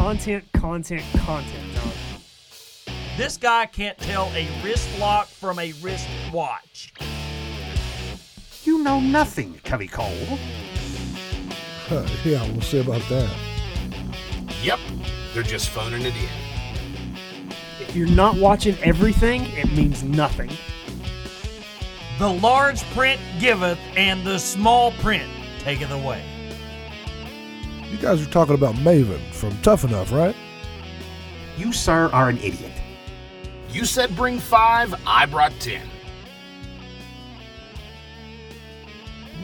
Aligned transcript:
content, 0.00 0.42
content, 0.54 1.04
content, 1.18 1.74
John. 1.74 1.92
This 3.18 3.36
guy 3.36 3.66
can't 3.66 3.98
tell 3.98 4.32
a 4.34 4.48
wrist 4.64 4.88
lock 4.98 5.26
from 5.26 5.58
a 5.58 5.72
wrist 5.82 6.08
watch. 6.32 6.94
You 8.64 8.82
know 8.82 8.98
nothing, 8.98 9.60
Covey 9.62 9.88
Cole. 9.88 10.38
yeah, 12.24 12.50
we'll 12.50 12.62
see 12.62 12.80
about 12.80 13.02
that. 13.10 13.30
Yep, 14.62 14.78
they're 15.34 15.42
just 15.42 15.68
phoning 15.68 16.00
it 16.00 16.14
in. 16.14 17.52
If 17.78 17.94
you're 17.94 18.08
not 18.08 18.36
watching 18.36 18.78
everything, 18.78 19.42
it 19.48 19.70
means 19.70 20.02
nothing. 20.02 20.50
The 22.18 22.32
large 22.32 22.82
print 22.94 23.20
giveth, 23.38 23.78
and 23.96 24.26
the 24.26 24.38
small 24.38 24.92
print 24.92 25.30
taketh 25.58 25.90
away. 25.90 26.29
You 27.90 27.98
guys 27.98 28.24
are 28.24 28.30
talking 28.30 28.54
about 28.54 28.76
Maven 28.76 29.20
from 29.32 29.60
Tough 29.62 29.82
Enough, 29.82 30.12
right? 30.12 30.36
You, 31.56 31.72
sir, 31.72 32.08
are 32.12 32.28
an 32.28 32.38
idiot. 32.38 32.70
You 33.70 33.84
said 33.84 34.14
bring 34.14 34.38
five, 34.38 34.94
I 35.04 35.26
brought 35.26 35.52
ten. 35.58 35.88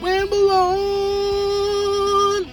Wamble 0.00 0.50
on! 0.50 2.46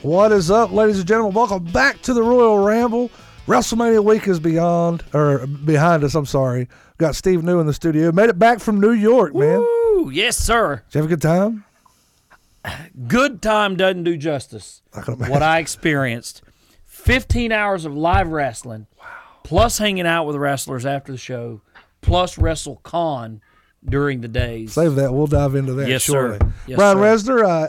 What 0.00 0.32
is 0.32 0.50
up, 0.50 0.72
ladies 0.72 0.98
and 1.00 1.06
gentlemen? 1.06 1.34
Welcome 1.34 1.64
back 1.64 2.00
to 2.02 2.14
the 2.14 2.22
Royal 2.22 2.58
Ramble. 2.58 3.10
WrestleMania 3.46 4.02
week 4.02 4.28
is 4.28 4.40
beyond 4.40 5.04
or 5.12 5.46
behind 5.46 6.04
us. 6.04 6.14
I'm 6.14 6.24
sorry. 6.24 6.68
Got 6.96 7.16
Steve 7.16 7.42
New 7.42 7.60
in 7.60 7.66
the 7.66 7.74
studio. 7.74 8.12
Made 8.12 8.30
it 8.30 8.38
back 8.38 8.60
from 8.60 8.80
New 8.80 8.92
York, 8.92 9.34
man. 9.34 9.58
Woo! 9.58 10.10
Yes, 10.10 10.38
sir. 10.38 10.82
Did 10.90 10.94
you 10.94 11.02
have 11.02 11.10
a 11.10 11.14
good 11.14 11.22
time? 11.22 11.64
Good 13.06 13.40
time 13.40 13.76
doesn't 13.76 14.04
do 14.04 14.16
justice. 14.16 14.82
I 14.94 15.00
can. 15.02 15.14
What 15.18 15.42
I 15.42 15.58
experienced 15.58 16.42
15 16.86 17.52
hours 17.52 17.84
of 17.84 17.94
live 17.96 18.28
wrestling, 18.28 18.86
plus 19.44 19.78
hanging 19.78 20.06
out 20.06 20.24
with 20.26 20.36
wrestlers 20.36 20.84
after 20.84 21.12
the 21.12 21.18
show, 21.18 21.60
plus 22.00 22.36
WrestleCon 22.36 23.40
during 23.84 24.20
the 24.20 24.28
days. 24.28 24.72
Save 24.72 24.96
that. 24.96 25.12
We'll 25.14 25.26
dive 25.28 25.54
into 25.54 25.72
that 25.74 25.88
Yes, 25.88 26.04
sir. 26.04 26.30
shortly. 26.38 26.48
Yes, 26.66 26.76
Brian 26.76 26.96
sir. 26.98 27.02
Resner, 27.42 27.44
uh, 27.44 27.68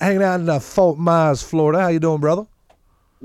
hanging 0.00 0.22
out 0.22 0.40
in 0.40 0.48
uh, 0.48 0.58
Fort 0.58 0.98
Myers, 0.98 1.42
Florida. 1.42 1.80
How 1.80 1.88
you 1.88 2.00
doing, 2.00 2.20
brother? 2.20 2.46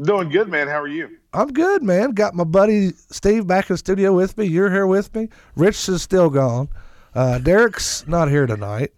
Doing 0.02 0.30
good, 0.30 0.50
man. 0.50 0.68
How 0.68 0.82
are 0.82 0.88
you? 0.88 1.18
I'm 1.34 1.52
good, 1.52 1.84
man. 1.84 2.12
Got 2.12 2.34
my 2.36 2.44
buddy 2.44 2.92
Steve 3.12 3.48
back 3.48 3.70
in 3.70 3.74
the 3.76 3.78
studio 3.78 4.14
with 4.14 4.38
me. 4.38 4.46
You're 4.46 4.70
here 4.72 4.88
with 4.88 5.14
me. 5.16 5.30
Rich 5.56 5.88
is 5.90 6.02
still 6.02 6.30
gone. 6.30 6.70
Uh, 7.14 7.40
Derek's 7.40 8.06
not 8.08 8.30
here 8.30 8.46
tonight. 8.46 8.92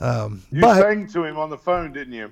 Um, 0.00 0.42
You 0.50 0.60
but 0.60 0.80
sang 0.80 1.06
to 1.08 1.24
him 1.24 1.38
on 1.38 1.50
the 1.50 1.58
phone, 1.58 1.92
didn't 1.92 2.12
you? 2.14 2.30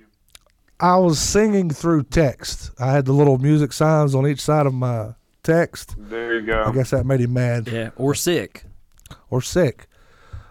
I 0.79 0.97
was 0.97 1.19
singing 1.19 1.71
through 1.71 2.05
text. 2.05 2.71
I 2.79 2.93
had 2.93 3.07
the 3.07 3.13
little 3.13 3.39
music 3.39 3.73
signs 3.73 4.15
on 4.15 4.27
each 4.27 4.41
side 4.41 4.67
of 4.67 4.75
my 4.75 5.15
text. 5.43 5.95
There 5.99 6.35
you 6.39 6.47
go. 6.47 6.65
I 6.65 6.73
guess 6.73 6.91
that 6.91 7.07
made 7.07 7.21
him 7.21 7.33
mad 7.33 7.69
Yeah, 7.69 7.91
or 7.97 8.15
sick. 8.15 8.65
or 9.31 9.41
sick. 9.41 9.87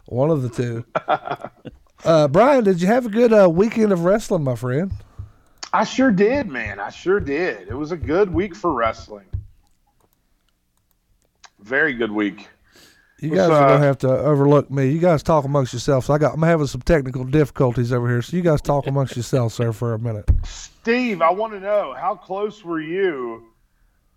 One 0.08 0.30
of 0.32 0.42
the 0.42 0.50
two. 0.50 0.86
uh, 2.06 2.28
Brian, 2.28 2.64
did 2.64 2.82
you 2.82 2.88
have 2.88 3.06
a 3.06 3.10
good 3.10 3.32
uh, 3.34 3.50
weekend 3.50 3.92
of 3.92 4.04
wrestling, 4.04 4.44
my 4.44 4.56
friend? 4.56 4.92
I 5.74 5.84
sure 5.84 6.12
did, 6.12 6.48
man. 6.48 6.80
I 6.80 6.90
sure 6.90 7.20
did. 7.20 7.68
It 7.68 7.74
was 7.76 7.92
a 7.92 7.98
good 7.98 8.34
week 8.34 8.56
for 8.56 8.72
wrestling. 8.74 9.26
Very 11.60 11.94
good 11.94 12.12
week. 12.12 12.48
You 13.26 13.32
What's 13.32 13.42
guys 13.42 13.50
are 13.52 13.64
up? 13.64 13.70
gonna 13.70 13.86
have 13.86 13.98
to 14.00 14.10
overlook 14.10 14.70
me. 14.72 14.90
You 14.90 15.00
guys 15.00 15.24
talk 15.24 15.46
amongst 15.46 15.74
yourselves. 15.74 16.10
I 16.10 16.18
got. 16.18 16.34
I'm 16.36 16.42
having 16.44 16.68
some 16.68 16.82
technical 16.82 17.24
difficulties 17.24 17.92
over 17.94 18.08
here, 18.08 18.22
so 18.22 18.38
you 18.38 18.44
guys 18.44 18.62
talk 18.62 18.88
amongst 18.88 19.16
yourselves, 19.18 19.54
sir, 19.56 19.72
for 19.72 19.94
a 19.94 20.00
minute. 20.00 20.30
Steve, 20.46 21.22
I 21.22 21.32
want 21.32 21.54
to 21.54 21.60
know 21.60 21.94
how 21.98 22.16
close 22.16 22.64
were 22.64 22.80
you 22.82 23.44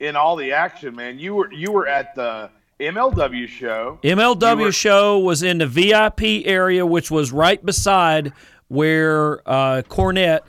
in 0.00 0.14
all 0.16 0.36
the 0.36 0.52
action, 0.52 0.94
man? 0.94 1.18
You 1.18 1.34
were 1.34 1.52
you 1.52 1.72
were 1.72 1.86
at 1.88 2.14
the 2.14 2.50
MLW 2.80 3.48
show. 3.48 3.98
MLW 4.02 4.60
were- 4.64 4.72
show 4.72 5.18
was 5.18 5.42
in 5.42 5.58
the 5.58 5.66
VIP 5.66 6.46
area, 6.46 6.84
which 6.86 7.10
was 7.10 7.32
right 7.32 7.64
beside 7.64 8.32
where 8.68 9.40
uh, 9.48 9.82
Cornette 9.88 10.40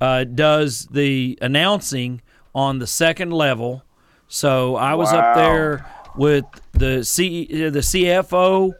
uh, 0.00 0.24
does 0.24 0.86
the 0.90 1.38
announcing 1.40 2.20
on 2.54 2.78
the 2.80 2.86
second 2.86 3.32
level. 3.32 3.84
So 4.28 4.76
I 4.76 4.94
was 4.94 5.12
up 5.12 5.36
there 5.36 5.86
with 6.16 6.44
the 6.72 7.04
C, 7.04 7.46
the 7.46 7.80
CFO, 7.80 8.72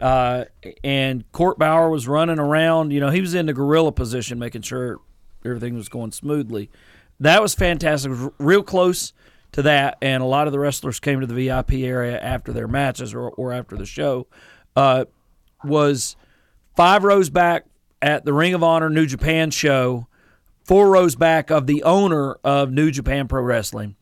uh, 0.00 0.44
and 0.82 1.30
Court 1.32 1.58
Bauer 1.58 1.88
was 1.88 2.06
running 2.08 2.38
around. 2.38 2.92
You 2.92 3.00
know, 3.00 3.10
he 3.10 3.20
was 3.20 3.34
in 3.34 3.46
the 3.46 3.52
gorilla 3.52 3.92
position, 3.92 4.38
making 4.38 4.62
sure 4.62 5.00
everything 5.44 5.74
was 5.74 5.88
going 5.88 6.12
smoothly. 6.12 6.70
That 7.20 7.40
was 7.40 7.54
fantastic. 7.54 8.10
Was 8.10 8.30
real 8.38 8.62
close 8.62 9.12
to 9.52 9.62
that, 9.62 9.98
and 10.02 10.22
a 10.22 10.26
lot 10.26 10.46
of 10.46 10.52
the 10.52 10.58
wrestlers 10.58 10.98
came 11.00 11.20
to 11.20 11.26
the 11.26 11.34
VIP 11.34 11.72
area 11.74 12.18
after 12.20 12.52
their 12.52 12.68
matches 12.68 13.14
or, 13.14 13.30
or 13.30 13.52
after 13.52 13.76
the 13.76 13.86
show. 13.86 14.26
Uh, 14.74 15.04
was 15.62 16.16
five 16.76 17.04
rows 17.04 17.30
back 17.30 17.64
at 18.02 18.24
the 18.24 18.32
Ring 18.32 18.52
of 18.52 18.62
Honor 18.62 18.90
New 18.90 19.06
Japan 19.06 19.50
show, 19.50 20.08
four 20.64 20.90
rows 20.90 21.14
back 21.14 21.50
of 21.50 21.66
the 21.66 21.82
owner 21.84 22.34
of 22.44 22.72
New 22.72 22.90
Japan 22.90 23.28
Pro 23.28 23.42
Wrestling 23.42 23.96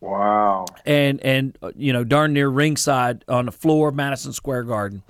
Wow. 0.00 0.64
and 0.86 1.20
and 1.20 1.58
uh, 1.62 1.72
you 1.76 1.92
know 1.92 2.04
darn 2.04 2.32
near 2.32 2.48
ringside 2.48 3.24
on 3.28 3.46
the 3.46 3.52
floor 3.52 3.90
of 3.90 3.94
Madison 3.94 4.32
Square 4.32 4.64
Garden, 4.64 5.02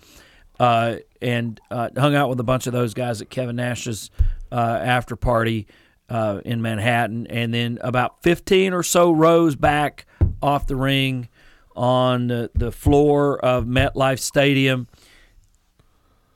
uh, 0.58 0.96
and 1.22 1.60
uh, 1.70 1.90
hung 1.96 2.14
out 2.14 2.28
with 2.28 2.40
a 2.40 2.44
bunch 2.44 2.66
of 2.66 2.72
those 2.72 2.92
guys 2.92 3.20
at 3.22 3.30
Kevin 3.30 3.56
Nash's 3.56 4.10
uh, 4.50 4.80
after 4.82 5.14
party 5.14 5.68
uh, 6.08 6.40
in 6.44 6.60
Manhattan, 6.60 7.28
and 7.28 7.54
then 7.54 7.78
about 7.82 8.22
fifteen 8.22 8.72
or 8.72 8.82
so 8.82 9.12
rows 9.12 9.54
back 9.54 10.06
off 10.42 10.66
the 10.66 10.76
ring 10.76 11.28
on 11.76 12.26
the, 12.26 12.50
the 12.54 12.72
floor 12.72 13.38
of 13.38 13.64
MetLife 13.66 14.18
Stadium. 14.18 14.88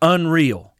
Unreal, 0.00 0.75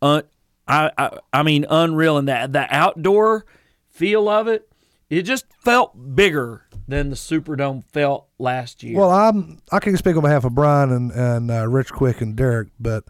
Un- 0.00 0.24
I, 0.66 0.90
I 0.98 1.18
I 1.32 1.42
mean 1.44 1.66
unreal, 1.70 2.18
and 2.18 2.26
that 2.26 2.52
the 2.52 2.66
outdoor 2.74 3.44
feel 3.90 4.28
of 4.28 4.48
it, 4.48 4.68
it 5.08 5.22
just 5.22 5.44
felt 5.60 6.16
bigger 6.16 6.66
than 6.88 7.10
the 7.10 7.16
Superdome 7.16 7.84
felt 7.92 8.26
last 8.38 8.82
year. 8.82 8.98
Well, 8.98 9.10
I'm. 9.10 9.58
I 9.70 9.78
can 9.78 9.96
speak 9.96 10.16
on 10.16 10.22
behalf 10.22 10.44
of 10.44 10.54
Brian 10.54 10.90
and 10.92 11.10
and 11.12 11.50
uh, 11.50 11.68
Rich 11.68 11.92
Quick 11.92 12.20
and 12.20 12.34
Derek, 12.36 12.68
but 12.80 13.04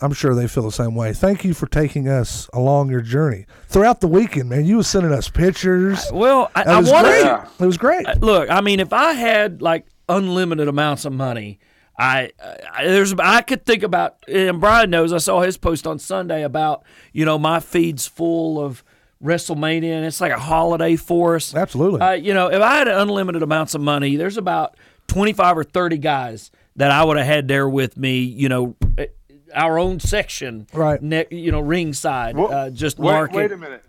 I'm 0.00 0.12
sure 0.12 0.34
they 0.34 0.48
feel 0.48 0.64
the 0.64 0.72
same 0.72 0.94
way. 0.94 1.12
Thank 1.12 1.44
you 1.44 1.54
for 1.54 1.66
taking 1.66 2.08
us 2.08 2.48
along 2.52 2.90
your 2.90 3.00
journey 3.02 3.46
throughout 3.68 4.00
the 4.00 4.08
weekend, 4.08 4.48
man. 4.48 4.64
You 4.64 4.78
was 4.78 4.88
sending 4.88 5.12
us 5.12 5.28
pictures. 5.28 6.04
well, 6.12 6.50
I, 6.54 6.62
It 6.62 6.66
I 6.68 6.80
was 6.80 6.90
wanted 6.90 7.08
great. 7.10 7.22
to 7.22 7.48
It 7.60 7.66
was 7.66 7.76
great. 7.76 8.06
look. 8.20 8.50
I 8.50 8.60
mean, 8.60 8.80
if 8.80 8.92
I 8.92 9.12
had 9.12 9.62
like 9.62 9.86
unlimited 10.08 10.66
amounts 10.68 11.04
of 11.04 11.12
money, 11.12 11.60
I, 11.98 12.30
I 12.72 12.84
there's 12.86 13.14
I 13.14 13.42
could 13.42 13.64
think 13.64 13.82
about. 13.84 14.16
And 14.26 14.60
Brian 14.60 14.90
knows. 14.90 15.12
I 15.12 15.18
saw 15.18 15.42
his 15.42 15.56
post 15.58 15.86
on 15.86 15.98
Sunday 15.98 16.42
about 16.42 16.82
you 17.12 17.24
know 17.24 17.38
my 17.38 17.60
feed's 17.60 18.06
full 18.06 18.58
of 18.58 18.82
WrestleMania, 19.22 19.92
and 19.92 20.04
it's 20.04 20.20
like 20.20 20.32
a 20.32 20.38
holiday 20.38 20.96
for 20.96 21.36
us. 21.36 21.54
Absolutely. 21.54 22.00
Uh, 22.00 22.12
you 22.12 22.34
know, 22.34 22.48
if 22.50 22.60
I 22.60 22.76
had 22.76 22.88
unlimited 22.88 23.42
amounts 23.42 23.74
of 23.74 23.80
money, 23.80 24.16
there's 24.16 24.36
about 24.36 24.76
25 25.08 25.58
or 25.58 25.64
30 25.64 25.98
guys 25.98 26.50
that 26.76 26.90
I 26.90 27.04
would 27.04 27.16
have 27.16 27.26
had 27.26 27.48
there 27.48 27.68
with 27.68 27.96
me, 27.96 28.18
you 28.20 28.48
know, 28.48 28.76
eh, 28.98 29.06
our 29.54 29.78
own 29.78 30.00
section, 30.00 30.66
Right. 30.72 31.00
Ne- 31.00 31.26
you 31.30 31.52
know, 31.52 31.60
ringside, 31.60 32.36
Wha- 32.36 32.46
uh, 32.46 32.70
just 32.70 32.98
wait, 32.98 33.12
marking. 33.12 33.36
wait 33.36 33.52
a 33.52 33.56
minute. 33.56 33.84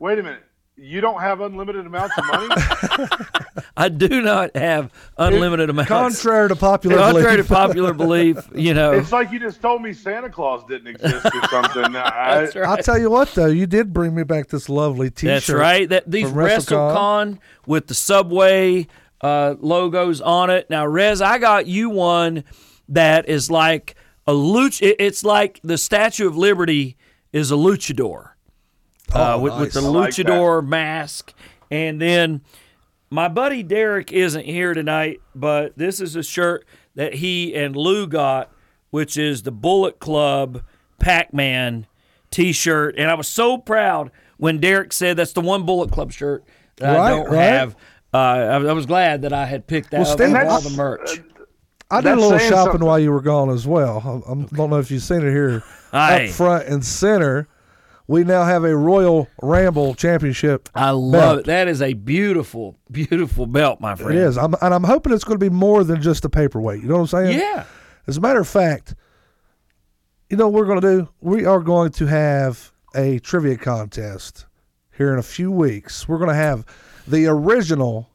Wait 0.00 0.18
a 0.18 0.22
minute. 0.22 0.42
You 0.80 1.00
don't 1.00 1.20
have 1.20 1.40
unlimited 1.40 1.86
amounts 1.86 2.16
of 2.16 2.24
money? 2.26 2.48
I 3.76 3.88
do 3.88 4.22
not 4.22 4.56
have 4.56 4.92
unlimited 5.16 5.70
amounts. 5.70 5.88
Contrary 5.88 6.48
to 6.48 6.56
popular 6.56 6.96
Contrary 6.96 7.38
to 7.38 7.44
popular 7.44 7.92
belief, 7.92 8.48
you 8.54 8.74
know. 8.74 8.92
it's 8.92 9.10
like 9.10 9.32
you 9.32 9.40
just 9.40 9.60
told 9.60 9.82
me 9.82 9.92
Santa 9.92 10.30
Claus 10.30 10.62
didn't 10.68 10.86
exist 10.86 11.26
or 11.26 11.48
something. 11.48 11.84
I, 11.96 12.42
That's 12.42 12.54
right. 12.54 12.68
I'll 12.68 12.76
tell 12.76 12.96
you 12.96 13.10
what, 13.10 13.34
though, 13.34 13.46
you 13.46 13.66
did 13.66 13.92
bring 13.92 14.14
me 14.14 14.22
back 14.22 14.48
this 14.48 14.68
lovely 14.68 15.10
T-shirt. 15.10 15.34
That's 15.34 15.50
right. 15.50 15.88
That 15.88 16.08
these 16.08 16.28
from 16.28 16.38
WrestleCon. 16.38 16.94
WrestleCon 16.94 17.38
with 17.66 17.88
the 17.88 17.94
Subway 17.94 18.86
uh, 19.20 19.56
logos 19.58 20.20
on 20.20 20.48
it. 20.50 20.70
Now, 20.70 20.86
Rez, 20.86 21.20
I 21.20 21.38
got 21.38 21.66
you 21.66 21.90
one 21.90 22.44
that 22.88 23.28
is 23.28 23.50
like 23.50 23.96
a 24.28 24.32
luch. 24.32 24.78
It's 24.80 25.24
like 25.24 25.58
the 25.64 25.76
Statue 25.76 26.28
of 26.28 26.36
Liberty 26.36 26.96
is 27.32 27.50
a 27.50 27.56
luchador 27.56 28.30
uh, 29.14 29.34
Oh, 29.34 29.40
with, 29.40 29.58
with 29.58 29.72
the 29.72 29.80
nice. 29.80 29.86
I 29.88 29.90
like 29.90 30.14
that. 30.16 30.26
luchador 30.26 30.66
mask, 30.66 31.32
and 31.70 32.00
then 32.00 32.42
my 33.10 33.28
buddy 33.28 33.62
Derek 33.62 34.12
isn't 34.12 34.44
here 34.44 34.74
tonight, 34.74 35.20
but 35.34 35.76
this 35.78 36.00
is 36.00 36.14
a 36.16 36.22
shirt 36.22 36.66
that 36.94 37.14
he 37.14 37.54
and 37.54 37.74
Lou 37.76 38.06
got, 38.06 38.50
which 38.90 39.16
is 39.16 39.42
the 39.42 39.52
Bullet 39.52 39.98
Club 39.98 40.62
Pac-Man 40.98 41.86
T-shirt, 42.30 42.96
and 42.98 43.10
I 43.10 43.14
was 43.14 43.28
so 43.28 43.56
proud 43.56 44.10
when 44.36 44.58
Derek 44.60 44.92
said 44.92 45.16
that's 45.16 45.32
the 45.32 45.40
one 45.40 45.64
Bullet 45.64 45.90
Club 45.90 46.12
shirt 46.12 46.44
that 46.76 46.96
I 46.96 47.10
don't 47.10 47.30
right. 47.30 47.36
have. 47.42 47.76
Uh, 48.12 48.16
I, 48.18 48.54
I 48.56 48.72
was 48.72 48.86
glad 48.86 49.22
that 49.22 49.32
I 49.32 49.46
had 49.46 49.66
picked 49.66 49.90
that 49.90 50.00
Well, 50.00 50.10
up 50.12 50.18
Steve, 50.18 50.34
all 50.34 50.60
the 50.60 50.70
merch. 50.76 51.20
I 51.90 52.00
did 52.02 52.12
a 52.12 52.16
little 52.16 52.38
shopping 52.38 52.50
something. 52.72 52.84
while 52.86 52.98
you 52.98 53.10
were 53.10 53.22
gone 53.22 53.48
as 53.50 53.66
well. 53.66 54.22
I, 54.28 54.32
I 54.32 54.34
don't 54.56 54.70
know 54.70 54.78
if 54.78 54.90
you've 54.90 55.02
seen 55.02 55.22
it 55.22 55.30
here 55.30 55.62
Aye. 55.92 56.26
up 56.26 56.30
front 56.34 56.66
and 56.68 56.84
center. 56.84 57.48
We 58.08 58.24
now 58.24 58.42
have 58.42 58.64
a 58.64 58.74
Royal 58.74 59.28
Ramble 59.42 59.94
Championship. 59.94 60.70
I 60.74 60.90
love 60.90 61.12
belt. 61.12 61.38
it. 61.40 61.44
That 61.44 61.68
is 61.68 61.82
a 61.82 61.92
beautiful, 61.92 62.76
beautiful 62.90 63.46
belt, 63.46 63.80
my 63.80 63.94
friend. 63.94 64.18
It 64.18 64.22
is. 64.22 64.38
I'm, 64.38 64.54
and 64.62 64.74
I'm 64.74 64.84
hoping 64.84 65.12
it's 65.12 65.24
going 65.24 65.38
to 65.38 65.50
be 65.50 65.54
more 65.54 65.84
than 65.84 66.00
just 66.00 66.24
a 66.24 66.30
paperweight. 66.30 66.82
You 66.82 66.88
know 66.88 66.94
what 66.94 67.12
I'm 67.12 67.26
saying? 67.26 67.38
Yeah. 67.38 67.64
As 68.06 68.16
a 68.16 68.20
matter 68.22 68.40
of 68.40 68.48
fact, 68.48 68.94
you 70.30 70.38
know 70.38 70.48
what 70.48 70.54
we're 70.54 70.66
going 70.66 70.80
to 70.80 70.96
do? 71.00 71.08
We 71.20 71.44
are 71.44 71.60
going 71.60 71.92
to 71.92 72.06
have 72.06 72.72
a 72.94 73.18
trivia 73.18 73.58
contest 73.58 74.46
here 74.96 75.12
in 75.12 75.18
a 75.18 75.22
few 75.22 75.52
weeks. 75.52 76.08
We're 76.08 76.18
going 76.18 76.30
to 76.30 76.34
have 76.34 76.64
the 77.06 77.26
original 77.26 78.08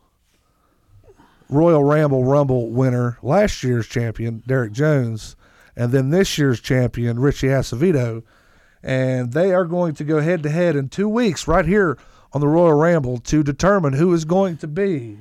Royal 1.49 1.83
Ramble 1.83 2.23
Rumble 2.23 2.71
winner, 2.71 3.19
last 3.21 3.63
year's 3.63 3.87
champion, 3.87 4.41
Derek 4.47 4.71
Jones, 4.71 5.35
and 5.75 5.91
then 5.91 6.09
this 6.09 6.35
year's 6.39 6.59
champion, 6.59 7.19
Richie 7.19 7.47
Acevedo. 7.47 8.23
And 8.83 9.31
they 9.33 9.53
are 9.53 9.65
going 9.65 9.93
to 9.95 10.03
go 10.03 10.19
head 10.19 10.43
to 10.43 10.49
head 10.49 10.75
in 10.75 10.89
two 10.89 11.07
weeks 11.07 11.47
right 11.47 11.65
here 11.65 11.97
on 12.33 12.41
the 12.41 12.47
Royal 12.47 12.73
Ramble 12.73 13.19
to 13.19 13.41
determine 13.43 13.93
who 13.93 14.11
is 14.13 14.25
going 14.25 14.57
to 14.57 14.67
be 14.67 15.19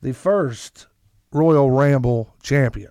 the 0.00 0.14
first 0.14 0.86
Royal 1.32 1.70
Ramble 1.70 2.34
champion. 2.42 2.90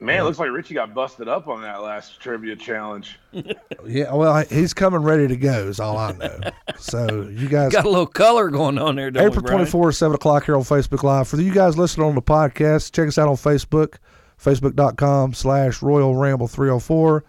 Man, 0.00 0.20
it 0.20 0.22
looks 0.22 0.38
like 0.38 0.52
Richie 0.52 0.74
got 0.74 0.94
busted 0.94 1.26
up 1.26 1.48
on 1.48 1.62
that 1.62 1.82
last 1.82 2.20
trivia 2.20 2.54
challenge. 2.56 3.18
Yeah, 3.86 4.12
well, 4.12 4.44
he's 4.50 4.74
coming 4.74 5.00
ready 5.02 5.26
to 5.28 5.36
go. 5.36 5.66
Is 5.68 5.80
all 5.80 5.96
I 5.96 6.12
know. 6.12 6.40
so 6.78 7.26
you 7.30 7.48
guys, 7.50 7.72
Got 7.72 7.86
a 7.86 7.88
little 7.88 8.06
color 8.06 8.50
going 8.50 8.76
on 8.78 8.96
there, 8.96 9.10
don't 9.10 9.22
April 9.22 9.36
we, 9.36 9.42
Brian? 9.42 9.58
twenty 9.58 9.70
four, 9.70 9.92
seven 9.92 10.14
o'clock 10.16 10.44
here 10.44 10.56
on 10.56 10.62
Facebook 10.62 11.02
Live. 11.02 11.26
For 11.28 11.40
you 11.40 11.52
guys 11.54 11.78
listening 11.78 12.06
on 12.06 12.14
the 12.14 12.20
podcast, 12.22 12.92
check 12.92 13.08
us 13.08 13.16
out 13.16 13.28
on 13.28 13.36
Facebook, 13.36 13.94
facebook.com 14.38 15.32
slash 15.32 15.80
Royal 15.80 16.14
Ramble 16.16 16.48
three 16.48 16.68
hundred 16.68 16.80
four. 16.80 17.24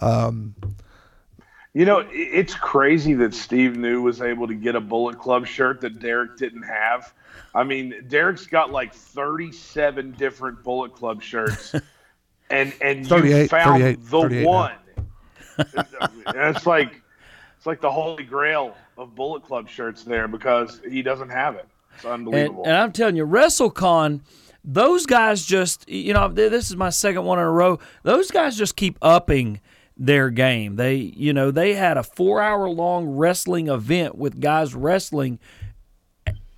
Um, 0.00 0.54
You 1.76 1.84
know, 1.84 2.08
it's 2.10 2.54
crazy 2.54 3.12
that 3.12 3.34
Steve 3.34 3.76
New 3.76 4.00
was 4.00 4.22
able 4.22 4.46
to 4.46 4.54
get 4.54 4.76
a 4.76 4.80
Bullet 4.80 5.18
Club 5.18 5.46
shirt 5.46 5.82
that 5.82 5.98
Derek 5.98 6.38
didn't 6.38 6.62
have. 6.62 7.12
I 7.54 7.64
mean, 7.64 8.02
Derek's 8.08 8.46
got 8.46 8.72
like 8.72 8.94
37 8.94 10.12
different 10.12 10.62
Bullet 10.64 10.94
Club 10.94 11.22
shirts, 11.22 11.74
and 12.50 12.72
and 12.80 13.06
you 13.06 13.46
found 13.48 13.82
38, 13.82 14.00
the 14.00 14.08
38 14.08 14.46
one. 14.46 14.72
it's 16.28 16.64
like 16.64 17.02
it's 17.58 17.66
like 17.66 17.82
the 17.82 17.92
holy 17.92 18.24
grail 18.24 18.74
of 18.96 19.14
Bullet 19.14 19.44
Club 19.44 19.68
shirts 19.68 20.02
there 20.02 20.28
because 20.28 20.80
he 20.88 21.02
doesn't 21.02 21.28
have 21.28 21.56
it. 21.56 21.68
It's 21.96 22.04
And, 22.04 22.14
unbelievable. 22.14 22.62
and 22.64 22.72
I'm 22.74 22.92
telling 22.92 23.16
you, 23.16 23.26
WrestleCon, 23.26 24.22
those 24.64 25.04
guys 25.04 25.44
just, 25.44 25.86
you 25.90 26.14
know 26.14 26.28
this 26.28 26.70
is 26.70 26.76
my 26.76 26.88
second 26.88 27.24
one 27.24 27.38
in 27.38 27.44
a 27.44 27.50
row. 27.52 27.80
Those 28.02 28.30
guys 28.30 28.56
just 28.56 28.76
keep 28.76 28.96
upping 29.02 29.60
their 29.96 30.30
game. 30.30 30.76
They, 30.76 30.96
you 30.96 31.32
know, 31.32 31.50
they 31.50 31.74
had 31.74 31.96
a 31.96 32.02
four 32.02 32.40
hour 32.40 32.68
long 32.68 33.08
wrestling 33.08 33.68
event 33.68 34.16
with 34.16 34.40
guys 34.40 34.74
wrestling 34.74 35.38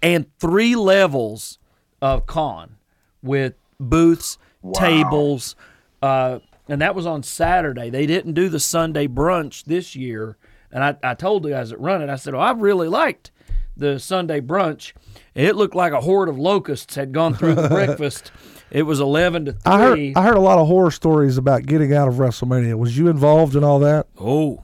and 0.02 0.26
three 0.38 0.76
levels 0.76 1.58
of 2.00 2.26
con 2.26 2.76
with 3.22 3.54
booths, 3.80 4.38
tables, 4.74 5.56
uh, 6.02 6.38
and 6.68 6.80
that 6.82 6.94
was 6.94 7.06
on 7.06 7.22
Saturday. 7.22 7.90
They 7.90 8.06
didn't 8.06 8.34
do 8.34 8.48
the 8.48 8.60
Sunday 8.60 9.06
brunch 9.06 9.64
this 9.64 9.96
year. 9.96 10.36
And 10.70 10.84
I, 10.84 10.96
I 11.02 11.14
told 11.14 11.42
the 11.42 11.50
guys 11.50 11.70
that 11.70 11.78
run 11.80 12.02
it, 12.02 12.10
I 12.10 12.16
said, 12.16 12.34
Oh, 12.34 12.38
I 12.38 12.52
really 12.52 12.88
liked 12.88 13.30
the 13.76 13.98
Sunday 13.98 14.40
brunch. 14.40 14.92
It 15.34 15.56
looked 15.56 15.74
like 15.74 15.92
a 15.92 16.00
horde 16.00 16.28
of 16.28 16.38
locusts 16.38 16.94
had 16.94 17.12
gone 17.12 17.34
through 17.34 17.54
the 17.54 17.68
breakfast. 17.70 18.32
It 18.70 18.82
was 18.82 19.00
11 19.00 19.46
to 19.46 19.52
3. 19.52 19.60
I 19.66 19.78
heard 19.78 19.98
I 20.16 20.22
heard 20.22 20.36
a 20.36 20.40
lot 20.40 20.58
of 20.58 20.66
horror 20.66 20.90
stories 20.90 21.38
about 21.38 21.64
getting 21.66 21.94
out 21.94 22.08
of 22.08 22.14
WrestleMania. 22.14 22.74
Was 22.76 22.96
you 22.98 23.08
involved 23.08 23.56
in 23.56 23.64
all 23.64 23.78
that? 23.80 24.06
oh, 24.20 24.62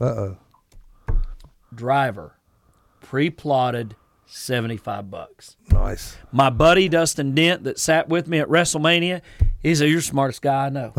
Uh 0.00 0.04
oh. 1.08 1.18
driver, 1.74 2.36
pre 3.00 3.30
plotted 3.30 3.96
75 4.26 5.10
bucks. 5.10 5.56
Nice. 5.72 6.16
my 6.30 6.50
buddy 6.50 6.88
Dustin 6.88 7.34
Dent 7.34 7.64
that 7.64 7.78
sat 7.78 8.08
with 8.08 8.28
me 8.28 8.38
at 8.38 8.48
WrestleMania, 8.48 9.22
he 9.60 9.74
said, 9.74 9.88
"You're 9.88 9.98
the 9.98 10.02
smartest 10.02 10.42
guy 10.42 10.66
I 10.66 10.68
know." 10.68 10.92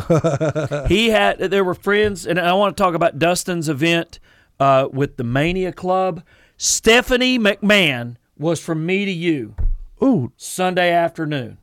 he 0.90 1.10
had 1.12 1.40
there 1.40 1.64
were 1.64 1.76
friends, 1.76 2.26
and 2.28 2.40
I 2.40 2.52
want 2.54 2.76
to 2.76 2.84
talk 2.84 2.94
about 2.96 3.20
Dustin's 3.20 3.70
event 3.70 4.20
uh, 4.60 4.90
with 4.92 5.16
the 5.18 5.24
Mania 5.24 5.72
Club. 5.72 6.24
Stephanie 6.58 7.40
McMahon 7.40 8.18
was 8.38 8.60
from 8.60 8.86
me 8.86 9.06
to 9.06 9.12
you 9.12 9.56
Ooh, 10.02 10.32
Sunday 10.38 10.92
afternoon. 10.92 11.58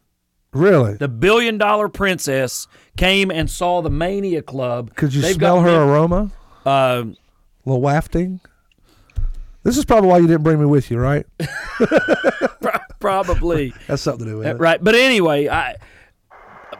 really? 0.52 0.94
The 0.94 1.08
billion 1.08 1.58
dollar 1.58 1.88
princess 1.88 2.66
came 2.96 3.30
and 3.30 3.50
saw 3.50 3.82
the 3.82 3.90
Mania 3.90 4.42
Club. 4.42 4.94
Could 4.94 5.14
you 5.14 5.22
They've 5.22 5.34
smell 5.36 5.60
her 5.62 5.70
men- 5.70 5.88
aroma? 5.88 6.30
Uh, 6.64 7.04
A 7.04 7.14
little 7.64 7.80
wafting. 7.80 8.40
This 9.62 9.76
is 9.76 9.84
probably 9.84 10.08
why 10.10 10.18
you 10.18 10.26
didn't 10.26 10.44
bring 10.44 10.60
me 10.60 10.66
with 10.66 10.90
you, 10.90 10.98
right? 10.98 11.26
probably. 13.00 13.72
That's 13.86 14.02
something 14.02 14.24
to 14.26 14.32
do 14.32 14.38
with 14.38 14.46
Uh, 14.46 14.50
it. 14.50 14.58
Right. 14.58 14.82
But 14.82 14.94
anyway, 14.94 15.48
I 15.48 15.76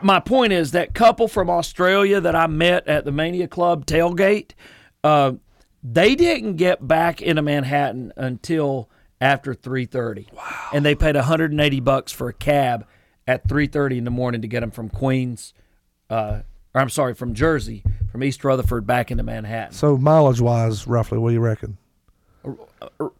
my 0.03 0.21
point 0.21 0.53
is 0.53 0.73
that 0.73 0.95
couple 0.95 1.27
from 1.27 1.49
Australia 1.49 2.21
that 2.21 2.37
I 2.37 2.47
met 2.47 2.87
at 2.87 3.05
the 3.05 3.13
Mania 3.13 3.49
Club 3.49 3.87
tailgate, 3.87 4.51
uh, 5.03 5.33
they 5.83 6.15
didn't 6.15 6.57
get 6.57 6.87
back 6.87 7.23
into 7.23 7.41
Manhattan 7.43 8.13
until 8.17 8.91
after 9.21 9.55
3:30. 9.55 10.33
Wow. 10.33 10.71
And 10.73 10.85
they 10.85 10.95
paid 10.95 11.17
180 11.17 11.81
bucks 11.81 12.13
for 12.13 12.29
a 12.29 12.33
cab 12.33 12.87
at 13.27 13.49
3:30 13.49 13.99
in 13.99 14.05
the 14.05 14.11
morning 14.11 14.43
to 14.43 14.49
get 14.49 14.61
them 14.61 14.71
from 14.71 14.89
Queens 14.89 15.53
uh, 16.11 16.41
or 16.77 16.81
I'm 16.81 16.91
sorry, 16.91 17.15
from 17.15 17.33
Jersey, 17.33 17.83
from 18.13 18.23
East 18.23 18.45
Rutherford 18.45 18.87
back 18.87 19.11
into 19.11 19.23
Manhattan. 19.23 19.73
So 19.73 19.97
mileage 19.97 20.43
wise, 20.43 20.87
roughly, 20.87 21.17
what 21.19 21.31
do 21.31 21.35
you 21.35 21.41
reckon? 21.41 21.79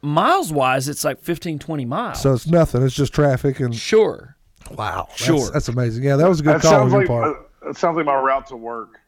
Miles 0.03 0.53
wise, 0.53 0.89
it's 0.89 1.05
like 1.05 1.21
15 1.21 1.59
20 1.59 1.85
miles. 1.87 2.21
So 2.21 2.35
it's 2.35 2.47
nothing. 2.47 2.83
It's 2.83 2.95
just 2.95 3.15
traffic 3.15 3.59
and 3.59 3.75
sure. 3.75 4.37
wow. 4.73 5.09
Sure. 5.17 5.51
that's 5.51 5.69
amazing. 5.69 6.05
Yeah, 6.05 6.17
that 6.17 6.29
was 6.29 6.41
a 6.41 6.43
good 6.43 6.57
that 6.57 6.63
call 6.63 6.83
on 6.83 6.91
your 6.91 6.99
like 7.01 7.09
part. 7.09 7.37
uh, 7.37 7.67
that 7.69 7.77
sounds 7.77 7.97
like 7.97 8.07
my 8.07 8.15
route 8.15 8.47
to 8.49 8.57
work. 8.57 9.01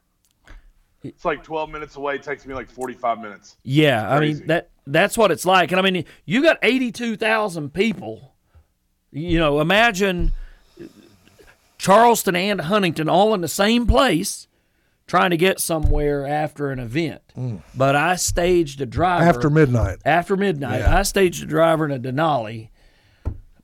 It's 1.03 1.23
like 1.25 1.43
12 1.43 1.69
minutes 1.69 1.95
away. 1.95 2.15
It 2.15 2.23
takes 2.23 2.45
me 2.45 2.53
like 2.53 2.69
45 2.69 3.19
minutes. 3.19 3.57
Yeah, 3.63 4.09
I 4.13 4.19
mean 4.19 4.45
that 4.47 4.69
that's 4.85 5.17
what 5.17 5.31
it's 5.31 5.45
like. 5.45 5.71
And 5.71 5.79
I 5.79 5.89
mean, 5.89 6.03
you 6.25 6.41
got 6.43 6.57
82,000 6.61 7.73
people. 7.73 8.33
You 9.11 9.39
know, 9.39 9.59
imagine 9.59 10.31
Charleston 11.77 12.35
and 12.35 12.61
Huntington 12.61 13.07
all 13.09 13.33
in 13.33 13.41
the 13.41 13.47
same 13.47 13.87
place 13.87 14.47
trying 15.07 15.31
to 15.31 15.37
get 15.37 15.59
somewhere 15.59 16.27
after 16.27 16.69
an 16.71 16.77
event. 16.79 17.21
But 17.75 17.95
I 17.95 18.15
staged 18.15 18.79
a 18.81 18.85
driver 18.85 19.23
Mm. 19.25 19.27
After 19.29 19.49
midnight. 19.49 19.97
after 20.05 20.37
midnight. 20.37 20.81
Yeah. 20.81 20.97
I 20.99 21.03
staged 21.03 21.41
a 21.41 21.45
driver 21.47 21.85
in 21.85 21.91
a 21.91 21.99
Denali. 21.99 22.69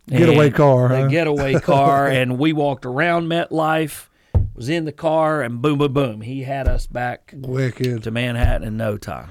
Getaway 0.08 0.52
car, 0.52 0.92
A 0.94 1.02
huh? 1.02 1.08
getaway 1.08 1.56
car, 1.60 2.08
and 2.10 2.38
we 2.40 2.54
walked 2.54 2.86
around 2.86 3.28
MetLife. 3.28 4.08
Was 4.56 4.70
in 4.70 4.86
the 4.86 4.92
car, 4.94 5.42
and 5.42 5.62
boom, 5.62 5.78
boom, 5.78 5.92
boom. 5.94 6.22
He 6.22 6.44
had 6.44 6.68
us 6.68 6.88
back 6.88 7.34
Wicked. 7.36 8.04
to 8.04 8.12
Manhattan 8.12 8.66
in 8.66 8.78
no 8.78 8.98
time. 8.98 9.30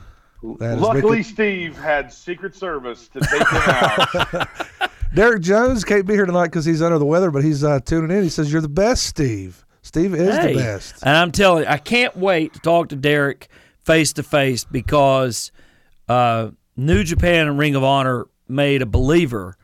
That 0.59 0.75
is 0.77 0.81
Luckily, 0.81 1.19
wicked. 1.19 1.27
Steve 1.33 1.79
had 1.79 2.13
Secret 2.13 2.55
Service 2.55 3.09
to 3.09 3.21
take 3.21 3.41
him 3.41 3.63
out. 3.67 4.49
Derek 5.15 5.41
Jones 5.43 5.85
can't 5.85 6.07
be 6.07 6.13
here 6.15 6.27
tonight 6.27 6.47
because 6.49 6.67
he's 6.67 6.83
under 6.83 6.99
the 6.99 7.07
weather, 7.07 7.31
but 7.31 7.43
he's 7.43 7.65
uh, 7.65 7.81
tuning 7.81 8.15
in. 8.15 8.23
He 8.23 8.29
says, 8.29 8.53
You're 8.53 8.61
the 8.61 8.69
best, 8.69 9.05
Steve. 9.07 9.65
Steve 9.81 10.15
is 10.15 10.37
Hey, 10.37 10.53
the 10.53 10.59
best. 10.59 10.97
And 11.03 11.17
I'm 11.17 11.31
telling 11.33 11.65
you, 11.65 11.71
I 11.71 11.79
can't 11.79 12.15
wait 12.17 12.53
to 12.55 12.61
talk 12.61 12.89
to 12.91 12.97
Derek 12.97 13.49
face 13.85 14.13
to 14.15 14.23
face 14.23 14.65
because 14.65 15.53
uh, 16.09 16.51
New 16.77 17.05
Japan 17.05 17.47
and 17.47 17.59
Ring 17.59 17.75
of 17.77 17.85
Honor 17.85 18.27
made 18.49 18.83
a 18.83 18.87
believer 18.87 19.57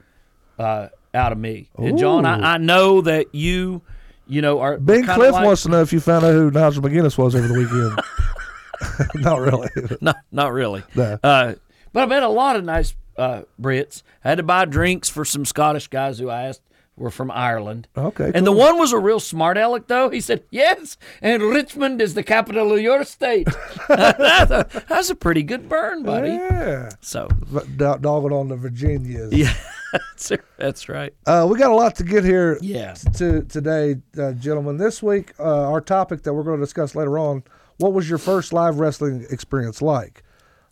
uh, 0.58 0.88
out 1.12 1.32
of 1.32 1.38
me. 1.38 1.68
And 1.76 1.98
John, 1.98 2.24
I, 2.24 2.54
I 2.54 2.58
know 2.58 3.00
that 3.02 3.34
you, 3.34 3.82
you 4.30 4.40
know, 4.42 4.60
are 4.60 4.78
Ben 4.78 5.04
Cliff 5.04 5.32
like- 5.32 5.44
wants 5.44 5.62
to 5.64 5.68
know 5.68 5.80
if 5.82 5.92
you 5.92 6.00
found 6.00 6.24
out 6.24 6.32
who 6.32 6.50
Nigel 6.50 6.82
McGuinness 6.82 7.18
was 7.18 7.34
over 7.34 7.46
the 7.48 7.54
weekend. 7.54 8.00
Not 9.22 9.40
really. 9.40 9.68
No, 10.00 10.14
not 10.32 10.52
really. 10.54 10.82
No. 10.94 11.18
Uh, 11.22 11.54
but 11.92 12.02
I 12.02 12.06
met 12.06 12.22
a 12.22 12.28
lot 12.28 12.56
of 12.56 12.64
nice 12.64 12.94
uh, 13.18 13.42
Brits. 13.60 14.02
I 14.24 14.30
had 14.30 14.36
to 14.36 14.42
buy 14.42 14.64
drinks 14.64 15.08
for 15.10 15.24
some 15.24 15.44
Scottish 15.44 15.88
guys 15.88 16.18
who 16.18 16.30
I 16.30 16.44
asked 16.44 16.62
were 17.00 17.10
from 17.10 17.30
Ireland. 17.30 17.88
Okay, 17.96 18.30
And 18.34 18.46
the 18.46 18.52
one 18.52 18.78
was 18.78 18.92
a 18.92 18.98
real 18.98 19.18
smart 19.18 19.56
aleck, 19.56 19.88
though. 19.88 20.10
He 20.10 20.20
said, 20.20 20.44
"Yes, 20.50 20.96
and 21.22 21.42
Richmond 21.42 22.00
is 22.00 22.14
the 22.14 22.22
capital 22.22 22.72
of 22.72 22.80
your 22.80 23.04
state." 23.04 23.48
that's, 23.88 25.10
a, 25.10 25.14
pretty 25.14 25.42
good 25.42 25.68
burn, 25.68 26.02
buddy. 26.02 26.28
Yeah. 26.28 26.90
So, 27.00 27.28
dogging 27.76 28.32
on 28.32 28.48
the 28.48 28.56
Virginias. 28.56 29.32
yeah, 29.32 29.54
that's, 29.92 30.32
that's 30.58 30.88
right. 30.88 31.14
Uh, 31.26 31.46
we 31.50 31.58
got 31.58 31.70
a 31.70 31.74
lot 31.74 31.96
to 31.96 32.04
get 32.04 32.24
here 32.24 32.58
Yeah. 32.60 32.94
to 33.16 33.42
today, 33.42 33.96
uh, 34.18 34.32
gentlemen. 34.32 34.76
This 34.76 35.02
week, 35.02 35.32
uh, 35.40 35.70
our 35.70 35.80
topic 35.80 36.22
that 36.24 36.34
we're 36.34 36.44
going 36.44 36.60
to 36.60 36.64
discuss 36.64 36.94
later 36.94 37.18
on 37.18 37.42
what 37.78 37.94
was 37.94 38.08
your 38.08 38.18
first 38.18 38.52
live 38.52 38.78
wrestling 38.78 39.26
experience 39.30 39.80
like? 39.80 40.22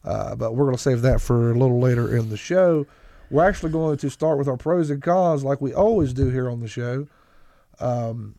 Uh, 0.04 0.36
but 0.36 0.54
we're 0.54 0.64
going 0.64 0.76
to 0.76 0.82
save 0.82 1.02
that 1.02 1.20
for 1.20 1.50
a 1.50 1.54
little 1.54 1.80
later 1.80 2.14
in 2.14 2.28
the 2.28 2.36
show. 2.36 2.86
We're 3.30 3.46
actually 3.46 3.72
going 3.72 3.98
to 3.98 4.10
start 4.10 4.38
with 4.38 4.48
our 4.48 4.56
pros 4.56 4.90
and 4.90 5.02
cons, 5.02 5.44
like 5.44 5.60
we 5.60 5.74
always 5.74 6.12
do 6.12 6.30
here 6.30 6.48
on 6.48 6.60
the 6.60 6.68
show. 6.68 7.06
Um, 7.80 8.36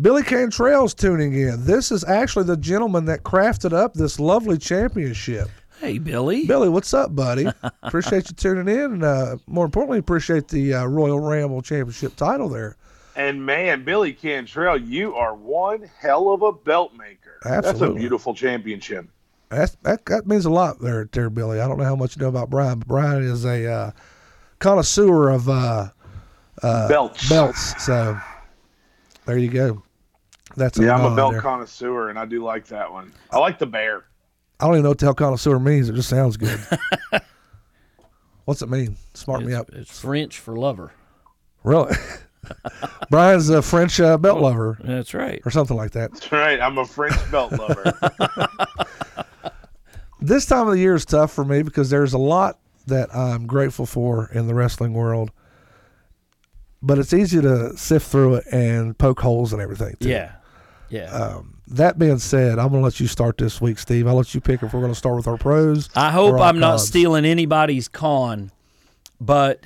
Billy 0.00 0.22
Cantrell's 0.22 0.94
tuning 0.94 1.34
in. 1.34 1.64
This 1.64 1.92
is 1.92 2.02
actually 2.04 2.44
the 2.44 2.56
gentleman 2.56 3.04
that 3.04 3.22
crafted 3.22 3.72
up 3.72 3.94
this 3.94 4.18
lovely 4.18 4.58
championship. 4.58 5.48
Hey, 5.80 5.98
Billy. 5.98 6.46
Billy, 6.46 6.68
what's 6.68 6.94
up, 6.94 7.14
buddy? 7.14 7.46
appreciate 7.82 8.28
you 8.30 8.34
tuning 8.36 8.74
in, 8.74 8.92
and 8.92 9.04
uh, 9.04 9.36
more 9.46 9.64
importantly, 9.64 9.98
appreciate 9.98 10.48
the 10.48 10.74
uh, 10.74 10.84
Royal 10.86 11.20
Ramble 11.20 11.60
Championship 11.60 12.16
title 12.16 12.48
there. 12.48 12.76
And 13.16 13.44
man, 13.44 13.84
Billy 13.84 14.12
Cantrell, 14.12 14.78
you 14.78 15.14
are 15.14 15.34
one 15.34 15.82
hell 15.98 16.30
of 16.30 16.42
a 16.42 16.52
belt 16.52 16.94
maker. 16.94 17.38
Absolutely. 17.44 17.80
That's 17.80 17.96
a 17.96 17.98
beautiful 17.98 18.34
championship. 18.34 19.06
That's, 19.52 19.76
that 19.82 20.04
that 20.06 20.26
means 20.26 20.44
a 20.46 20.50
lot 20.50 20.80
there, 20.80 21.08
there, 21.12 21.30
Billy. 21.30 21.60
I 21.60 21.68
don't 21.68 21.78
know 21.78 21.84
how 21.84 21.96
much 21.96 22.16
you 22.16 22.22
know 22.22 22.28
about 22.28 22.50
Brian, 22.50 22.78
but 22.80 22.88
Brian 22.88 23.22
is 23.22 23.44
a 23.44 23.70
uh, 23.70 23.90
connoisseur 24.58 25.28
of 25.30 25.48
uh, 25.48 25.88
Belts. 26.62 27.28
belts. 27.28 27.84
So 27.84 28.18
there 29.26 29.38
you 29.38 29.48
go. 29.50 29.82
That's 30.56 30.78
Yeah, 30.78 30.96
I'm 30.96 31.12
a 31.12 31.16
belt 31.16 31.32
there. 31.32 31.40
connoisseur, 31.42 32.08
and 32.10 32.18
I 32.18 32.24
do 32.24 32.42
like 32.42 32.66
that 32.68 32.90
one. 32.90 33.12
I 33.30 33.38
like 33.38 33.58
the 33.58 33.66
bear. 33.66 34.04
I 34.60 34.66
don't 34.66 34.74
even 34.74 34.82
know 34.84 34.90
what 34.90 34.98
the 34.98 35.06
hell 35.06 35.14
connoisseur 35.14 35.58
means. 35.58 35.88
It 35.88 35.94
just 35.94 36.08
sounds 36.08 36.36
good. 36.36 36.60
What's 38.44 38.60
it 38.62 38.68
mean? 38.68 38.96
Smart 39.14 39.42
me 39.42 39.52
It's, 39.52 39.60
up. 39.60 39.70
it's 39.72 40.00
French 40.00 40.38
for 40.38 40.56
lover. 40.56 40.92
Really? 41.62 41.94
Brian's 43.10 43.48
a 43.50 43.62
French 43.62 44.00
uh, 44.00 44.18
belt 44.18 44.40
lover 44.40 44.78
That's 44.82 45.14
right. 45.14 45.40
or 45.44 45.50
something 45.52 45.76
like 45.76 45.92
that. 45.92 46.12
That's 46.12 46.32
right. 46.32 46.60
I'm 46.60 46.76
a 46.78 46.84
French 46.84 47.14
belt 47.30 47.52
lover. 47.52 47.92
This 50.22 50.46
time 50.46 50.68
of 50.68 50.74
the 50.74 50.80
year 50.80 50.94
is 50.94 51.04
tough 51.04 51.32
for 51.32 51.44
me 51.44 51.62
because 51.62 51.90
there's 51.90 52.12
a 52.12 52.18
lot 52.18 52.58
that 52.86 53.14
I'm 53.14 53.46
grateful 53.46 53.86
for 53.86 54.30
in 54.32 54.46
the 54.46 54.54
wrestling 54.54 54.94
world. 54.94 55.30
But 56.80 56.98
it's 56.98 57.12
easy 57.12 57.40
to 57.40 57.76
sift 57.76 58.10
through 58.10 58.36
it 58.36 58.44
and 58.52 58.96
poke 58.98 59.20
holes 59.20 59.52
and 59.52 59.62
everything. 59.62 59.96
Too. 60.00 60.08
Yeah. 60.08 60.32
Yeah. 60.88 61.10
Um, 61.10 61.58
that 61.68 61.98
being 61.98 62.18
said, 62.18 62.58
I'm 62.58 62.68
going 62.68 62.80
to 62.80 62.84
let 62.84 63.00
you 63.00 63.06
start 63.06 63.38
this 63.38 63.60
week, 63.60 63.78
Steve. 63.78 64.06
I'll 64.06 64.14
let 64.14 64.34
you 64.34 64.40
pick 64.40 64.62
if 64.62 64.74
we're 64.74 64.80
going 64.80 64.92
to 64.92 64.98
start 64.98 65.16
with 65.16 65.26
our 65.26 65.38
pros. 65.38 65.88
I 65.94 66.10
hope 66.10 66.40
I'm 66.40 66.58
not 66.58 66.80
stealing 66.80 67.24
anybody's 67.24 67.88
con, 67.88 68.50
but 69.20 69.60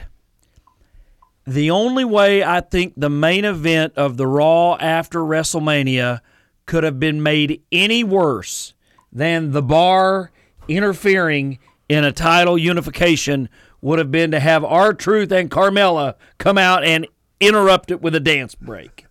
the 1.47 1.71
only 1.71 2.05
way 2.05 2.45
I 2.45 2.61
think 2.61 2.95
the 2.97 3.11
main 3.11 3.45
event 3.45 3.95
of 3.97 4.17
the 4.17 4.27
Raw 4.27 4.77
after 4.77 5.21
WrestleMania 5.21 6.21
could 6.65 6.85
have 6.85 7.01
been 7.01 7.23
made 7.23 7.63
any 7.73 8.05
worse 8.05 8.75
than 9.13 9.53
the 9.53 9.63
bar 9.63 10.31
interfering 10.69 11.59
in 11.89 12.05
a 12.05 12.13
title 12.13 12.59
unification 12.59 13.49
would 13.81 13.99
have 13.99 14.11
been 14.11 14.31
to 14.33 14.41
have 14.41 14.65
R-Truth 14.65 15.31
and 15.33 15.51
Carmella 15.51 16.15
come 16.39 16.59
out 16.59 16.85
and 16.85 17.07
interrupt 17.41 17.91
it 17.91 18.01
with 18.01 18.15
a 18.15 18.21
dance 18.21 18.55
break. 18.55 19.07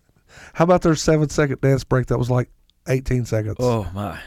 How 0.54 0.64
about 0.64 0.82
their 0.82 0.94
seven 0.94 1.28
second 1.28 1.60
dance 1.60 1.84
break 1.84 2.06
that 2.06 2.18
was 2.18 2.30
like 2.30 2.50
18 2.88 3.24
seconds? 3.24 3.56
Oh 3.58 3.90
my! 3.94 4.18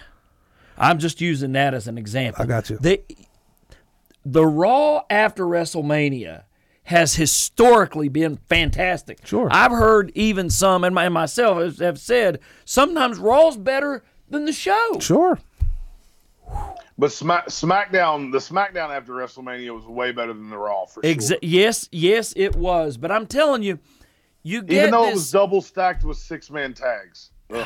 I'm 0.77 0.99
just 0.99 1.21
using 1.21 1.53
that 1.53 1.73
as 1.73 1.87
an 1.87 1.97
example. 1.97 2.43
I 2.43 2.45
got 2.45 2.69
you. 2.69 2.77
The 2.77 3.01
the 4.25 4.45
Raw 4.45 5.01
after 5.09 5.45
WrestleMania 5.45 6.43
has 6.83 7.15
historically 7.15 8.09
been 8.09 8.37
fantastic. 8.47 9.25
Sure. 9.25 9.47
I've 9.51 9.71
heard 9.71 10.11
even 10.15 10.49
some, 10.49 10.83
and, 10.83 10.95
my, 10.95 11.05
and 11.05 11.13
myself 11.13 11.59
have, 11.59 11.77
have 11.79 11.99
said 11.99 12.39
sometimes 12.65 13.19
Raw's 13.19 13.57
better 13.57 14.03
than 14.29 14.45
the 14.45 14.53
show. 14.53 14.97
Sure. 14.99 15.39
But 16.99 17.11
Smack, 17.11 17.47
SmackDown, 17.47 18.31
the 18.31 18.37
SmackDown 18.39 18.89
after 18.95 19.13
WrestleMania 19.13 19.73
was 19.73 19.85
way 19.85 20.11
better 20.11 20.33
than 20.33 20.49
the 20.49 20.57
Raw 20.57 20.85
for 20.85 21.01
Exa- 21.01 21.29
sure. 21.29 21.37
Yes, 21.41 21.87
yes, 21.91 22.33
it 22.35 22.55
was. 22.55 22.97
But 22.97 23.11
I'm 23.11 23.25
telling 23.25 23.63
you, 23.63 23.79
you 24.43 24.61
get 24.61 24.77
Even 24.79 24.91
though 24.91 25.01
this. 25.03 25.11
it 25.11 25.13
was 25.15 25.31
double 25.31 25.61
stacked 25.61 26.03
with 26.03 26.17
six 26.17 26.51
man 26.51 26.73
tags. 26.73 27.31
Ugh. 27.53 27.65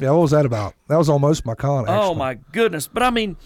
Yeah, 0.00 0.10
what 0.12 0.20
was 0.22 0.30
that 0.30 0.46
about? 0.46 0.74
That 0.88 0.96
was 0.96 1.08
almost 1.08 1.44
my 1.44 1.54
con. 1.54 1.84
Oh, 1.88 1.92
actually. 1.92 2.06
Oh 2.10 2.14
my 2.14 2.34
goodness! 2.52 2.86
But 2.88 3.02
I 3.02 3.10
mean, 3.10 3.36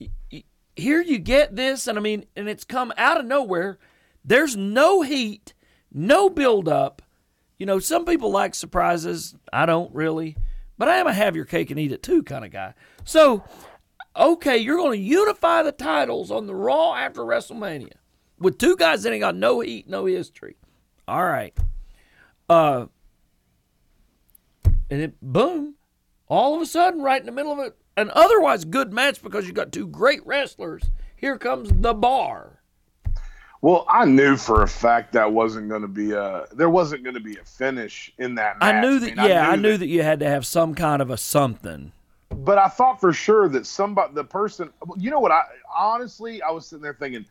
y- 0.00 0.08
y- 0.32 0.44
here 0.76 1.02
you 1.02 1.18
get 1.18 1.54
this, 1.56 1.86
and 1.88 1.98
I 1.98 2.00
mean, 2.00 2.24
and 2.36 2.48
it's 2.48 2.64
come 2.64 2.92
out 2.96 3.18
of 3.18 3.26
nowhere. 3.26 3.78
There's 4.24 4.56
no 4.56 5.02
heat, 5.02 5.52
no 5.92 6.30
build 6.30 6.68
up. 6.68 7.02
You 7.58 7.66
know, 7.66 7.78
some 7.80 8.04
people 8.04 8.30
like 8.30 8.54
surprises. 8.54 9.34
I 9.52 9.66
don't 9.66 9.92
really, 9.94 10.36
but 10.78 10.88
I 10.88 10.98
am 10.98 11.08
a 11.08 11.12
have 11.12 11.34
your 11.34 11.44
cake 11.44 11.70
and 11.70 11.80
eat 11.80 11.90
it 11.90 12.02
too 12.04 12.22
kind 12.22 12.44
of 12.44 12.52
guy. 12.52 12.74
So, 13.04 13.42
okay, 14.18 14.56
you're 14.58 14.76
going 14.76 14.98
to 14.98 15.04
unify 15.04 15.62
the 15.62 15.72
titles 15.72 16.30
on 16.30 16.46
the 16.46 16.54
Raw 16.54 16.94
after 16.94 17.22
WrestleMania 17.22 17.94
with 18.38 18.58
two 18.58 18.76
guys 18.76 19.02
that 19.02 19.12
ain't 19.12 19.20
got 19.20 19.36
no 19.36 19.60
heat, 19.60 19.88
no 19.88 20.06
history. 20.06 20.56
All 21.08 21.24
right. 21.24 21.56
Uh, 22.48 22.86
and 24.90 25.00
it 25.00 25.14
boom, 25.20 25.74
all 26.28 26.54
of 26.54 26.62
a 26.62 26.66
sudden, 26.66 27.02
right 27.02 27.20
in 27.20 27.26
the 27.26 27.32
middle 27.32 27.52
of 27.52 27.58
it, 27.58 27.76
an 27.96 28.10
otherwise 28.14 28.64
good 28.64 28.92
match 28.92 29.22
because 29.22 29.46
you 29.46 29.52
got 29.52 29.72
two 29.72 29.86
great 29.86 30.24
wrestlers. 30.26 30.90
Here 31.16 31.38
comes 31.38 31.70
the 31.72 31.94
bar. 31.94 32.60
Well, 33.62 33.86
I 33.88 34.04
knew 34.04 34.36
for 34.36 34.62
a 34.62 34.68
fact 34.68 35.14
that 35.14 35.32
wasn't 35.32 35.68
going 35.68 35.82
to 35.82 35.88
be 35.88 36.12
a 36.12 36.44
there 36.52 36.70
wasn't 36.70 37.02
going 37.02 37.14
to 37.14 37.20
be 37.20 37.36
a 37.38 37.44
finish 37.44 38.12
in 38.18 38.34
that 38.36 38.58
match. 38.58 38.74
I 38.74 38.80
knew 38.80 38.98
that. 39.00 39.16
mean, 39.16 39.26
yeah, 39.28 39.48
I 39.48 39.56
knew 39.56 39.76
that 39.76 39.86
you 39.86 40.02
had 40.02 40.20
to 40.20 40.28
have 40.28 40.46
some 40.46 40.74
kind 40.74 41.00
of 41.00 41.10
a 41.10 41.16
something. 41.16 41.92
But 42.30 42.58
I 42.58 42.68
thought 42.68 43.00
for 43.00 43.12
sure 43.12 43.48
that 43.50 43.66
somebody, 43.66 44.14
the 44.14 44.24
person, 44.24 44.70
you 44.96 45.10
know 45.10 45.20
what? 45.20 45.32
I 45.32 45.42
honestly, 45.74 46.42
I 46.42 46.50
was 46.50 46.66
sitting 46.66 46.82
there 46.82 46.94
thinking, 46.94 47.24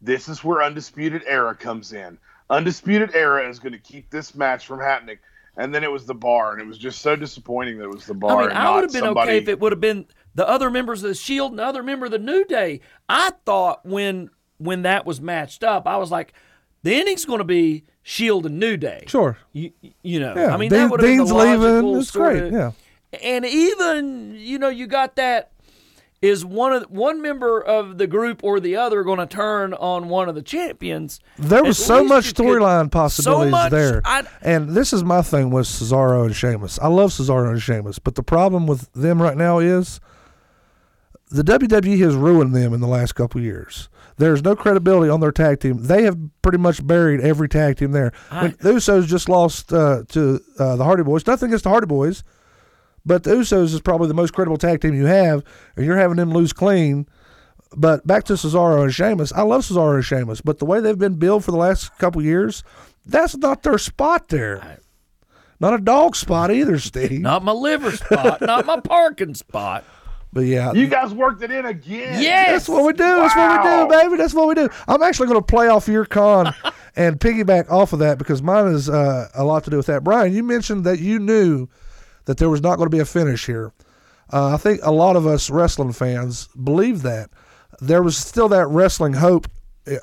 this 0.00 0.28
is 0.28 0.42
where 0.44 0.62
Undisputed 0.62 1.22
Era 1.26 1.54
comes 1.54 1.92
in. 1.92 2.18
Undisputed 2.50 3.14
Era 3.14 3.48
is 3.48 3.58
going 3.58 3.72
to 3.72 3.78
keep 3.78 4.10
this 4.10 4.34
match 4.34 4.66
from 4.66 4.80
happening. 4.80 5.18
And 5.56 5.74
then 5.74 5.84
it 5.84 5.90
was 5.92 6.06
the 6.06 6.14
bar, 6.14 6.52
and 6.52 6.62
it 6.62 6.66
was 6.66 6.78
just 6.78 7.02
so 7.02 7.14
disappointing 7.14 7.76
that 7.78 7.84
it 7.84 7.90
was 7.90 8.06
the 8.06 8.14
bar. 8.14 8.38
I 8.38 8.40
mean, 8.42 8.50
and 8.50 8.58
I 8.58 8.74
would 8.74 8.84
have 8.84 8.92
been 8.92 9.02
somebody, 9.02 9.32
okay 9.32 9.38
if 9.38 9.48
it 9.48 9.60
would 9.60 9.72
have 9.72 9.80
been 9.82 10.06
the 10.34 10.48
other 10.48 10.70
members 10.70 11.02
of 11.02 11.08
the 11.08 11.14
Shield 11.14 11.52
and 11.52 11.58
the 11.58 11.64
other 11.64 11.82
member 11.82 12.06
of 12.06 12.12
the 12.12 12.18
New 12.18 12.44
Day. 12.46 12.80
I 13.08 13.32
thought 13.44 13.84
when 13.84 14.30
when 14.56 14.82
that 14.82 15.04
was 15.04 15.20
matched 15.20 15.62
up, 15.62 15.86
I 15.86 15.96
was 15.98 16.10
like, 16.10 16.32
the 16.84 16.94
ending's 16.94 17.26
going 17.26 17.38
to 17.40 17.44
be 17.44 17.84
Shield 18.02 18.46
and 18.46 18.58
New 18.58 18.76
Day. 18.78 19.04
Sure. 19.08 19.36
You, 19.52 19.72
you 20.02 20.20
know, 20.20 20.34
Yeah. 20.34 20.54
I 20.54 20.56
mean, 20.56 20.70
Dean- 20.70 20.78
that 20.80 20.90
would 20.90 21.00
have 21.00 21.06
been 21.06 21.18
Dean's 21.18 21.28
the 21.28 21.34
logical 21.34 21.66
leaving. 21.82 21.96
It's 22.00 22.10
sorta- 22.10 22.50
Yeah. 22.50 22.70
And 23.22 23.44
even 23.44 24.34
you 24.36 24.58
know 24.58 24.68
you 24.68 24.86
got 24.86 25.16
that 25.16 25.50
is 26.20 26.44
one 26.44 26.72
of 26.72 26.84
one 26.84 27.20
member 27.20 27.60
of 27.60 27.98
the 27.98 28.06
group 28.06 28.44
or 28.44 28.60
the 28.60 28.76
other 28.76 29.02
going 29.02 29.18
to 29.18 29.26
turn 29.26 29.74
on 29.74 30.08
one 30.08 30.28
of 30.28 30.34
the 30.36 30.42
champions 30.42 31.18
There 31.36 31.64
was 31.64 31.80
At 31.80 31.86
so 31.86 32.04
much 32.04 32.32
storyline 32.32 32.84
so 32.84 32.88
possibilities 32.90 33.50
much, 33.50 33.70
there. 33.72 34.00
I- 34.04 34.24
and 34.40 34.70
this 34.70 34.92
is 34.92 35.02
my 35.02 35.22
thing 35.22 35.50
with 35.50 35.66
Cesaro 35.66 36.24
and 36.24 36.34
Sheamus. 36.36 36.78
I 36.78 36.86
love 36.86 37.10
Cesaro 37.10 37.50
and 37.50 37.60
Sheamus, 37.60 37.98
but 37.98 38.14
the 38.14 38.22
problem 38.22 38.66
with 38.68 38.92
them 38.92 39.20
right 39.20 39.36
now 39.36 39.58
is 39.58 39.98
the 41.30 41.42
WWE 41.42 41.98
has 42.00 42.14
ruined 42.14 42.54
them 42.54 42.72
in 42.72 42.80
the 42.80 42.86
last 42.86 43.14
couple 43.14 43.40
of 43.40 43.44
years. 43.44 43.88
There's 44.18 44.44
no 44.44 44.54
credibility 44.54 45.10
on 45.10 45.20
their 45.20 45.32
tag 45.32 45.58
team. 45.60 45.82
They 45.84 46.02
have 46.04 46.16
pretty 46.42 46.58
much 46.58 46.86
buried 46.86 47.20
every 47.20 47.48
tag 47.48 47.78
team 47.78 47.90
there. 47.92 48.12
I- 48.30 48.42
When 48.42 48.56
the 48.60 48.72
Usos 48.74 49.06
just 49.06 49.28
lost 49.28 49.72
uh, 49.72 50.02
to 50.10 50.40
uh, 50.58 50.76
the 50.76 50.84
Hardy 50.84 51.02
Boys. 51.02 51.26
Nothing 51.26 51.48
against 51.48 51.64
the 51.64 51.70
Hardy 51.70 51.86
Boys, 51.86 52.22
but 53.04 53.24
the 53.24 53.30
Usos 53.34 53.74
is 53.74 53.80
probably 53.80 54.08
the 54.08 54.14
most 54.14 54.32
credible 54.32 54.56
tag 54.56 54.80
team 54.80 54.94
you 54.94 55.06
have, 55.06 55.42
and 55.76 55.84
you're 55.86 55.96
having 55.96 56.16
them 56.16 56.32
lose 56.32 56.52
clean. 56.52 57.06
But 57.74 58.06
back 58.06 58.24
to 58.24 58.34
Cesaro 58.34 58.82
and 58.82 58.92
Sheamus. 58.94 59.32
I 59.32 59.42
love 59.42 59.62
Cesaro 59.62 59.94
and 59.94 60.04
Sheamus, 60.04 60.40
but 60.42 60.58
the 60.58 60.66
way 60.66 60.80
they've 60.80 60.98
been 60.98 61.14
billed 61.14 61.44
for 61.44 61.52
the 61.52 61.56
last 61.56 61.96
couple 61.98 62.22
years, 62.22 62.62
that's 63.06 63.36
not 63.36 63.62
their 63.62 63.78
spot 63.78 64.28
there. 64.28 64.78
Not 65.58 65.74
a 65.74 65.78
dog 65.78 66.16
spot 66.16 66.50
either, 66.52 66.78
Steve. 66.78 67.20
not 67.20 67.44
my 67.44 67.52
liver 67.52 67.92
spot 67.92 68.40
not 68.40 68.66
my 68.66 68.80
parking 68.80 69.34
spot 69.34 69.84
But 70.32 70.40
yeah, 70.40 70.72
You 70.72 70.88
guys 70.88 71.14
worked 71.14 71.40
it 71.42 71.52
in 71.52 71.64
again. 71.64 72.20
yes 72.20 72.50
that's 72.50 72.68
what 72.68 72.84
we 72.84 72.92
do. 72.92 73.04
That's 73.04 73.36
what 73.36 73.64
we 73.64 73.70
do, 73.70 73.88
baby. 74.02 74.16
That's 74.16 74.34
what 74.34 74.48
we 74.48 74.54
do. 74.54 74.68
I'm 74.88 75.02
actually 75.02 75.28
going 75.28 75.38
to 75.40 75.46
play 75.46 75.68
off 75.68 75.86
your 75.88 76.04
con 76.04 76.52
and 76.96 77.18
piggyback 77.20 77.70
off 77.70 77.92
of 77.92 78.00
that 78.00 78.18
because 78.18 78.42
mine 78.42 78.66
is 78.74 78.90
uh, 78.90 79.28
a 79.34 79.44
lot 79.44 79.62
to 79.64 79.70
do 79.70 79.76
with 79.76 79.86
that. 79.86 80.02
Brian, 80.04 80.32
you 80.34 80.42
mentioned 80.42 80.84
that 80.84 80.98
you 80.98 81.18
knew 81.20 81.68
that 82.26 82.38
there 82.38 82.48
was 82.48 82.62
not 82.62 82.76
going 82.76 82.86
to 82.86 82.94
be 82.94 83.00
a 83.00 83.04
finish 83.04 83.46
here. 83.46 83.72
Uh, 84.32 84.54
I 84.54 84.56
think 84.56 84.80
a 84.82 84.92
lot 84.92 85.16
of 85.16 85.26
us 85.26 85.50
wrestling 85.50 85.92
fans 85.92 86.48
believe 86.62 87.02
that. 87.02 87.30
There 87.80 88.02
was 88.02 88.16
still 88.16 88.48
that 88.48 88.66
wrestling 88.68 89.14
hope. 89.14 89.48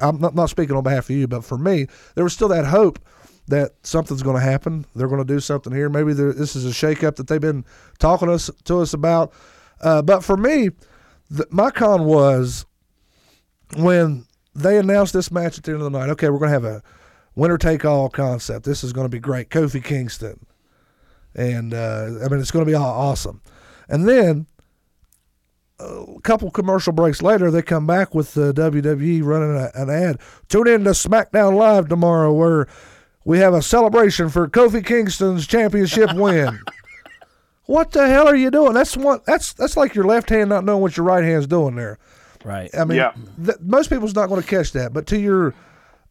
I'm 0.01 0.19
not, 0.19 0.35
not 0.35 0.49
speaking 0.49 0.75
on 0.75 0.83
behalf 0.83 1.09
of 1.09 1.15
you, 1.15 1.27
but 1.27 1.45
for 1.45 1.57
me, 1.57 1.87
there 2.15 2.23
was 2.23 2.33
still 2.33 2.49
that 2.49 2.65
hope 2.65 2.99
that 3.47 3.71
something's 3.83 4.21
going 4.21 4.35
to 4.35 4.41
happen. 4.41 4.85
They're 4.95 5.07
going 5.07 5.25
to 5.25 5.33
do 5.33 5.39
something 5.39 5.73
here. 5.73 5.89
Maybe 5.89 6.13
this 6.13 6.55
is 6.55 6.65
a 6.65 6.69
shakeup 6.69 7.15
that 7.15 7.27
they've 7.27 7.41
been 7.41 7.65
talking 7.97 8.29
us 8.29 8.49
to 8.65 8.79
us 8.79 8.93
about. 8.93 9.33
Uh, 9.81 10.01
but 10.01 10.23
for 10.23 10.37
me, 10.37 10.69
the, 11.31 11.47
my 11.49 11.71
con 11.71 12.05
was 12.05 12.65
when 13.77 14.25
they 14.53 14.77
announced 14.77 15.13
this 15.13 15.31
match 15.31 15.57
at 15.57 15.63
the 15.63 15.71
end 15.71 15.81
of 15.81 15.91
the 15.91 15.97
night. 15.97 16.09
Okay, 16.09 16.29
we're 16.29 16.39
going 16.39 16.49
to 16.49 16.53
have 16.53 16.65
a 16.65 16.83
winner 17.35 17.57
take 17.57 17.85
all 17.85 18.09
concept. 18.09 18.65
This 18.65 18.83
is 18.83 18.93
going 18.93 19.05
to 19.05 19.09
be 19.09 19.19
great. 19.19 19.49
Kofi 19.49 19.83
Kingston, 19.83 20.45
and 21.35 21.73
uh, 21.73 22.09
I 22.23 22.27
mean 22.29 22.39
it's 22.39 22.51
going 22.51 22.65
to 22.65 22.69
be 22.69 22.75
all 22.75 22.89
awesome. 23.09 23.41
And 23.87 24.07
then 24.07 24.45
a 25.79 26.05
couple 26.23 26.51
commercial 26.51 26.91
breaks 26.93 27.21
later, 27.21 27.49
they 27.51 27.61
come 27.61 27.87
back 27.87 28.13
with 28.13 28.33
the 28.33 28.53
WWE 28.53 29.23
running 29.23 29.55
a, 29.55 29.71
an 29.75 29.89
ad. 29.89 30.19
Tune 30.49 30.67
in 30.67 30.83
to 30.83 30.89
SmackDown 30.91 31.55
Live 31.55 31.87
tomorrow, 31.87 32.33
where 32.33 32.67
we 33.23 33.39
have 33.39 33.53
a 33.53 33.61
celebration 33.61 34.29
for 34.29 34.47
Kofi 34.47 34.85
Kingston's 34.85 35.47
championship 35.47 36.13
win. 36.13 36.59
What 37.65 37.91
the 37.91 38.07
hell 38.07 38.27
are 38.27 38.35
you 38.35 38.49
doing? 38.49 38.73
That's 38.73 38.97
one. 38.97 39.19
That's 39.27 39.53
that's 39.53 39.77
like 39.77 39.93
your 39.93 40.05
left 40.05 40.29
hand 40.31 40.49
not 40.49 40.65
knowing 40.65 40.81
what 40.81 40.97
your 40.97 41.05
right 41.05 41.23
hand's 41.23 41.45
doing 41.45 41.75
there. 41.75 41.99
Right. 42.43 42.67
I 42.75 42.83
mean, 42.83 42.97
Yeah. 42.97 43.11
th- 43.45 43.59
most 43.61 43.91
people's 43.91 44.15
not 44.15 44.27
going 44.27 44.41
to 44.41 44.47
catch 44.47 44.71
that, 44.71 44.91
but 44.91 45.05
to 45.05 45.19
your 45.19 45.53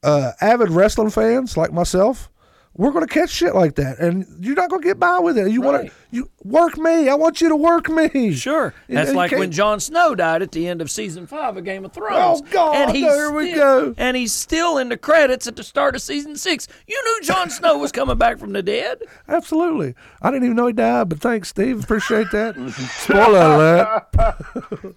uh, 0.05 0.31
avid 0.41 0.71
wrestling 0.71 1.11
fans 1.11 1.57
like 1.57 1.73
myself, 1.73 2.31
we're 2.79 2.93
going 2.93 3.05
to 3.07 3.13
catch 3.13 3.31
shit 3.31 3.55
like 3.57 3.75
that, 3.75 3.99
and 3.99 4.25
you're 4.41 4.55
not 4.55 4.71
going 4.71 4.81
to 4.81 4.87
get 4.89 4.99
by 5.01 5.19
with 5.19 5.37
it. 5.37 5.51
You 5.51 5.61
want 5.61 5.87
to 5.89 5.93
you 6.13 6.31
work 6.45 6.79
me. 6.79 7.09
I 7.09 7.15
want 7.17 7.41
you 7.41 7.49
to 7.49 7.57
work 7.57 7.89
me. 7.91 8.33
Sure. 8.33 8.73
That's 8.89 9.13
like 9.13 9.33
when 9.33 9.51
Jon 9.51 9.81
Snow 9.81 10.15
died 10.15 10.41
at 10.43 10.53
the 10.53 10.67
end 10.69 10.81
of 10.81 10.89
season 10.91 11.27
five 11.27 11.57
of 11.57 11.65
Game 11.65 11.85
of 11.85 11.93
Thrones. 11.93 12.41
Oh, 12.41 12.47
God, 12.53 12.77
And 12.77 12.97
he's 12.97 13.05
there 13.05 13.33
we 13.33 13.51
still- 13.51 13.87
go. 13.87 13.95
And 13.99 14.17
he's 14.17 14.33
still 14.33 14.79
in 14.79 14.89
the 14.89 14.97
credits 14.97 15.47
at 15.49 15.57
the 15.57 15.65
start 15.65 15.97
of 15.97 16.03
season 16.03 16.37
six. 16.37 16.69
You 16.87 17.03
knew 17.05 17.27
Jon 17.27 17.51
Snow 17.51 17.77
was 17.79 17.91
coming 17.93 18.17
back 18.17 18.39
from 18.39 18.53
the 18.53 18.63
dead. 18.63 19.03
Absolutely. 19.27 19.95
I 20.23 20.31
didn't 20.31 20.45
even 20.45 20.57
know 20.57 20.69
he 20.69 20.73
died, 20.73 21.09
but 21.09 21.19
thanks, 21.21 21.49
Steve. 21.49 21.83
Appreciate 21.83 22.31
that. 22.31 22.55
Spoiler 23.03 24.07
alert. 24.15 24.97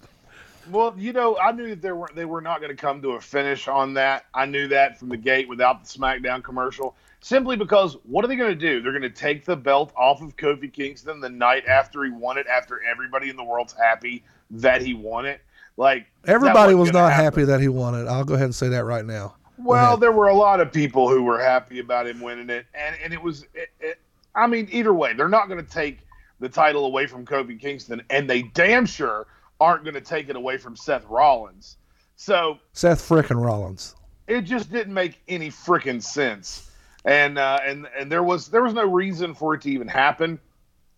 Well, 0.70 0.94
you 0.96 1.12
know, 1.12 1.36
I 1.38 1.50
knew 1.52 1.70
that 1.70 1.82
they 1.82 1.92
were 1.92 2.08
they 2.14 2.24
were 2.24 2.40
not 2.40 2.60
going 2.60 2.70
to 2.74 2.80
come 2.80 3.02
to 3.02 3.10
a 3.10 3.20
finish 3.20 3.66
on 3.68 3.94
that. 3.94 4.24
I 4.32 4.46
knew 4.46 4.68
that 4.68 4.98
from 4.98 5.08
the 5.08 5.16
gate 5.16 5.48
without 5.48 5.82
the 5.84 5.98
SmackDown 5.98 6.42
commercial. 6.44 6.94
Simply 7.22 7.56
because 7.56 7.96
what 8.02 8.24
are 8.24 8.28
they 8.28 8.34
going 8.36 8.50
to 8.50 8.56
do? 8.56 8.82
They're 8.82 8.92
going 8.92 9.02
to 9.02 9.08
take 9.08 9.44
the 9.44 9.56
belt 9.56 9.92
off 9.96 10.20
of 10.22 10.36
Kofi 10.36 10.72
Kingston 10.72 11.20
the 11.20 11.28
night 11.28 11.64
after 11.66 12.02
he 12.04 12.10
won 12.10 12.36
it, 12.36 12.46
after 12.48 12.82
everybody 12.82 13.30
in 13.30 13.36
the 13.36 13.44
world's 13.44 13.72
happy 13.72 14.24
that 14.50 14.82
he 14.82 14.92
won 14.92 15.24
it. 15.24 15.40
Like 15.76 16.06
Everybody 16.26 16.74
was 16.74 16.92
not 16.92 17.12
happen. 17.12 17.24
happy 17.24 17.44
that 17.44 17.60
he 17.60 17.68
won 17.68 17.94
it. 17.94 18.08
I'll 18.08 18.24
go 18.24 18.34
ahead 18.34 18.46
and 18.46 18.54
say 18.54 18.68
that 18.70 18.84
right 18.84 19.04
now. 19.04 19.36
Well, 19.56 19.96
there 19.96 20.10
were 20.10 20.28
a 20.28 20.34
lot 20.34 20.58
of 20.60 20.72
people 20.72 21.08
who 21.08 21.22
were 21.22 21.38
happy 21.40 21.78
about 21.78 22.08
him 22.08 22.20
winning 22.20 22.50
it, 22.50 22.66
and 22.74 22.96
and 23.02 23.12
it 23.12 23.22
was. 23.22 23.44
It, 23.54 23.70
it, 23.78 23.98
I 24.34 24.48
mean, 24.48 24.68
either 24.72 24.92
way, 24.92 25.12
they're 25.14 25.28
not 25.28 25.48
going 25.48 25.64
to 25.64 25.70
take 25.70 26.00
the 26.40 26.48
title 26.48 26.86
away 26.86 27.06
from 27.06 27.24
Kofi 27.24 27.58
Kingston, 27.60 28.02
and 28.10 28.28
they 28.28 28.42
damn 28.42 28.84
sure 28.84 29.26
aren't 29.60 29.84
going 29.84 29.94
to 29.94 30.00
take 30.00 30.28
it 30.28 30.34
away 30.34 30.56
from 30.58 30.74
Seth 30.74 31.04
Rollins. 31.04 31.76
So 32.16 32.58
Seth 32.72 33.00
frickin' 33.08 33.40
Rollins. 33.42 33.94
it 34.26 34.40
just 34.42 34.72
didn't 34.72 34.92
make 34.92 35.20
any 35.28 35.50
freaking 35.50 36.02
sense, 36.02 36.71
and 37.04 37.38
uh, 37.38 37.58
and 37.64 37.86
and 37.98 38.10
there 38.10 38.22
was 38.22 38.48
there 38.48 38.62
was 38.62 38.74
no 38.74 38.88
reason 38.88 39.34
for 39.34 39.54
it 39.54 39.62
to 39.62 39.70
even 39.70 39.88
happen. 39.88 40.38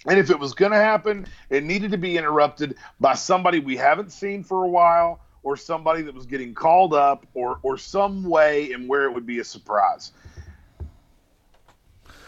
And 0.06 0.18
if 0.18 0.28
it 0.30 0.38
was 0.38 0.52
going 0.52 0.72
to 0.72 0.78
happen, 0.78 1.26
it 1.48 1.64
needed 1.64 1.90
to 1.92 1.98
be 1.98 2.18
interrupted 2.18 2.76
by 3.00 3.14
somebody 3.14 3.58
we 3.60 3.76
haven't 3.76 4.12
seen 4.12 4.44
for 4.44 4.64
a 4.64 4.68
while, 4.68 5.20
or 5.42 5.56
somebody 5.56 6.02
that 6.02 6.14
was 6.14 6.26
getting 6.26 6.54
called 6.54 6.92
up, 6.94 7.26
or 7.34 7.58
or 7.62 7.78
some 7.78 8.22
way 8.24 8.72
in 8.72 8.86
where 8.86 9.04
it 9.04 9.12
would 9.14 9.26
be 9.26 9.38
a 9.38 9.44
surprise. 9.44 10.12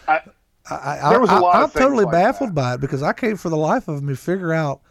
I, 0.07 0.21
I, 0.69 0.99
I, 1.03 1.09
There 1.09 1.19
was 1.19 1.31
a 1.31 1.33
I, 1.33 1.39
lot 1.39 1.61
of 1.61 1.63
I'm 1.63 1.69
things 1.69 1.83
totally 1.85 2.05
like 2.05 2.11
baffled 2.13 2.51
that. 2.51 2.55
by 2.55 2.73
it 2.75 2.81
because 2.81 3.03
I 3.03 3.13
can't 3.13 3.39
for 3.39 3.49
the 3.49 3.57
life 3.57 3.87
of 3.87 4.01
me 4.03 4.15
figure 4.15 4.53
out 4.53 4.81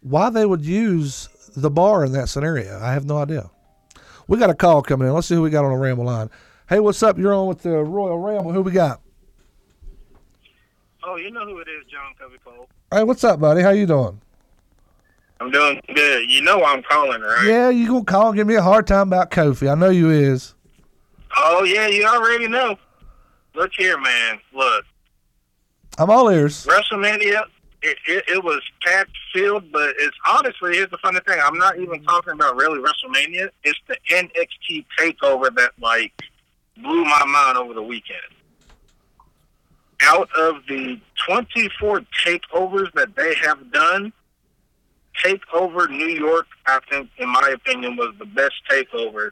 why 0.00 0.30
they 0.30 0.46
would 0.46 0.64
use 0.64 1.28
the 1.56 1.70
bar 1.70 2.04
in 2.04 2.12
that 2.12 2.28
scenario. 2.28 2.78
I 2.80 2.92
have 2.92 3.04
no 3.04 3.18
idea. 3.18 3.50
We 4.28 4.38
got 4.38 4.50
a 4.50 4.54
call 4.54 4.82
coming 4.82 5.08
in. 5.08 5.14
Let's 5.14 5.26
see 5.26 5.34
who 5.34 5.42
we 5.42 5.50
got 5.50 5.64
on 5.64 5.72
the 5.72 5.78
Ramble 5.78 6.04
line. 6.04 6.30
Hey, 6.68 6.80
what's 6.80 7.02
up? 7.02 7.16
You're 7.16 7.32
on 7.32 7.46
with 7.46 7.62
the 7.62 7.82
Royal 7.82 8.18
Ramble. 8.18 8.52
Who 8.52 8.60
we 8.60 8.72
got? 8.72 9.00
Oh, 11.02 11.16
you 11.16 11.30
know 11.30 11.46
who 11.46 11.60
it 11.60 11.68
is, 11.68 11.86
John 11.90 12.12
Covey 12.18 12.36
Cole. 12.44 12.68
Hey, 12.92 13.04
what's 13.04 13.24
up, 13.24 13.40
buddy? 13.40 13.62
How 13.62 13.70
you 13.70 13.86
doing? 13.86 14.20
I'm 15.40 15.50
doing 15.50 15.80
good. 15.94 16.28
You 16.28 16.42
know 16.42 16.62
I'm 16.62 16.82
calling, 16.82 17.22
right? 17.22 17.46
Yeah, 17.46 17.70
you 17.70 17.86
gonna 17.86 18.04
call 18.04 18.28
and 18.28 18.36
give 18.36 18.46
me 18.46 18.56
a 18.56 18.62
hard 18.62 18.86
time 18.86 19.08
about 19.08 19.30
Kofi? 19.30 19.70
I 19.70 19.76
know 19.76 19.88
you 19.88 20.10
is. 20.10 20.54
Oh, 21.38 21.64
yeah, 21.64 21.86
you 21.86 22.04
already 22.04 22.48
know. 22.48 22.76
Look 23.54 23.70
here, 23.74 23.98
man. 23.98 24.38
Look, 24.52 24.84
I'm 25.96 26.10
all 26.10 26.28
ears. 26.28 26.66
WrestleMania, 26.66 27.44
it, 27.80 27.96
it, 28.06 28.24
it 28.28 28.44
was 28.44 28.60
packed 28.84 29.16
filled, 29.32 29.72
but 29.72 29.94
it's 29.98 30.16
honestly, 30.26 30.74
here's 30.74 30.90
the 30.90 30.98
funny 30.98 31.20
thing. 31.26 31.40
I'm 31.42 31.56
not 31.56 31.78
even 31.78 32.02
talking 32.02 32.34
about 32.34 32.56
really 32.56 32.78
WrestleMania. 32.78 33.48
It's 33.64 33.78
the 33.86 33.96
NXT 34.10 34.84
takeover 34.98 35.54
that, 35.56 35.72
like, 35.80 36.12
blew 36.82 37.04
my 37.04 37.24
mind 37.26 37.58
over 37.58 37.74
the 37.74 37.82
weekend. 37.82 38.18
Out 40.02 40.28
of 40.36 40.56
the 40.68 41.00
24 41.26 42.02
takeovers 42.24 42.92
that 42.94 43.14
they 43.16 43.34
have 43.36 43.72
done, 43.72 44.12
Takeover 45.24 45.90
New 45.90 46.06
York, 46.06 46.46
I 46.66 46.78
think, 46.90 47.10
in 47.18 47.28
my 47.28 47.52
opinion, 47.54 47.96
was 47.96 48.14
the 48.18 48.24
best 48.26 48.54
takeover 48.70 49.30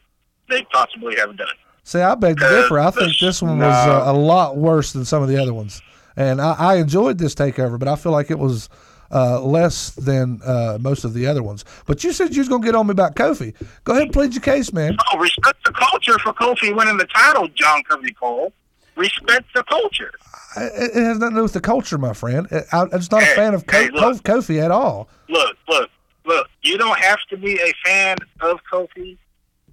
they 0.48 0.62
possibly 0.72 1.16
have 1.16 1.36
done. 1.36 1.54
See, 1.84 2.00
I 2.00 2.14
beg 2.16 2.38
to 2.38 2.48
differ. 2.48 2.80
I 2.80 2.90
think 2.90 3.18
this 3.20 3.40
one 3.40 3.58
was 3.58 3.74
uh, 3.86 4.02
a 4.06 4.12
lot 4.12 4.56
worse 4.56 4.92
than 4.92 5.04
some 5.04 5.22
of 5.22 5.28
the 5.28 5.40
other 5.40 5.54
ones, 5.54 5.80
and 6.16 6.40
I, 6.40 6.54
I 6.54 6.74
enjoyed 6.76 7.18
this 7.18 7.34
takeover, 7.34 7.78
but 7.78 7.86
I 7.86 7.94
feel 7.94 8.10
like 8.10 8.30
it 8.30 8.38
was 8.38 8.68
uh, 9.12 9.40
less 9.40 9.90
than 9.90 10.40
uh, 10.44 10.78
most 10.80 11.04
of 11.04 11.14
the 11.14 11.26
other 11.26 11.42
ones. 11.42 11.64
But 11.86 12.02
you 12.04 12.12
said 12.12 12.34
you 12.34 12.40
was 12.40 12.48
gonna 12.48 12.64
get 12.64 12.74
on 12.74 12.86
me 12.86 12.92
about 12.92 13.14
Kofi. 13.16 13.54
Go 13.84 13.92
ahead, 13.92 14.04
and 14.04 14.12
plead 14.12 14.34
your 14.34 14.42
case, 14.42 14.72
man. 14.72 14.96
Oh, 15.12 15.18
respect 15.18 15.64
the 15.64 15.72
culture 15.72 16.18
for 16.18 16.32
Kofi 16.32 16.74
winning 16.76 16.96
the 16.96 17.06
title, 17.06 17.48
John 17.48 17.82
Covey 17.84 18.12
Cole. 18.12 18.52
Respect 18.96 19.46
the 19.54 19.62
culture. 19.64 20.12
I- 20.56 20.64
It, 20.64 20.90
it 20.96 21.04
has 21.04 21.18
nothing 21.18 21.34
to 21.34 21.40
do 21.40 21.42
with 21.42 21.52
the 21.52 21.60
culture, 21.60 21.98
my 21.98 22.12
friend. 22.14 22.46
I, 22.72 22.80
I'm 22.80 22.90
just 22.90 23.12
not 23.12 23.22
a 23.22 23.26
fan 23.26 23.52
of 23.54 23.66
Co- 23.66 23.76
hey, 23.78 23.90
look. 23.90 24.22
Kofi 24.22 24.62
at 24.62 24.70
all. 24.70 25.08
Look, 25.28 25.56
look, 25.68 25.90
look. 26.24 26.48
You 26.62 26.78
don't 26.78 26.98
have 26.98 27.18
to 27.30 27.36
be 27.36 27.60
a 27.60 27.72
fan 27.84 28.16
of 28.40 28.58
Kofi, 28.72 29.18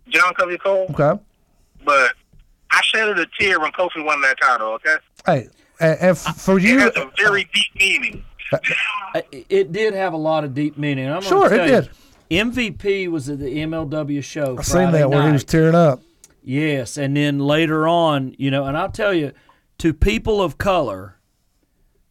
John 0.10 0.34
Covey 0.34 0.58
Cole, 0.58 0.88
Okay. 0.92 1.22
but 1.86 2.12
I 2.72 2.82
shed 2.84 3.18
a 3.18 3.26
tear 3.40 3.60
when 3.62 3.72
Kofi 3.72 4.04
won 4.04 4.20
that 4.22 4.38
title. 4.42 4.74
Okay, 4.74 4.96
Hey, 5.26 5.48
and, 5.80 6.18
for 6.18 6.58
it 6.58 6.64
you, 6.64 6.80
has 6.80 6.92
a 6.98 7.10
very 7.18 7.46
deep 7.54 7.76
meaning. 7.80 8.26
It 9.50 9.72
did 9.72 9.94
have 9.94 10.14
a 10.14 10.18
lot 10.18 10.44
of 10.44 10.54
deep 10.54 10.78
meaning. 10.78 11.10
I'm 11.10 11.22
Sure, 11.22 11.52
it 11.54 11.62
you, 11.70 11.82
did. 11.82 11.90
MVP 12.30 13.08
was 13.10 13.30
at 13.30 13.40
the 13.40 13.46
MLW 13.58 14.24
show. 14.24 14.58
I 14.58 14.62
seen 14.64 14.92
that 14.92 15.10
where 15.10 15.26
he 15.28 15.32
was 15.32 15.44
tearing 15.44 15.76
up. 15.76 16.02
Yes, 16.44 16.98
and 16.98 17.16
then 17.16 17.40
later 17.40 17.88
on, 17.88 18.36
you 18.38 18.52
know, 18.52 18.66
and 18.66 18.76
I'll 18.78 18.90
tell 18.92 19.14
you, 19.14 19.32
to 19.78 19.94
people 19.94 20.42
of 20.42 20.58
color, 20.58 21.20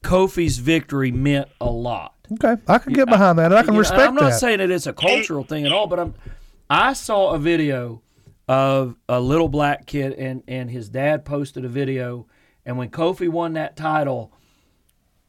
Kofi's 0.02 0.58
victory 0.58 1.12
meant 1.12 1.48
a 1.60 1.70
lot. 1.70 2.14
Okay, 2.32 2.56
I 2.66 2.78
can 2.78 2.92
get 2.94 3.08
behind 3.08 3.38
that, 3.38 3.46
and 3.46 3.54
I 3.54 3.62
can 3.62 3.68
You 3.68 3.72
know, 3.74 3.78
respect 3.80 4.08
I'm 4.08 4.14
not 4.14 4.30
that. 4.30 4.38
saying 4.40 4.58
that 4.58 4.70
it's 4.70 4.86
a 4.86 4.92
cultural 4.92 5.44
thing 5.44 5.66
at 5.66 5.72
all, 5.72 5.86
but 5.86 5.98
I'm. 6.00 6.14
I 6.70 6.94
saw 6.94 7.30
a 7.34 7.38
video 7.38 8.00
of 8.48 8.96
a 9.08 9.20
little 9.20 9.48
black 9.48 9.86
kid, 9.86 10.14
and 10.14 10.42
and 10.48 10.70
his 10.70 10.88
dad 10.88 11.24
posted 11.26 11.64
a 11.64 11.68
video, 11.68 12.26
and 12.64 12.78
when 12.78 12.88
Kofi 12.88 13.28
won 13.28 13.52
that 13.54 13.76
title, 13.76 14.32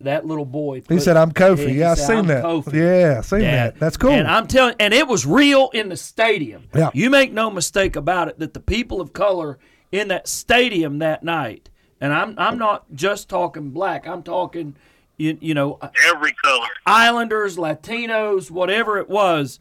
that 0.03 0.25
little 0.25 0.45
boy. 0.45 0.81
he 0.87 0.99
said, 0.99 1.17
"I'm 1.17 1.31
Kofi." 1.31 1.73
Yeah, 1.75 1.91
I 1.91 1.95
said, 1.95 2.07
seen 2.07 2.17
"I'm 2.19 2.27
that. 2.27 2.43
Kofi." 2.43 2.73
Yeah, 2.73 3.17
I 3.19 3.21
seen 3.21 3.39
Dad. 3.41 3.73
that. 3.73 3.79
That's 3.79 3.97
cool. 3.97 4.11
And 4.11 4.27
I'm 4.27 4.47
telling, 4.47 4.75
and 4.79 4.93
it 4.93 5.07
was 5.07 5.25
real 5.25 5.69
in 5.73 5.89
the 5.89 5.97
stadium. 5.97 6.67
Yeah. 6.75 6.89
You 6.93 7.09
make 7.09 7.31
no 7.33 7.49
mistake 7.49 7.95
about 7.95 8.27
it 8.27 8.39
that 8.39 8.53
the 8.53 8.59
people 8.59 9.01
of 9.01 9.13
color 9.13 9.59
in 9.91 10.07
that 10.09 10.27
stadium 10.27 10.99
that 10.99 11.23
night, 11.23 11.69
and 12.01 12.13
I'm 12.13 12.35
I'm 12.37 12.57
not 12.57 12.85
just 12.93 13.29
talking 13.29 13.71
black. 13.71 14.07
I'm 14.07 14.23
talking, 14.23 14.75
you, 15.17 15.37
you 15.41 15.53
know, 15.53 15.79
Every 16.07 16.33
color. 16.43 16.67
Islanders, 16.85 17.57
Latinos, 17.57 18.49
whatever 18.51 18.97
it 18.97 19.09
was, 19.09 19.59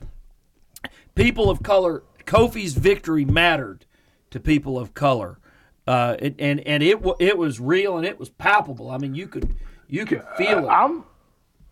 people 1.14 1.50
of 1.50 1.62
color. 1.62 2.02
Kofi's 2.24 2.74
victory 2.74 3.24
mattered 3.24 3.84
to 4.30 4.38
people 4.40 4.78
of 4.78 4.94
color, 4.94 5.38
uh, 5.86 6.16
it, 6.18 6.36
and 6.38 6.60
and 6.60 6.82
it 6.82 7.02
wa- 7.02 7.16
it 7.18 7.36
was 7.36 7.58
real 7.60 7.96
and 7.98 8.06
it 8.06 8.18
was 8.18 8.30
palpable. 8.30 8.90
I 8.90 8.96
mean, 8.98 9.14
you 9.14 9.26
could 9.26 9.54
you 9.92 10.04
could 10.06 10.24
feel 10.36 10.64
it. 10.64 10.68
I'm 10.68 11.04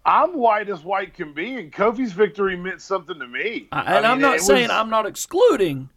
I'm 0.05 0.35
white 0.35 0.69
as 0.69 0.83
white 0.85 1.15
can 1.15 1.33
be, 1.35 1.57
and 1.57 1.73
Kofi's 1.73 2.13
victory 2.13 2.57
meant 2.57 2.81
something 2.83 3.19
to 3.19 3.27
me. 3.27 3.69
I- 3.73 3.81
I 3.81 3.97
and 3.97 4.07
I'm 4.07 4.19
mean, 4.19 4.31
not 4.31 4.41
saying 4.41 4.69
was- 4.69 4.71
I'm 4.79 4.91
not 4.91 5.07
excluding 5.07 5.89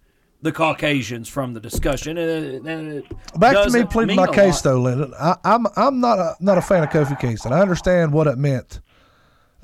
the 0.41 0.51
Caucasians 0.51 1.29
from 1.29 1.53
the 1.53 1.59
discussion. 1.61 2.17
Uh, 2.17 2.21
uh, 2.21 3.37
Back 3.37 3.53
to 3.53 3.59
me 3.59 3.63
doesn't 3.63 3.91
pleading 3.91 4.15
my 4.17 4.27
case, 4.27 4.55
lot. 4.55 4.63
though, 4.71 4.81
Lyndon. 4.81 5.13
I, 5.19 5.35
I'm 5.45 5.65
I'm 5.77 5.99
not 6.01 6.19
a 6.19 6.35
not 6.41 6.57
a 6.57 6.61
fan 6.61 6.83
of 6.83 6.89
Kofi 6.89 7.17
Kingston. 7.19 7.53
I 7.53 7.59
understand 7.61 8.11
what 8.11 8.27
it 8.27 8.37
meant, 8.37 8.81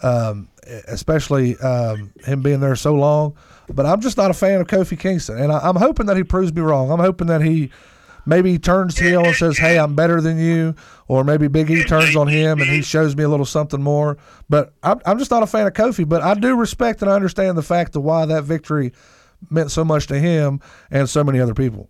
um, 0.02 0.48
especially 0.88 1.58
um, 1.58 2.14
him 2.24 2.42
being 2.42 2.60
there 2.60 2.76
so 2.76 2.94
long. 2.96 3.36
But 3.74 3.86
I'm 3.86 4.02
just 4.02 4.18
not 4.18 4.32
a 4.32 4.34
fan 4.34 4.62
of 4.62 4.68
Kofi 4.68 4.98
Kingston, 4.98 5.38
and 5.38 5.52
I, 5.52 5.60
I'm 5.60 5.76
hoping 5.76 6.06
that 6.08 6.18
he 6.18 6.24
proves 6.24 6.54
me 6.54 6.62
wrong. 6.62 6.92
I'm 6.92 7.00
hoping 7.00 7.28
that 7.28 7.42
he 7.42 7.72
maybe 8.30 8.52
he 8.52 8.60
turns 8.60 8.98
heel 8.98 9.26
and 9.26 9.36
says, 9.36 9.58
"Hey, 9.58 9.78
I'm 9.78 9.96
better 9.96 10.22
than 10.22 10.38
you," 10.38 10.76
or 11.08 11.24
maybe 11.24 11.48
Big 11.48 11.70
E 11.70 11.84
turns 11.84 12.16
on 12.16 12.28
him 12.28 12.60
and 12.62 12.70
he 12.70 12.82
shows 12.82 13.16
me 13.16 13.24
a 13.24 13.30
little 13.30 13.46
something 13.46 13.82
more. 13.82 14.18
But 14.48 14.74
I'm, 14.84 15.02
I'm 15.06 15.18
just 15.18 15.32
not 15.32 15.44
a 15.44 15.48
fan 15.48 15.68
of 15.68 15.74
Kofi. 15.74 16.08
But 16.08 16.22
I 16.22 16.36
do 16.36 16.56
respect 16.56 17.02
and 17.02 17.12
I 17.12 17.16
understand 17.16 17.58
the 17.58 17.64
fact 17.64 17.96
of 17.96 18.04
why 18.04 18.26
that 18.26 18.44
victory 18.44 18.94
meant 19.50 19.72
so 19.72 19.84
much 19.84 20.08
to 20.08 20.20
him 20.20 20.62
and 20.92 21.10
so 21.10 21.24
many 21.24 21.40
other 21.40 21.54
people. 21.54 21.90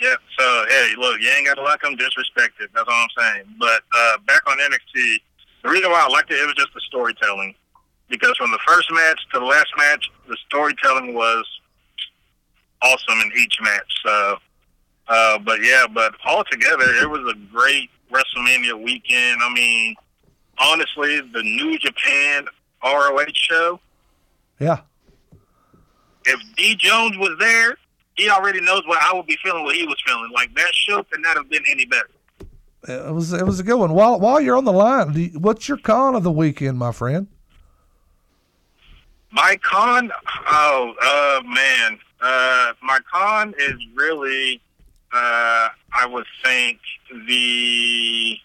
Yep. 0.00 0.18
So 0.38 0.64
hey, 0.68 0.92
look, 0.98 1.20
you 1.20 1.30
ain't 1.30 1.46
got 1.46 1.54
to 1.54 1.62
like 1.62 1.80
them, 1.80 1.96
disrespect 1.96 2.60
it. 2.60 2.70
That's 2.74 2.88
all 2.88 2.94
I'm 2.94 3.08
saying. 3.16 3.56
But 3.58 3.82
uh, 3.94 4.18
back 4.26 4.42
on 4.46 4.58
NXT, 4.58 5.18
the 5.62 5.70
reason 5.70 5.90
why 5.90 6.04
I 6.06 6.12
liked 6.12 6.30
it, 6.30 6.34
it 6.34 6.46
was 6.46 6.54
just 6.54 6.74
the 6.74 6.80
storytelling. 6.80 7.54
Because 8.08 8.36
from 8.36 8.52
the 8.52 8.58
first 8.66 8.90
match 8.92 9.20
to 9.32 9.40
the 9.40 9.44
last 9.44 9.72
match, 9.76 10.10
the 10.28 10.36
storytelling 10.46 11.14
was 11.14 11.44
awesome 12.82 13.20
in 13.20 13.32
each 13.38 13.56
match. 13.60 13.92
So 14.04 14.38
Uh, 15.08 15.38
but 15.38 15.62
yeah, 15.62 15.86
but 15.92 16.14
altogether, 16.24 16.84
it 17.00 17.08
was 17.08 17.20
a 17.32 17.36
great 17.52 17.90
WrestleMania 18.10 18.82
weekend. 18.82 19.40
I 19.42 19.52
mean, 19.52 19.94
honestly, 20.58 21.20
the 21.20 21.42
New 21.42 21.78
Japan 21.78 22.46
ROH 22.82 23.26
show. 23.34 23.80
Yeah. 24.58 24.80
If 26.24 26.40
D 26.56 26.74
Jones 26.76 27.16
was 27.18 27.36
there, 27.38 27.76
he 28.16 28.28
already 28.30 28.60
knows 28.60 28.82
what 28.86 29.00
I 29.00 29.14
would 29.14 29.26
be 29.26 29.36
feeling. 29.44 29.62
What 29.64 29.76
he 29.76 29.86
was 29.86 29.96
feeling. 30.04 30.30
Like 30.34 30.54
that 30.56 30.74
show 30.74 31.02
could 31.04 31.20
not 31.20 31.36
have 31.36 31.48
been 31.48 31.62
any 31.70 31.84
better. 31.84 32.08
It 32.88 33.12
was 33.12 33.32
it 33.32 33.44
was 33.44 33.60
a 33.60 33.62
good 33.62 33.76
one. 33.76 33.92
While 33.94 34.18
while 34.20 34.40
you're 34.40 34.56
on 34.56 34.64
the 34.64 34.72
line, 34.72 35.12
you- 35.14 35.38
what's 35.38 35.68
your 35.68 35.76
con 35.78 36.14
of 36.16 36.22
the 36.24 36.32
weekend, 36.32 36.78
my 36.78 36.90
friend? 36.92 37.28
My 39.32 39.58
con, 39.62 40.10
oh 40.50 40.94
uh, 41.02 41.42
man, 41.48 41.98
uh, 42.22 42.72
my 42.82 42.98
con 43.12 43.54
is 43.58 43.74
really, 43.94 44.62
uh, 45.12 45.68
I 45.92 46.06
would 46.06 46.26
think 46.44 46.78
the 47.28 48.36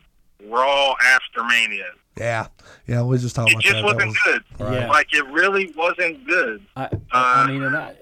Raw 0.47 0.93
after 1.03 1.43
Mania. 1.43 1.91
Yeah, 2.17 2.47
yeah, 2.87 3.03
we 3.03 3.17
just 3.17 3.35
talked 3.35 3.51
It 3.51 3.53
about 3.53 3.63
just 3.63 3.73
that. 3.75 3.81
That 3.81 3.85
wasn't 3.95 4.07
was- 4.07 4.17
good. 4.25 4.43
Yeah. 4.59 4.89
Like 4.89 5.13
it 5.13 5.25
really 5.27 5.73
wasn't 5.77 6.25
good. 6.27 6.65
I, 6.75 6.85
Uh, 6.85 6.89
I 7.11 7.47
mean, 7.51 7.63
and 7.63 7.75
I, 7.75 7.95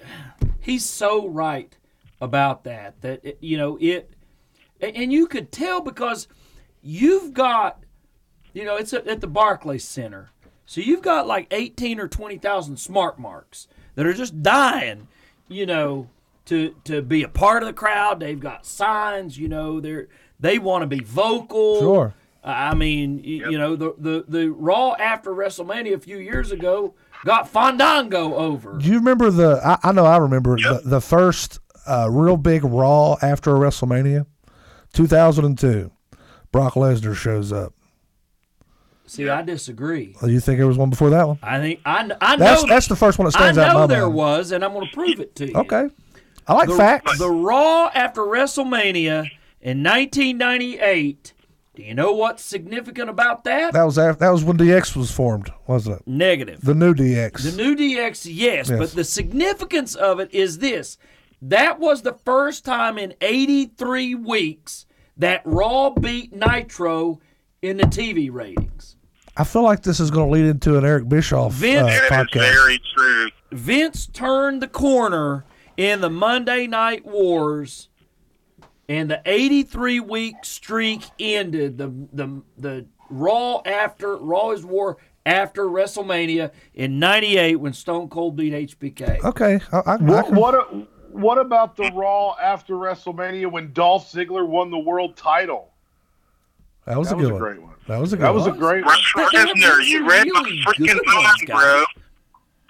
he's 0.62 0.84
so 0.86 1.28
right 1.28 1.76
about 2.22 2.64
that. 2.66 3.00
That 3.02 3.24
it- 3.24 3.38
you 3.42 3.58
know 3.58 3.78
it, 3.80 4.12
and 4.82 4.96
and 4.96 5.14
you 5.14 5.28
could 5.28 5.52
tell 5.52 5.82
because 5.82 6.28
you've 6.82 7.34
got, 7.34 7.84
you 8.54 8.66
know, 8.66 8.78
it's 8.78 8.94
at, 8.94 9.08
at 9.08 9.22
the 9.22 9.28
Barclays 9.28 9.84
Center, 9.86 10.30
so 10.66 10.82
you've 10.82 11.02
got 11.04 11.28
like 11.28 11.48
eighteen 11.52 12.00
or 12.00 12.08
twenty 12.08 12.38
thousand 12.38 12.78
smart 12.78 13.20
marks 13.20 13.68
that 13.96 14.06
are 14.08 14.14
just 14.14 14.42
dying, 14.42 15.08
you 15.48 15.66
know, 15.68 16.10
to 16.50 16.76
to 16.84 17.02
be 17.02 17.24
a 17.24 17.28
part 17.28 17.64
of 17.64 17.68
the 17.68 17.74
crowd. 17.74 18.20
They've 18.20 18.40
got 18.40 18.66
signs, 18.66 19.38
you 19.38 19.48
know, 19.48 19.80
they're 19.80 20.08
they 20.40 20.60
want 20.60 20.84
to 20.84 20.88
be 20.88 21.00
vocal. 21.04 21.80
Sure. 21.80 22.14
I 22.44 22.74
mean, 22.74 23.18
y 23.18 23.24
you 23.50 23.58
know, 23.58 23.76
the, 23.76 23.94
the 23.98 24.26
the 24.28 24.50
Raw 24.52 24.94
after 25.00 25.32
WrestleMania 25.32 25.94
a 25.96 26.00
few 26.00 26.18
years 26.18 26.52
ago 26.52 26.94
got 27.26 27.50
Fandango 27.50 28.36
over. 28.36 28.78
Do 28.78 28.86
you 28.88 28.96
remember 28.96 29.30
the? 29.30 29.60
I, 29.66 29.90
I 29.90 29.92
know 29.92 30.06
I 30.06 30.18
remember 30.18 30.56
the, 30.56 30.82
the 30.86 31.02
first 31.02 31.60
uh, 31.86 32.08
real 32.10 32.38
big 32.38 32.64
Raw 32.64 33.18
after 33.22 33.52
WrestleMania, 33.52 34.26
2002. 34.94 35.92
Brock 36.52 36.74
Lesnar 36.74 37.16
shows 37.16 37.52
up. 37.54 37.74
See, 39.06 39.28
I 39.28 39.42
disagree. 39.42 40.16
Oh, 40.22 40.28
You 40.28 40.40
think 40.40 40.60
there 40.60 40.68
was 40.68 40.78
one 40.78 40.90
before 40.92 41.10
that 41.10 41.28
one? 41.28 41.40
I 41.42 41.60
think 41.60 41.80
I, 41.84 42.10
I 42.22 42.36
know 42.36 42.46
That's 42.46 42.64
that's 42.66 42.88
the 42.88 42.96
first 42.96 43.18
one 43.20 43.26
that 43.26 43.32
stands 43.32 43.58
I 43.58 43.64
out 43.64 43.68
in 43.70 43.74
know 43.74 43.80
my 43.82 43.88
there 43.88 44.04
mind. 44.04 44.14
was, 44.16 44.52
and 44.52 44.64
I'm 44.64 44.72
going 44.74 44.88
to 44.88 44.94
prove 44.94 45.20
it 45.20 45.36
to 45.38 45.48
you. 45.48 45.56
Okay, 45.56 45.90
I 46.50 46.54
like 46.54 46.68
The, 46.70 46.76
facts. 46.76 47.18
the 47.20 47.30
Raw 47.30 47.90
after 47.94 48.22
WrestleMania 48.22 49.30
in 49.62 49.84
1998. 49.84 51.34
Do 51.76 51.84
you 51.84 51.94
know 51.94 52.12
what's 52.12 52.44
significant 52.44 53.10
about 53.10 53.44
that? 53.46 53.72
that 53.74 53.84
was 53.84 53.98
after, 53.98 54.20
that 54.20 54.30
was 54.32 54.44
when 54.44 54.58
DX 54.58 54.96
was 54.98 55.12
formed, 55.12 55.52
wasn't 55.68 56.02
it? 56.02 56.08
Negative. 56.08 56.60
The 56.62 56.74
new 56.76 56.94
DX. 56.94 57.44
The 57.44 57.56
new 57.56 57.76
DX, 57.76 58.26
yes, 58.26 58.70
Yes. 58.70 58.70
but 58.70 58.92
the 58.92 59.04
significance 59.06 59.96
of 59.96 60.20
it 60.20 60.34
is 60.34 60.58
this. 60.58 60.98
That 61.42 61.80
was 61.80 62.02
the 62.02 62.14
first 62.26 62.66
time 62.66 62.98
in 62.98 63.14
83 63.22 64.16
weeks 64.16 64.86
that 65.16 65.42
Raw 65.46 65.92
beat 65.92 66.34
Nitro 66.36 67.20
in 67.62 67.78
the 67.78 67.84
TV 67.84 68.30
ratings. 68.32 68.98
I 69.38 69.46
feel 69.46 69.64
like 69.64 69.84
this 69.84 70.02
is 70.02 70.12
going 70.12 70.28
to 70.28 70.34
lead 70.34 70.46
into 70.50 70.78
an 70.78 70.84
Eric 70.84 71.08
Bischoff 71.08 71.54
uh, 71.54 71.56
Vince- 71.56 71.86
That 71.88 72.04
is 72.04 72.10
podcast. 72.30 72.54
very 72.54 72.82
true. 72.94 73.30
Vince 73.54 74.08
turned 74.08 74.62
the 74.62 74.68
corner 74.68 75.46
in 75.80 76.02
the 76.02 76.10
Monday 76.10 76.68
Night 76.68 77.06
Wars, 77.06 77.88
and 78.90 79.10
the 79.10 79.22
83 79.26 80.02
week 80.02 80.36
streak 80.44 81.04
ended. 81.18 81.78
The 81.78 81.88
the 82.12 82.42
the 82.58 82.86
Raw 83.10 83.62
after 83.66 84.18
Raw 84.18 84.52
is 84.52 84.66
War 84.66 84.98
after 85.26 85.64
WrestleMania 85.64 86.52
in 86.74 87.00
'98 87.00 87.56
when 87.56 87.72
Stone 87.72 88.10
Cold 88.10 88.36
beat 88.36 88.52
HBK. 88.78 89.24
Okay, 89.24 89.62
I, 89.72 89.78
I, 89.78 89.82
I 89.94 89.96
What 89.96 90.26
can- 90.28 90.36
what, 90.36 90.54
a, 90.54 90.60
what 91.14 91.38
about 91.38 91.78
the 91.78 91.90
Raw 91.94 92.36
after 92.42 92.74
WrestleMania 92.74 93.50
when 93.50 93.72
Dolph 93.72 94.12
Ziggler 94.12 94.46
won 94.46 94.70
the 94.72 94.78
world 94.80 95.16
title? 95.16 95.72
that 96.86 96.98
was 97.00 97.08
That 97.10 97.16
a 97.16 97.18
was 97.20 97.28
good 97.30 97.36
a 97.36 97.40
great 97.40 97.62
one. 97.62 97.74
That 97.88 98.00
was 98.02 98.12
a 98.14 98.18
good 98.18 98.24
one. 98.26 98.34
That 98.34 98.38
was 98.38 98.48
a 98.48 98.52
great 98.52 98.84
one. 98.86 98.98
Russ 99.16 99.32
That- 99.32 99.48
Lesnar, 99.56 99.86
you 99.88 100.06
read 100.06 100.28
my 100.34 100.42
freaking 100.68 101.00
mind, 101.06 101.48
bro. 101.48 101.84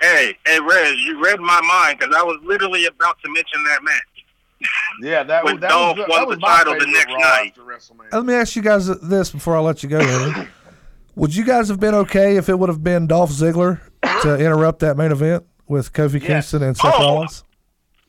Hey, 0.02 0.38
hey, 0.46 0.60
Rez, 0.60 0.96
you 1.02 1.22
read 1.24 1.40
my 1.40 1.60
mind 1.62 2.00
because 2.00 2.16
I 2.16 2.24
was 2.24 2.40
literally 2.44 2.86
about 2.86 3.18
to 3.24 3.32
mention 3.32 3.64
that 3.66 3.84
match. 3.84 4.02
Yeah, 5.02 5.24
that, 5.24 5.44
When 5.46 5.60
that 5.60 5.70
Dolph 5.70 5.98
was, 5.98 6.08
won 6.10 6.20
that 6.22 6.28
was 6.28 6.38
the 6.38 6.42
my 6.42 6.58
title 6.58 6.74
the 6.80 6.86
next 6.88 7.12
night. 7.12 8.12
Let 8.14 8.26
me 8.26 8.34
ask 8.34 8.56
you 8.56 8.62
guys 8.62 8.88
this 9.02 9.32
before 9.32 9.56
I 9.56 9.60
let 9.60 9.84
you 9.84 9.90
go. 9.90 10.00
Lenny. 10.00 10.48
Would 11.16 11.36
you 11.36 11.44
guys 11.44 11.68
have 11.68 11.80
been 11.82 11.96
okay 11.96 12.38
if 12.38 12.48
it 12.48 12.58
would 12.58 12.70
have 12.70 12.82
been 12.82 13.06
Dolph 13.08 13.32
Ziggler 13.32 13.82
to 14.22 14.38
interrupt 14.38 14.80
that 14.80 14.96
main 14.96 15.12
event 15.12 15.44
with 15.68 15.92
Kofi 15.92 16.14
Yes. 16.14 16.24
Kingston 16.28 16.64
and 16.64 16.78
Seth 16.78 16.94
Oh. 16.96 17.00
Rollins? 17.00 17.44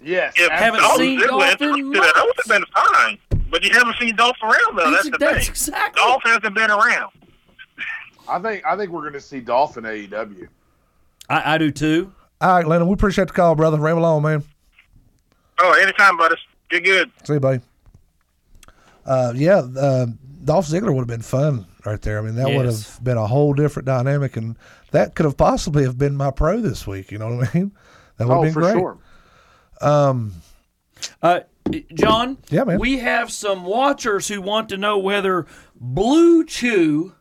Yes, 0.02 0.32
If 0.36 0.48
Haven't 0.50 0.80
Dolph 0.80 0.96
seen 0.96 1.18
Ziggler 1.20 1.26
Dolph 1.28 1.60
in 1.60 1.68
interrupted 1.74 1.96
it, 1.96 2.14
that 2.14 2.24
would 2.24 2.34
have 2.36 2.46
been 2.46 2.64
fine. 2.72 3.18
But 3.50 3.64
you 3.64 3.70
haven't 3.72 3.96
seen 3.98 4.14
Dolph 4.14 4.36
around, 4.42 4.76
though. 4.76 4.90
That's, 4.92 5.08
That's, 5.08 5.08
the 5.10 5.18
that's 5.18 5.38
thing. 5.46 5.50
exactly. 5.50 6.00
Dolph 6.02 6.22
hasn't 6.24 6.54
been 6.54 6.70
around. 6.70 7.10
I 8.28 8.38
think 8.38 8.64
I 8.64 8.76
think 8.76 8.92
we're 8.92 9.00
going 9.00 9.12
to 9.14 9.20
see 9.20 9.40
Dolph 9.40 9.76
in 9.76 9.84
AEW. 9.84 10.46
I, 11.30 11.54
I 11.54 11.58
do 11.58 11.70
too. 11.70 12.12
All 12.42 12.56
right, 12.56 12.66
Lennon, 12.66 12.88
we 12.88 12.94
appreciate 12.94 13.28
the 13.28 13.34
call, 13.34 13.54
brother. 13.54 13.78
Ramble 13.78 14.04
on, 14.04 14.22
man. 14.22 14.44
Oh, 15.58 15.72
anytime, 15.80 16.16
buddy. 16.16 16.36
Get 16.70 16.84
good. 16.84 17.10
See 17.24 17.34
you, 17.34 17.40
buddy. 17.40 17.60
Uh, 19.06 19.32
yeah, 19.36 19.58
uh, 19.78 20.06
Dolph 20.44 20.66
Ziggler 20.66 20.92
would 20.94 21.00
have 21.00 21.06
been 21.08 21.22
fun 21.22 21.66
right 21.84 22.00
there. 22.02 22.18
I 22.18 22.22
mean, 22.22 22.34
that 22.36 22.48
would 22.48 22.66
have 22.66 22.98
been 23.02 23.16
a 23.16 23.26
whole 23.26 23.52
different 23.54 23.86
dynamic, 23.86 24.36
and 24.36 24.56
that 24.92 25.14
could 25.14 25.24
have 25.24 25.36
possibly 25.36 25.82
have 25.84 25.98
been 25.98 26.16
my 26.16 26.30
pro 26.30 26.60
this 26.60 26.86
week. 26.86 27.10
You 27.10 27.18
know 27.18 27.34
what 27.36 27.54
I 27.54 27.58
mean? 27.58 27.72
That 28.18 28.28
would 28.28 28.34
Oh, 28.34 28.42
have 28.42 28.52
been 28.52 28.52
for 28.52 28.60
great. 28.60 28.72
sure. 28.74 28.98
Uh, 31.22 31.40
John, 31.94 32.36
Yeah, 32.50 32.64
man. 32.64 32.78
we 32.78 32.98
have 32.98 33.30
some 33.32 33.64
watchers 33.64 34.28
who 34.28 34.42
want 34.42 34.68
to 34.70 34.76
know 34.76 34.98
whether 34.98 35.46
Blue 35.80 36.44
Chew 36.44 37.14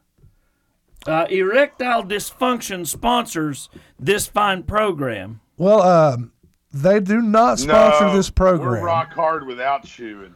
uh, 1.08 1.26
erectile 1.30 2.04
dysfunction 2.04 2.86
sponsors 2.86 3.70
this 4.00 4.28
fine 4.28 4.64
program. 4.64 5.42
Well, 5.58 5.82
um, 5.82 6.32
they 6.72 7.00
do 7.00 7.22
not 7.22 7.60
sponsor 7.60 8.06
No, 8.08 8.16
this 8.16 8.30
We're 8.30 8.34
program, 8.58 8.84
rock 8.84 9.14
hard 9.14 9.46
without 9.48 9.86
chewing. 9.86 10.36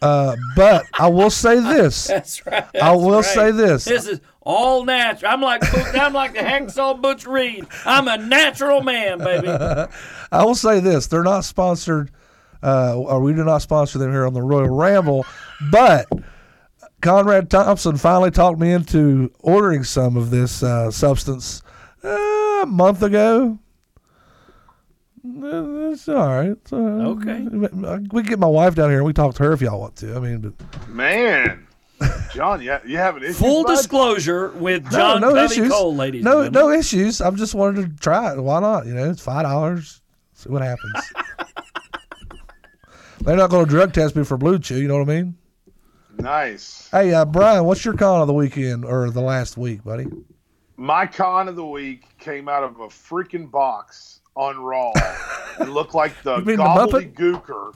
uh, 0.00 0.36
but 0.56 0.84
I 0.98 1.08
will 1.08 1.30
say 1.30 1.60
this. 1.60 2.06
That's 2.06 2.44
right. 2.46 2.64
I 2.80 2.92
will 2.92 3.16
right. 3.16 3.24
say 3.24 3.50
this. 3.52 3.84
This 3.84 4.06
is 4.06 4.20
all 4.40 4.84
natural. 4.84 5.30
I'm 5.32 5.40
like 5.40 5.62
I'm 5.94 6.12
like 6.12 6.32
the 6.34 6.40
hacksaw 6.40 7.00
Butch 7.00 7.26
Reed. 7.26 7.66
I'm 7.84 8.08
a 8.08 8.16
natural 8.16 8.82
man, 8.82 9.18
baby. 9.18 9.48
I 10.32 10.44
will 10.44 10.54
say 10.56 10.80
this: 10.80 11.06
they're 11.06 11.22
not 11.22 11.44
sponsored, 11.44 12.10
uh, 12.62 12.98
or 12.98 13.20
we 13.20 13.32
do 13.34 13.44
not 13.44 13.58
sponsor 13.58 13.98
them 13.98 14.10
here 14.10 14.26
on 14.26 14.34
the 14.34 14.42
Royal 14.42 14.68
Ramble. 14.68 15.24
But 15.70 16.08
Conrad 17.02 17.50
Thompson 17.50 17.96
finally 17.96 18.30
talked 18.30 18.58
me 18.58 18.72
into 18.72 19.30
ordering 19.40 19.84
some 19.84 20.16
of 20.16 20.30
this 20.30 20.62
uh, 20.62 20.90
substance 20.90 21.60
uh, 22.04 22.08
a 22.62 22.64
month 22.66 23.02
ago. 23.02 23.58
Uh, 25.24 25.90
It's 25.90 26.08
all 26.08 26.26
right. 26.28 26.48
It's 26.50 26.72
all 26.72 26.80
right. 26.80 27.06
Okay. 27.06 27.40
We 28.12 28.22
can 28.22 28.30
get 28.30 28.38
my 28.38 28.46
wife 28.46 28.74
down 28.74 28.88
here 28.90 28.98
and 28.98 29.06
we 29.06 29.12
talk 29.12 29.34
to 29.36 29.42
her 29.44 29.52
if 29.52 29.60
y'all 29.60 29.80
want 29.80 29.96
to. 29.96 30.16
I 30.16 30.20
mean, 30.20 30.38
but 30.40 30.88
Man, 30.88 31.66
John, 32.32 32.62
you, 32.62 32.76
you 32.86 32.96
have 32.98 33.16
an 33.16 33.22
issue. 33.24 33.34
Full 33.34 33.64
bud? 33.64 33.76
disclosure 33.76 34.48
with 34.50 34.90
John 34.90 35.20
no 35.20 35.32
Covey 35.34 35.44
issues. 35.54 35.70
Cole, 35.72 35.94
ladies. 35.94 36.24
no, 36.24 36.40
and 36.42 36.52
no 36.54 36.70
issues. 36.70 37.20
I'm 37.20 37.36
just 37.36 37.54
wanted 37.54 37.82
to 37.90 38.00
try 38.00 38.32
it. 38.32 38.40
Why 38.40 38.60
not? 38.60 38.86
You 38.86 38.94
know, 38.94 39.10
it's 39.10 39.22
five 39.22 39.42
dollars. 39.44 40.00
See 40.34 40.48
what 40.50 40.62
happens. 40.62 41.12
They're 43.20 43.36
not 43.36 43.50
going 43.50 43.64
to 43.66 43.70
drug 43.70 43.92
test 43.92 44.16
me 44.16 44.24
for 44.24 44.36
blue 44.36 44.58
chew. 44.58 44.80
You 44.80 44.88
know 44.88 44.98
what 44.98 45.08
I 45.08 45.22
mean? 45.22 45.36
Nice. 46.18 46.88
Hey, 46.90 47.12
uh, 47.14 47.24
Brian, 47.24 47.64
what's 47.64 47.84
your 47.84 47.94
con 47.94 48.20
of 48.20 48.26
the 48.26 48.32
weekend 48.34 48.84
or 48.84 49.10
the 49.10 49.20
last 49.20 49.56
week, 49.56 49.82
buddy? 49.84 50.06
My 50.76 51.06
con 51.06 51.48
of 51.48 51.56
the 51.56 51.64
week 51.64 52.16
came 52.18 52.48
out 52.48 52.62
of 52.64 52.80
a 52.80 52.88
freaking 52.88 53.50
box 53.50 54.20
on 54.34 54.58
Raw. 54.58 54.92
it 55.60 55.68
looked 55.68 55.94
like 55.94 56.12
the 56.22 56.36
You 56.38 56.44
mean 56.44 56.56
the 56.56 56.64
Muppet? 56.64 57.14
gobbledygooker. 57.14 57.74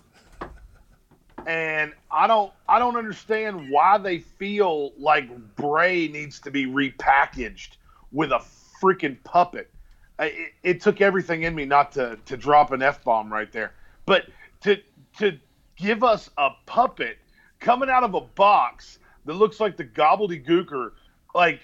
And 1.47 1.93
I 2.11 2.27
don't 2.27 2.53
I 2.69 2.79
don't 2.81 2.97
understand 2.97 3.71
why 3.71 3.99
they 3.99 4.19
feel 4.19 4.93
like 4.99 5.29
Bray 5.57 6.09
needs 6.09 6.41
to 6.41 6.51
be 6.51 6.67
repackaged 6.67 7.77
with 8.11 8.33
a 8.33 8.43
freaking 8.83 9.17
puppet. 9.23 9.71
It, 10.19 10.53
it 10.65 10.81
took 10.81 11.01
everything 11.01 11.45
in 11.45 11.55
me 11.55 11.65
not 11.65 11.93
to, 11.93 12.19
to 12.25 12.37
drop 12.37 12.73
an 12.73 12.83
F 12.83 13.05
bomb 13.05 13.33
right 13.33 13.53
there. 13.53 13.75
But 14.07 14.25
to 14.63 14.79
to 15.19 15.39
give 15.77 16.03
us 16.03 16.31
a 16.37 16.51
puppet 16.67 17.19
coming 17.61 17.91
out 17.91 18.05
of 18.05 18.15
a 18.15 18.21
box 18.21 18.99
that 19.25 19.35
looks 19.35 19.61
like 19.61 19.77
the 19.77 19.85
gobbledygooker, 19.85 20.93
like 21.35 21.61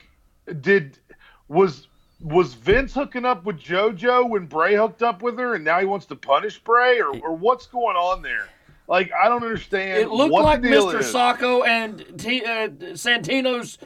did 0.61 0.99
was 1.49 1.89
was 2.21 2.55
Vince 2.55 2.95
hooking 2.95 3.25
up 3.25 3.45
with 3.45 3.59
JoJo 3.59 4.29
when 4.29 4.47
Bray 4.47 4.77
hooked 4.77 5.03
up 5.03 5.23
with 5.23 5.39
her, 5.39 5.55
and 5.55 5.65
now 5.65 5.81
he 5.81 5.87
wants 5.87 6.07
to 6.07 6.17
punish 6.17 6.59
Bray, 6.61 7.01
or, 7.01 7.17
or 7.21 7.37
what's 7.37 7.67
going 7.67 7.97
on 7.97 8.23
there? 8.23 8.49
Like 8.89 9.11
I 9.13 9.29
don't 9.29 9.43
understand. 9.43 9.99
It 9.99 10.11
looked 10.11 10.33
what 10.33 10.45
like 10.45 10.63
the 10.63 10.69
deal 10.69 10.87
Mr. 10.87 11.01
is. 11.01 11.13
Socko 11.13 11.67
and 11.67 12.05
T- 12.19 12.45
uh, 12.45 12.69
Santino's 12.95 13.79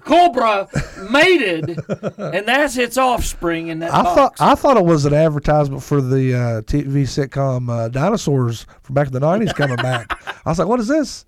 Cobra 0.00 0.68
mated, 1.10 1.78
and 2.18 2.46
that's 2.46 2.76
its 2.76 2.96
offspring 2.96 3.68
in 3.68 3.80
that 3.80 3.92
I 3.92 4.02
box. 4.02 4.14
thought 4.14 4.32
I 4.40 4.54
thought 4.54 4.76
it 4.76 4.84
was 4.84 5.04
an 5.04 5.14
advertisement 5.14 5.82
for 5.82 6.00
the 6.00 6.34
uh, 6.34 6.62
TV 6.62 7.02
sitcom 7.02 7.70
uh, 7.70 7.88
Dinosaurs 7.88 8.66
from 8.82 8.94
back 8.94 9.08
in 9.08 9.12
the 9.12 9.20
nineties 9.20 9.52
coming 9.52 9.76
back. 9.76 10.12
I 10.44 10.50
was 10.50 10.58
like, 10.58 10.68
"What 10.68 10.80
is 10.80 10.88
this?" 10.88 11.24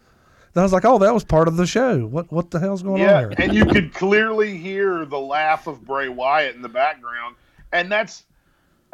And 0.54 0.60
I 0.60 0.64
was 0.64 0.72
like, 0.72 0.84
"Oh, 0.84 0.98
that 0.98 1.14
was 1.14 1.24
part 1.24 1.48
of 1.48 1.56
the 1.56 1.66
show. 1.66 2.00
What 2.06 2.30
what 2.30 2.50
the 2.50 2.58
hell's 2.60 2.82
going 2.82 3.00
Yeah, 3.02 3.14
on 3.14 3.20
here?" 3.30 3.34
and 3.38 3.54
you 3.54 3.64
could 3.66 3.94
clearly 3.94 4.56
hear 4.58 5.04
the 5.06 5.18
laugh 5.18 5.66
of 5.66 5.84
Bray 5.84 6.08
Wyatt 6.08 6.54
in 6.56 6.62
the 6.62 6.68
background, 6.68 7.36
and 7.72 7.90
that's 7.90 8.24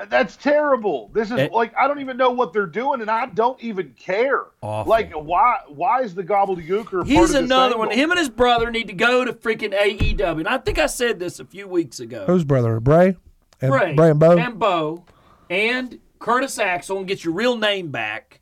that's 0.09 0.37
terrible. 0.37 1.11
This 1.13 1.33
is 1.33 1.39
It- 1.39 1.53
like 1.53 1.73
I 1.77 1.89
don't 1.89 1.99
even 1.99 2.17
know 2.17 2.31
what 2.31 2.53
they're 2.53 2.67
doing, 2.67 3.01
and 3.01 3.11
I 3.11 3.27
don't 3.27 3.61
even 3.61 3.93
care. 3.99 4.45
Awful. 4.63 4.89
Like 4.89 5.13
why 5.13 5.59
why 5.67 6.03
is 6.03 6.15
the 6.15 6.23
gobbledygooker? 6.23 6.99
part 6.99 7.07
He's 7.09 7.19
of 7.19 7.29
this 7.31 7.45
another 7.45 7.77
one. 7.77 7.91
Him 7.91 8.11
and 8.13 8.19
his 8.21 8.29
brother 8.29 8.71
need 8.71 8.87
to 8.87 8.93
go 8.95 9.25
to 9.25 9.33
freaking 9.33 9.75
AEW. 9.75 10.39
And 10.39 10.47
I 10.47 10.59
think 10.59 10.79
I 10.79 10.87
said 10.87 11.19
this 11.19 11.41
a 11.41 11.45
few 11.45 11.67
weeks 11.67 11.99
ago. 11.99 12.25
Whose 12.27 12.45
brother? 12.45 12.79
Bray 12.79 13.17
and 13.61 13.71
Bray, 13.73 13.95
Bray 13.95 14.11
and 14.11 14.21
Bo. 14.21 14.39
and 14.39 14.59
Bo, 14.61 15.05
and 15.51 15.99
Curtis 16.21 16.61
Axel, 16.61 16.99
and 16.99 17.09
get 17.09 17.25
your 17.25 17.35
real 17.35 17.57
name 17.57 17.91
back. 17.91 18.39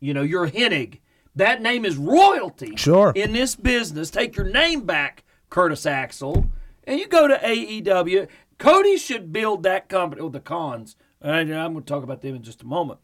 You 0.00 0.14
know, 0.14 0.22
you're 0.22 0.48
Hennig. 0.48 0.98
That 1.34 1.62
name 1.62 1.84
is 1.84 1.96
royalty. 1.96 2.76
Sure. 2.76 3.12
In 3.14 3.32
this 3.32 3.56
business, 3.56 4.10
take 4.10 4.36
your 4.36 4.46
name 4.46 4.82
back, 4.82 5.24
Curtis 5.50 5.86
Axel, 5.86 6.46
and 6.84 7.00
you 7.00 7.06
go 7.08 7.26
to 7.26 7.38
AEW. 7.38 8.28
Cody 8.58 8.96
should 8.96 9.32
build 9.32 9.62
that 9.62 9.88
company. 9.88 10.20
Oh, 10.20 10.28
the 10.28 10.40
cons. 10.40 10.96
And 11.20 11.54
I'm 11.54 11.72
going 11.72 11.84
to 11.84 11.88
talk 11.92 12.02
about 12.02 12.20
them 12.20 12.34
in 12.34 12.42
just 12.42 12.62
a 12.62 12.66
moment. 12.66 13.00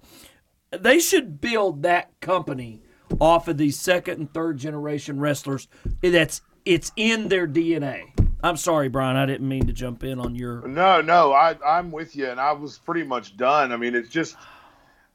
They 0.70 0.98
should 0.98 1.40
build 1.40 1.82
that 1.82 2.20
company 2.20 2.82
off 3.20 3.48
of 3.48 3.56
these 3.56 3.78
second 3.78 4.18
and 4.18 4.34
third 4.34 4.58
generation 4.58 5.18
wrestlers. 5.18 5.68
That's 6.02 6.42
it's 6.64 6.92
in 6.96 7.28
their 7.28 7.46
DNA. 7.48 8.12
I'm 8.42 8.56
sorry, 8.56 8.88
Brian. 8.88 9.16
I 9.16 9.26
didn't 9.26 9.48
mean 9.48 9.66
to 9.66 9.72
jump 9.72 10.04
in 10.04 10.20
on 10.20 10.34
your 10.34 10.66
No, 10.68 11.00
no, 11.00 11.32
I 11.32 11.56
I'm 11.66 11.90
with 11.90 12.14
you, 12.14 12.28
and 12.28 12.38
I 12.38 12.52
was 12.52 12.78
pretty 12.78 13.04
much 13.04 13.36
done. 13.36 13.72
I 13.72 13.76
mean, 13.76 13.94
it's 13.94 14.10
just 14.10 14.36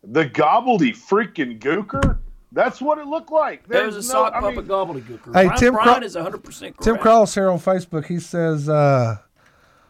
the 0.03 0.25
gobbledy 0.25 0.91
freaking 0.91 1.59
gooker. 1.59 2.17
That's 2.53 2.79
what 2.79 2.99
it 2.99 3.07
looked 3.07 3.31
like. 3.31 3.67
There 3.67 3.85
was 3.85 3.95
There's 3.95 4.09
a 4.09 4.13
no- 4.13 4.23
sock 4.25 4.33
I 4.35 4.39
puppet 4.41 4.57
mean, 4.57 4.67
gobbledygooker. 4.67 5.25
Hey, 5.33 5.45
Brian, 5.47 5.57
Tim 5.57 5.73
Brian 5.73 5.95
Cro- 5.99 6.03
is 6.05 6.15
100% 6.15 6.59
correct. 6.59 6.81
Tim 6.83 6.97
Cross 6.97 7.33
here 7.33 7.49
on 7.49 7.59
Facebook. 7.59 8.05
He 8.05 8.19
says, 8.19 8.69
uh, 8.69 9.17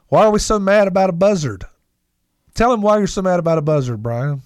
"Why 0.08 0.26
are 0.26 0.32
we 0.32 0.40
so 0.40 0.58
mad 0.60 0.88
about 0.88 1.10
a 1.10 1.14
buzzard?" 1.14 1.66
Tell 2.56 2.72
him 2.72 2.82
why 2.82 3.00
you're 3.00 3.08
so 3.08 3.22
mad 3.22 3.40
about 3.40 3.58
a 3.58 3.62
buzzard, 3.62 4.02
Brian. 4.02 4.42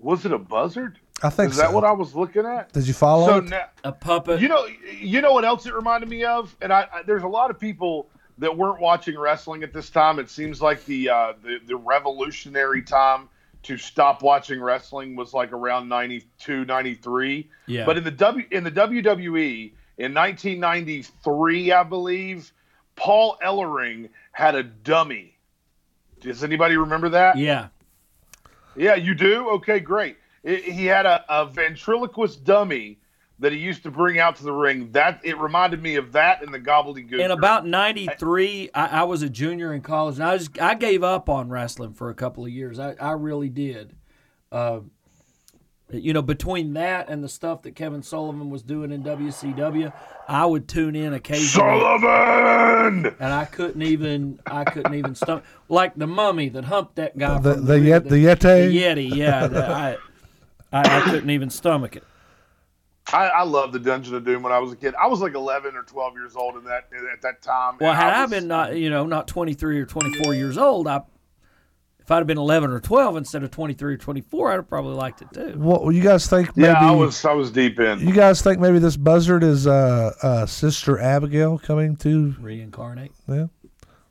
Was 0.00 0.24
it 0.26 0.32
a 0.32 0.38
buzzard? 0.38 0.98
I 1.22 1.30
think 1.30 1.52
Is 1.52 1.56
that 1.56 1.72
what 1.72 1.84
I 1.84 1.92
was 1.92 2.14
looking 2.14 2.44
at? 2.44 2.72
Did 2.72 2.86
you 2.86 2.92
follow 2.92 3.26
So 3.26 3.36
it? 3.38 3.44
now, 3.48 3.64
A 3.84 3.92
puppet. 3.92 4.40
You 4.40 4.48
know, 4.48 4.66
you 5.00 5.22
know 5.22 5.32
what 5.32 5.44
else 5.46 5.64
it 5.64 5.72
reminded 5.74 6.10
me 6.10 6.24
of, 6.24 6.54
and 6.60 6.70
I, 6.72 6.86
I 6.92 7.02
there's 7.02 7.22
a 7.22 7.28
lot 7.28 7.50
of 7.50 7.58
people 7.58 8.10
that 8.38 8.54
weren't 8.54 8.80
watching 8.80 9.18
wrestling 9.18 9.62
at 9.62 9.72
this 9.72 9.88
time. 9.88 10.18
It 10.18 10.28
seems 10.28 10.60
like 10.60 10.84
the 10.84 11.08
uh, 11.08 11.32
the 11.42 11.58
the 11.66 11.76
revolutionary 11.76 12.82
time 12.82 13.30
to 13.66 13.76
stop 13.76 14.22
watching 14.22 14.62
wrestling 14.62 15.16
was 15.16 15.34
like 15.34 15.52
around 15.52 15.88
92, 15.88 16.64
93. 16.64 17.48
Yeah. 17.66 17.84
But 17.84 17.98
in 17.98 18.04
the 18.04 18.10
W 18.12 18.46
in 18.50 18.64
the 18.64 18.70
WWE 18.70 19.72
in 19.98 20.14
1993, 20.14 21.72
I 21.72 21.82
believe, 21.82 22.52
Paul 22.94 23.36
Ellering 23.44 24.08
had 24.32 24.54
a 24.54 24.62
dummy. 24.62 25.36
Does 26.20 26.44
anybody 26.44 26.76
remember 26.76 27.08
that? 27.10 27.36
yeah. 27.36 27.68
Yeah, 28.78 28.94
you 28.94 29.14
do? 29.14 29.48
Okay, 29.52 29.80
great. 29.80 30.18
It, 30.42 30.62
he 30.62 30.84
had 30.84 31.06
a, 31.06 31.24
a 31.30 31.46
ventriloquist 31.46 32.44
dummy 32.44 32.98
that 33.38 33.52
he 33.52 33.58
used 33.58 33.82
to 33.82 33.90
bring 33.90 34.18
out 34.18 34.36
to 34.36 34.44
the 34.44 34.52
ring. 34.52 34.90
That 34.92 35.20
it 35.22 35.38
reminded 35.38 35.82
me 35.82 35.96
of 35.96 36.12
that 36.12 36.42
and 36.42 36.52
the 36.54 36.60
gobbledygook. 36.60 37.20
In 37.20 37.30
about 37.30 37.66
93, 37.66 38.70
I, 38.74 39.00
I 39.00 39.02
was 39.04 39.22
a 39.22 39.28
junior 39.28 39.74
in 39.74 39.82
college, 39.82 40.14
and 40.16 40.24
I 40.24 40.38
just 40.38 40.58
I 40.60 40.74
gave 40.74 41.02
up 41.02 41.28
on 41.28 41.48
wrestling 41.48 41.92
for 41.94 42.10
a 42.10 42.14
couple 42.14 42.44
of 42.44 42.50
years. 42.50 42.78
I, 42.78 42.94
I 43.00 43.12
really 43.12 43.48
did. 43.48 43.94
Uh, 44.50 44.80
you 45.92 46.12
know, 46.12 46.22
between 46.22 46.72
that 46.74 47.08
and 47.08 47.22
the 47.22 47.28
stuff 47.28 47.62
that 47.62 47.76
Kevin 47.76 48.02
Sullivan 48.02 48.50
was 48.50 48.62
doing 48.62 48.90
in 48.90 49.04
WCW, 49.04 49.92
I 50.26 50.44
would 50.44 50.66
tune 50.66 50.96
in 50.96 51.14
occasionally. 51.14 51.80
Sullivan. 51.80 53.14
and 53.20 53.32
I 53.32 53.44
couldn't 53.44 53.82
even 53.82 54.40
I 54.46 54.64
couldn't 54.64 54.94
even 54.94 55.14
stomach 55.14 55.44
like 55.68 55.94
the 55.94 56.08
mummy 56.08 56.48
that 56.48 56.64
humped 56.64 56.96
that 56.96 57.16
guy. 57.16 57.38
The 57.38 57.54
from 57.54 57.66
the 57.66 57.74
rear- 57.74 57.84
yet 57.84 58.08
the 58.08 58.16
Yeti. 58.16 58.40
the 58.68 58.76
Yeti, 58.82 59.14
yeah. 59.14 59.46
the- 59.46 59.66
I, 59.66 59.96
I 60.72 60.98
I 60.98 61.00
couldn't 61.02 61.30
even 61.30 61.50
stomach 61.50 61.94
it. 61.96 62.04
I, 63.12 63.28
I 63.28 63.42
love 63.44 63.72
the 63.72 63.78
Dungeon 63.78 64.14
of 64.16 64.24
Doom 64.24 64.42
when 64.42 64.52
I 64.52 64.58
was 64.58 64.72
a 64.72 64.76
kid. 64.76 64.94
I 65.00 65.06
was 65.06 65.20
like 65.20 65.34
11 65.34 65.76
or 65.76 65.82
12 65.84 66.14
years 66.14 66.34
old 66.36 66.56
in 66.56 66.64
that 66.64 66.88
at 67.12 67.22
that 67.22 67.40
time. 67.42 67.76
Well, 67.80 67.94
had 67.94 68.12
I 68.12 68.22
was- 68.22 68.30
been 68.30 68.48
not 68.48 68.76
you 68.76 68.90
know 68.90 69.06
not 69.06 69.28
twenty 69.28 69.54
three 69.54 69.78
or 69.80 69.86
twenty 69.86 70.12
four 70.22 70.34
years 70.34 70.58
old, 70.58 70.88
I 70.88 71.02
if 72.00 72.10
I'd 72.10 72.18
have 72.18 72.26
been 72.26 72.38
eleven 72.38 72.70
or 72.70 72.80
twelve 72.80 73.16
instead 73.16 73.42
of 73.44 73.50
twenty 73.50 73.74
three 73.74 73.94
or 73.94 73.96
twenty 73.96 74.20
four, 74.22 74.50
I'd 74.50 74.56
have 74.56 74.68
probably 74.68 74.94
liked 74.94 75.22
it 75.22 75.28
too. 75.32 75.52
What 75.58 75.88
you 75.94 76.02
guys 76.02 76.28
think? 76.28 76.56
Maybe 76.56 76.68
yeah, 76.68 76.88
I 76.88 76.92
was 76.92 77.24
I 77.24 77.32
was 77.32 77.50
deep 77.50 77.78
in. 77.78 78.00
You 78.00 78.12
guys 78.12 78.42
think 78.42 78.58
maybe 78.60 78.78
this 78.80 78.96
buzzard 78.96 79.42
is 79.44 79.66
uh, 79.66 80.12
uh, 80.22 80.46
Sister 80.46 80.98
Abigail 80.98 81.58
coming 81.58 81.96
to? 81.98 82.34
Reincarnate. 82.40 83.12
Yeah. 83.28 83.46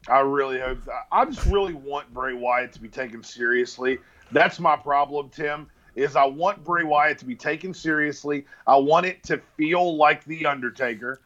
I 0.07 0.19
really 0.19 0.59
hope. 0.59 0.87
I 1.11 1.25
just 1.25 1.45
really 1.47 1.73
want 1.73 2.13
Bray 2.13 2.33
Wyatt 2.33 2.71
to 2.73 2.79
be 2.81 2.87
taken 2.89 3.23
seriously. 3.23 3.97
That's 4.31 4.59
my 4.59 4.75
problem, 4.75 5.29
Tim. 5.29 5.67
Is 5.95 6.15
I 6.15 6.25
want 6.25 6.63
Bray 6.63 6.83
Wyatt 6.83 7.17
to 7.19 7.25
be 7.25 7.35
taken 7.35 7.73
seriously. 7.73 8.45
I 8.67 8.75
want 8.75 9.05
it 9.05 9.23
to 9.23 9.41
feel 9.57 9.95
like 9.95 10.25
the 10.25 10.45
Undertaker, 10.45 11.21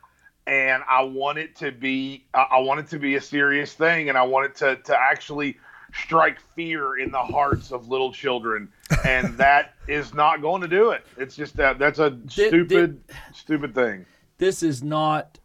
and 0.46 0.84
I 0.88 1.04
want 1.04 1.40
it 1.40 1.56
to 1.58 1.72
be. 1.72 2.26
I 2.34 2.60
want 2.60 2.80
it 2.80 2.88
to 2.90 3.00
be 3.00 3.16
a 3.16 3.22
serious 3.22 3.74
thing, 3.74 4.10
and 4.10 4.18
I 4.18 4.24
want 4.24 4.46
it 4.46 4.56
to 4.58 4.76
to 4.76 4.98
actually 4.98 5.58
strike 5.94 6.40
fear 6.56 7.00
in 7.00 7.12
the 7.12 7.22
hearts 7.22 7.72
of 7.72 7.90
little 7.90 8.14
children, 8.14 8.70
and 9.06 9.38
that 9.38 9.74
is 9.88 10.14
not 10.14 10.42
going 10.42 10.62
to 10.62 10.68
do 10.68 10.92
it. 10.92 11.06
It's 11.18 11.36
just 11.36 11.58
that 11.58 11.80
that's 11.80 12.00
a 12.00 12.18
stupid, 12.28 13.02
stupid 13.34 13.74
thing. 13.74 14.06
This 14.38 14.64
is 14.64 14.84
not 14.84 15.40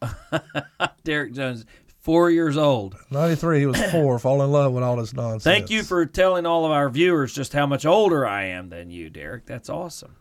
Derek 1.04 1.32
Jones, 1.32 1.64
four 2.02 2.30
years 2.30 2.56
old. 2.56 2.96
Ninety 3.10 3.34
three. 3.36 3.60
He 3.60 3.66
was 3.66 3.80
four. 3.90 4.18
fall 4.18 4.42
in 4.42 4.50
love 4.52 4.72
with 4.72 4.82
all 4.84 4.96
this 4.96 5.12
nonsense. 5.14 5.44
Thank 5.44 5.70
you 5.70 5.82
for 5.82 6.04
telling 6.06 6.44
all 6.46 6.64
of 6.66 6.70
our 6.72 6.88
viewers 6.90 7.32
just 7.32 7.52
how 7.52 7.66
much 7.66 7.86
older 7.86 8.26
I 8.26 8.44
am 8.44 8.68
than 8.68 8.90
you, 8.90 9.08
Derek. 9.10 9.46
That's 9.46 9.68
awesome. 9.70 10.16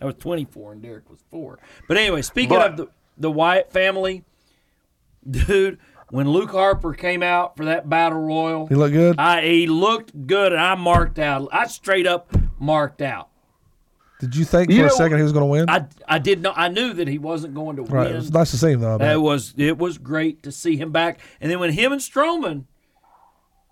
I 0.00 0.04
was 0.04 0.14
24 0.16 0.72
and 0.72 0.82
Derek 0.82 1.08
was 1.08 1.20
four. 1.30 1.58
But 1.88 1.96
anyway, 1.96 2.22
speaking 2.22 2.50
But- 2.58 2.70
of 2.72 2.76
the, 2.76 2.86
the 3.16 3.30
Wyatt 3.30 3.72
family, 3.72 4.24
dude, 5.28 5.78
when 6.10 6.28
Luke 6.30 6.50
Harper 6.50 6.92
came 6.94 7.22
out 7.22 7.56
for 7.56 7.64
that 7.64 7.88
battle 7.88 8.20
royal, 8.20 8.66
He 8.66 8.74
looked 8.74 8.92
good. 8.92 9.16
I 9.18 9.42
he 9.42 9.66
looked 9.66 10.26
good 10.26 10.52
and 10.52 10.60
I 10.60 10.74
marked 10.74 11.18
out. 11.18 11.48
I 11.52 11.66
straight 11.66 12.06
up 12.06 12.30
marked 12.58 13.02
out. 13.02 13.28
Did 14.18 14.34
you 14.34 14.44
think 14.46 14.70
You 14.70 14.80
for 14.80 14.86
a 14.86 14.90
second 14.90 15.18
he 15.18 15.22
was 15.22 15.32
going 15.32 15.42
to 15.42 15.46
win? 15.46 15.68
I, 15.68 15.86
I 16.08 16.18
did 16.18 16.40
not. 16.40 16.56
I 16.56 16.68
knew 16.68 16.94
that 16.94 17.06
he 17.06 17.18
wasn't 17.18 17.54
going 17.54 17.76
to 17.76 17.82
right. 17.82 18.06
It 18.06 18.10
win. 18.10 18.16
was 18.16 18.32
nice 18.32 18.50
to 18.52 18.56
see 18.58 18.70
him 18.72 18.80
though. 18.80 18.96
It 18.96 19.20
was 19.20 19.52
it 19.58 19.76
was 19.76 19.98
great 19.98 20.42
to 20.44 20.52
see 20.52 20.76
him 20.76 20.90
back. 20.90 21.20
And 21.40 21.50
then 21.50 21.58
when 21.60 21.72
him 21.72 21.92
and 21.92 22.00
Strowman, 22.00 22.64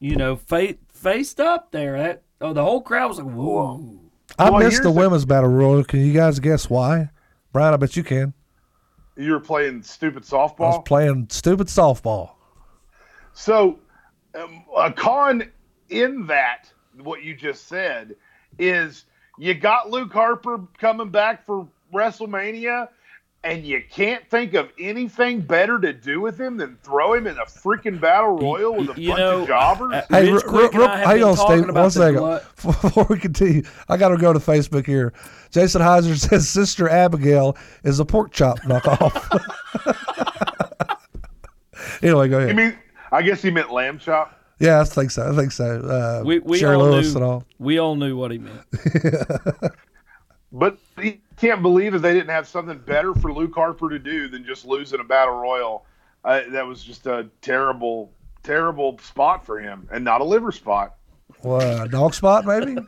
you 0.00 0.16
know, 0.16 0.36
fa- 0.36 0.76
faced 0.92 1.40
up 1.40 1.70
there, 1.72 1.96
that 1.96 2.22
oh, 2.42 2.52
the 2.52 2.62
whole 2.62 2.82
crowd 2.82 3.08
was 3.08 3.18
like, 3.18 3.34
"Whoa!" 3.34 4.00
I 4.38 4.50
Well, 4.50 4.58
missed 4.60 4.72
here's 4.72 4.76
the 4.84 4.92
the- 4.92 4.98
women's 4.98 5.24
battle 5.24 5.48
royal. 5.50 5.82
Can 5.84 6.00
you 6.00 6.12
guys 6.12 6.38
guess 6.40 6.68
why? 6.68 7.10
Brian, 7.52 7.72
I 7.72 7.76
bet 7.78 7.96
you 7.96 8.02
can. 8.04 8.34
You 9.16 9.32
were 9.32 9.40
playing 9.40 9.82
stupid 9.82 10.24
softball. 10.24 10.60
I 10.60 10.76
was 10.76 10.82
playing 10.84 11.28
stupid 11.30 11.68
softball. 11.68 12.32
So, 13.32 13.78
um, 14.34 14.64
a 14.76 14.92
con 14.92 15.44
in 15.88 16.26
that, 16.26 16.70
what 17.02 17.22
you 17.22 17.34
just 17.36 17.68
said, 17.68 18.16
is 18.58 19.04
you 19.38 19.54
got 19.54 19.90
Luke 19.90 20.12
Harper 20.12 20.60
coming 20.78 21.08
back 21.10 21.44
for 21.46 21.66
WrestleMania, 21.92 22.88
and 23.42 23.64
you 23.64 23.82
can't 23.90 24.28
think 24.30 24.54
of 24.54 24.70
anything 24.78 25.40
better 25.40 25.78
to 25.78 25.92
do 25.92 26.20
with 26.20 26.40
him 26.40 26.56
than 26.56 26.78
throw 26.82 27.12
him 27.14 27.26
in 27.26 27.36
a 27.38 27.44
freaking 27.44 28.00
battle 28.00 28.38
royal 28.38 28.74
with 28.74 28.96
a 28.96 29.00
you 29.00 29.08
bunch 29.10 29.18
know, 29.18 29.42
of 29.42 29.48
jobbers. 29.48 29.92
uh, 29.92 30.02
Hey, 30.08 30.32
Rich 30.32 30.44
real, 30.44 30.52
Quick 30.52 30.72
and 30.72 30.80
real, 30.80 30.88
I 30.88 30.96
have 30.98 31.06
hang 31.06 31.16
been 31.18 31.24
on, 31.28 31.36
talking 31.36 31.56
Steve. 31.58 31.68
about 31.68 31.74
One 31.74 31.84
the 31.84 31.90
second. 31.90 32.18
glut- 32.18 32.56
Before 32.82 33.06
we 33.10 33.18
continue, 33.18 33.62
I 33.88 33.96
got 33.96 34.08
to 34.08 34.16
go 34.16 34.32
to 34.32 34.38
Facebook 34.38 34.86
here. 34.86 35.12
Jason 35.50 35.82
Heiser 35.82 36.16
says 36.28 36.48
Sister 36.48 36.88
Abigail 36.88 37.56
is 37.82 38.00
a 38.00 38.04
pork 38.04 38.32
chop 38.32 38.60
knockoff. 38.60 39.12
anyway, 42.02 42.28
go 42.28 42.38
I 42.38 42.42
ahead. 42.44 42.56
mean, 42.56 42.78
I 43.12 43.22
guess 43.22 43.42
he 43.42 43.50
meant 43.50 43.70
lamb 43.72 43.98
chop. 43.98 44.40
Yeah, 44.64 44.80
I 44.80 44.84
think 44.84 45.10
so. 45.10 45.30
I 45.30 45.36
think 45.36 45.52
so. 45.52 45.80
Uh, 45.80 46.22
We 46.24 46.38
we 46.40 46.58
Shari 46.58 46.76
all 46.76 46.82
Lewis 46.90 47.10
knew 47.10 47.16
and 47.16 47.24
all. 47.24 47.44
we 47.58 47.78
all 47.78 47.96
knew 47.96 48.16
what 48.16 48.30
he 48.30 48.38
meant. 48.38 48.60
But 50.52 50.78
he 51.00 51.20
can't 51.36 51.62
believe 51.62 51.92
that 51.94 51.98
they 51.98 52.12
didn't 52.14 52.30
have 52.30 52.46
something 52.46 52.78
better 52.78 53.12
for 53.14 53.32
Luke 53.32 53.54
Harper 53.56 53.90
to 53.90 53.98
do 53.98 54.28
than 54.28 54.44
just 54.44 54.64
losing 54.64 55.00
a 55.00 55.04
battle 55.04 55.34
royal. 55.34 55.84
Uh, 56.24 56.42
that 56.50 56.64
was 56.64 56.84
just 56.84 57.06
a 57.08 57.28
terrible, 57.42 58.12
terrible 58.44 58.96
spot 58.98 59.44
for 59.44 59.58
him, 59.58 59.88
and 59.90 60.04
not 60.04 60.20
a 60.20 60.24
liver 60.24 60.52
spot. 60.52 60.94
Well, 61.42 61.60
uh, 61.82 61.86
dog 61.88 62.14
spot 62.14 62.44
maybe. 62.46 62.76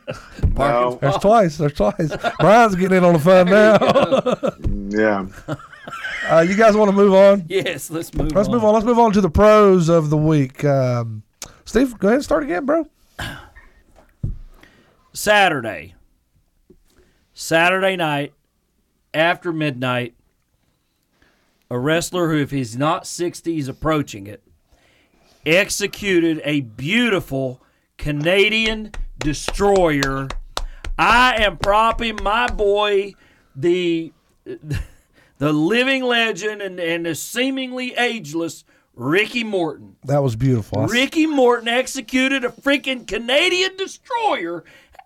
No. 0.57 0.97
There's 1.01 1.17
twice. 1.17 1.57
There's 1.57 1.73
twice. 1.73 2.15
Brian's 2.39 2.75
getting 2.75 2.97
in 2.99 3.03
on 3.03 3.13
the 3.13 3.19
fun 3.19 3.47
now. 3.49 3.77
Yeah. 4.97 5.27
uh, 6.29 6.39
you 6.47 6.55
guys 6.55 6.75
want 6.77 6.89
to 6.89 6.95
move 6.95 7.13
on? 7.13 7.45
Yes, 7.49 7.91
let's 7.91 8.13
move 8.13 8.31
Let's 8.31 8.47
on. 8.47 8.53
move 8.55 8.63
on. 8.63 8.73
Let's 8.73 8.85
move 8.85 8.97
on 8.97 9.11
to 9.11 9.19
the 9.21 9.29
pros 9.29 9.89
of 9.89 10.09
the 10.09 10.17
week. 10.17 10.63
Um, 10.63 11.21
Steve, 11.67 11.99
go 11.99 12.07
ahead 12.07 12.15
and 12.15 12.23
start 12.23 12.43
again, 12.43 12.65
bro. 12.65 12.87
Saturday. 15.11 15.95
Saturday 17.33 17.97
night 17.97 18.33
after 19.13 19.51
midnight, 19.51 20.15
a 21.69 21.77
wrestler 21.77 22.29
who, 22.29 22.37
if 22.37 22.51
he's 22.51 22.77
not 22.77 23.05
60, 23.05 23.53
he's 23.53 23.67
approaching 23.67 24.27
it, 24.27 24.41
executed 25.45 26.39
a 26.45 26.61
beautiful 26.61 27.61
Canadian 27.97 28.93
destroyer. 29.19 30.29
I 30.97 31.35
am 31.35 31.57
propping 31.57 32.17
my 32.23 32.47
boy, 32.47 33.13
the 33.53 34.13
the 34.45 35.51
living 35.51 36.05
legend 36.05 36.61
and, 36.61 36.79
and 36.79 37.05
the 37.05 37.13
seemingly 37.13 37.93
ageless 37.95 38.63
Ricky 38.97 39.43
Morton. 39.43 39.95
That 40.05 40.23
was 40.23 40.35
beautiful. 40.35 40.87
Ricky 40.87 41.27
Morton 41.27 41.67
executed 41.67 42.43
a 42.43 42.49
freaking 42.49 43.07
Canadian 43.07 43.77
destroyer. 43.77 44.63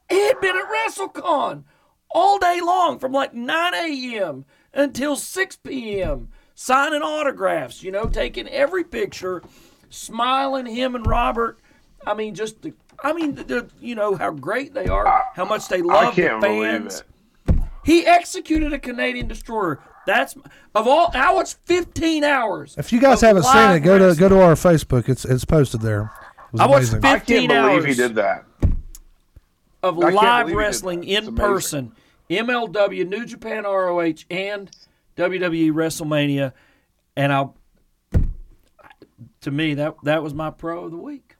He 0.09 0.27
had 0.27 0.39
been 0.39 0.55
at 0.55 0.63
WrestleCon 0.65 1.63
all 2.09 2.39
day 2.39 2.59
long 2.61 2.99
from 2.99 3.11
like 3.11 3.33
9 3.33 3.73
a.m. 3.73 4.45
until 4.73 5.15
6 5.17 5.55
p.m. 5.57 6.29
signing 6.55 7.01
autographs, 7.01 7.83
you 7.83 7.91
know, 7.91 8.05
taking 8.05 8.47
every 8.47 8.85
picture, 8.85 9.43
smiling 9.89 10.65
him 10.65 10.95
and 10.95 11.05
Robert. 11.05 11.59
I 12.07 12.13
mean, 12.13 12.33
just 12.33 12.61
the, 12.61 12.73
I 13.03 13.11
mean, 13.11 13.35
the, 13.35 13.69
you 13.79 13.95
know 13.95 14.15
how 14.15 14.31
great 14.31 14.73
they 14.73 14.87
are, 14.87 15.25
how 15.35 15.45
much 15.45 15.67
they 15.67 15.81
love 15.81 16.15
the 16.15 16.21
can't 16.21 16.41
believe 16.41 16.63
fans. 16.63 17.03
it. 17.47 17.57
He 17.83 18.05
executed 18.05 18.71
a 18.73 18.79
Canadian 18.79 19.27
destroyer. 19.27 19.81
That's 20.05 20.35
of 20.75 20.87
all. 20.87 21.11
I 21.13 21.33
watched 21.33 21.57
15 21.65 22.23
hours. 22.23 22.75
If 22.77 22.91
you 22.91 22.99
guys 22.99 23.21
haven't 23.21 23.43
seen 23.43 23.71
it, 23.71 23.79
go 23.81 23.97
to 23.99 24.19
go 24.19 24.29
to 24.29 24.41
our 24.41 24.53
Facebook. 24.53 25.09
It's 25.09 25.25
it's 25.25 25.45
posted 25.45 25.81
there. 25.81 26.11
It 26.53 26.59
I 26.59 26.65
watched 26.65 26.93
amazing. 26.93 27.05
I 27.05 27.19
15 27.19 27.37
can't 27.37 27.49
believe 27.49 27.83
hours. 27.83 27.85
he 27.85 27.93
did 27.93 28.15
that. 28.15 28.45
of 29.83 29.99
I 29.99 30.09
live 30.09 30.13
believe 30.13 30.47
he 30.47 30.51
did 30.51 30.57
wrestling 30.57 31.03
in 31.03 31.35
person, 31.35 31.91
MLW, 32.29 33.07
New 33.07 33.25
Japan 33.25 33.63
ROH, 33.63 34.25
and 34.29 34.71
WWE 35.17 35.71
WrestleMania, 35.71 36.53
and 37.15 37.31
I, 37.31 37.45
to 39.41 39.51
me 39.51 39.75
that 39.75 39.95
that 40.03 40.23
was 40.23 40.33
my 40.33 40.49
pro 40.49 40.85
of 40.85 40.91
the 40.91 40.97
week. 40.97 41.35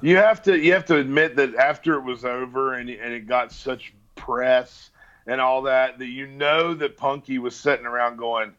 You 0.00 0.16
have 0.16 0.42
to 0.42 0.58
you 0.58 0.72
have 0.72 0.84
to 0.86 0.96
admit 0.96 1.36
that 1.36 1.54
after 1.54 1.94
it 1.94 2.02
was 2.02 2.24
over 2.24 2.74
and 2.74 2.88
and 2.90 3.12
it 3.12 3.26
got 3.26 3.52
such 3.52 3.94
press 4.16 4.90
and 5.28 5.40
all 5.40 5.62
that 5.62 5.98
that 5.98 6.06
you 6.06 6.26
know 6.26 6.74
that 6.74 6.96
Punky 6.96 7.38
was 7.38 7.54
sitting 7.54 7.86
around 7.86 8.16
going, 8.16 8.54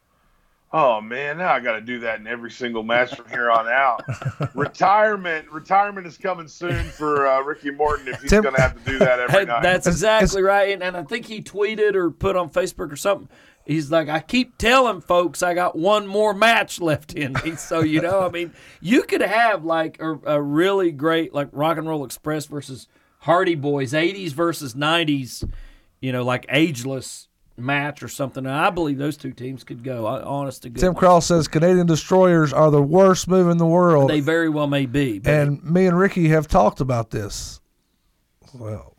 "Oh 0.71 1.01
man, 1.01 1.39
now 1.39 1.51
I 1.51 1.60
got 1.60 1.73
to 1.73 1.82
do 1.82 1.99
that 2.01 2.19
in 2.19 2.27
every 2.27 2.51
single 2.51 2.84
match 2.84 3.15
from 3.15 3.27
here 3.27 3.49
on 3.49 3.67
out." 3.67 4.03
retirement 4.55 5.51
retirement 5.51 6.05
is 6.08 6.17
coming 6.17 6.47
soon 6.47 6.86
for 6.86 7.27
uh, 7.27 7.41
Ricky 7.41 7.71
Morton 7.71 8.08
if 8.08 8.21
he's 8.21 8.29
Tim- 8.29 8.43
going 8.43 8.55
to 8.55 8.62
have 8.62 8.82
to 8.82 8.91
do 8.91 8.99
that 8.99 9.19
every 9.19 9.45
night. 9.45 9.63
That's 9.63 9.88
exactly 9.88 10.43
right, 10.43 10.69
and, 10.71 10.84
and 10.84 10.95
I 10.95 11.03
think 11.03 11.25
he 11.25 11.41
tweeted 11.41 11.95
or 11.95 12.12
put 12.12 12.36
on 12.38 12.51
Facebook 12.51 12.91
or 12.91 12.95
something. 12.95 13.27
He's 13.65 13.91
like, 13.91 14.10
I 14.10 14.19
keep 14.19 14.58
telling 14.58 15.01
folks 15.01 15.43
I 15.43 15.53
got 15.53 15.77
one 15.77 16.08
more 16.08 16.34
match 16.34 16.79
left 16.79 17.13
in 17.13 17.34
me. 17.43 17.55
So 17.55 17.82
you 17.82 18.01
know, 18.01 18.21
I 18.21 18.29
mean, 18.32 18.53
you 18.79 19.03
could 19.03 19.21
have 19.21 19.65
like 19.65 19.99
a, 19.99 20.19
a 20.25 20.41
really 20.41 20.91
great 20.91 21.34
like 21.34 21.49
Rock 21.51 21.77
and 21.77 21.88
Roll 21.88 22.05
Express 22.05 22.45
versus 22.45 22.88
Hardy 23.19 23.55
Boys, 23.55 23.93
'80s 23.93 24.32
versus 24.32 24.75
'90s, 24.75 25.47
you 26.01 26.12
know, 26.12 26.23
like 26.23 26.45
ageless 26.49 27.27
match 27.57 28.01
or 28.03 28.07
something. 28.07 28.45
And 28.45 28.55
I 28.55 28.69
believe 28.69 28.97
those 28.97 29.17
two 29.17 29.31
teams 29.33 29.63
could 29.65 29.83
go. 29.83 30.05
I- 30.05 30.21
Honest 30.23 30.63
to 30.63 30.69
Tim 30.69 30.73
goodness, 30.75 30.97
Cross 30.99 31.25
says 31.27 31.47
Canadian 31.47 31.88
destroyers 31.88 32.53
are 32.53 32.71
the 32.71 32.81
worst 32.81 33.27
move 33.27 33.49
in 33.49 33.57
the 33.57 33.65
world, 33.65 34.09
they 34.09 34.21
very 34.21 34.49
well 34.49 34.67
may 34.67 34.85
be. 34.85 35.19
But 35.19 35.33
and 35.33 35.63
me 35.63 35.85
and 35.85 35.97
Ricky 35.97 36.29
have 36.29 36.47
talked 36.47 36.79
about 36.79 37.09
this. 37.12 37.59
Well, 38.53 38.95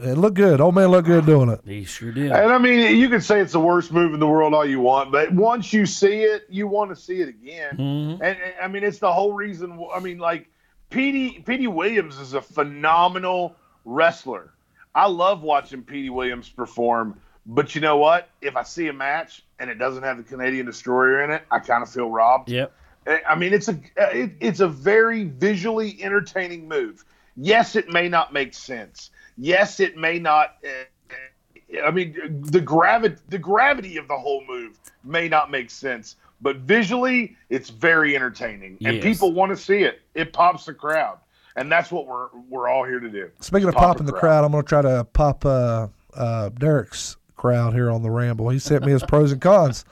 it 0.00 0.16
looked 0.18 0.36
good. 0.36 0.60
Old 0.60 0.74
man 0.74 0.88
looked 0.88 1.06
good 1.06 1.26
doing 1.26 1.48
it. 1.48 1.60
he 1.64 1.84
sure 1.84 2.12
did. 2.12 2.32
And 2.32 2.52
I 2.52 2.58
mean, 2.58 2.96
you 2.96 3.08
can 3.08 3.20
say 3.20 3.40
it's 3.40 3.52
the 3.52 3.60
worst 3.60 3.92
move 3.92 4.14
in 4.14 4.20
the 4.20 4.26
world 4.26 4.54
all 4.54 4.64
you 4.64 4.80
want, 4.80 5.12
but 5.12 5.32
once 5.32 5.72
you 5.72 5.84
see 5.86 6.22
it, 6.22 6.44
you 6.48 6.66
want 6.66 6.90
to 6.90 6.96
see 6.96 7.20
it 7.20 7.28
again. 7.28 7.76
Mhm. 7.76 8.12
And, 8.14 8.22
and 8.22 8.38
I 8.62 8.68
mean, 8.68 8.82
it's 8.84 8.98
the 8.98 9.12
whole 9.12 9.32
reason. 9.32 9.78
I 9.94 10.00
mean, 10.00 10.18
like 10.18 10.48
Petey 10.90 11.42
Petey 11.44 11.66
Williams 11.66 12.18
is 12.18 12.34
a 12.34 12.40
phenomenal 12.42 13.56
wrestler. 13.84 14.52
I 14.94 15.06
love 15.08 15.42
watching 15.42 15.82
Petey 15.82 16.10
Williams 16.10 16.48
perform. 16.48 17.20
But 17.46 17.74
you 17.74 17.80
know 17.80 17.96
what? 17.98 18.30
If 18.40 18.56
I 18.56 18.62
see 18.62 18.88
a 18.88 18.92
match 18.92 19.44
and 19.58 19.68
it 19.68 19.74
doesn't 19.74 20.02
have 20.02 20.16
the 20.16 20.22
Canadian 20.22 20.64
Destroyer 20.66 21.22
in 21.24 21.30
it, 21.30 21.42
I 21.50 21.58
kind 21.58 21.82
of 21.82 21.90
feel 21.90 22.08
robbed. 22.10 22.48
Yep. 22.48 22.72
Eh, 23.06 23.18
I 23.28 23.34
mean, 23.34 23.52
it's 23.52 23.68
a 23.68 23.78
eh, 23.98 24.06
it, 24.12 24.30
it's 24.40 24.60
a 24.60 24.68
very 24.68 25.24
visually 25.24 26.02
entertaining 26.02 26.66
move. 26.68 27.04
Yes, 27.36 27.76
it 27.76 27.90
may 27.90 28.08
not 28.08 28.32
make 28.32 28.54
sense. 28.54 29.10
Yes, 29.36 29.78
it 29.80 29.96
may 29.96 30.18
not. 30.18 30.56
Uh, 30.64 31.80
I 31.84 31.90
mean, 31.90 32.16
the 32.42 32.60
gravity 32.60 33.16
the 33.28 33.38
gravity 33.38 33.96
of 33.98 34.08
the 34.08 34.16
whole 34.16 34.42
move 34.46 34.78
may 35.02 35.28
not 35.28 35.50
make 35.50 35.70
sense, 35.70 36.16
but 36.40 36.56
visually, 36.58 37.36
it's 37.50 37.68
very 37.68 38.14
entertaining, 38.16 38.78
and 38.84 38.96
Yes. 38.96 39.02
people 39.02 39.32
want 39.32 39.50
to 39.50 39.56
see 39.56 39.82
it. 39.82 40.00
It 40.14 40.32
pops 40.32 40.64
the 40.66 40.72
crowd, 40.74 41.18
and 41.56 41.70
that's 41.70 41.90
what 41.92 42.06
we're 42.06 42.28
we're 42.48 42.68
all 42.68 42.84
here 42.84 43.00
to 43.00 43.08
do. 43.08 43.30
Speaking 43.40 43.68
of 43.68 43.74
Pop 43.74 43.82
popping 43.84 44.06
the 44.06 44.12
the 44.12 44.18
crowd. 44.18 44.40
crowd, 44.40 44.44
I'm 44.44 44.52
going 44.52 44.64
to 44.64 44.68
try 44.68 44.82
to 44.82 45.04
pop 45.04 45.44
uh, 45.44 45.88
uh, 46.14 46.48
Derek's 46.50 47.16
crowd 47.36 47.74
here 47.74 47.90
on 47.90 48.02
the 48.02 48.10
ramble. 48.10 48.48
He 48.48 48.58
sent 48.58 48.84
me 48.84 48.92
his 48.92 49.02
pros 49.04 49.32
and 49.32 49.40
cons. 49.40 49.84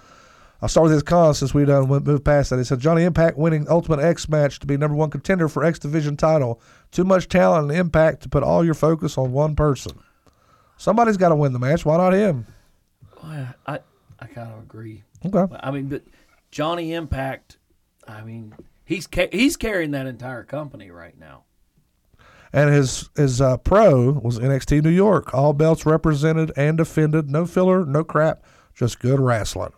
I'll 0.60 0.68
start 0.68 0.84
with 0.84 0.92
his 0.92 1.02
cons 1.02 1.38
since 1.38 1.52
we 1.52 1.64
done 1.64 1.88
went 1.88 2.06
moved 2.06 2.24
past 2.24 2.50
that. 2.50 2.58
He 2.58 2.64
said 2.64 2.78
Johnny 2.78 3.02
Impact 3.02 3.36
winning 3.36 3.66
Ultimate 3.68 3.98
X 3.98 4.28
match 4.28 4.60
to 4.60 4.66
be 4.66 4.76
number 4.76 4.96
one 4.96 5.10
contender 5.10 5.48
for 5.48 5.64
X 5.64 5.78
Division 5.80 6.16
title. 6.16 6.60
Too 6.92 7.04
much 7.04 7.28
talent 7.28 7.70
and 7.70 7.78
impact 7.78 8.22
to 8.22 8.28
put 8.28 8.44
all 8.44 8.64
your 8.64 8.74
focus 8.74 9.18
on 9.18 9.32
one 9.32 9.56
person. 9.56 9.98
Somebody's 10.76 11.16
got 11.16 11.30
to 11.30 11.36
win 11.36 11.52
the 11.52 11.58
match. 11.58 11.84
Why 11.84 11.96
not 11.96 12.12
him? 12.12 12.46
Well, 13.22 13.54
I 13.66 13.80
I 14.20 14.26
kind 14.26 14.52
of 14.52 14.62
agree. 14.62 15.02
Okay. 15.26 15.52
I 15.60 15.70
mean, 15.72 15.88
but 15.88 16.02
Johnny 16.52 16.92
Impact, 16.92 17.58
I 18.06 18.22
mean, 18.22 18.54
he's 18.84 19.06
ca- 19.08 19.30
he's 19.32 19.56
carrying 19.56 19.92
that 19.92 20.06
entire 20.06 20.44
company 20.44 20.90
right 20.90 21.18
now. 21.18 21.44
And 22.52 22.70
his 22.70 23.08
his 23.16 23.40
uh, 23.40 23.56
pro 23.58 24.10
was 24.10 24.38
NXT 24.38 24.82
New 24.82 24.90
York. 24.90 25.32
All 25.32 25.52
belts 25.52 25.86
represented 25.86 26.52
and 26.56 26.76
defended. 26.76 27.30
No 27.30 27.46
filler, 27.46 27.86
no 27.86 28.04
crap, 28.04 28.44
just 28.74 29.00
good 29.00 29.20
wrestling. 29.20 29.72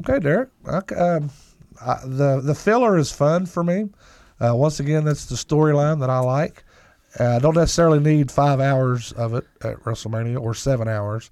Okay, 0.00 0.18
Derek. 0.18 0.50
Okay, 0.66 0.96
um, 0.96 1.30
I, 1.80 2.00
the 2.04 2.40
the 2.42 2.54
filler 2.54 2.98
is 2.98 3.12
fun 3.12 3.46
for 3.46 3.62
me. 3.62 3.88
Uh, 4.40 4.54
once 4.54 4.80
again, 4.80 5.04
that's 5.04 5.26
the 5.26 5.36
storyline 5.36 6.00
that 6.00 6.10
I 6.10 6.18
like. 6.18 6.64
Uh, 7.18 7.36
I 7.36 7.38
don't 7.38 7.54
necessarily 7.54 8.00
need 8.00 8.30
five 8.30 8.60
hours 8.60 9.12
of 9.12 9.34
it 9.34 9.44
at 9.62 9.76
WrestleMania 9.84 10.40
or 10.40 10.54
seven 10.54 10.88
hours. 10.88 11.30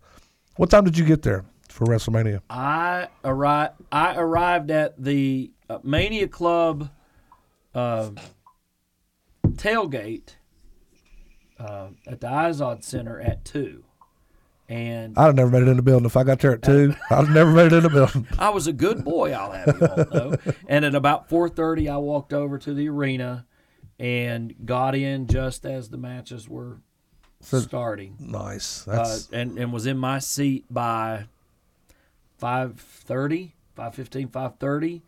What 0.57 0.71
time 0.71 0.85
did 0.85 0.97
you 0.97 1.05
get 1.05 1.23
there 1.23 1.45
for 1.69 1.85
WrestleMania? 1.87 2.41
I 2.49 3.09
arrived. 3.25 3.75
I 3.93 4.17
arrived 4.17 4.71
at 4.71 5.03
the 5.03 5.51
uh, 5.69 5.79
Mania 5.83 6.29
Club 6.29 6.89
uh, 7.75 8.11
tailgate 9.55 10.35
uh, 11.59 11.89
at 12.07 12.21
the 12.21 12.27
Izod 12.27 12.83
Center 12.85 13.21
at 13.21 13.45
two, 13.45 13.85
and 14.69 15.17
I'd 15.19 15.27
have 15.27 15.35
never 15.35 15.51
made 15.51 15.63
it 15.63 15.69
in 15.69 15.77
the 15.77 15.83
building 15.83 16.07
if 16.07 16.17
I 16.17 16.25
got 16.25 16.41
there 16.41 16.53
at 16.53 16.63
two. 16.63 16.95
I'd 17.11 17.27
have 17.27 17.31
never 17.31 17.51
made 17.53 17.67
it 17.67 17.75
in 17.75 17.83
the 17.85 17.91
building. 17.91 18.27
I 18.39 18.51
was 18.51 18.67
a 18.67 18.73
good 18.73 19.05
boy. 19.05 19.33
I'll 19.33 19.53
have 19.53 19.77
you 19.81 19.87
all 19.87 20.31
know. 20.31 20.37
and 20.69 20.85
at 20.85 20.95
about 20.95 21.29
four 21.29 21.49
thirty, 21.49 21.89
I 21.89 21.97
walked 21.97 22.33
over 22.33 22.59
to 22.59 22.75
the 22.75 22.89
arena 22.89 23.47
and 23.99 24.55
got 24.65 24.95
in 24.95 25.27
just 25.27 25.65
as 25.65 25.89
the 25.91 25.97
matches 25.97 26.49
were 26.49 26.79
starting. 27.41 28.17
Nice. 28.19 28.89
uh, 28.89 29.19
and, 29.33 29.59
and 29.59 29.73
was 29.73 29.87
in 29.87 29.99
my 29.99 30.19
seat 30.19 30.65
by 30.71 31.27
5.30 32.41 33.53
5.15 33.77 34.31
5.30 34.31 35.03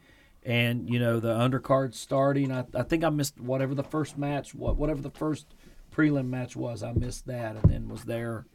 and 0.46 0.88
you 0.88 0.98
know 0.98 1.18
the 1.20 1.34
undercard 1.34 1.92
starting 1.92 2.50
I, 2.52 2.64
I 2.74 2.82
think 2.84 3.04
i 3.04 3.10
missed 3.10 3.38
whatever 3.40 3.74
the 3.74 3.82
first 3.82 4.16
match 4.16 4.54
what 4.54 4.76
whatever 4.76 5.02
the 5.02 5.10
first 5.10 5.46
prelim 5.94 6.28
match 6.28 6.54
was 6.56 6.82
i 6.82 6.92
missed 6.92 7.26
that 7.26 7.56
and 7.56 7.62
then 7.70 7.88
was 7.88 8.04
there 8.04 8.46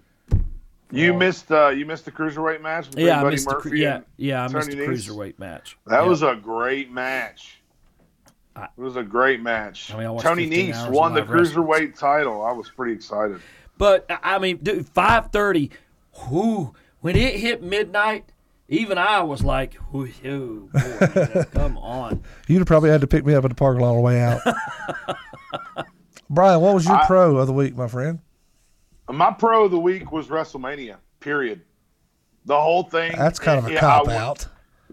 You 0.92 1.14
Oh. 1.14 1.18
missed 1.18 1.52
uh, 1.52 1.68
you 1.70 1.86
missed 1.86 2.06
the 2.06 2.12
cruiserweight 2.12 2.62
match 2.62 2.88
yeah 2.96 3.22
i 3.22 3.30
missed 3.30 3.48
the, 3.48 3.54
Murphy 3.56 3.70
cru- 3.70 3.78
yeah 3.78 4.00
yeah 4.18 4.44
i 4.44 4.48
missed 4.48 4.72
the 4.72 4.78
cruiserweight 4.78 5.38
match 5.38 5.78
That 5.86 6.02
Yeah. 6.04 6.08
was 6.08 6.22
a 6.24 6.36
great 6.36 6.92
match. 6.92 7.62
I- 8.56 8.66
it 8.66 8.82
was 8.82 8.96
a 8.98 9.04
great 9.04 9.42
match. 9.42 9.94
I 9.94 9.98
mean, 9.98 10.08
I 10.08 10.22
Tony 10.22 10.50
15 10.50 10.74
Nese 10.74 10.89
won 10.92 11.14
the 11.14 11.22
cruiserweight 11.22 11.98
title. 11.98 12.44
I 12.44 12.52
was 12.52 12.70
pretty 12.70 12.92
excited. 12.92 13.39
But 13.78 14.06
I 14.10 14.39
mean, 14.39 14.58
dude, 14.58 14.88
five 14.89 15.32
thirty. 15.32 15.72
Whoo! 16.30 16.74
When 17.00 17.16
it 17.16 17.38
hit 17.38 17.64
midnight, 17.64 18.26
even 18.72 18.98
I 18.98 19.22
was 19.22 19.44
like, 19.44 19.76
"Ooh, 19.94 20.08
ooh, 20.26 20.70
boy, 20.74 20.80
man, 21.16 21.46
come 21.54 21.78
on." 21.78 22.24
You'd 22.48 22.60
have 22.60 22.68
probably 22.68 22.90
had 22.90 23.02
to 23.02 23.08
pick 23.08 23.26
me 23.26 23.36
up 23.36 23.44
at 23.46 23.50
the 23.50 23.56
parking 23.56 23.82
lot 23.82 23.92
on 23.92 23.96
the 23.98 24.02
way 24.02 24.22
out. 24.22 24.42
Brian, 26.30 26.62
what 26.62 26.74
was 26.74 26.88
your 26.88 26.98
pro 27.06 27.38
of 27.38 27.48
the 27.48 27.54
week, 27.54 27.76
my 27.76 27.88
friend? 27.88 28.20
My 29.10 29.32
pro 29.32 29.66
of 29.66 29.72
the 29.72 29.80
week 29.80 30.12
was 30.12 30.28
WrestleMania. 30.28 30.96
Period. 31.20 31.62
The 32.46 32.60
whole 32.60 32.84
thing. 32.84 33.14
That's 33.18 33.38
kind 33.40 33.60
of 33.60 33.68
a 33.68 33.74
yeah, 33.74 33.80
cop 33.82 34.08
I- 34.08 34.16
out. 34.18 34.48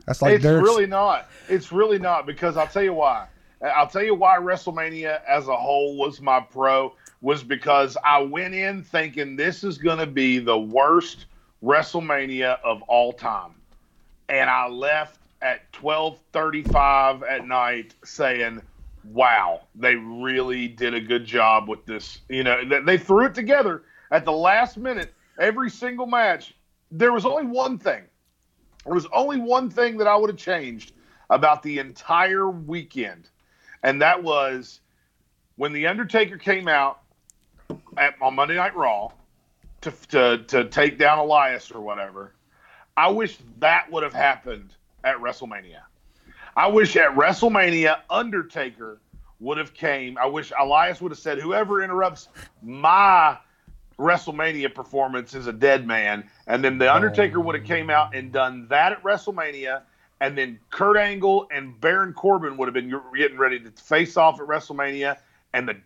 That's 0.06 0.22
like 0.22 0.34
it's 0.34 0.42
Derek's. 0.42 0.64
really 0.64 0.86
not. 0.86 1.28
It's 1.48 1.70
really 1.72 1.98
not 1.98 2.26
because 2.26 2.56
I'll 2.56 2.66
tell 2.66 2.82
you 2.82 2.94
why. 2.94 3.26
I'll 3.62 3.88
tell 3.88 4.02
you 4.04 4.14
why 4.14 4.36
WrestleMania 4.38 5.20
as 5.26 5.48
a 5.48 5.56
whole 5.56 5.96
was 5.96 6.20
my 6.20 6.40
pro 6.40 6.94
was 7.20 7.42
because 7.42 7.96
I 8.04 8.20
went 8.22 8.54
in 8.54 8.82
thinking 8.82 9.36
this 9.36 9.64
is 9.64 9.76
going 9.78 9.98
to 9.98 10.06
be 10.06 10.38
the 10.38 10.58
worst 10.58 11.26
WrestleMania 11.64 12.58
of 12.64 12.82
all 12.82 13.12
time, 13.12 13.54
and 14.28 14.50
I 14.50 14.68
left 14.68 15.20
at 15.42 15.70
12:35 15.72 17.22
at 17.22 17.46
night 17.46 17.94
saying, 18.04 18.62
"Wow, 19.04 19.62
they 19.74 19.94
really 19.96 20.68
did 20.68 20.94
a 20.94 21.00
good 21.00 21.24
job 21.24 21.68
with 21.68 21.84
this." 21.86 22.20
You 22.28 22.44
know, 22.44 22.64
they- 22.64 22.80
threw 22.98 23.26
it 23.26 23.34
together 23.34 23.84
at 24.10 24.24
the 24.24 24.32
last 24.32 24.76
minute. 24.76 25.14
Every 25.38 25.70
single 25.70 26.06
match. 26.06 26.54
There 26.90 27.12
was 27.12 27.24
only 27.24 27.44
one 27.44 27.78
thing. 27.78 28.04
There 28.84 28.94
was 28.94 29.06
only 29.12 29.38
one 29.38 29.70
thing 29.70 29.98
that 29.98 30.06
I 30.06 30.16
would 30.16 30.30
have 30.30 30.38
changed 30.38 30.92
about 31.30 31.62
the 31.62 31.78
entire 31.78 32.48
weekend, 32.48 33.28
and 33.82 34.00
that 34.02 34.22
was 34.22 34.80
when 35.56 35.72
the 35.72 35.86
Undertaker 35.86 36.38
came 36.38 36.68
out 36.68 37.00
at, 37.96 38.14
on 38.20 38.34
Monday 38.34 38.56
Night 38.56 38.74
Raw 38.74 39.10
to, 39.82 39.90
to 40.08 40.38
to 40.44 40.64
take 40.64 40.98
down 40.98 41.18
Elias 41.18 41.70
or 41.70 41.80
whatever. 41.80 42.34
I 42.98 43.06
wish 43.10 43.38
that 43.60 43.88
would 43.92 44.02
have 44.02 44.12
happened 44.12 44.74
at 45.04 45.18
WrestleMania. 45.18 45.82
I 46.56 46.66
wish 46.66 46.96
at 46.96 47.14
WrestleMania 47.14 48.00
Undertaker 48.10 48.98
would 49.38 49.56
have 49.56 49.72
came. 49.72 50.18
I 50.18 50.26
wish 50.26 50.52
Elias 50.58 51.00
would 51.00 51.12
have 51.12 51.18
said, 51.20 51.38
"Whoever 51.38 51.80
interrupts 51.80 52.28
my 52.60 53.38
WrestleMania 54.00 54.74
performance 54.74 55.32
is 55.32 55.46
a 55.46 55.52
dead 55.52 55.86
man," 55.86 56.28
and 56.48 56.64
then 56.64 56.78
the 56.78 56.88
oh. 56.88 56.94
Undertaker 56.96 57.38
would 57.38 57.54
have 57.54 57.64
came 57.64 57.88
out 57.88 58.16
and 58.16 58.32
done 58.32 58.66
that 58.66 58.90
at 58.90 59.02
WrestleMania, 59.04 59.82
and 60.20 60.36
then 60.36 60.58
Kurt 60.70 60.96
Angle 60.96 61.46
and 61.52 61.80
Baron 61.80 62.12
Corbin 62.14 62.56
would 62.56 62.66
have 62.66 62.74
been 62.74 62.92
getting 63.16 63.38
ready 63.38 63.60
to 63.60 63.70
face 63.70 64.16
off 64.16 64.40
at 64.40 64.46
WrestleMania, 64.48 65.18
and 65.52 65.68
the 65.68 65.76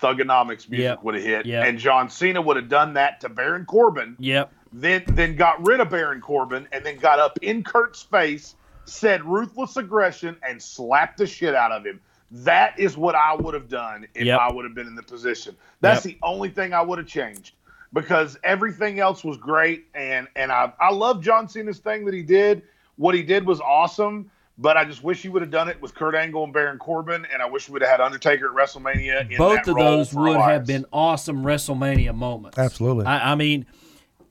Thuganomics 0.00 0.70
music 0.70 0.78
Yep. 0.84 1.02
would 1.02 1.14
have 1.16 1.22
hit, 1.22 1.44
Yep. 1.44 1.66
and 1.66 1.78
John 1.78 2.08
Cena 2.08 2.40
would 2.40 2.56
have 2.56 2.70
done 2.70 2.94
that 2.94 3.20
to 3.20 3.28
Baron 3.28 3.66
Corbin 3.66 4.16
Yep. 4.18 4.50
Then 4.72 5.02
then 5.08 5.36
got 5.36 5.64
rid 5.66 5.80
of 5.80 5.90
Baron 5.90 6.20
Corbin 6.20 6.66
and 6.72 6.84
then 6.84 6.96
got 6.98 7.18
up 7.18 7.38
in 7.42 7.62
Kurt's 7.62 8.02
face, 8.02 8.54
said 8.84 9.24
ruthless 9.24 9.76
aggression, 9.76 10.36
and 10.48 10.60
slapped 10.62 11.18
the 11.18 11.26
shit 11.26 11.54
out 11.54 11.72
of 11.72 11.84
him. 11.84 12.00
That 12.30 12.78
is 12.78 12.96
what 12.96 13.14
I 13.14 13.34
would 13.34 13.52
have 13.54 13.68
done 13.68 14.06
if 14.14 14.24
Yep. 14.24 14.40
I 14.40 14.50
would 14.52 14.64
have 14.64 14.74
been 14.74 14.86
in 14.86 14.94
the 14.94 15.02
position. 15.02 15.54
That's 15.80 16.04
Yep. 16.06 16.14
the 16.14 16.26
only 16.26 16.48
thing 16.48 16.72
I 16.72 16.80
would 16.80 16.98
have 16.98 17.06
changed 17.06 17.54
because 17.92 18.38
everything 18.42 19.00
else 19.00 19.22
was 19.22 19.36
great 19.36 19.86
and 19.94 20.26
and 20.36 20.50
I 20.50 20.72
I 20.80 20.90
love 20.92 21.20
John 21.22 21.48
Cena's 21.48 21.78
thing 21.78 22.04
that 22.06 22.14
he 22.14 22.22
did. 22.22 22.62
What 22.96 23.14
he 23.14 23.22
did 23.22 23.46
was 23.46 23.60
awesome. 23.60 24.30
But 24.58 24.76
I 24.76 24.84
just 24.84 25.02
wish 25.02 25.22
he 25.22 25.30
would 25.30 25.40
have 25.40 25.50
done 25.50 25.68
it 25.70 25.80
with 25.80 25.94
Kurt 25.94 26.14
Angle 26.14 26.44
and 26.44 26.52
Baron 26.52 26.78
Corbin, 26.78 27.26
and 27.32 27.40
I 27.42 27.46
wish 27.48 27.68
we 27.68 27.72
would 27.72 27.82
have 27.82 27.90
had 27.90 28.00
Undertaker 28.02 28.48
at 28.50 28.54
WrestleMania. 28.54 29.30
In 29.30 29.38
Both 29.38 29.56
that 29.64 29.68
of 29.68 29.74
role 29.76 29.96
those 29.96 30.10
for 30.12 30.20
would 30.20 30.36
have 30.38 30.66
been 30.66 30.84
awesome 30.92 31.42
WrestleMania 31.42 32.14
moments. 32.14 32.58
Absolutely. 32.58 33.06
I, 33.06 33.32
I 33.32 33.34
mean, 33.34 33.64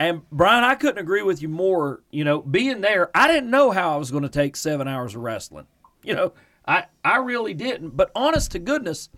and 0.09 0.21
Brian, 0.31 0.63
I 0.63 0.75
couldn't 0.75 0.97
agree 0.99 1.21
with 1.21 1.41
you 1.41 1.49
more. 1.49 2.01
You 2.11 2.23
know, 2.23 2.41
being 2.41 2.81
there, 2.81 3.09
I 3.15 3.27
didn't 3.27 3.49
know 3.49 3.71
how 3.71 3.93
I 3.93 3.97
was 3.97 4.11
going 4.11 4.23
to 4.23 4.29
take 4.29 4.55
seven 4.55 4.87
hours 4.87 5.15
of 5.15 5.21
wrestling. 5.21 5.67
You 6.03 6.15
know, 6.15 6.33
I 6.67 6.85
I 7.03 7.17
really 7.17 7.53
didn't. 7.53 7.95
But 7.95 8.11
honest 8.15 8.51
to 8.51 8.59
goodness, 8.59 9.09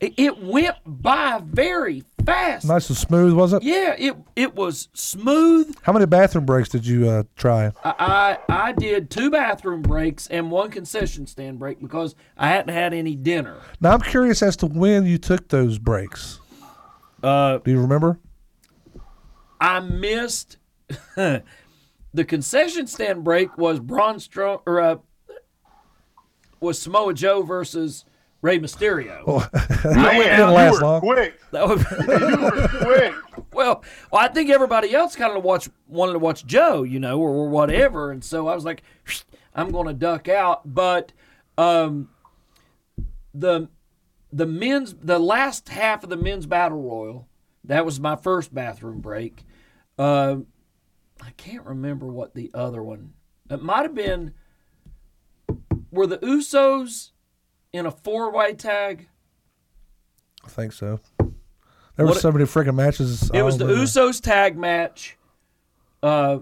it, 0.00 0.14
it 0.18 0.42
went 0.42 0.76
by 0.84 1.40
very 1.44 2.04
fast. 2.26 2.66
nice 2.66 2.88
and 2.88 2.96
smooth, 2.98 3.32
was 3.32 3.52
it? 3.52 3.62
Yeah, 3.62 3.94
it 3.98 4.16
it 4.36 4.54
was 4.54 4.88
smooth. 4.92 5.74
How 5.82 5.92
many 5.92 6.06
bathroom 6.06 6.44
breaks 6.44 6.68
did 6.68 6.86
you 6.86 7.08
uh, 7.08 7.22
try? 7.36 7.72
I, 7.84 8.38
I 8.48 8.68
I 8.68 8.72
did 8.72 9.10
two 9.10 9.30
bathroom 9.30 9.80
breaks 9.82 10.26
and 10.26 10.50
one 10.50 10.70
concession 10.70 11.26
stand 11.26 11.58
break 11.58 11.80
because 11.80 12.14
I 12.36 12.48
hadn't 12.48 12.74
had 12.74 12.92
any 12.92 13.16
dinner. 13.16 13.56
Now 13.80 13.92
I'm 13.92 14.00
curious 14.00 14.42
as 14.42 14.56
to 14.58 14.66
when 14.66 15.06
you 15.06 15.18
took 15.18 15.48
those 15.48 15.78
breaks. 15.78 16.38
Uh, 17.22 17.58
Do 17.58 17.70
you 17.70 17.80
remember? 17.80 18.18
I 19.62 19.78
missed 19.78 20.56
the 21.16 22.24
concession 22.26 22.86
stand 22.88 23.22
break 23.22 23.56
was 23.56 23.78
Braun 23.78 24.16
Strowman 24.16 24.60
or 24.66 24.80
uh, 24.80 24.96
was 26.58 26.80
Samoa 26.80 27.14
Joe 27.14 27.42
versus 27.42 28.04
Rey 28.40 28.58
Mysterio. 28.58 29.24
Man, 29.84 30.14
didn't 30.36 30.50
last 30.52 30.82
long. 30.82 31.00
quick. 31.00 31.38
That 31.52 31.68
was- 31.68 31.84
quick. 32.82 33.14
well, 33.52 33.84
well, 34.10 34.20
I 34.22 34.28
think 34.28 34.50
everybody 34.50 34.94
else 34.94 35.14
kind 35.14 35.36
of 35.36 35.44
watch 35.44 35.68
wanted 35.86 36.14
to 36.14 36.18
watch 36.18 36.44
Joe, 36.44 36.82
you 36.82 36.98
know, 36.98 37.20
or, 37.20 37.30
or 37.30 37.48
whatever, 37.48 38.10
and 38.10 38.24
so 38.24 38.48
I 38.48 38.54
was 38.56 38.64
like, 38.64 38.82
I'm 39.54 39.70
going 39.70 39.86
to 39.86 39.92
duck 39.92 40.28
out. 40.28 40.74
But 40.74 41.12
um, 41.56 42.08
the 43.32 43.68
the 44.32 44.46
men's 44.46 44.94
the 44.94 45.18
last 45.20 45.68
half 45.68 46.02
of 46.02 46.10
the 46.10 46.16
men's 46.16 46.46
battle 46.46 46.82
royal, 46.82 47.28
that 47.64 47.84
was 47.84 48.00
my 48.00 48.16
first 48.16 48.52
bathroom 48.52 49.00
break. 49.00 49.44
Uh, 50.02 50.38
I 51.24 51.30
can't 51.36 51.64
remember 51.64 52.06
what 52.06 52.34
the 52.34 52.50
other 52.54 52.82
one. 52.82 53.12
It 53.48 53.62
might 53.62 53.82
have 53.82 53.94
been. 53.94 54.34
Were 55.92 56.08
the 56.08 56.18
Usos 56.18 57.10
in 57.72 57.86
a 57.86 57.92
four 57.92 58.32
way 58.32 58.54
tag? 58.54 59.08
I 60.44 60.48
think 60.48 60.72
so. 60.72 60.98
There 61.96 62.04
were 62.04 62.14
so 62.14 62.32
many 62.32 62.46
freaking 62.46 62.74
matches. 62.74 63.30
It 63.32 63.42
was 63.42 63.58
the 63.58 63.66
remember. 63.66 63.86
Usos 63.86 64.20
tag 64.20 64.58
match. 64.58 65.18
Uh, 66.02 66.40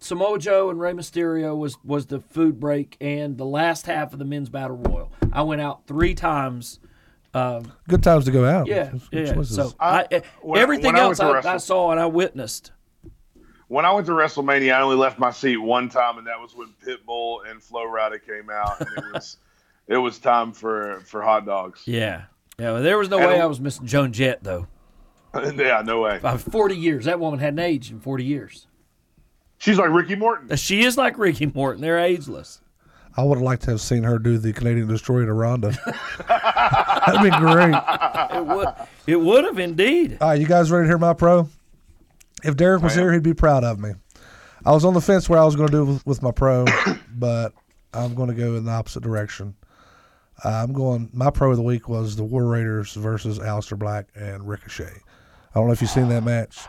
Samoa 0.00 0.40
Joe 0.40 0.68
and 0.68 0.80
Rey 0.80 0.94
Mysterio 0.94 1.56
was 1.56 1.76
was 1.84 2.06
the 2.06 2.18
food 2.18 2.58
break, 2.58 2.96
and 3.00 3.38
the 3.38 3.46
last 3.46 3.86
half 3.86 4.12
of 4.12 4.18
the 4.18 4.24
men's 4.24 4.48
battle 4.48 4.78
royal. 4.78 5.12
I 5.32 5.42
went 5.42 5.60
out 5.60 5.86
three 5.86 6.14
times. 6.14 6.80
Um, 7.34 7.72
Good 7.88 8.02
times 8.02 8.24
to 8.26 8.30
go 8.30 8.44
out. 8.44 8.66
yeah, 8.68 8.92
yeah. 9.10 9.42
So 9.42 9.72
I- 9.80 10.06
I, 10.10 10.22
when- 10.40 10.60
everything 10.60 10.92
when 10.92 10.96
else 10.96 11.18
went 11.18 11.42
to 11.42 11.48
I, 11.48 11.54
I 11.54 11.56
saw 11.56 11.90
and 11.90 11.98
I 12.00 12.06
witnessed. 12.06 12.70
When 13.68 13.84
I 13.84 13.92
went 13.92 14.06
to 14.06 14.12
WrestleMania, 14.12 14.74
I 14.74 14.82
only 14.82 14.96
left 14.96 15.18
my 15.18 15.30
seat 15.32 15.56
one 15.56 15.88
time, 15.88 16.18
and 16.18 16.26
that 16.26 16.38
was 16.38 16.54
when 16.54 16.68
Pitbull 16.86 17.50
and 17.50 17.62
Flo 17.62 17.80
Rida 17.86 18.24
came 18.24 18.50
out, 18.50 18.78
and 18.80 18.88
it 18.98 19.04
was 19.12 19.38
it 19.88 19.96
was 19.96 20.18
time 20.18 20.52
for 20.52 21.00
for 21.06 21.22
hot 21.22 21.44
dogs. 21.46 21.82
Yeah, 21.86 22.24
yeah. 22.58 22.72
well, 22.72 22.82
there 22.82 22.98
was 22.98 23.08
no 23.08 23.18
And- 23.18 23.26
way 23.28 23.40
I 23.40 23.46
was 23.46 23.58
missing 23.60 23.86
Joan 23.86 24.12
Jett 24.12 24.44
though. 24.44 24.68
yeah, 25.34 25.82
no 25.84 26.00
way. 26.02 26.20
By 26.22 26.36
forty 26.36 26.76
years, 26.76 27.06
that 27.06 27.18
woman 27.18 27.40
hadn't 27.40 27.58
aged 27.58 27.90
in 27.90 27.98
forty 28.00 28.24
years. 28.24 28.68
She's 29.58 29.78
like 29.78 29.90
Ricky 29.90 30.14
Morton. 30.14 30.54
She 30.56 30.84
is 30.84 30.96
like 30.96 31.16
Ricky 31.18 31.46
Morton. 31.46 31.80
They're 31.80 31.98
ageless. 31.98 32.60
I 33.16 33.22
would 33.22 33.36
have 33.38 33.44
liked 33.44 33.62
to 33.62 33.70
have 33.72 33.80
seen 33.80 34.02
her 34.02 34.18
do 34.18 34.38
the 34.38 34.52
Canadian 34.52 34.88
Destroyer 34.88 35.26
to 35.26 35.32
Ronda. 35.32 35.68
That'd 36.28 37.22
be 37.22 37.30
great. 37.38 37.74
It 38.36 38.46
would. 38.46 38.68
It 39.06 39.20
would 39.20 39.44
have 39.44 39.58
indeed. 39.58 40.18
All 40.20 40.28
right, 40.28 40.40
you 40.40 40.46
guys 40.46 40.70
ready 40.70 40.84
to 40.84 40.88
hear 40.88 40.98
my 40.98 41.12
pro? 41.12 41.48
If 42.42 42.56
Derek 42.56 42.82
was 42.82 42.94
here, 42.94 43.12
he'd 43.12 43.22
be 43.22 43.34
proud 43.34 43.62
of 43.64 43.78
me. 43.78 43.92
I 44.66 44.72
was 44.72 44.84
on 44.84 44.94
the 44.94 45.00
fence 45.00 45.28
where 45.28 45.38
I 45.38 45.44
was 45.44 45.56
going 45.56 45.68
to 45.68 45.72
do 45.72 45.84
with, 45.84 46.06
with 46.06 46.22
my 46.22 46.30
pro, 46.30 46.64
but 47.14 47.52
I'm 47.92 48.14
going 48.14 48.28
to 48.28 48.34
go 48.34 48.56
in 48.56 48.64
the 48.64 48.72
opposite 48.72 49.02
direction. 49.02 49.54
Uh, 50.44 50.48
I'm 50.48 50.72
going. 50.72 51.08
My 51.12 51.30
pro 51.30 51.50
of 51.50 51.56
the 51.56 51.62
week 51.62 51.88
was 51.88 52.16
the 52.16 52.24
War 52.24 52.46
Raiders 52.46 52.94
versus 52.94 53.38
Aleister 53.38 53.78
Black 53.78 54.08
and 54.14 54.46
Ricochet. 54.48 54.84
I 54.84 55.58
don't 55.58 55.68
know 55.68 55.72
if 55.72 55.80
you've 55.80 55.90
seen 55.90 56.08
that 56.08 56.24
match. 56.24 56.66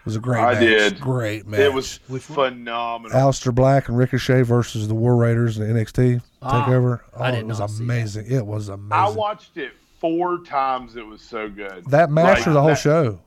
It 0.00 0.06
was 0.06 0.16
a 0.16 0.20
great 0.20 0.40
I 0.40 0.52
match. 0.54 0.60
did. 0.60 1.00
Great 1.00 1.46
match. 1.46 1.60
It 1.60 1.72
was 1.74 1.98
phenomenal. 1.98 3.16
Aleister 3.16 3.54
Black 3.54 3.88
and 3.88 3.96
Ricochet 3.98 4.42
versus 4.42 4.88
the 4.88 4.94
War 4.94 5.16
Raiders 5.16 5.58
and 5.58 5.70
NXT 5.76 6.22
Ah, 6.42 6.64
Takeover. 6.66 7.00
Oh, 7.14 7.22
I 7.22 7.30
did 7.32 7.40
it 7.40 7.46
was 7.46 7.60
not 7.60 7.70
see 7.70 7.76
that. 7.78 7.82
amazing. 7.84 8.26
It 8.30 8.44
was 8.46 8.68
amazing. 8.70 8.92
I 8.92 9.08
watched 9.10 9.56
it 9.58 9.72
four 10.00 10.38
times. 10.42 10.96
It 10.96 11.06
was 11.06 11.20
so 11.20 11.48
good. 11.50 11.84
that 11.90 12.10
match 12.10 12.38
Like, 12.38 12.46
or 12.48 12.52
the 12.52 12.60
whole 12.60 12.68
that- 12.70 12.78
show? 12.78 13.20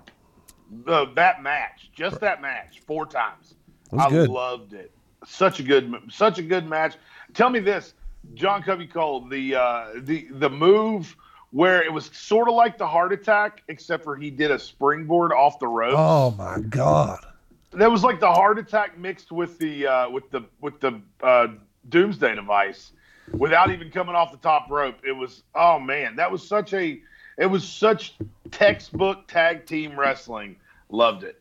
the, 0.86 1.05
that 1.15 1.43
match, 1.43 1.91
just 1.95 2.19
that 2.21 2.41
match, 2.41 2.82
four 2.88 3.05
times. 3.05 3.53
It 3.91 3.95
was 3.95 4.05
I 4.05 4.09
good. 4.09 4.30
loved 4.30 4.74
it. 4.74 4.91
Such 5.28 5.59
a 5.59 5.63
good, 5.63 5.93
such 6.09 6.39
a 6.39 6.41
good 6.41 6.67
match. 6.67 6.95
Tell 7.36 7.51
me 7.51 7.59
this, 7.59 7.93
John 8.34 8.63
Covey 8.63 8.88
Cole, 8.88 9.28
the 9.30 9.55
uh, 9.55 9.86
the 9.97 10.28
the 10.32 10.49
move 10.49 11.15
where 11.54 11.84
it 11.84 11.93
was 11.93 12.10
sort 12.14 12.49
of 12.49 12.56
like 12.56 12.80
the 12.80 12.88
heart 12.88 13.14
attack, 13.14 13.62
except 13.68 14.04
for 14.04 14.16
he 14.16 14.32
did 14.32 14.49
a 14.49 14.58
springboard 14.58 15.32
off 15.32 15.60
the 15.60 15.68
ropes. 15.68 15.95
Oh 15.97 16.32
my 16.32 16.60
god! 16.60 17.24
That 17.72 17.89
was 17.91 18.04
like 18.04 18.20
the 18.20 18.32
heart 18.32 18.58
attack 18.58 18.97
mixed 18.97 19.32
with 19.32 19.60
the 19.60 19.88
uh, 19.88 20.10
with 20.10 20.30
the 20.32 20.41
with 20.62 20.80
the 20.80 20.99
uh, 21.22 21.47
doomsday 21.89 22.36
device, 22.36 22.91
without 23.32 23.70
even 23.70 23.91
coming 23.91 24.16
off 24.16 24.32
the 24.32 24.38
top 24.39 24.70
rope. 24.70 24.95
It 25.06 25.12
was 25.12 25.43
oh 25.54 25.80
man, 25.80 26.16
that 26.16 26.32
was 26.32 26.45
such 26.45 26.74
a 26.74 26.99
it 27.38 27.45
was 27.45 27.68
such 27.68 28.16
textbook 28.49 29.28
tag 29.28 29.68
team 29.68 29.97
wrestling. 29.97 30.56
Loved 30.89 31.24
it. 31.24 31.39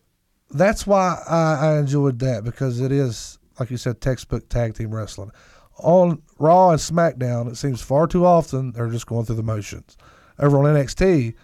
That's 0.51 0.87
why 0.87 1.23
I, 1.27 1.69
I 1.69 1.79
enjoyed 1.79 2.19
that 2.19 2.45
because 2.45 2.81
it 2.81 2.93
is 2.93 3.39
like 3.59 3.71
you 3.71 3.77
said, 3.77 4.01
textbook 4.01 4.49
tag 4.49 4.75
team 4.75 4.95
wrestling. 4.95 5.31
On 5.79 6.23
Raw 6.39 6.71
and 6.71 6.79
SmackDown, 6.79 7.51
it 7.51 7.57
seems 7.57 7.81
far 7.83 8.07
too 8.07 8.25
often 8.27 8.73
they're 8.73 8.91
just 8.91 9.07
going 9.07 9.25
through 9.27 9.37
the 9.37 9.43
motions. 9.43 9.97
Over 10.39 10.59
on 10.59 10.65
NXT, 10.65 11.35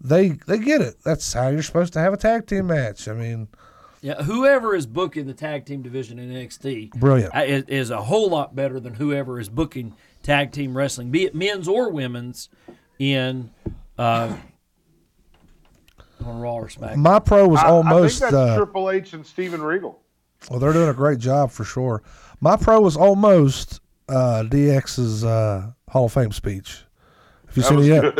they 0.00 0.28
they 0.46 0.58
get 0.58 0.80
it. 0.80 0.96
That's 1.04 1.32
how 1.32 1.48
you're 1.48 1.62
supposed 1.62 1.92
to 1.94 1.98
have 2.00 2.12
a 2.12 2.16
tag 2.16 2.46
team 2.46 2.66
match. 2.68 3.06
I 3.08 3.12
mean, 3.14 3.48
Yeah, 4.02 4.22
whoever 4.22 4.74
is 4.74 4.86
booking 4.86 5.26
the 5.26 5.34
tag 5.34 5.66
team 5.66 5.82
division 5.82 6.18
in 6.18 6.30
NXT 6.30 6.90
Brilliant. 6.94 7.34
uh, 7.34 7.40
is, 7.40 7.64
is 7.68 7.90
a 7.90 8.02
whole 8.02 8.28
lot 8.30 8.54
better 8.54 8.80
than 8.80 8.94
whoever 8.94 9.38
is 9.38 9.48
booking 9.48 9.94
tag 10.22 10.52
team 10.52 10.76
wrestling, 10.76 11.10
be 11.10 11.24
it 11.24 11.34
men's 11.34 11.68
or 11.68 11.90
women's, 11.90 12.48
in 12.98 13.50
uh, 13.98 14.34
on 16.24 16.40
Raw 16.40 16.54
or 16.56 16.68
SmackDown. 16.68 16.96
my 16.96 17.18
pro 17.18 17.48
was 17.48 17.60
I- 17.60 17.68
almost. 17.68 18.22
I 18.22 18.30
think 18.30 18.32
that's 18.32 18.50
uh, 18.52 18.56
Triple 18.56 18.90
H 18.90 19.12
and 19.12 19.24
Steven 19.26 19.62
Regal. 19.62 20.00
Well, 20.50 20.58
they're 20.58 20.72
doing 20.72 20.88
a 20.88 20.94
great 20.94 21.18
job 21.18 21.50
for 21.50 21.64
sure. 21.64 22.02
My 22.40 22.56
pro 22.56 22.80
was 22.80 22.96
almost 22.96 23.80
uh, 24.08 24.44
DX's 24.46 25.24
uh, 25.24 25.72
Hall 25.88 26.06
of 26.06 26.12
Fame 26.12 26.32
speech. 26.32 26.84
Have 27.48 27.56
you 27.56 27.62
That 27.62 27.68
seen 27.68 27.78
it 27.80 27.84
yet? 27.86 28.02
good. 28.16 28.18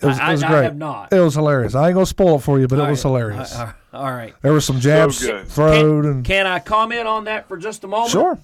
It 0.00 0.06
was, 0.06 0.18
I- 0.20 0.28
it 0.28 0.32
was 0.32 0.42
I 0.42 0.48
great. 0.48 0.64
have 0.64 0.76
not. 0.76 1.12
It 1.12 1.20
was 1.20 1.34
hilarious. 1.34 1.74
I 1.74 1.86
ain't 1.88 1.94
gonna 1.94 2.04
spoil 2.06 2.36
it 2.36 2.42
for 2.42 2.58
you, 2.60 2.68
but 2.68 2.78
it 2.78 2.90
was 2.90 3.04
All 3.04 3.12
right. 3.14 3.22
hilarious. 3.22 3.58
All 3.92 4.10
right. 4.12 4.34
there 4.42 4.52
were 4.52 4.60
some 4.60 4.80
jabs 4.80 5.24
good. 5.24 5.46
thrown 5.48 6.02
Can, 6.02 6.10
and 6.10 6.24
can 6.24 6.46
I 6.46 6.58
comment 6.58 7.06
on 7.08 7.24
that 7.24 7.48
for 7.48 7.56
just 7.56 7.84
a 7.84 7.88
moment? 7.88 8.10
sure. 8.10 8.38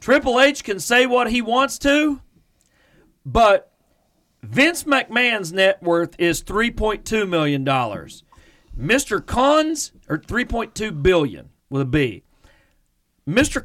Triple 0.00 0.40
H 0.40 0.64
can 0.64 0.80
say 0.80 1.04
what 1.06 1.30
he 1.30 1.42
wants 1.42 1.78
to, 1.80 2.20
but 3.26 3.70
Vince 4.42 4.84
McMahon's 4.84 5.52
net 5.52 5.82
worth 5.82 6.16
is 6.18 6.40
three 6.40 6.70
point 6.70 7.04
two 7.04 7.26
million 7.26 7.62
dollars. 7.62 8.24
Mr. 8.76 9.24
Khan's 9.24 9.92
or 10.08 10.18
three 10.18 10.46
point 10.46 10.74
two 10.74 10.90
billion 10.90 11.50
with 11.68 11.82
a 11.82 11.86
B. 11.86 12.22
Mr. 13.28 13.62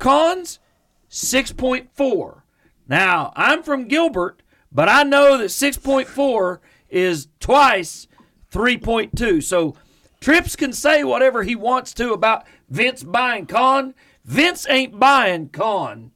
Point 1.51 1.89
four. 1.93 2.45
Now 2.87 3.33
I'm 3.35 3.63
from 3.63 3.87
Gilbert, 3.87 4.41
but 4.71 4.89
I 4.89 5.03
know 5.03 5.37
that 5.37 5.49
six 5.49 5.77
point 5.77 6.07
four 6.07 6.61
is 6.89 7.27
twice 7.39 8.07
three 8.49 8.77
point 8.77 9.15
two. 9.17 9.41
So 9.41 9.75
Trips 10.19 10.55
can 10.55 10.73
say 10.73 11.03
whatever 11.03 11.43
he 11.43 11.55
wants 11.55 11.93
to 11.93 12.11
about 12.11 12.45
Vince 12.69 13.03
buying 13.03 13.45
Khan. 13.45 13.93
Vince 14.23 14.67
ain't 14.67 14.99
buying 14.99 15.49
Khan 15.49 16.11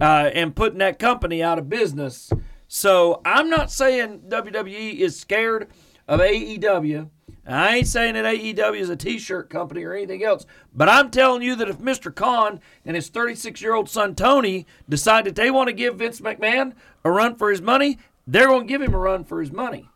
uh, 0.00 0.30
and 0.34 0.56
putting 0.56 0.80
that 0.80 0.98
company 0.98 1.42
out 1.42 1.58
of 1.58 1.68
business. 1.68 2.32
So 2.66 3.20
I'm 3.24 3.48
not 3.48 3.70
saying 3.70 4.22
WWE 4.28 4.96
is 4.98 5.18
scared 5.18 5.68
of 6.08 6.20
AEW. 6.20 7.10
I 7.46 7.76
ain't 7.76 7.88
saying 7.88 8.14
that 8.14 8.24
AEW 8.24 8.78
is 8.78 8.88
a 8.88 8.96
T-shirt 8.96 9.50
company 9.50 9.82
or 9.82 9.94
anything 9.94 10.22
else, 10.22 10.46
but 10.72 10.88
I'm 10.88 11.10
telling 11.10 11.42
you 11.42 11.56
that 11.56 11.68
if 11.68 11.78
Mr. 11.78 12.14
Khan 12.14 12.60
and 12.84 12.94
his 12.94 13.10
36-year-old 13.10 13.88
son 13.88 14.14
Tony 14.14 14.66
decide 14.88 15.24
that 15.24 15.34
they 15.34 15.50
want 15.50 15.68
to 15.68 15.72
give 15.72 15.96
Vince 15.96 16.20
McMahon 16.20 16.74
a 17.04 17.10
run 17.10 17.34
for 17.34 17.50
his 17.50 17.60
money, 17.60 17.98
they're 18.26 18.46
going 18.46 18.62
to 18.62 18.68
give 18.68 18.80
him 18.80 18.94
a 18.94 18.98
run 18.98 19.24
for 19.24 19.40
his 19.40 19.50
money. 19.50 19.88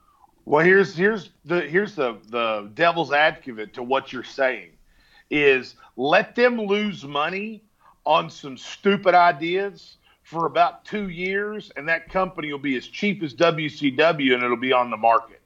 Well, 0.45 0.65
here's 0.65 0.97
here's 0.97 1.31
the 1.45 1.61
here's 1.63 1.97
the 1.97 2.19
the 2.29 2.71
devil's 2.75 3.13
advocate 3.13 3.75
to 3.75 3.83
what 3.83 4.13
you're 4.13 4.23
saying 4.23 4.71
is 5.29 5.75
let 5.97 6.37
them 6.37 6.61
lose 6.61 7.05
money 7.05 7.65
on 8.05 8.31
some 8.31 8.57
stupid 8.57 9.15
ideas 9.15 9.97
for 10.23 10.47
about 10.47 10.85
two 10.85 11.09
years, 11.09 11.73
and 11.77 11.89
that 11.89 12.09
company 12.09 12.53
will 12.53 12.61
be 12.61 12.77
as 12.77 12.87
cheap 12.87 13.23
as 13.23 13.35
WCW, 13.35 14.35
and 14.35 14.43
it'll 14.43 14.57
be 14.57 14.73
on 14.73 14.91
the 14.91 14.97
market. 14.97 15.41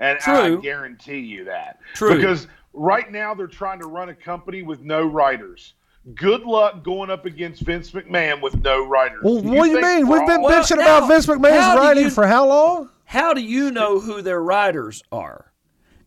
And 0.00 0.18
True. 0.18 0.58
I 0.58 0.60
guarantee 0.60 1.18
you 1.20 1.44
that. 1.44 1.78
True. 1.94 2.16
Because 2.16 2.46
right 2.72 3.10
now 3.10 3.34
they're 3.34 3.46
trying 3.46 3.78
to 3.80 3.86
run 3.86 4.08
a 4.08 4.14
company 4.14 4.62
with 4.62 4.80
no 4.82 5.04
writers. 5.06 5.74
Good 6.14 6.42
luck 6.42 6.82
going 6.84 7.10
up 7.10 7.24
against 7.24 7.62
Vince 7.62 7.90
McMahon 7.92 8.42
with 8.42 8.56
no 8.62 8.86
writers. 8.86 9.20
Well, 9.22 9.36
what 9.42 9.64
do 9.64 9.70
you 9.70 9.80
think 9.80 9.86
mean? 9.86 10.08
We've 10.08 10.26
been 10.26 10.42
Well, 10.42 10.62
bitching 10.62 10.76
now, 10.76 10.98
about 10.98 11.08
Vince 11.08 11.26
McMahon's 11.26 11.60
how 11.64 11.76
writing 11.78 12.04
you- 12.04 12.10
for 12.10 12.26
how 12.26 12.46
long? 12.46 12.90
How 13.06 13.32
do 13.32 13.40
you 13.40 13.70
know 13.70 14.00
who 14.00 14.20
their 14.22 14.42
riders 14.42 15.02
are? 15.12 15.52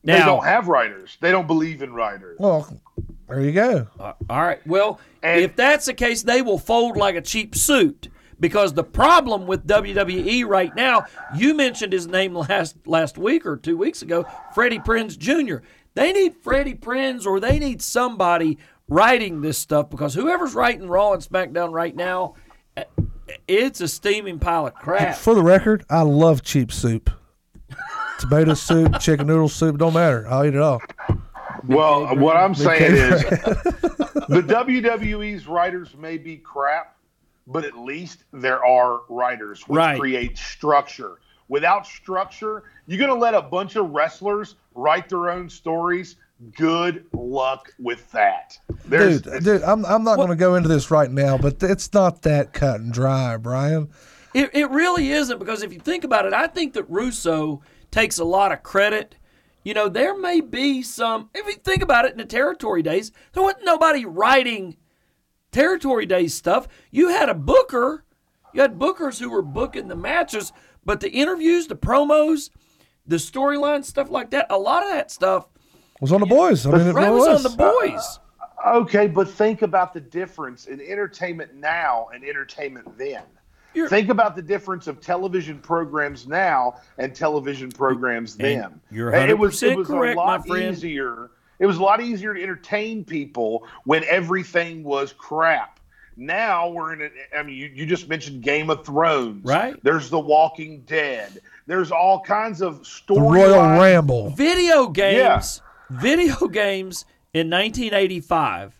They 0.03 0.19
don't 0.19 0.43
have 0.45 0.67
writers. 0.67 1.17
They 1.19 1.31
don't 1.31 1.47
believe 1.47 1.81
in 1.81 1.93
writers. 1.93 2.37
Well, 2.39 2.79
there 3.27 3.41
you 3.41 3.51
go. 3.51 3.87
Uh, 3.99 4.13
all 4.29 4.41
right. 4.43 4.65
Well, 4.67 4.99
And- 5.23 5.41
if 5.41 5.55
that's 5.55 5.85
the 5.87 5.93
case, 5.93 6.21
they 6.23 6.41
will 6.41 6.57
fold 6.59 6.95
like 6.95 7.15
a 7.15 7.21
cheap 7.21 7.55
suit. 7.55 8.07
Because 8.39 8.73
the 8.73 8.83
problem 8.83 9.47
with 9.47 9.65
WWE 9.65 10.45
right 10.45 10.75
now, 10.75 11.05
you 11.35 11.53
mentioned 11.53 11.91
his 11.93 12.07
name 12.07 12.35
last 12.35 12.75
last 12.85 13.17
week 13.17 13.45
or 13.45 13.57
two 13.57 13.77
weeks 13.77 14.01
ago, 14.01 14.25
Freddie 14.53 14.79
Prinz 14.79 15.17
Jr. 15.17 15.57
They 15.95 16.13
need 16.13 16.35
Freddie 16.37 16.75
Prinz 16.75 17.25
or 17.25 17.39
they 17.39 17.57
need 17.57 17.81
somebody 17.81 18.59
writing 18.87 19.41
this 19.41 19.57
stuff 19.57 19.89
because 19.89 20.13
whoever's 20.13 20.53
writing 20.53 20.87
Raw 20.87 21.13
and 21.13 21.23
SmackDown 21.23 21.71
right 21.71 21.95
now, 21.95 22.35
it's 23.47 23.81
a 23.81 23.87
steaming 23.87 24.39
pile 24.39 24.67
of 24.67 24.75
crap. 24.75 25.15
For 25.15 25.33
the 25.33 25.41
record, 25.41 25.85
I 25.89 26.01
love 26.01 26.43
cheap 26.43 26.71
soup. 26.71 27.09
Tomato 28.19 28.53
soup, 28.53 28.97
chicken 28.99 29.27
noodle 29.27 29.49
soup, 29.49 29.77
don't 29.77 29.93
matter. 29.93 30.27
I'll 30.27 30.45
eat 30.45 30.55
it 30.55 30.61
all. 30.61 30.81
Well, 31.65 32.15
what 32.15 32.37
I'm 32.37 32.55
saying 32.55 32.93
is 32.93 33.23
the 34.29 34.43
WWE's 34.47 35.47
writers 35.47 35.95
may 35.97 36.17
be 36.17 36.37
crap, 36.37 36.95
but 37.47 37.63
at 37.63 37.77
least 37.77 38.25
there 38.33 38.63
are 38.63 39.01
writers 39.09 39.67
which 39.67 39.77
Right. 39.77 39.99
create 39.99 40.37
structure. 40.37 41.19
Without 41.47 41.87
structure, 41.87 42.63
you're 42.87 42.99
going 42.99 43.09
to 43.09 43.15
let 43.15 43.33
a 43.33 43.41
bunch 43.41 43.77
of 43.77 43.89
wrestlers 43.91 44.55
write 44.75 45.07
their 45.07 45.29
own 45.29 45.49
stories. 45.49 46.17
Good 46.55 47.05
luck 47.13 47.73
with 47.79 48.11
that. 48.11 48.59
There's, 48.85 49.21
Dude, 49.21 49.43
dude, 49.43 49.63
I'm, 49.63 49.85
I'm 49.85 50.03
not 50.03 50.17
going 50.17 50.29
to 50.29 50.35
go 50.35 50.55
into 50.55 50.67
this 50.69 50.91
right 50.91 51.09
now, 51.09 51.37
but 51.37 51.63
it's 51.63 51.93
not 51.93 52.21
that 52.23 52.53
cut 52.53 52.81
and 52.81 52.93
dry, 52.93 53.37
Brian. 53.37 53.89
It, 54.33 54.51
it 54.53 54.69
really 54.69 55.09
isn't 55.11 55.39
because 55.39 55.63
if 55.63 55.73
you 55.73 55.79
think 55.79 56.03
about 56.03 56.25
it, 56.25 56.33
I 56.33 56.47
think 56.47 56.73
that 56.73 56.83
Russo 56.89 57.61
takes 57.91 58.19
a 58.19 58.25
lot 58.25 58.51
of 58.51 58.61
credit. 58.61 59.15
You 59.63 59.73
know, 59.73 59.89
there 59.89 60.15
may 60.17 60.41
be 60.41 60.83
some, 60.83 61.29
if 61.33 61.47
you 61.47 61.53
think 61.53 61.81
about 61.81 62.05
it 62.05 62.11
in 62.11 62.17
the 62.17 62.25
territory 62.25 62.83
days, 62.83 63.11
there 63.33 63.41
wasn't 63.41 63.65
nobody 63.65 64.05
writing 64.05 64.75
territory 65.61 66.05
days 66.05 66.35
stuff. 66.35 66.67
You 66.91 67.09
had 67.09 67.29
a 67.29 67.33
booker, 67.33 68.05
you 68.53 68.61
had 68.61 68.77
bookers 68.77 69.19
who 69.19 69.29
were 69.29 69.41
booking 69.41 69.87
the 69.87 69.95
matches, 69.95 70.53
but 70.85 70.99
the 70.99 71.09
interviews, 71.09 71.67
the 71.67 71.75
promos, 71.75 72.51
the 73.07 73.15
storyline, 73.15 73.83
stuff 73.83 74.09
like 74.11 74.29
that, 74.31 74.45
a 74.51 74.57
lot 74.57 74.83
of 74.83 74.89
that 74.89 75.09
stuff 75.09 75.47
was 75.99 76.11
on 76.11 76.19
the 76.19 76.27
boys. 76.27 76.63
I 76.65 76.71
mean, 76.77 76.87
it 76.87 76.93
right, 76.93 77.09
was 77.09 77.27
was. 77.27 77.45
on 77.45 77.51
the 77.51 77.57
boys. 77.57 78.19
Uh, 78.39 78.69
uh, 78.69 78.79
okay, 78.81 79.07
but 79.07 79.27
think 79.27 79.63
about 79.63 79.93
the 79.95 79.99
difference 79.99 80.67
in 80.67 80.79
entertainment 80.79 81.55
now 81.55 82.09
and 82.13 82.23
entertainment 82.23 82.95
then. 82.97 83.23
You're- 83.73 83.89
think 83.89 84.09
about 84.09 84.35
the 84.35 84.41
difference 84.43 84.85
of 84.85 85.01
television 85.01 85.57
programs 85.59 86.27
now 86.27 86.75
and 86.99 87.15
television 87.15 87.71
programs 87.71 88.35
then. 88.35 88.79
you're 88.91 89.13
And 89.13 89.29
it 89.31 89.37
was, 89.37 89.55
100% 89.55 89.71
it 89.71 89.77
was 89.77 89.87
correct, 89.87 90.15
a 90.15 90.19
lot 90.19 90.39
my 90.41 90.47
friend. 90.47 90.75
easier. 90.75 91.31
It 91.59 91.65
was 91.65 91.77
a 91.77 91.81
lot 91.83 92.01
easier 92.01 92.33
to 92.33 92.41
entertain 92.41 93.03
people 93.03 93.65
when 93.85 94.03
everything 94.05 94.83
was 94.83 95.13
crap. 95.13 95.79
Now 96.15 96.69
we're 96.69 96.93
in. 96.93 97.01
A, 97.03 97.37
I 97.37 97.43
mean, 97.43 97.55
you, 97.55 97.67
you 97.73 97.85
just 97.85 98.09
mentioned 98.09 98.41
Game 98.41 98.69
of 98.69 98.83
Thrones, 98.85 99.43
Right. 99.45 99.75
There's 99.83 100.09
The 100.09 100.19
Walking 100.19 100.81
Dead. 100.81 101.39
There's 101.67 101.91
all 101.91 102.21
kinds 102.21 102.61
of 102.61 102.79
the 102.79 102.85
story. 102.85 103.39
Royal 103.41 103.61
Ramble. 103.79 104.29
video 104.31 104.87
games 104.87 105.61
Yeah. 105.91 105.97
video 105.99 106.47
games 106.47 107.05
in 107.33 107.49
1985 107.49 108.73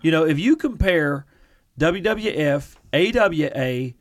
you 0.00 0.10
know 0.10 0.24
if 0.24 0.38
you 0.38 0.56
compare 0.56 1.26
wwf 1.78 2.76
awa 2.94 3.92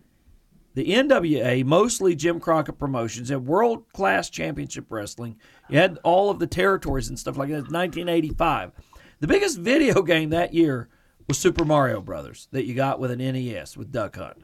the 0.76 0.86
nwa 0.86 1.66
mostly 1.66 2.16
jim 2.16 2.40
crockett 2.40 2.78
promotions 2.78 3.32
and 3.32 3.46
world 3.46 3.84
class 3.94 4.30
championship 4.30 4.86
wrestling 4.90 5.36
you 5.70 5.78
had 5.78 5.98
all 6.04 6.30
of 6.30 6.40
the 6.40 6.48
territories 6.48 7.10
and 7.10 7.18
stuff 7.18 7.38
like 7.38 7.50
that 7.50 7.72
1985 7.72 8.72
the 9.20 9.28
biggest 9.28 9.58
video 9.60 10.02
game 10.02 10.30
that 10.30 10.54
year 10.54 10.90
was 11.28 11.38
super 11.38 11.66
mario 11.66 12.02
brothers 12.02 12.48
that 12.52 12.66
you 12.66 12.74
got 12.74 13.00
with 13.00 13.12
an 13.12 13.20
nes 13.20 13.78
with 13.78 13.92
duck 13.92 14.16
hunt 14.16 14.38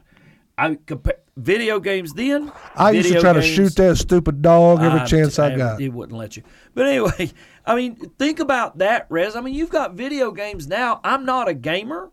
i 0.56 0.76
compare 0.86 1.18
video 1.36 1.78
games 1.78 2.14
then 2.14 2.50
I 2.74 2.92
used 2.92 3.12
to 3.12 3.20
try 3.20 3.34
to 3.34 3.42
shoot 3.42 3.76
that 3.76 3.96
stupid 3.96 4.40
dog 4.40 4.80
every 4.82 5.00
uh, 5.00 5.06
chance 5.06 5.38
I 5.38 5.52
uh, 5.52 5.56
got. 5.56 5.80
He 5.80 5.88
wouldn't 5.88 6.16
let 6.16 6.36
you. 6.36 6.42
But 6.74 6.86
anyway, 6.86 7.30
I 7.66 7.76
mean, 7.76 7.96
think 8.18 8.40
about 8.40 8.78
that, 8.78 9.06
Rez. 9.10 9.36
I 9.36 9.40
mean, 9.42 9.54
you've 9.54 9.70
got 9.70 9.94
video 9.94 10.30
games 10.32 10.66
now. 10.66 11.00
I'm 11.04 11.26
not 11.26 11.48
a 11.48 11.54
gamer, 11.54 12.10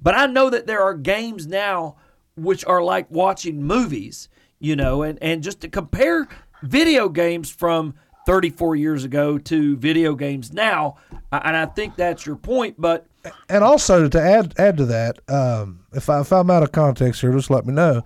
but 0.00 0.14
I 0.14 0.26
know 0.26 0.50
that 0.50 0.66
there 0.66 0.82
are 0.82 0.94
games 0.94 1.46
now 1.46 1.96
which 2.36 2.64
are 2.66 2.82
like 2.82 3.10
watching 3.10 3.62
movies, 3.62 4.28
you 4.58 4.76
know, 4.76 5.02
and, 5.02 5.18
and 5.22 5.42
just 5.42 5.60
to 5.62 5.68
compare 5.68 6.28
video 6.62 7.08
games 7.08 7.50
from 7.50 7.94
34 8.28 8.76
years 8.76 9.04
ago 9.04 9.38
to 9.38 9.74
video 9.78 10.14
games 10.14 10.52
now, 10.52 10.96
and 11.32 11.56
I 11.56 11.64
think 11.64 11.96
that's 11.96 12.26
your 12.26 12.36
point, 12.36 12.74
but 12.78 13.06
and 13.48 13.64
also 13.64 14.06
to 14.06 14.20
add 14.20 14.52
add 14.58 14.76
to 14.76 14.84
that, 14.84 15.18
um, 15.30 15.80
if 15.94 16.10
I 16.10 16.20
if 16.20 16.30
I'm 16.30 16.50
out 16.50 16.62
of 16.62 16.70
context 16.70 17.22
here, 17.22 17.32
just 17.32 17.48
let 17.48 17.64
me 17.64 17.72
know. 17.72 18.02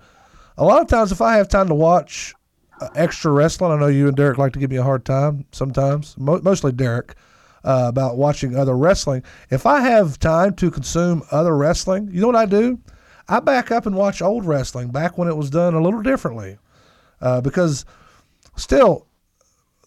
A 0.57 0.63
lot 0.63 0.81
of 0.81 0.87
times, 0.87 1.11
if 1.11 1.19
I 1.19 1.35
have 1.35 1.49
time 1.49 1.67
to 1.67 1.75
watch 1.75 2.33
uh, 2.79 2.87
extra 2.95 3.33
wrestling, 3.33 3.73
I 3.73 3.75
know 3.77 3.87
you 3.87 4.07
and 4.07 4.15
Derek 4.15 4.37
like 4.37 4.53
to 4.53 4.59
give 4.59 4.71
me 4.71 4.77
a 4.77 4.83
hard 4.83 5.03
time 5.03 5.45
sometimes. 5.51 6.17
Mo- 6.17 6.39
mostly 6.41 6.71
Derek. 6.71 7.15
uh, 7.65 7.85
about 7.87 8.17
watching 8.17 8.55
other 8.55 8.77
wrestling. 8.77 9.23
If 9.49 9.65
I 9.65 9.81
have 9.81 10.19
time 10.19 10.53
to 10.55 10.71
consume 10.71 11.23
other 11.31 11.55
wrestling, 11.55 12.09
you 12.11 12.21
know 12.21 12.27
what 12.27 12.35
I 12.35 12.45
do? 12.45 12.79
I 13.27 13.41
back 13.41 13.71
up 13.71 13.85
and 13.85 13.95
watch 13.95 14.21
old 14.21 14.45
wrestling 14.45 14.89
back 14.91 15.17
when 15.17 15.27
it 15.27 15.35
was 15.35 15.49
done 15.49 15.73
a 15.73 15.81
little 15.81 16.01
differently, 16.01 16.57
uh, 17.21 17.41
because 17.41 17.85
still 18.55 19.07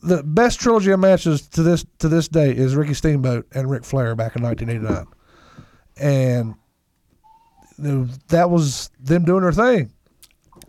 the 0.06 0.22
best 0.22 0.60
trilogy 0.60 0.90
of 0.92 1.00
matches 1.00 1.48
to 1.48 1.62
this 1.62 1.84
to 1.98 2.08
this 2.08 2.28
day 2.28 2.50
is 2.50 2.76
Ricky 2.76 2.94
Steamboat 2.94 3.46
and 3.52 3.68
Ric 3.68 3.84
Flair 3.84 4.14
back 4.14 4.36
in 4.36 4.42
1989, 4.42 5.06
and 5.96 6.54
that 8.28 8.50
was 8.50 8.90
them 9.00 9.24
doing 9.24 9.42
their 9.42 9.52
thing. 9.52 9.92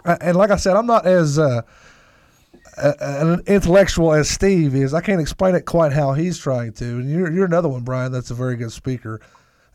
And 0.05 0.35
like 0.37 0.51
I 0.51 0.55
said, 0.55 0.75
I'm 0.75 0.87
not 0.87 1.05
as 1.05 1.37
uh, 1.37 1.61
an 2.77 3.41
intellectual 3.45 4.13
as 4.13 4.29
Steve 4.29 4.75
is. 4.75 4.93
I 4.93 5.01
can't 5.01 5.21
explain 5.21 5.55
it 5.55 5.65
quite 5.65 5.93
how 5.93 6.13
he's 6.13 6.37
trying 6.37 6.73
to. 6.73 6.85
And 6.85 7.09
you're 7.09 7.31
you're 7.31 7.45
another 7.45 7.69
one, 7.69 7.83
Brian. 7.83 8.11
That's 8.11 8.31
a 8.31 8.35
very 8.35 8.55
good 8.55 8.71
speaker. 8.71 9.21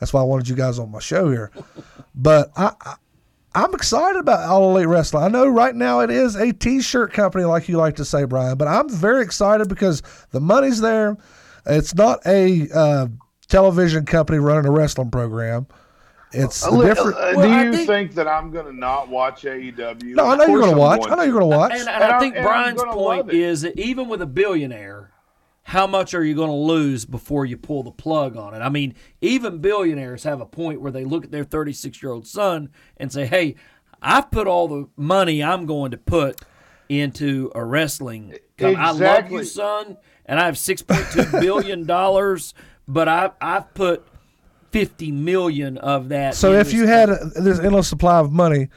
That's 0.01 0.13
why 0.13 0.21
I 0.21 0.25
wanted 0.25 0.49
you 0.49 0.57
guys 0.57 0.79
on 0.79 0.91
my 0.91 0.99
show 0.99 1.31
here. 1.31 1.53
But 2.15 2.51
I 2.57 2.97
I'm 3.55 3.75
excited 3.75 4.19
about 4.19 4.49
All 4.49 4.71
Elite 4.75 4.89
Wrestling. 4.89 5.25
I 5.25 5.29
know 5.29 5.47
right 5.47 5.75
now 5.75 6.01
it 6.01 6.11
is 6.11 6.37
a 6.37 6.53
T-shirt 6.53 7.13
company, 7.13 7.45
like 7.45 7.69
you 7.69 7.77
like 7.77 7.97
to 7.97 8.05
say, 8.05 8.25
Brian. 8.25 8.57
But 8.57 8.69
I'm 8.69 8.89
very 8.89 9.23
excited 9.23 9.69
because 9.69 10.03
the 10.31 10.41
money's 10.41 10.81
there. 10.81 11.19
It's 11.67 11.95
not 11.95 12.21
a 12.27 12.69
uh, 12.75 13.09
television 13.49 14.07
company 14.07 14.39
running 14.39 14.67
a 14.67 14.71
wrestling 14.73 15.11
program. 15.11 15.67
It's 16.33 16.65
a 16.67 16.71
Uh, 16.71 16.83
different. 16.83 17.17
uh, 17.19 17.33
do 17.35 17.41
I 17.43 17.65
you 17.65 17.73
think- 17.75 17.87
think, 17.89 18.15
that 18.15 18.27
I'm 18.27 18.51
going 18.51 18.65
to 18.65 18.73
not 18.73 19.11
watch 19.11 19.43
AEW? 19.45 20.15
no, 20.15 20.25
I 20.31 20.37
know 20.37 20.47
you're 20.47 20.61
going 20.61 20.71
to 20.75 20.81
I'm 20.83 20.99
watch. 20.99 21.03
I 21.11 21.15
know 21.15 21.23
you're 21.25 21.39
going 21.39 21.51
to 21.51 21.57
watch. 21.57 21.73
And, 21.73 21.81
and 21.83 21.89
And 21.91 22.05
I 22.05 22.09
I'm- 22.09 22.21
think 22.21 22.37
I'm 22.39 22.43
Brian's 22.45 22.83
point 22.83 23.31
is 23.35 23.61
that 23.61 23.79
even 23.79 24.09
with 24.09 24.23
a 24.23 24.27
billionaire, 24.27 25.11
how 25.65 25.87
much 25.87 26.15
are 26.15 26.25
you 26.25 26.35
going 26.35 26.51
to 26.51 26.55
lose 26.55 27.05
before 27.05 27.47
you 27.47 27.57
pull 27.57 27.83
the 27.83 27.91
plug 27.91 28.37
on 28.37 28.55
it? 28.55 28.59
I 28.59 28.69
mean, 28.69 28.95
even 29.21 29.59
billionaires 29.59 30.25
have 30.25 30.41
a 30.41 30.47
point 30.47 30.81
where 30.81 30.93
they 30.93 31.05
look 31.05 31.25
at 31.25 31.31
their 31.31 31.45
36 31.45 32.03
year 32.03 32.13
old 32.13 32.27
son 32.27 32.71
and 32.97 33.13
say, 33.13 33.27
hey, 33.27 33.55
I've 34.01 34.31
put 34.31 34.47
all 34.47 34.67
the 34.69 34.89
money 34.97 35.43
I'm 35.43 35.67
going 35.67 35.93
to 35.93 35.99
put 35.99 36.41
into 36.89 37.53
a 37.55 37.65
wrestling. 37.65 38.35
company. 38.59 38.77
I 38.77 38.91
love 38.91 39.31
you, 39.31 39.45
son, 39.45 39.97
and 40.27 40.41
I 40.41 40.47
have 40.47 40.57
$6.2 40.57 41.41
billion, 41.41 41.87
but 42.89 43.09
I, 43.09 43.31
I've 43.41 43.73
put 43.75 44.07
50 44.73 45.13
million 45.13 45.79
of 45.79 46.09
that. 46.09 46.35
So 46.35 46.53
if 46.53 46.73
you 46.73 46.87
had 46.87 47.11
a, 47.11 47.19
this 47.37 47.61
endless 47.61 47.89
supply 47.89 48.19
of 48.19 48.33
money, 48.33 48.69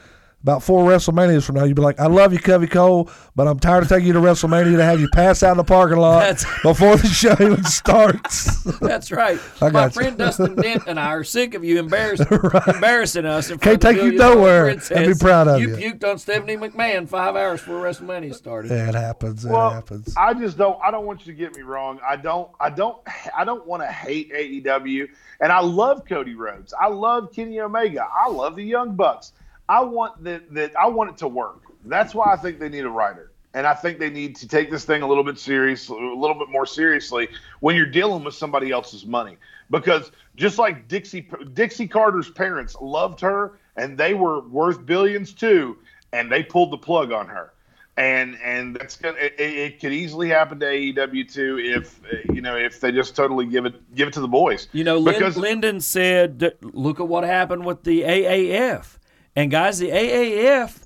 about 0.46 0.62
four 0.62 0.88
WrestleManias 0.88 1.44
from 1.44 1.56
now, 1.56 1.64
you'd 1.64 1.74
be 1.74 1.82
like, 1.82 1.98
"I 1.98 2.06
love 2.06 2.32
you, 2.32 2.38
Covey 2.38 2.68
Cole, 2.68 3.10
but 3.34 3.48
I'm 3.48 3.58
tired 3.58 3.82
of 3.82 3.88
taking 3.88 4.06
you 4.06 4.12
to 4.12 4.20
WrestleMania 4.20 4.76
to 4.76 4.84
have 4.84 5.00
you 5.00 5.08
pass 5.12 5.42
out 5.42 5.50
in 5.50 5.56
the 5.56 5.64
parking 5.64 5.98
lot 5.98 6.20
That's- 6.20 6.44
before 6.62 6.96
the 6.96 7.08
show 7.08 7.32
even 7.32 7.64
starts." 7.64 8.62
That's 8.80 9.10
right. 9.10 9.40
I 9.60 9.64
My 9.66 9.70
got 9.70 9.84
you. 9.96 10.02
friend 10.02 10.16
Dustin 10.18 10.54
Dent 10.54 10.84
and 10.86 11.00
I 11.00 11.06
are 11.08 11.24
sick 11.24 11.54
of 11.54 11.64
you 11.64 11.80
embarrass, 11.80 12.20
embarrassing 12.66 13.26
us. 13.26 13.50
In 13.50 13.58
Can't 13.58 13.62
front 13.62 13.74
of 13.74 13.80
the 13.80 13.88
take 13.88 13.96
you 13.96 14.02
Million 14.18 14.20
Dollar 14.20 14.34
nowhere 14.36 14.68
and 14.68 15.06
be 15.06 15.14
proud 15.18 15.48
of 15.48 15.60
you. 15.60 15.76
you. 15.76 15.94
puked 15.94 16.08
on 16.08 16.18
Stephanie 16.18 16.56
McMahon 16.56 17.08
five 17.08 17.34
hours 17.34 17.60
before 17.60 17.82
WrestleMania 17.82 18.34
started. 18.34 18.70
yeah, 18.70 18.88
it 18.88 18.94
happens. 18.94 19.44
It 19.44 19.50
well, 19.50 19.70
happens. 19.70 20.14
I 20.16 20.32
just 20.34 20.56
don't. 20.56 20.78
I 20.80 20.90
don't 20.92 21.06
want 21.06 21.26
you 21.26 21.32
to 21.32 21.38
get 21.38 21.56
me 21.56 21.62
wrong. 21.62 21.98
I 22.08 22.14
don't. 22.16 22.50
I 22.60 22.70
don't. 22.70 22.98
I 23.36 23.44
don't 23.44 23.66
want 23.66 23.82
to 23.82 23.88
hate 23.88 24.32
AEW, 24.32 25.08
and 25.40 25.50
I 25.50 25.60
love 25.60 26.04
Cody 26.08 26.34
Rhodes. 26.34 26.72
I 26.80 26.86
love 26.86 27.32
Kenny 27.32 27.58
Omega. 27.60 28.06
I 28.16 28.28
love 28.28 28.54
the 28.56 28.64
Young 28.64 28.94
Bucks. 28.94 29.32
I 29.68 29.82
want 29.82 30.22
that. 30.24 30.52
That 30.54 30.76
I 30.76 30.86
want 30.88 31.10
it 31.10 31.16
to 31.18 31.28
work. 31.28 31.62
That's 31.84 32.14
why 32.14 32.32
I 32.32 32.36
think 32.36 32.58
they 32.58 32.68
need 32.68 32.84
a 32.84 32.90
writer, 32.90 33.32
and 33.54 33.66
I 33.66 33.74
think 33.74 33.98
they 33.98 34.10
need 34.10 34.36
to 34.36 34.48
take 34.48 34.70
this 34.70 34.84
thing 34.84 35.02
a 35.02 35.06
little 35.06 35.24
bit 35.24 35.38
serious, 35.38 35.88
a 35.88 35.94
little 35.94 36.34
bit 36.34 36.48
more 36.48 36.66
seriously 36.66 37.28
when 37.60 37.76
you're 37.76 37.86
dealing 37.86 38.24
with 38.24 38.34
somebody 38.34 38.70
else's 38.70 39.06
money. 39.06 39.36
Because 39.70 40.12
just 40.36 40.58
like 40.58 40.88
Dixie 40.88 41.28
Dixie 41.54 41.88
Carter's 41.88 42.30
parents 42.30 42.76
loved 42.80 43.20
her, 43.20 43.58
and 43.76 43.98
they 43.98 44.14
were 44.14 44.40
worth 44.48 44.84
billions 44.86 45.32
too, 45.32 45.78
and 46.12 46.30
they 46.30 46.42
pulled 46.42 46.72
the 46.72 46.78
plug 46.78 47.12
on 47.12 47.28
her 47.28 47.52
and 47.96 48.36
and 48.44 48.76
that's 48.76 48.96
gonna 48.96 49.16
it, 49.18 49.34
it 49.38 49.80
could 49.80 49.92
easily 49.92 50.28
happen 50.28 50.60
to 50.60 50.66
AEW 50.66 51.32
too 51.32 51.58
if 51.58 52.00
you 52.32 52.40
know 52.42 52.56
if 52.56 52.80
they 52.80 52.92
just 52.92 53.16
totally 53.16 53.46
give 53.46 53.64
it 53.64 53.94
give 53.94 54.08
it 54.08 54.14
to 54.14 54.20
the 54.20 54.28
boys. 54.28 54.68
You 54.72 54.84
know, 54.84 55.02
because 55.02 55.36
Lyndon 55.36 55.80
said, 55.80 56.56
"Look 56.60 57.00
at 57.00 57.08
what 57.08 57.24
happened 57.24 57.64
with 57.64 57.84
the 57.84 58.02
AAF." 58.02 58.95
And 59.36 59.50
guys, 59.50 59.78
the 59.78 59.90
AAF 59.90 60.78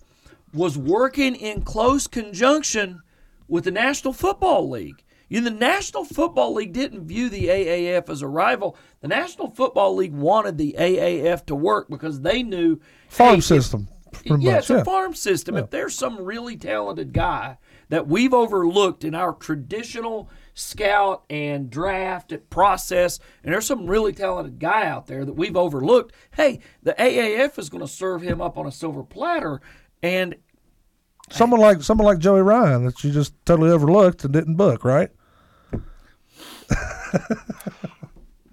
was 0.52 0.76
working 0.76 1.36
in 1.36 1.62
close 1.62 2.06
conjunction 2.08 3.00
with 3.48 3.64
the 3.64 3.70
National 3.70 4.12
Football 4.12 4.68
League. 4.68 5.02
You 5.28 5.40
know, 5.40 5.48
the 5.50 5.56
National 5.56 6.04
Football 6.04 6.54
League 6.54 6.72
didn't 6.72 7.06
view 7.06 7.28
the 7.28 7.46
AAF 7.46 8.08
as 8.10 8.20
a 8.22 8.26
rival. 8.26 8.76
The 9.00 9.06
National 9.08 9.48
Football 9.48 9.94
League 9.94 10.12
wanted 10.12 10.58
the 10.58 10.74
AAF 10.76 11.46
to 11.46 11.54
work 11.54 11.88
because 11.88 12.20
they 12.20 12.42
knew 12.42 12.80
Farm 13.08 13.34
hey, 13.34 13.38
if- 13.38 13.44
system, 13.44 13.88
yeah, 14.24 14.34
much. 14.36 14.56
it's 14.58 14.70
a 14.70 14.84
farm 14.84 15.14
system. 15.14 15.56
If 15.56 15.70
there's 15.70 15.94
some 15.94 16.20
really 16.20 16.56
talented 16.56 17.12
guy 17.12 17.58
that 17.90 18.08
we've 18.08 18.34
overlooked 18.34 19.04
in 19.04 19.14
our 19.14 19.32
traditional 19.34 20.28
scout 20.54 21.24
and 21.30 21.70
draft 21.70 22.32
process, 22.50 23.18
and 23.42 23.52
there's 23.52 23.66
some 23.66 23.86
really 23.86 24.12
talented 24.12 24.58
guy 24.58 24.86
out 24.86 25.06
there 25.06 25.24
that 25.24 25.34
we've 25.34 25.56
overlooked, 25.56 26.14
hey, 26.32 26.60
the 26.82 26.94
AAF 26.98 27.58
is 27.58 27.68
going 27.68 27.84
to 27.84 27.88
serve 27.88 28.22
him 28.22 28.40
up 28.40 28.58
on 28.58 28.66
a 28.66 28.72
silver 28.72 29.02
platter. 29.02 29.60
And 30.02 30.36
Someone 31.30 31.60
like 31.60 31.82
someone 31.82 32.06
like 32.06 32.18
Joey 32.18 32.42
Ryan 32.42 32.84
that 32.86 33.04
you 33.04 33.12
just 33.12 33.34
totally 33.46 33.70
overlooked 33.70 34.24
and 34.24 34.32
didn't 34.32 34.56
book, 34.56 34.84
right? 34.84 35.10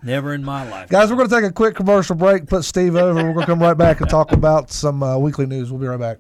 never 0.04 0.34
in 0.34 0.43
my 0.43 0.68
life. 0.70 0.89
Guys, 0.89 1.10
we're 1.10 1.18
going 1.18 1.30
to 1.30 1.36
take 1.36 1.43
a 1.43 1.52
quick 1.52 1.76
commercial 1.76 2.16
break. 2.16 2.48
Put 2.48 2.64
Steve 2.64 2.95
over. 2.95 3.16
We're 3.16 3.34
going 3.34 3.39
to 3.39 3.45
come 3.45 3.60
right 3.60 3.78
back 3.78 4.00
and 4.02 4.10
talk 4.10 4.32
about 4.32 4.72
some 4.72 5.02
uh, 5.02 5.18
weekly 5.18 5.48
news. 5.48 5.72
We'll 5.72 5.82
be 5.82 5.88
right 5.88 6.00
back. 6.00 6.20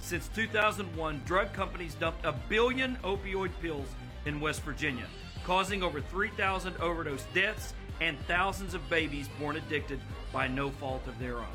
Since 0.00 0.28
2001, 0.36 1.22
drug 1.26 1.52
companies 1.52 1.94
dumped 1.94 2.24
a 2.24 2.32
billion 2.48 2.96
opioid 3.02 3.50
pills 3.60 3.88
in 4.26 4.40
West 4.40 4.62
Virginia, 4.62 5.06
causing 5.44 5.82
over 5.82 6.00
3,000 6.00 6.76
overdose 6.78 7.24
deaths 7.32 7.72
and 8.00 8.18
thousands 8.26 8.74
of 8.74 8.88
babies 8.90 9.28
born 9.40 9.56
addicted 9.56 10.00
by 10.32 10.46
no 10.46 10.70
fault 10.70 11.06
of 11.06 11.18
their 11.18 11.38
own. 11.38 11.46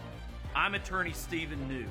I'm 0.56 0.74
attorney 0.74 1.14
Stephen 1.14 1.68
New. 1.68 1.86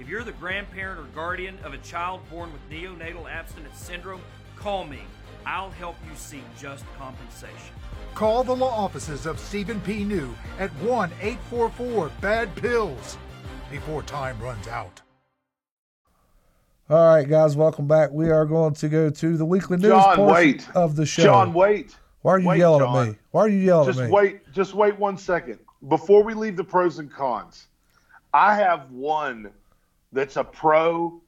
If 0.00 0.08
you're 0.08 0.24
the 0.24 0.32
grandparent 0.32 0.98
or 0.98 1.04
guardian 1.14 1.56
of 1.62 1.72
a 1.72 1.78
child 1.78 2.20
born 2.28 2.52
with 2.52 2.68
neonatal 2.68 3.30
abstinence 3.30 3.78
syndrome, 3.78 4.20
call 4.56 4.84
me. 4.84 5.00
I'll 5.46 5.70
help 5.70 5.96
you 6.08 6.16
seek 6.16 6.42
just 6.58 6.84
compensation. 6.98 7.74
Call 8.14 8.44
the 8.44 8.56
law 8.56 8.74
offices 8.74 9.26
of 9.26 9.38
Stephen 9.38 9.80
P. 9.82 10.04
New 10.04 10.34
at 10.58 10.70
1 10.76 11.10
844 11.20 12.10
Bad 12.20 12.54
Pills 12.56 13.18
before 13.70 14.02
time 14.02 14.40
runs 14.40 14.68
out. 14.68 15.03
All 16.90 17.06
right, 17.06 17.26
guys, 17.26 17.56
welcome 17.56 17.86
back. 17.86 18.10
We 18.12 18.30
are 18.30 18.44
going 18.44 18.74
to 18.74 18.88
go 18.88 19.08
to 19.08 19.36
the 19.36 19.44
weekly 19.44 19.78
news 19.78 19.88
John, 19.90 20.16
portion 20.16 20.34
wait. 20.34 20.68
of 20.74 20.96
the 20.96 21.06
show. 21.06 21.22
John, 21.22 21.54
wait. 21.54 21.96
Why 22.20 22.32
are 22.32 22.38
you 22.38 22.48
Wait, 22.48 22.58
yelling 22.58 22.80
John. 22.80 22.96
at 23.08 23.08
me? 23.12 23.18
Why 23.30 23.40
are 23.42 23.48
you 23.48 23.58
yelling 23.58 23.86
Just 23.86 23.98
at 24.00 24.02
me? 24.02 24.06
Just 24.08 24.14
wait. 24.14 24.52
Just 24.52 24.74
wait 24.74 24.98
one 24.98 25.16
second 25.16 25.58
before 25.88 26.22
we 26.22 26.34
leave 26.34 26.56
the 26.56 26.64
pros 26.64 26.98
and 26.98 27.10
cons. 27.10 27.66
I 28.32 28.54
have 28.54 28.90
one 28.90 29.50
that's 30.12 30.36
a 30.36 30.44
pro 30.44 31.20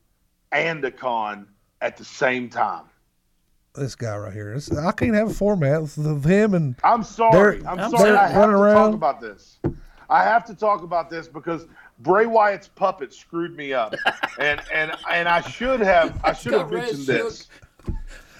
and 0.52 0.84
a 0.84 0.90
con 0.90 1.46
at 1.80 1.96
the 1.96 2.04
same 2.04 2.48
time. 2.48 2.84
This 3.74 3.94
guy 3.94 4.16
right 4.16 4.32
here. 4.32 4.54
This- 4.54 4.70
I 4.74 4.90
can't 4.92 5.14
have 5.14 5.30
a 5.30 5.34
format 5.34 5.82
with 5.82 6.24
him 6.24 6.54
and 6.54 6.74
I'm 6.82 7.02
sorry. 7.02 7.58
They're- 7.58 7.68
I'm, 7.68 7.78
I'm 7.80 7.90
sorry. 7.90 8.02
sorry. 8.10 8.16
I 8.16 8.28
have 8.28 8.36
Running 8.36 8.56
to 8.56 8.62
around. 8.62 8.84
talk 8.92 8.94
about 8.94 9.20
this. 9.20 9.58
I 10.08 10.22
have 10.22 10.44
to 10.46 10.54
talk 10.54 10.82
about 10.82 11.10
this 11.10 11.28
because 11.28 11.66
Bray 12.00 12.26
Wyatt's 12.26 12.68
puppet 12.68 13.12
screwed 13.12 13.56
me 13.56 13.72
up, 13.72 13.94
and 14.38 14.60
and 14.72 14.92
and 15.10 15.28
I 15.28 15.40
should 15.40 15.80
have 15.80 16.18
I 16.24 16.32
should 16.34 16.52
have 16.52 16.62
got 16.62 16.72
Rez 16.72 16.82
mentioned 16.98 17.06
this. 17.06 17.48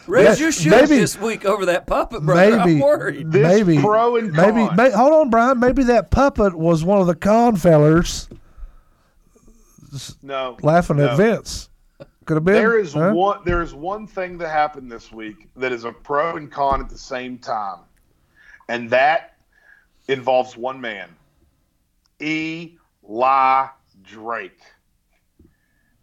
Raise 0.06 0.24
Yes, 0.24 0.40
you 0.40 0.52
should 0.52 0.70
maybe- 0.70 1.00
this 1.00 1.18
week 1.18 1.44
over 1.44 1.66
that 1.66 1.86
puppet, 1.88 2.22
brother. 2.22 2.58
maybe 2.58 2.74
I'm 2.74 2.78
worried. 2.80 3.32
This 3.32 3.42
maybe 3.42 3.80
pro 3.82 4.14
and 4.16 4.32
maybe 4.32 4.68
may, 4.76 4.90
hold 4.92 5.12
on, 5.12 5.30
Brian. 5.30 5.58
Maybe 5.58 5.82
that 5.84 6.12
puppet 6.12 6.54
was 6.54 6.84
one 6.84 7.00
of 7.00 7.08
the 7.08 7.16
con 7.16 7.56
fellers 7.56 8.28
No, 10.22 10.56
laughing 10.62 10.98
no. 10.98 11.08
at 11.08 11.16
Vince. 11.16 11.70
Could 12.24 12.34
have 12.36 12.44
been. 12.44 12.54
There 12.54 12.78
is 12.78 12.92
huh? 12.92 13.12
one. 13.12 13.40
There 13.44 13.62
is 13.62 13.74
one 13.74 14.06
thing 14.06 14.38
that 14.38 14.48
happened 14.48 14.90
this 14.90 15.10
week 15.12 15.48
that 15.56 15.72
is 15.72 15.84
a 15.84 15.92
pro 15.92 16.36
and 16.36 16.50
con 16.50 16.80
at 16.80 16.88
the 16.88 16.98
same 16.98 17.38
time, 17.38 17.80
and 18.68 18.88
that 18.90 19.36
involves 20.08 20.56
one 20.56 20.80
man, 20.80 21.08
Eli 22.20 23.66
Drake. 24.02 24.60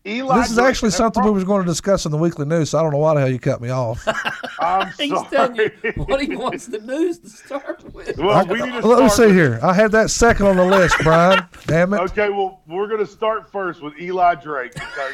Eli. 0.06 0.38
This 0.42 0.50
is 0.50 0.56
Drake, 0.58 0.68
actually 0.68 0.90
that 0.90 0.98
something 0.98 1.22
pro- 1.24 1.32
we 1.32 1.36
was 1.36 1.46
going 1.46 1.62
to 1.62 1.66
discuss 1.66 2.06
in 2.06 2.12
the 2.12 2.18
weekly 2.18 2.46
news. 2.46 2.72
So 2.72 2.80
I 2.80 2.84
don't 2.84 2.92
know 2.92 2.98
why 2.98 3.14
the 3.14 3.22
hell 3.22 3.30
you 3.32 3.40
cut 3.40 3.62
me 3.62 3.70
off. 3.70 4.06
I'm 4.60 4.92
He's 5.00 5.12
sorry. 5.12 5.28
telling 5.30 5.56
you 5.56 5.92
what 6.04 6.22
he 6.22 6.36
wants 6.36 6.66
the 6.68 6.80
news 6.80 7.20
to 7.20 7.30
start 7.30 7.84
with. 7.94 8.18
well, 8.18 8.46
we 8.46 8.62
need 8.62 8.82
to 8.82 8.86
Let 8.88 9.02
me 9.04 9.10
see 9.10 9.28
with- 9.28 9.36
here. 9.36 9.60
I 9.64 9.74
had 9.74 9.92
that 9.94 10.10
second 10.10 10.48
on 10.48 10.58
the 10.58 10.66
list, 10.66 10.98
Brian. 11.04 11.46
Damn 11.68 11.94
it. 11.94 12.02
Okay, 12.02 12.30
well, 12.30 12.62
we're 12.68 12.88
going 12.88 13.00
to 13.00 13.08
start 13.08 13.50
first 13.50 13.82
with 13.82 13.94
Eli 14.00 14.36
Drake 14.36 14.74
because 14.74 15.14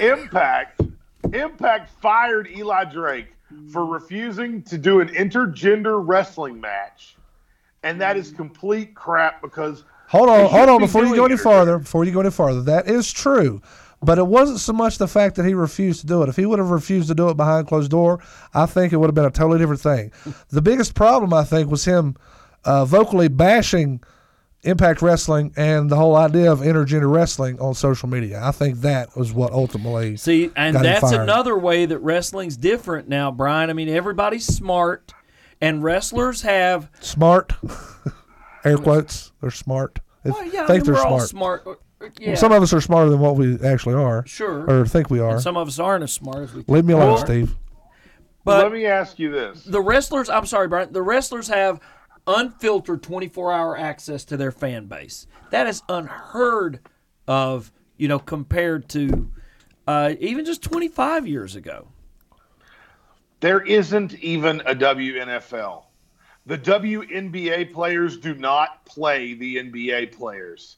Impact 0.00 0.80
Impact 1.32 1.90
fired 2.00 2.48
Eli 2.48 2.84
Drake 2.84 3.28
for 3.72 3.84
refusing 3.84 4.62
to 4.62 4.76
do 4.78 5.00
an 5.00 5.08
intergender 5.10 6.02
wrestling 6.04 6.60
match, 6.60 7.14
and 7.84 8.00
that 8.00 8.16
is 8.16 8.32
complete 8.32 8.94
crap 8.96 9.40
because. 9.40 9.84
Hold 10.10 10.28
on, 10.28 10.50
hold 10.50 10.68
on. 10.68 10.78
be 10.78 10.86
Before 10.86 11.04
you 11.04 11.14
go 11.14 11.24
any 11.24 11.36
farther, 11.36 11.78
before 11.78 12.04
you 12.04 12.10
go 12.10 12.20
any 12.20 12.30
farther, 12.30 12.62
that 12.62 12.88
is 12.88 13.12
true. 13.12 13.62
But 14.02 14.18
it 14.18 14.26
wasn't 14.26 14.58
so 14.58 14.72
much 14.72 14.98
the 14.98 15.06
fact 15.06 15.36
that 15.36 15.44
he 15.44 15.54
refused 15.54 16.00
to 16.00 16.06
do 16.06 16.22
it. 16.22 16.28
If 16.28 16.36
he 16.36 16.46
would 16.46 16.58
have 16.58 16.70
refused 16.70 17.08
to 17.08 17.14
do 17.14 17.28
it 17.28 17.36
behind 17.36 17.68
closed 17.68 17.90
door, 17.90 18.18
I 18.54 18.66
think 18.66 18.92
it 18.92 18.96
would 18.96 19.06
have 19.06 19.14
been 19.14 19.26
a 19.26 19.30
totally 19.30 19.58
different 19.58 19.80
thing. 19.82 20.10
The 20.48 20.62
biggest 20.62 20.94
problem, 20.94 21.32
I 21.32 21.44
think, 21.44 21.70
was 21.70 21.84
him 21.84 22.16
uh, 22.64 22.84
vocally 22.86 23.28
bashing 23.28 24.02
Impact 24.62 25.00
Wrestling 25.00 25.52
and 25.56 25.88
the 25.88 25.96
whole 25.96 26.16
idea 26.16 26.50
of 26.50 26.58
intergender 26.60 27.10
wrestling 27.10 27.60
on 27.60 27.74
social 27.74 28.08
media. 28.08 28.40
I 28.42 28.50
think 28.50 28.80
that 28.80 29.16
was 29.16 29.32
what 29.32 29.52
ultimately 29.52 30.16
See, 30.16 30.50
and 30.56 30.74
that's 30.74 31.12
another 31.12 31.56
way 31.56 31.86
that 31.86 31.98
wrestling's 31.98 32.56
different 32.56 33.08
now, 33.08 33.30
Brian. 33.30 33.70
I 33.70 33.74
mean, 33.74 33.88
everybody's 33.88 34.44
smart, 34.46 35.12
and 35.60 35.82
wrestlers 35.84 36.42
have. 36.42 36.90
smart. 37.00 37.52
Air 38.64 38.78
quotes. 38.78 39.32
They're 39.40 39.50
smart. 39.50 39.98
They 40.24 40.30
Well, 40.30 40.44
yeah, 40.46 40.64
I 40.64 40.66
think 40.66 40.84
mean, 40.84 40.92
they're 40.94 41.02
we're 41.02 41.08
all 41.08 41.20
smart. 41.20 41.62
smart. 41.62 41.80
uh, 42.02 42.08
Yeah, 42.18 42.34
Some 42.34 42.52
of 42.52 42.62
us 42.62 42.72
are 42.72 42.80
smarter 42.80 43.10
than 43.10 43.20
what 43.20 43.36
we 43.36 43.58
actually 43.64 43.94
are. 43.94 44.24
Sure. 44.26 44.64
Or 44.70 44.86
think 44.86 45.10
we 45.10 45.18
are. 45.20 45.32
and 45.32 45.40
some 45.40 45.56
of 45.56 45.68
us 45.68 45.78
aren't 45.78 46.04
as 46.04 46.12
smart 46.12 46.44
as 46.44 46.54
we. 46.54 46.64
Leave 46.68 46.84
me 46.84 46.92
alone, 46.94 47.18
are. 47.18 47.24
Steve. 47.24 47.54
But 48.44 48.62
Let 48.64 48.72
me 48.72 48.86
ask 48.86 49.18
you 49.18 49.30
this: 49.30 49.64
the 49.64 49.80
wrestlers, 49.82 50.30
I'm 50.30 50.46
sorry, 50.46 50.66
Brian. 50.68 50.92
The 50.92 51.02
wrestlers 51.02 51.48
have 51.48 51.80
unfiltered 52.26 53.02
24 53.02 53.52
hour 53.52 53.78
access 53.78 54.24
to 54.26 54.36
their 54.36 54.50
fan 54.50 54.86
base. 54.86 55.26
That 55.50 55.66
is 55.66 55.82
unheard 55.88 56.80
of, 57.28 57.70
you 57.98 58.08
know, 58.08 58.18
compared 58.18 58.88
to 58.90 59.30
uh, 59.86 60.14
even 60.20 60.44
just 60.44 60.62
25 60.62 61.26
years 61.26 61.54
ago. 61.56 61.88
there 63.40 63.60
isn't 63.60 64.14
even 64.20 64.60
a 64.62 64.74
WNFL. 64.74 65.84
The 66.46 66.58
WNBA 66.58 67.72
players 67.72 68.16
do 68.16 68.34
not 68.34 68.84
play 68.84 69.34
the 69.34 69.56
NBA 69.56 70.12
players. 70.12 70.76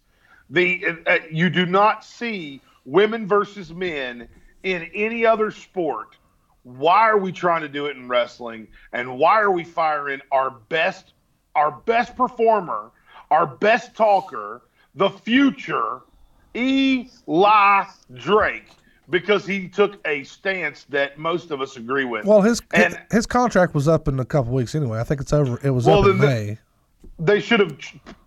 The 0.50 0.84
uh, 1.06 1.18
you 1.30 1.48
do 1.50 1.66
not 1.66 2.04
see 2.04 2.60
women 2.84 3.26
versus 3.26 3.72
men 3.72 4.28
in 4.62 4.90
any 4.94 5.24
other 5.24 5.50
sport. 5.50 6.16
Why 6.64 7.08
are 7.08 7.18
we 7.18 7.32
trying 7.32 7.62
to 7.62 7.68
do 7.68 7.86
it 7.86 7.96
in 7.96 8.08
wrestling? 8.08 8.68
And 8.92 9.18
why 9.18 9.40
are 9.40 9.50
we 9.50 9.64
firing 9.64 10.20
our 10.30 10.50
best 10.50 11.14
our 11.54 11.70
best 11.70 12.16
performer, 12.16 12.90
our 13.30 13.46
best 13.46 13.94
talker, 13.94 14.62
the 14.94 15.10
future 15.10 16.00
Eli 16.54 17.84
Drake 18.14 18.68
because 19.10 19.44
he 19.46 19.68
took 19.68 20.00
a 20.06 20.22
stance 20.24 20.84
that 20.84 21.18
most 21.18 21.50
of 21.50 21.60
us 21.60 21.76
agree 21.76 22.04
with. 22.04 22.24
Well, 22.24 22.40
his 22.42 22.60
and 22.72 22.98
his 23.10 23.26
contract 23.26 23.74
was 23.74 23.88
up 23.88 24.08
in 24.08 24.20
a 24.20 24.24
couple 24.24 24.52
weeks 24.52 24.74
anyway. 24.74 25.00
I 25.00 25.04
think 25.04 25.20
it's 25.20 25.32
over. 25.32 25.58
It 25.62 25.70
was 25.70 25.86
Well, 25.86 26.00
up 26.00 26.06
in 26.06 26.18
then 26.18 26.20
the- 26.20 26.26
May. 26.26 26.58
they 27.18 27.40
should 27.40 27.60
have 27.60 27.76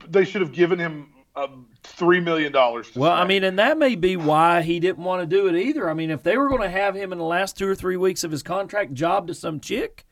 they 0.09 0.26
should 0.26 0.41
have 0.41 0.51
given 0.51 0.78
him 0.80 1.07
uh, 1.36 1.47
three 1.84 2.19
million 2.19 2.51
dollars. 2.51 2.93
Well, 2.95 3.11
I 3.11 3.26
mean, 3.26 3.43
and 3.43 3.57
that 3.59 3.78
may 3.78 3.95
be 3.95 4.15
why 4.17 4.61
he 4.61 4.80
didn't 4.80 5.03
want 5.03 5.21
to 5.21 5.26
do 5.28 5.47
it 5.47 5.55
either. 5.55 5.89
I 5.89 5.93
mean, 5.93 6.09
if 6.11 6.23
they 6.23 6.38
were 6.38 6.47
going 6.49 6.61
to 6.61 6.69
have 6.69 6.95
him 6.95 7.11
in 7.11 7.17
the 7.17 7.26
last 7.26 7.57
two 7.57 7.67
or 7.67 7.76
three 7.76 7.97
weeks 7.97 8.23
of 8.23 8.32
his 8.32 8.43
contract 8.43 8.93
job 8.93 9.28
to 9.28 9.34
some 9.34 9.59
chick, 9.59 10.05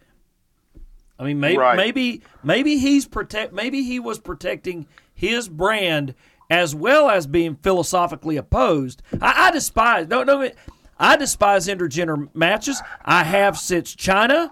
I 1.19 1.23
mean, 1.23 1.39
maybe 1.39 1.57
Right. 1.57 1.77
maybe 1.77 2.21
maybe 2.43 2.77
he's 2.77 3.05
protect 3.05 3.53
maybe 3.53 3.83
he 3.83 3.99
was 3.99 4.19
protecting 4.19 4.87
his 5.13 5.47
brand 5.47 6.15
as 6.53 6.75
well 6.75 7.09
as 7.09 7.25
being 7.25 7.55
philosophically 7.55 8.37
opposed. 8.37 9.01
I, 9.19 9.47
I 9.47 9.51
despise 9.51 10.07
no 10.07 10.23
no 10.23 10.51
I 10.99 11.17
despise 11.17 11.67
intergender 11.67 12.29
matches. 12.35 12.79
I 13.03 13.23
have 13.23 13.57
since 13.57 13.95
Chyna, 13.95 14.51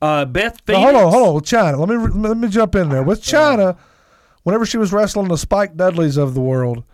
uh, 0.00 0.24
Beth 0.24 0.60
Now, 0.66 0.74
Phoenix. 0.74 0.84
hold 0.84 0.96
on, 0.96 1.12
hold 1.12 1.36
on. 1.36 1.42
Chyna, 1.42 1.78
let 1.78 1.88
me 1.90 2.28
let 2.28 2.36
me 2.38 2.48
jump 2.48 2.74
in 2.74 2.88
there. 2.88 3.02
With 3.02 3.22
Chyna, 3.22 3.76
whenever 4.44 4.64
she 4.64 4.78
was 4.78 4.94
wrestling 4.94 5.28
the 5.28 5.36
Spike 5.36 5.76
Dudleys 5.76 6.16
of 6.16 6.32
the 6.32 6.40
world, 6.40 6.84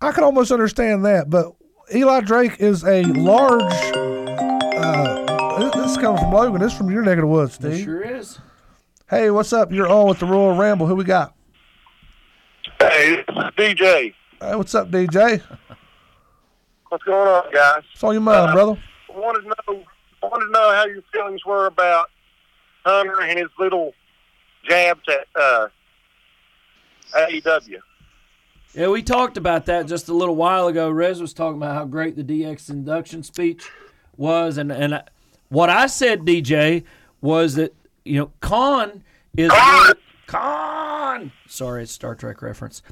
I 0.00 0.12
could 0.12 0.24
almost 0.24 0.50
understand 0.50 1.04
that. 1.04 1.28
But 1.28 1.52
Eli 1.94 2.20
Drake 2.20 2.56
is 2.58 2.82
a 2.84 3.02
large. 3.02 3.62
Uh, 4.82 5.58
this, 5.74 5.90
is 5.90 5.98
coming 5.98 6.22
from 6.22 6.32
Logan. 6.32 6.62
This 6.62 6.72
is 6.72 6.78
from 6.78 6.90
your 6.90 7.02
neck 7.02 7.18
of 7.18 7.22
the 7.22 7.26
woods, 7.26 7.62
It 7.62 7.84
sure 7.84 8.00
is. 8.00 8.38
Hey, 9.10 9.30
what's 9.30 9.52
up? 9.52 9.70
You're 9.70 9.88
on 9.88 10.08
with 10.08 10.20
the 10.20 10.26
Royal 10.26 10.56
Ramble. 10.56 10.86
Who 10.86 10.94
we 10.94 11.04
got? 11.04 11.34
Hey, 12.80 13.22
DJ. 13.58 14.14
Hey, 14.40 14.56
what's 14.56 14.74
up, 14.74 14.90
DJ? 14.90 15.42
What's 16.88 17.04
going 17.04 17.28
on, 17.28 17.52
guys? 17.52 17.82
What's 17.92 18.02
on 18.02 18.14
your 18.14 18.22
mind, 18.22 18.52
brother? 18.52 18.82
I 19.14 19.18
wanted 19.18 19.42
to 19.42 19.48
know. 19.48 19.84
I 20.22 20.26
wanted 20.26 20.46
to 20.46 20.52
know 20.52 20.72
how 20.72 20.86
your 20.86 21.02
feelings 21.12 21.44
were 21.44 21.66
about 21.66 22.08
Hunter 22.84 23.20
and 23.20 23.38
his 23.38 23.48
little 23.58 23.92
jabs 24.68 25.00
at 25.08 25.26
uh, 25.40 25.68
AEW. 27.14 27.78
Yeah, 28.74 28.88
we 28.88 29.02
talked 29.02 29.36
about 29.36 29.66
that 29.66 29.86
just 29.86 30.08
a 30.08 30.14
little 30.14 30.36
while 30.36 30.68
ago. 30.68 30.90
Rez 30.90 31.20
was 31.20 31.32
talking 31.34 31.56
about 31.58 31.74
how 31.74 31.84
great 31.84 32.16
the 32.16 32.24
DX 32.24 32.70
induction 32.70 33.22
speech 33.22 33.68
was, 34.16 34.56
and 34.58 34.72
and 34.72 34.94
I- 34.96 35.04
what 35.48 35.68
I 35.68 35.86
said, 35.86 36.20
DJ, 36.24 36.84
was 37.20 37.56
that 37.56 37.74
you 38.04 38.18
know 38.18 38.30
Khan 38.40 39.02
is 39.36 39.50
Khan. 40.30 41.32
Sorry, 41.48 41.82
it's 41.82 41.90
Star 41.90 42.14
Trek 42.14 42.40
reference. 42.40 42.82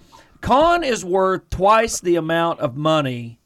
Khan 0.41 0.82
is 0.82 1.05
worth 1.05 1.49
twice 1.51 2.01
the 2.01 2.16
amount 2.16 2.59
of 2.59 2.76
money 2.76 3.39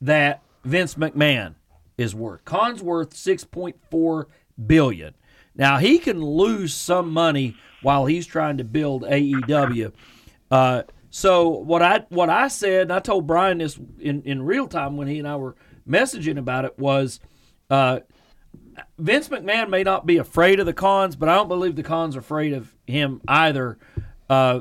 that 0.00 0.40
Vince 0.64 0.94
McMahon 0.94 1.56
is 1.98 2.14
worth. 2.14 2.44
Khan's 2.44 2.80
worth 2.80 3.12
six 3.12 3.42
point 3.42 3.74
four 3.90 4.28
billion. 4.66 5.14
Now 5.56 5.78
he 5.78 5.98
can 5.98 6.22
lose 6.22 6.74
some 6.74 7.10
money 7.10 7.56
while 7.82 8.06
he's 8.06 8.24
trying 8.24 8.58
to 8.58 8.64
build 8.64 9.02
AEW. 9.02 9.92
Uh, 10.48 10.82
so 11.10 11.48
what 11.48 11.82
I 11.82 12.06
what 12.10 12.30
I 12.30 12.46
said, 12.46 12.82
and 12.82 12.92
I 12.92 13.00
told 13.00 13.26
Brian 13.26 13.58
this 13.58 13.80
in, 13.98 14.22
in 14.22 14.42
real 14.42 14.68
time 14.68 14.96
when 14.96 15.08
he 15.08 15.18
and 15.18 15.26
I 15.26 15.34
were 15.34 15.56
messaging 15.88 16.38
about 16.38 16.66
it 16.66 16.78
was, 16.78 17.18
uh, 17.68 18.00
Vince 18.98 19.28
McMahon 19.28 19.68
may 19.70 19.82
not 19.82 20.06
be 20.06 20.16
afraid 20.16 20.60
of 20.60 20.66
the 20.66 20.72
cons, 20.72 21.16
but 21.16 21.28
I 21.28 21.34
don't 21.34 21.48
believe 21.48 21.76
the 21.76 21.82
cons 21.82 22.16
are 22.16 22.20
afraid 22.20 22.52
of 22.52 22.74
him 22.86 23.20
either. 23.28 23.78
Uh, 24.28 24.60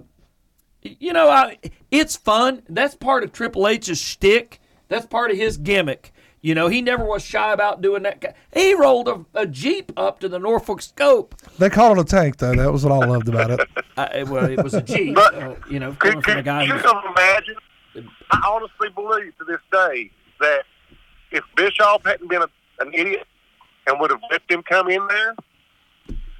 you 0.82 1.14
know, 1.14 1.30
I, 1.30 1.60
it's 1.92 2.16
fun. 2.16 2.64
That's 2.68 2.96
part 2.96 3.24
of 3.24 3.32
Triple 3.32 3.68
H's 3.68 4.00
shtick. 4.00 4.60
That's 4.90 5.06
part 5.06 5.32
of 5.32 5.38
his 5.38 5.58
gimmick. 5.58 6.12
You 6.42 6.54
know, 6.56 6.68
he 6.68 6.82
never 6.82 7.06
was 7.06 7.24
shy 7.24 7.54
about 7.54 7.82
doing 7.82 8.04
that. 8.04 8.36
He 8.54 8.74
rolled 8.74 9.08
a, 9.08 9.26
a 9.34 9.48
jeep 9.48 9.94
up 9.96 10.20
to 10.20 10.28
the 10.28 10.40
Norfolk 10.40 10.82
Scope. 10.82 11.36
They 11.58 11.70
called 11.70 11.98
it 11.98 12.02
a 12.02 12.04
tank, 12.04 12.36
though. 12.38 12.54
That 12.54 12.70
was 12.70 12.84
what 12.84 12.92
I 12.92 13.06
loved 13.08 13.30
about 13.30 13.52
it. 13.52 13.60
Uh, 13.96 14.26
well, 14.28 14.46
it 14.50 14.64
was 14.64 14.74
a 14.74 14.82
jeep. 14.82 15.14
But- 15.14 15.36
uh, 15.36 15.54
you 15.70 15.80
know, 15.80 15.94
coming 15.94 16.16
Could, 16.16 16.24
from 16.24 16.32
a 16.32 16.36
could 16.38 16.46
guy 16.46 16.64
you 16.64 16.74
who's 16.74 16.92
imagine? 17.16 17.56
I 18.32 18.42
honestly 18.50 18.90
believe 18.90 19.38
to 19.38 19.44
this 19.46 19.60
day 19.72 20.10
that 20.40 20.64
if 21.32 21.44
Bischoff 21.56 22.04
hadn't 22.04 22.28
been 22.28 22.42
a, 22.42 22.48
an 22.80 22.92
idiot 22.96 23.28
and 23.88 24.00
would 24.00 24.12
have 24.12 24.22
let 24.32 24.42
them 24.48 24.64
come 24.64 24.90
in 24.90 25.06
there, 25.08 25.36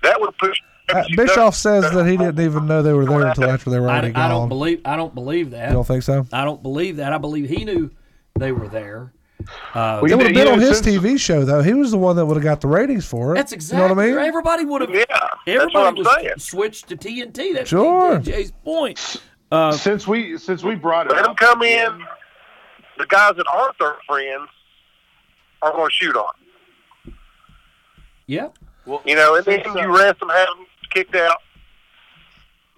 that 0.04 0.20
would 0.20 0.38
push. 0.38 0.58
Uh, 0.90 1.04
Bischoff 1.16 1.56
says 1.56 1.90
that 1.92 2.06
he 2.06 2.18
didn't 2.18 2.40
even 2.40 2.68
know 2.68 2.82
they 2.82 2.92
were 2.94 3.06
there 3.06 3.28
until 3.28 3.50
after 3.50 3.70
they 3.70 3.80
were 3.80 3.90
I, 3.90 4.00
already 4.00 4.16
I 4.16 4.28
don't 4.28 4.50
believe. 4.50 4.82
I 4.86 4.96
don't 4.98 5.16
believe 5.16 5.52
that. 5.52 5.70
You 5.70 5.76
don't 5.76 5.88
think 5.88 6.04
so? 6.04 6.26
I 6.34 6.44
don't 6.44 6.62
believe 6.62 6.98
that. 6.98 7.14
I 7.14 7.18
believe 7.18 7.50
he 7.50 7.64
knew 7.64 7.90
they 8.38 8.52
were 8.52 8.68
there. 8.68 9.14
Uh, 9.74 10.00
Well, 10.02 10.06
It 10.12 10.16
would 10.16 10.26
have 10.28 10.36
been 10.36 10.48
on 10.50 10.60
his 10.60 10.82
TV 10.82 11.18
show, 11.20 11.46
though. 11.46 11.62
He 11.62 11.74
was 11.74 11.92
the 11.92 11.98
one 11.98 12.16
that 12.18 12.26
would 12.26 12.36
have 12.36 12.44
got 12.44 12.60
the 12.62 12.68
ratings 12.68 13.06
for 13.06 13.34
it. 13.34 13.38
that's 13.38 13.54
exactly. 13.54 13.82
You 13.82 13.90
know 13.90 13.96
what 13.96 14.04
I 14.04 14.08
mean? 14.10 14.28
Everybody 14.28 14.66
would 14.66 14.82
have. 14.82 14.90
Yeah, 14.94 15.06
that's 15.10 15.48
everybody 15.48 15.74
what 15.74 15.88
I'm 15.88 15.96
was 15.96 16.08
saying. 16.16 16.34
switched 16.38 16.90
to 16.90 16.98
TNT. 16.98 17.54
That's 17.54 17.70
Sure. 17.70 18.20
DJ's 18.20 18.52
point. 18.64 19.22
since 19.78 20.06
we 20.08 20.38
since 20.38 20.64
we 20.64 20.76
brought 20.76 21.08
it 21.08 21.14
Let 21.14 21.24
them 21.26 21.36
come 21.36 21.62
in. 21.64 22.04
The 22.98 23.06
guys 23.08 23.36
that 23.38 23.46
aren't 23.52 23.78
their 23.80 23.96
friends 24.08 24.50
are 25.62 25.72
going 25.72 25.90
to 25.90 25.94
shoot 25.96 26.16
on. 26.16 26.32
'Em. 28.30 28.50
Yeah. 28.86 28.98
You 29.06 29.16
know, 29.16 29.36
and 29.36 29.46
then 29.46 29.62
Since, 29.64 29.76
uh, 29.76 29.80
you 29.80 29.98
ransom 29.98 30.30
have 30.30 30.48
them 30.48 30.66
kicked 30.92 31.16
out. 31.16 31.38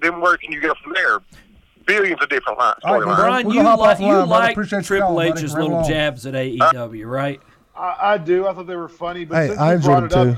Then 0.02 0.22
where 0.22 0.38
can 0.38 0.52
you 0.52 0.62
go 0.62 0.74
from 0.84 0.94
there? 0.94 1.20
Billions 1.86 2.22
of 2.22 2.30
different 2.30 2.60
lines. 2.60 2.80
All 2.84 3.00
right, 3.00 3.04
storylines. 3.04 3.16
Brian, 3.18 3.48
We're 3.48 3.54
you 3.54 3.64
gonna 3.64 3.82
like 3.82 3.92
off 3.92 3.98
the 3.98 4.04
you 4.06 4.26
like 4.26 4.56
Triple 4.56 5.08
call. 5.08 5.22
H's 5.22 5.54
little 5.54 5.70
along. 5.72 5.88
jabs 5.88 6.26
at 6.26 6.34
AEW, 6.34 7.10
right? 7.10 7.42
I, 7.76 7.96
I 8.02 8.18
do. 8.18 8.48
I 8.48 8.54
thought 8.54 8.68
they 8.68 8.76
were 8.76 8.90
funny, 8.90 9.26
but 9.26 9.36
Hey, 9.36 9.48
since 9.50 9.60
I 9.60 9.70
we 9.70 9.76
enjoyed 9.76 9.90
brought 9.90 10.04
it 10.04 10.10
them 10.12 10.30
up, 10.32 10.38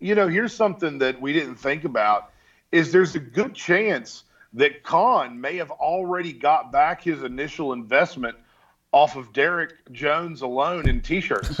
you 0.00 0.14
know, 0.14 0.28
here's 0.28 0.54
something 0.54 0.98
that 0.98 1.20
we 1.20 1.32
didn't 1.32 1.56
think 1.56 1.84
about: 1.84 2.30
is 2.72 2.92
there's 2.92 3.14
a 3.14 3.20
good 3.20 3.54
chance 3.54 4.24
that 4.54 4.82
Khan 4.82 5.40
may 5.40 5.56
have 5.56 5.70
already 5.70 6.32
got 6.32 6.72
back 6.72 7.02
his 7.02 7.22
initial 7.22 7.72
investment 7.72 8.36
off 8.92 9.16
of 9.16 9.32
Derek 9.32 9.74
Jones 9.92 10.42
alone 10.42 10.88
in 10.88 11.00
T-shirts. 11.00 11.50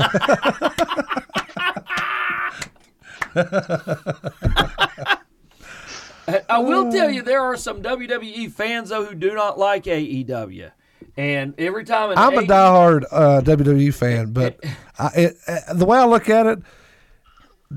I- 6.48 6.58
will 6.58 6.90
tell 6.92 7.10
you, 7.10 7.22
there 7.22 7.40
are 7.40 7.56
some 7.56 7.82
WWE 7.82 8.52
fans 8.52 8.90
though 8.90 9.04
who 9.04 9.14
do 9.14 9.34
not 9.34 9.58
like 9.58 9.84
AEW, 9.84 10.70
and 11.16 11.54
every 11.58 11.84
time 11.84 12.16
I'm 12.16 12.38
a 12.38 12.42
AEW 12.42 12.46
diehard 12.46 13.04
uh, 13.10 13.40
WWE 13.42 13.94
fan, 13.94 14.32
but 14.32 14.58
I, 14.98 15.06
it, 15.16 15.36
uh, 15.46 15.74
the 15.74 15.84
way 15.84 15.98
I 15.98 16.04
look 16.04 16.28
at 16.28 16.46
it, 16.46 16.60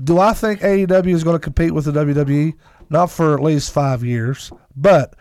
do 0.02 0.18
I 0.18 0.32
think 0.32 0.60
AEW 0.60 1.14
is 1.14 1.24
going 1.24 1.36
to 1.36 1.42
compete 1.42 1.72
with 1.72 1.84
the 1.86 1.92
WWE? 1.92 2.54
Not 2.90 3.10
for 3.10 3.34
at 3.34 3.42
least 3.42 3.72
five 3.72 4.04
years, 4.04 4.52
but 4.76 5.14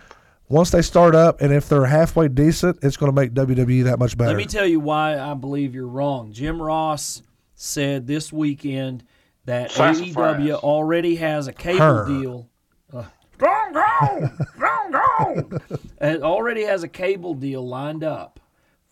once 0.50 0.70
they 0.70 0.82
start 0.82 1.16
up, 1.16 1.42
and 1.42 1.54
if 1.54 1.70
they're 1.70 1.86
halfway 1.86 2.28
decent, 2.28 2.78
it's 2.84 2.98
going 2.98 3.12
to 3.12 3.16
make 3.16 3.34
WWE 3.34 3.86
that 3.86 3.98
much 3.98 4.18
better. 4.18 4.30
Let 4.30 4.38
me 4.38 4.46
tell 4.46 4.68
you 4.68 4.80
why 4.80 5.18
I 5.18 5.34
believe 5.34 5.74
you're 5.74 5.88
wrong. 5.88 6.32
Jim 6.34 6.62
Ross 6.62 7.24
said 7.56 8.06
this 8.06 8.32
weekend 8.34 9.04
that 9.46 9.72
Sassafras. 9.72 10.38
AEW 10.38 10.54
already 10.56 11.16
has 11.18 11.48
a 11.48 11.54
cable 11.54 11.80
Her. 11.80 12.06
deal. 12.08 12.50
Uh, 12.94 13.04
Strong 13.34 13.74
go, 13.74 14.30
strong 14.56 14.92
go. 14.92 15.60
It 16.00 16.22
already 16.22 16.64
has 16.64 16.84
a 16.84 16.88
cable 16.88 17.34
deal 17.34 17.68
lined 17.68 18.04
up 18.04 18.40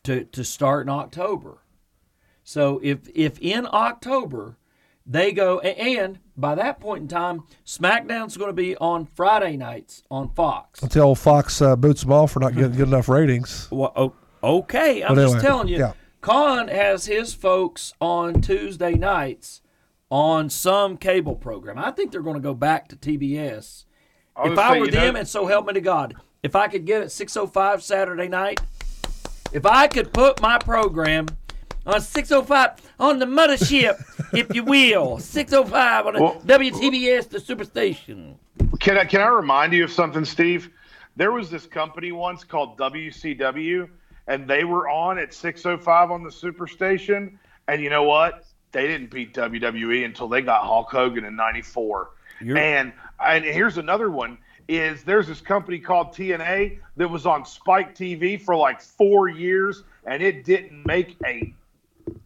to 0.03 0.25
to 0.25 0.43
start 0.43 0.85
in 0.85 0.89
October. 0.89 1.59
So 2.43 2.79
if 2.83 3.07
if 3.15 3.39
in 3.39 3.65
October 3.71 4.57
they 5.05 5.31
go 5.31 5.59
and 5.59 6.19
by 6.35 6.55
that 6.55 6.79
point 6.79 7.03
in 7.03 7.07
time, 7.07 7.43
SmackDown's 7.65 8.35
going 8.35 8.49
to 8.49 8.53
be 8.53 8.75
on 8.77 9.05
Friday 9.05 9.55
nights 9.57 10.03
on 10.11 10.29
Fox. 10.29 10.81
Until 10.81 11.13
Fox 11.15 11.61
uh, 11.61 11.75
boots 11.75 12.01
them 12.01 12.11
off 12.11 12.31
for 12.31 12.39
not 12.39 12.55
getting 12.55 12.71
good 12.75 12.87
enough 12.87 13.07
ratings. 13.07 13.67
Well, 13.71 14.15
okay, 14.43 15.03
I'm 15.03 15.15
But 15.15 15.21
just 15.29 15.39
telling 15.45 15.67
you. 15.67 15.77
yeah. 15.77 15.93
Khan 16.21 16.67
has 16.67 17.05
his 17.05 17.33
folks 17.33 17.93
on 18.01 18.41
Tuesday 18.41 18.93
nights 18.95 19.61
on 20.11 20.49
some 20.49 20.97
cable 20.97 21.35
program. 21.35 21.79
I 21.79 21.89
think 21.89 22.11
they're 22.11 22.21
going 22.21 22.35
to 22.35 22.41
go 22.41 22.53
back 22.53 22.89
to 22.89 22.95
TBS. 22.97 23.85
I 24.35 24.49
if 24.51 24.59
I 24.59 24.77
were 24.77 24.85
you 24.85 24.91
know- 24.91 24.99
them, 24.99 25.15
and 25.15 25.27
so 25.27 25.47
help 25.47 25.65
me 25.65 25.73
to 25.73 25.81
God, 25.81 26.15
if 26.43 26.55
I 26.55 26.67
could 26.67 26.85
get 26.85 27.01
it 27.01 27.07
6:05 27.07 27.81
Saturday 27.81 28.27
night, 28.27 28.59
if 29.53 29.65
I 29.65 29.87
could 29.87 30.13
put 30.13 30.41
my 30.41 30.57
program 30.59 31.27
on 31.85 31.95
6:05 32.01 32.77
on 32.99 33.19
the 33.19 33.25
mothership, 33.25 34.03
if 34.33 34.53
you 34.53 34.63
will, 34.63 35.17
6:05 35.17 36.05
on 36.05 36.13
the 36.13 36.21
Well- 36.21 36.41
WTBS, 36.45 37.29
the 37.29 37.39
superstation. 37.39 38.35
Can 38.79 38.97
I 38.97 39.05
can 39.05 39.21
I 39.21 39.27
remind 39.27 39.73
you 39.73 39.85
of 39.85 39.91
something, 39.91 40.25
Steve? 40.25 40.69
There 41.15 41.31
was 41.31 41.49
this 41.49 41.65
company 41.67 42.11
once 42.11 42.43
called 42.43 42.77
WCW, 42.77 43.89
and 44.27 44.47
they 44.47 44.63
were 44.63 44.89
on 44.89 45.17
at 45.19 45.29
6:05 45.31 46.11
on 46.11 46.23
the 46.23 46.29
Superstation. 46.29 47.37
And 47.67 47.81
you 47.81 47.89
know 47.89 48.03
what? 48.03 48.45
They 48.71 48.87
didn't 48.87 49.11
beat 49.11 49.33
WWE 49.33 50.05
until 50.05 50.27
they 50.27 50.41
got 50.41 50.63
Hulk 50.63 50.89
Hogan 50.89 51.25
in 51.25 51.35
'94. 51.35 52.11
And 52.41 52.93
and 53.23 53.43
here's 53.45 53.77
another 53.77 54.09
one: 54.09 54.37
is 54.67 55.03
there's 55.03 55.27
this 55.27 55.41
company 55.41 55.79
called 55.79 56.13
TNA 56.13 56.79
that 56.97 57.09
was 57.09 57.25
on 57.25 57.45
Spike 57.45 57.95
TV 57.95 58.41
for 58.41 58.55
like 58.55 58.81
four 58.81 59.27
years, 59.27 59.83
and 60.05 60.23
it 60.23 60.45
didn't 60.45 60.85
make 60.85 61.17
a 61.25 61.53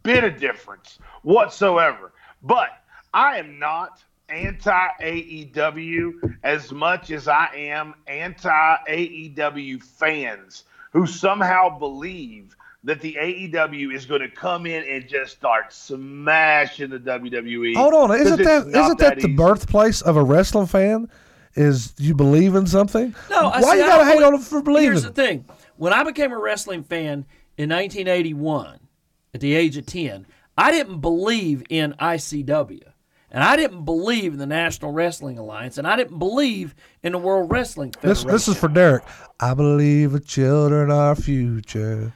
bit 0.02 0.24
of 0.24 0.38
difference 0.38 0.98
whatsoever. 1.22 2.12
But 2.42 2.70
I 3.12 3.38
am 3.38 3.58
not 3.58 4.02
anti 4.28 4.88
AEW 5.00 6.36
as 6.42 6.72
much 6.72 7.10
as 7.10 7.28
I 7.28 7.48
am 7.54 7.94
anti 8.06 8.76
AEW 8.88 9.82
fans 9.82 10.64
who 10.92 11.06
somehow 11.06 11.78
believe 11.78 12.56
that 12.86 13.00
the 13.00 13.16
AEW 13.20 13.92
is 13.92 14.06
going 14.06 14.20
to 14.20 14.28
come 14.28 14.64
in 14.64 14.84
and 14.84 15.08
just 15.08 15.32
start 15.32 15.72
smashing 15.72 16.90
the 16.90 17.00
WWE. 17.00 17.74
Hold 17.74 17.94
on, 17.94 18.12
isn't 18.16 18.40
it's 18.40 18.48
that 18.48 18.68
not 18.68 18.84
isn't 18.84 18.98
that 19.00 19.20
the 19.20 19.34
birthplace 19.34 20.00
of 20.02 20.16
a 20.16 20.22
wrestling 20.22 20.66
fan? 20.66 21.10
Is 21.56 21.94
you 21.98 22.14
believe 22.14 22.54
in 22.54 22.66
something? 22.66 23.12
No, 23.28 23.48
I 23.48 23.60
why 23.60 23.74
see, 23.74 23.80
you 23.80 23.86
gotta 23.86 24.04
don't 24.04 24.16
hate 24.16 24.22
on 24.22 24.32
them 24.34 24.40
for 24.40 24.62
believing? 24.62 24.92
Here's 24.92 25.02
the 25.02 25.10
thing: 25.10 25.46
when 25.76 25.92
I 25.92 26.04
became 26.04 26.30
a 26.30 26.38
wrestling 26.38 26.84
fan 26.84 27.26
in 27.58 27.70
1981, 27.70 28.78
at 29.34 29.40
the 29.40 29.54
age 29.54 29.76
of 29.76 29.86
10, 29.86 30.24
I 30.56 30.70
didn't 30.70 31.00
believe 31.00 31.64
in 31.68 31.92
ICW, 31.94 32.84
and 33.32 33.42
I 33.42 33.56
didn't 33.56 33.84
believe 33.84 34.32
in 34.32 34.38
the 34.38 34.46
National 34.46 34.92
Wrestling 34.92 35.38
Alliance, 35.38 35.76
and 35.76 35.88
I 35.88 35.96
didn't 35.96 36.20
believe 36.20 36.76
in 37.02 37.12
the 37.12 37.18
World 37.18 37.50
Wrestling 37.50 37.94
This 38.00 38.20
Federation. 38.20 38.28
this 38.28 38.48
is 38.48 38.56
for 38.56 38.68
Derek. 38.68 39.02
I 39.40 39.54
believe 39.54 40.12
the 40.12 40.20
children 40.20 40.92
are 40.92 41.16
future. 41.16 42.12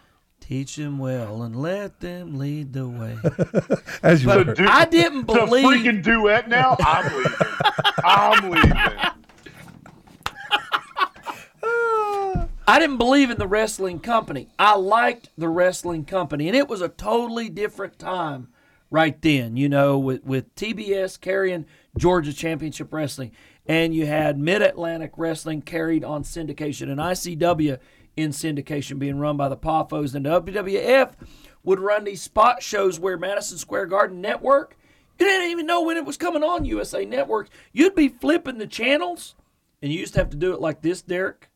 Teach 0.50 0.74
them 0.74 0.98
well 0.98 1.44
and 1.44 1.54
let 1.54 2.00
them 2.00 2.36
lead 2.36 2.72
the 2.72 2.88
way. 2.88 3.16
As 4.02 4.22
you 4.24 4.26
But 4.28 4.58
were. 4.58 4.66
I 4.68 4.84
didn't 4.84 5.22
believe. 5.22 5.42
the 5.42 5.46
believe. 5.46 5.64
freaking 5.84 6.02
duet 6.02 6.48
now. 6.48 6.76
I'm 6.80 7.14
leaving. 7.16 7.32
I'm 8.04 8.50
leaving. 8.50 8.72
I 12.66 12.78
didn't 12.80 12.98
believe 12.98 13.30
in 13.30 13.38
the 13.38 13.46
wrestling 13.46 14.00
company. 14.00 14.48
I 14.58 14.74
liked 14.76 15.30
the 15.38 15.48
wrestling 15.48 16.04
company, 16.04 16.48
and 16.48 16.56
it 16.56 16.66
was 16.68 16.80
a 16.82 16.88
totally 16.88 17.48
different 17.48 17.98
time 18.00 18.48
right 18.90 19.20
then. 19.22 19.56
You 19.56 19.68
know, 19.68 20.00
with 20.00 20.24
with 20.24 20.52
TBS 20.56 21.20
carrying 21.20 21.64
Georgia 21.96 22.32
Championship 22.32 22.92
Wrestling, 22.92 23.30
and 23.66 23.94
you 23.94 24.06
had 24.06 24.36
Mid 24.36 24.62
Atlantic 24.62 25.12
Wrestling 25.16 25.62
carried 25.62 26.02
on 26.02 26.24
syndication, 26.24 26.90
and 26.90 26.98
ICW 26.98 27.78
in 28.20 28.30
syndication 28.30 28.98
being 28.98 29.18
run 29.18 29.36
by 29.36 29.48
the 29.48 29.56
Poffos, 29.56 30.14
and 30.14 30.24
WWF 30.26 31.12
would 31.62 31.80
run 31.80 32.04
these 32.04 32.22
spot 32.22 32.62
shows 32.62 32.98
where 33.00 33.16
Madison 33.18 33.58
Square 33.58 33.86
Garden 33.86 34.20
Network. 34.20 34.76
You 35.18 35.26
didn't 35.26 35.50
even 35.50 35.66
know 35.66 35.82
when 35.82 35.96
it 35.96 36.04
was 36.06 36.16
coming 36.16 36.42
on 36.42 36.64
USA 36.64 37.04
Network. 37.04 37.48
You'd 37.72 37.94
be 37.94 38.08
flipping 38.08 38.58
the 38.58 38.66
channels, 38.66 39.34
and 39.82 39.92
you 39.92 39.98
used 40.00 40.14
to 40.14 40.20
have 40.20 40.30
to 40.30 40.36
do 40.36 40.54
it 40.54 40.60
like 40.60 40.80
this, 40.80 41.02
Derek. 41.02 41.50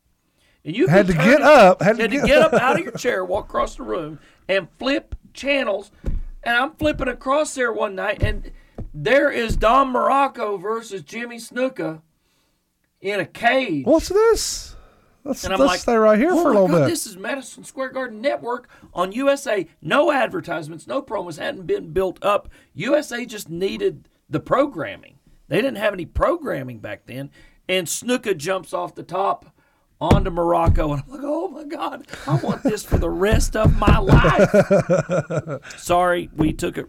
And 0.65 0.77
you 0.77 0.87
Had 0.89 1.07
to 1.09 1.13
get 1.15 1.41
up, 1.43 1.83
had 1.83 1.97
to 1.97 2.03
had 2.03 2.11
to 2.11 2.17
get- 2.19 2.27
get 2.27 2.43
up 2.43 2.53
out 2.55 2.79
of 2.79 2.85
your 2.85 2.93
chair, 2.93 3.25
walk 3.25 3.47
across 3.47 3.77
the 3.77 3.83
room, 3.83 4.19
and 4.49 4.69
flip 4.79 5.15
channels. 5.33 5.91
And 6.43 6.57
I'm 6.57 6.73
flipping 6.73 7.09
across 7.09 7.55
there 7.55 7.73
one 7.73 7.95
night, 7.95 8.23
and 8.23 8.51
there 8.93 9.31
is 9.31 9.57
Don 9.57 9.93
Muraco 9.93 10.61
versus 10.61 11.03
Jimmy 11.03 11.37
Snuka 11.39 12.03
in 13.01 13.21
a 13.21 13.27
cage. 13.27 13.87
What's 13.87 14.09
this? 14.11 14.74
Let's, 15.25 15.43
And 15.45 15.55
I'm 15.55 15.61
let's 15.61 15.71
like, 15.71 15.81
stay 15.81 15.97
right 15.97 16.19
here 16.19 16.33
oh 16.33 16.43
for 16.43 16.51
a 16.51 16.53
little 16.53 16.69
God, 16.69 16.81
bit. 16.81 16.89
This 16.89 17.07
is 17.07 17.17
Madison 17.17 17.65
Square 17.65 17.91
Garden 17.91 18.21
Network 18.21 18.69
on 18.93 19.13
USA. 19.13 19.67
No 19.81 20.13
advertisements, 20.13 20.87
no 20.87 21.01
promos 21.01 21.39
hadn't 21.39 21.67
been 21.67 21.93
built 21.93 22.23
up. 22.23 22.49
USA 22.75 23.25
just 23.25 23.49
needed 23.49 24.09
the 24.29 24.41
programming. 24.41 25.19
They 25.49 25.57
didn't 25.57 25.77
have 25.77 25.95
any 25.95 26.05
programming 26.07 26.79
back 26.79 27.07
then. 27.07 27.31
And 27.69 27.87
Snuka 27.87 28.37
jumps 28.37 28.75
off 28.75 28.95
the 28.95 29.03
top 29.03 29.47
onto 30.01 30.31
Muraco, 30.31 30.93
and 30.93 31.03
I'm 31.03 31.11
like, 31.11 31.21
oh 31.23 31.49
my 31.49 31.65
God, 31.65 32.07
I 32.27 32.35
want 32.37 32.63
this 32.63 32.85
for 32.85 32.99
the 32.99 33.09
rest 33.09 33.57
of 33.57 33.79
my 33.79 33.97
life. 33.99 35.63
Sorry, 35.79 36.29
we 36.37 36.53
took 36.53 36.77
it 36.77 36.87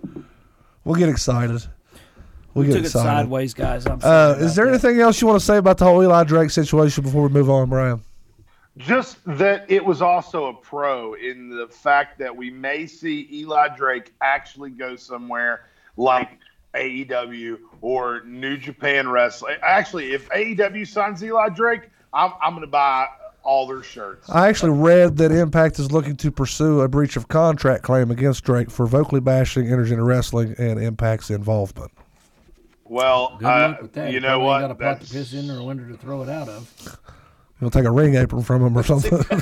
We'll 0.84 0.96
get 0.96 1.08
excited. 1.10 1.64
We'll 2.54 2.66
get 2.68 2.74
took 2.74 2.86
it 2.86 2.90
sideways, 2.90 3.54
guys. 3.54 3.86
I'm 3.86 4.00
Uh, 4.04 4.36
is 4.40 4.56
there 4.56 4.66
that. 4.66 4.72
anything 4.72 5.00
else 5.00 5.20
you 5.22 5.28
want 5.28 5.40
to 5.40 5.46
say 5.46 5.58
about 5.58 5.78
the 5.78 5.86
whole 5.86 6.02
Eli 6.04 6.24
Drake 6.26 6.52
situation 6.52 7.04
before 7.04 7.24
we 7.24 7.30
move 7.30 7.50
on, 7.50 7.70
Brian? 7.70 8.02
Just 8.78 9.18
that 9.26 9.66
it 9.70 9.84
was 9.84 10.02
also 10.02 10.48
a 10.48 10.54
pro 10.54 11.14
in 11.14 11.50
the 11.50 11.68
fact 11.68 12.20
that 12.20 12.36
we 12.36 12.50
may 12.50 12.86
see 12.86 13.28
Eli 13.32 13.70
Drake 13.76 14.14
actually 14.22 14.72
go 14.72 14.96
somewhere 14.98 15.68
like 15.96 16.40
AEW 16.74 17.58
or 17.82 18.22
New 18.26 18.58
Japan 18.58 19.08
Wrestling. 19.08 19.56
Actually, 19.62 20.12
if 20.12 20.28
AEW 20.30 20.86
signs 20.86 21.24
Eli 21.24 21.50
Drake, 21.50 21.90
I'm, 22.14 22.34
I'm 22.42 22.52
going 22.52 22.62
to 22.62 22.68
buy 22.68 23.08
all 23.44 23.66
their 23.66 23.84
shirts. 23.84 24.30
I 24.30 24.50
actually 24.50 24.72
read 24.72 25.18
that 25.18 25.32
Impact 25.32 25.80
is 25.80 25.92
looking 25.92 26.18
to 26.18 26.32
pursue 26.32 26.82
a 26.82 26.90
breach 26.90 27.16
of 27.16 27.28
contract 27.30 27.84
claim 27.84 28.12
against 28.12 28.44
Drake 28.44 28.70
for 28.70 28.88
vocally 28.88 29.22
bashing 29.22 29.66
Intergender 29.68 30.06
Wrestling 30.06 30.54
and 30.58 30.80
Impact's 30.84 31.30
involvement. 31.30 31.92
Well, 32.84 33.38
Good 33.40 33.46
uh, 33.48 33.70
luck 33.70 33.82
with 33.84 33.94
that. 33.94 34.12
you 34.12 34.20
know 34.20 34.40
probably 34.40 34.46
what? 34.46 34.62
ain't 34.64 34.80
got 34.80 34.92
a 34.92 34.96
pot 34.96 35.02
to 35.06 35.14
piss 35.14 35.34
in 35.34 35.50
or 35.50 35.60
a 35.60 35.64
window 35.64 35.88
to 35.88 35.98
throw 35.98 36.24
it 36.24 36.30
out 36.30 36.50
of. 36.50 37.00
You'll 37.62 37.72
take 37.72 37.86
a 37.86 37.92
ring 37.92 38.16
apron 38.16 38.44
from 38.44 38.66
him 38.66 38.78
or 38.78 38.84
something. 38.84 39.14
I'm 39.32 39.42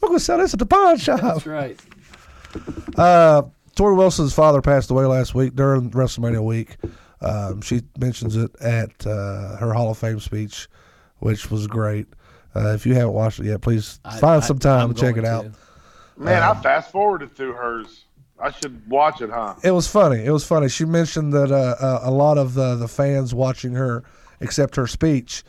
going 0.00 0.14
to 0.14 0.20
sell 0.20 0.38
this 0.38 0.52
at 0.52 0.58
the 0.60 0.66
pawn 0.66 0.98
shop. 0.98 1.20
That's 1.20 1.46
right. 1.46 1.78
Uh, 2.96 3.42
Torrie 3.76 3.96
Wilson's 3.96 4.34
father 4.34 4.60
passed 4.60 4.90
away 4.90 5.04
last 5.04 5.34
week 5.34 5.54
during 5.54 5.90
WrestleMania 5.90 6.44
week. 6.44 6.76
Um, 7.20 7.60
she 7.60 7.82
mentions 7.98 8.36
it 8.36 8.50
at 8.60 9.06
uh, 9.06 9.56
her 9.56 9.72
Hall 9.74 9.90
of 9.90 9.98
Fame 9.98 10.20
speech, 10.20 10.68
which 11.18 11.50
was 11.50 11.66
great. 11.66 12.06
Uh, 12.54 12.70
if 12.74 12.86
you 12.86 12.94
haven't 12.94 13.12
watched 13.12 13.40
it 13.40 13.46
yet, 13.46 13.60
please 13.60 14.00
I- 14.04 14.18
find 14.18 14.42
I- 14.42 14.46
some 14.46 14.58
time 14.58 14.88
I'm 14.90 14.94
to 14.94 15.00
check 15.00 15.16
it 15.16 15.22
going 15.22 15.26
out. 15.26 15.44
to. 15.44 15.52
Man, 16.22 16.42
Um, 16.42 16.56
I 16.56 16.60
fast 16.62 16.90
forwarded 16.92 17.34
through 17.34 17.54
hers. 17.54 18.04
I 18.42 18.50
should 18.50 18.88
watch 18.88 19.20
it, 19.20 19.30
huh? 19.30 19.54
It 19.62 19.70
was 19.72 19.86
funny. 19.86 20.24
It 20.24 20.30
was 20.30 20.46
funny. 20.46 20.68
She 20.68 20.84
mentioned 20.86 21.32
that 21.34 21.50
uh, 21.52 21.76
uh, 21.84 22.00
a 22.04 22.10
lot 22.10 22.38
of 22.38 22.54
the, 22.54 22.74
the 22.74 22.88
fans 22.88 23.34
watching 23.34 23.74
her, 23.74 24.02
accept 24.40 24.76
her 24.76 24.86
speech, 24.86 25.44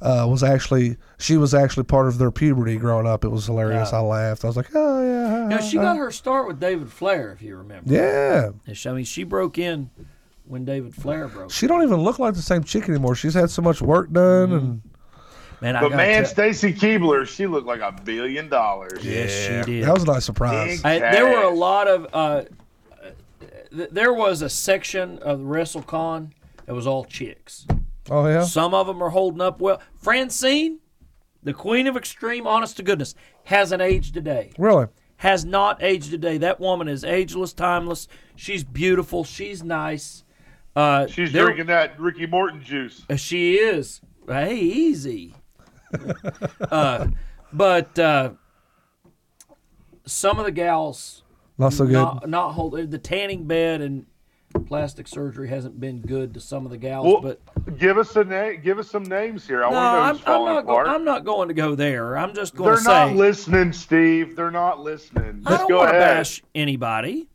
uh, 0.00 0.26
was 0.28 0.42
actually 0.42 0.96
she 1.18 1.36
was 1.36 1.54
actually 1.54 1.84
part 1.84 2.06
of 2.08 2.18
their 2.18 2.30
puberty 2.30 2.76
growing 2.76 3.06
up. 3.06 3.24
It 3.24 3.28
was 3.28 3.46
hilarious. 3.46 3.92
I 3.92 4.00
laughed. 4.00 4.44
I 4.44 4.46
was 4.48 4.56
like, 4.56 4.68
oh 4.74 5.02
yeah. 5.02 5.42
You 5.42 5.48
know, 5.48 5.60
she 5.60 5.76
got 5.76 5.96
her 5.96 6.10
start 6.10 6.46
with 6.46 6.60
David 6.60 6.90
Flair, 6.92 7.32
if 7.32 7.42
you 7.42 7.56
remember. 7.56 7.92
Yeah. 7.92 8.50
She- 8.74 8.88
I 8.88 8.92
mean, 8.92 9.04
she 9.04 9.24
broke 9.24 9.58
in 9.58 9.90
when 10.44 10.64
David 10.64 10.94
Flair 10.94 11.28
broke. 11.28 11.50
She 11.50 11.66
don't 11.66 11.82
even 11.82 11.96
look 12.00 12.18
like 12.18 12.34
the 12.34 12.42
same 12.42 12.64
chick 12.64 12.88
anymore. 12.88 13.14
She's 13.14 13.34
had 13.34 13.50
so 13.50 13.60
much 13.62 13.80
work 13.82 14.10
done, 14.12 14.52
and 14.52 14.82
Man, 15.60 15.74
But 15.74 15.80
gotta 15.88 15.96
man, 15.96 16.22
tell- 16.22 16.30
Stacy 16.30 16.72
Keibler, 16.72 17.26
she 17.26 17.48
looked 17.48 17.66
like 17.66 17.80
a 17.80 17.90
billion 18.04 18.48
dollars. 18.48 19.04
yes, 19.04 19.32
she 19.66 19.72
did. 19.72 19.84
that 19.86 19.92
was 19.92 20.04
a 20.04 20.06
nice 20.06 20.24
surprise. 20.24 20.84
I, 20.84 21.00
there 21.00 21.24
were 21.26 21.42
a 21.42 21.50
lot 21.52 21.88
of. 21.88 22.06
Uh, 22.12 22.42
th- 23.74 23.90
there 23.90 24.12
was 24.12 24.40
a 24.42 24.48
section 24.48 25.18
of 25.18 25.40
WrestleCon 25.40 26.30
that 26.66 26.74
was 26.74 26.86
all 26.86 27.04
chicks. 27.04 27.66
Oh 28.10 28.26
yeah. 28.26 28.42
Some 28.44 28.74
of 28.74 28.86
them 28.86 29.02
are 29.02 29.10
holding 29.10 29.40
up 29.40 29.60
well. 29.60 29.80
Francine, 29.96 30.78
the 31.42 31.52
queen 31.52 31.86
of 31.86 31.96
extreme, 31.96 32.46
honest 32.46 32.76
to 32.78 32.82
goodness, 32.82 33.14
hasn't 33.44 33.82
aged 33.82 34.16
a 34.16 34.20
day. 34.20 34.52
Really? 34.58 34.86
Has 35.18 35.44
not 35.44 35.82
aged 35.82 36.12
a 36.14 36.18
day. 36.18 36.38
That 36.38 36.60
woman 36.60 36.88
is 36.88 37.04
ageless, 37.04 37.52
timeless. 37.52 38.06
She's 38.36 38.62
beautiful. 38.64 39.24
She's 39.24 39.62
nice. 39.64 40.24
Uh, 40.76 41.06
She's 41.08 41.32
drinking 41.32 41.66
that 41.66 41.98
Ricky 41.98 42.26
Morton 42.26 42.62
juice. 42.62 43.02
Uh, 43.10 43.16
She 43.16 43.54
is. 43.56 44.00
Hey, 44.28 44.54
easy. 44.56 45.34
uh, 46.70 47.08
but 47.52 47.98
uh, 47.98 48.30
some 50.04 50.38
of 50.38 50.44
the 50.44 50.52
gals 50.52 51.22
Not 51.56 51.72
so 51.72 51.84
good. 51.86 51.94
not 51.94 52.28
not 52.28 52.52
hold 52.52 52.90
the 52.90 52.98
tanning 52.98 53.44
bed 53.46 53.80
and 53.80 54.06
plastic 54.60 55.08
surgery 55.08 55.48
hasn't 55.48 55.78
been 55.80 56.00
good 56.00 56.34
to 56.34 56.40
some 56.40 56.64
of 56.64 56.70
the 56.70 56.78
gals. 56.78 57.06
Well, 57.06 57.20
but 57.20 57.78
give 57.78 57.98
us 57.98 58.14
a 58.16 58.24
name. 58.24 58.60
Give 58.62 58.78
us 58.78 58.90
some 58.90 59.02
names 59.04 59.46
here. 59.46 59.64
I 59.64 59.70
no, 59.70 59.76
want 59.76 59.84
to 59.94 59.98
know 59.98 60.02
I'm, 60.02 60.14
who's 60.14 60.20
I'm 60.20 60.24
falling 60.24 60.54
not. 60.54 60.66
Go. 60.66 60.78
I'm 60.78 61.04
not 61.04 61.24
going 61.24 61.48
to 61.48 61.54
go 61.54 61.74
there. 61.74 62.16
I'm 62.18 62.34
just 62.34 62.54
going 62.54 62.68
They're 62.68 62.76
to 62.76 62.82
say 62.82 62.90
not 63.08 63.16
listening, 63.16 63.72
Steve. 63.72 64.36
They're 64.36 64.50
not 64.50 64.80
listening. 64.80 65.42
I 65.46 65.50
Just 65.50 65.60
don't 65.62 65.68
go 65.70 65.78
want 65.78 65.90
to 65.90 65.96
ahead. 65.96 66.16
bash 66.18 66.42
anybody. 66.54 67.28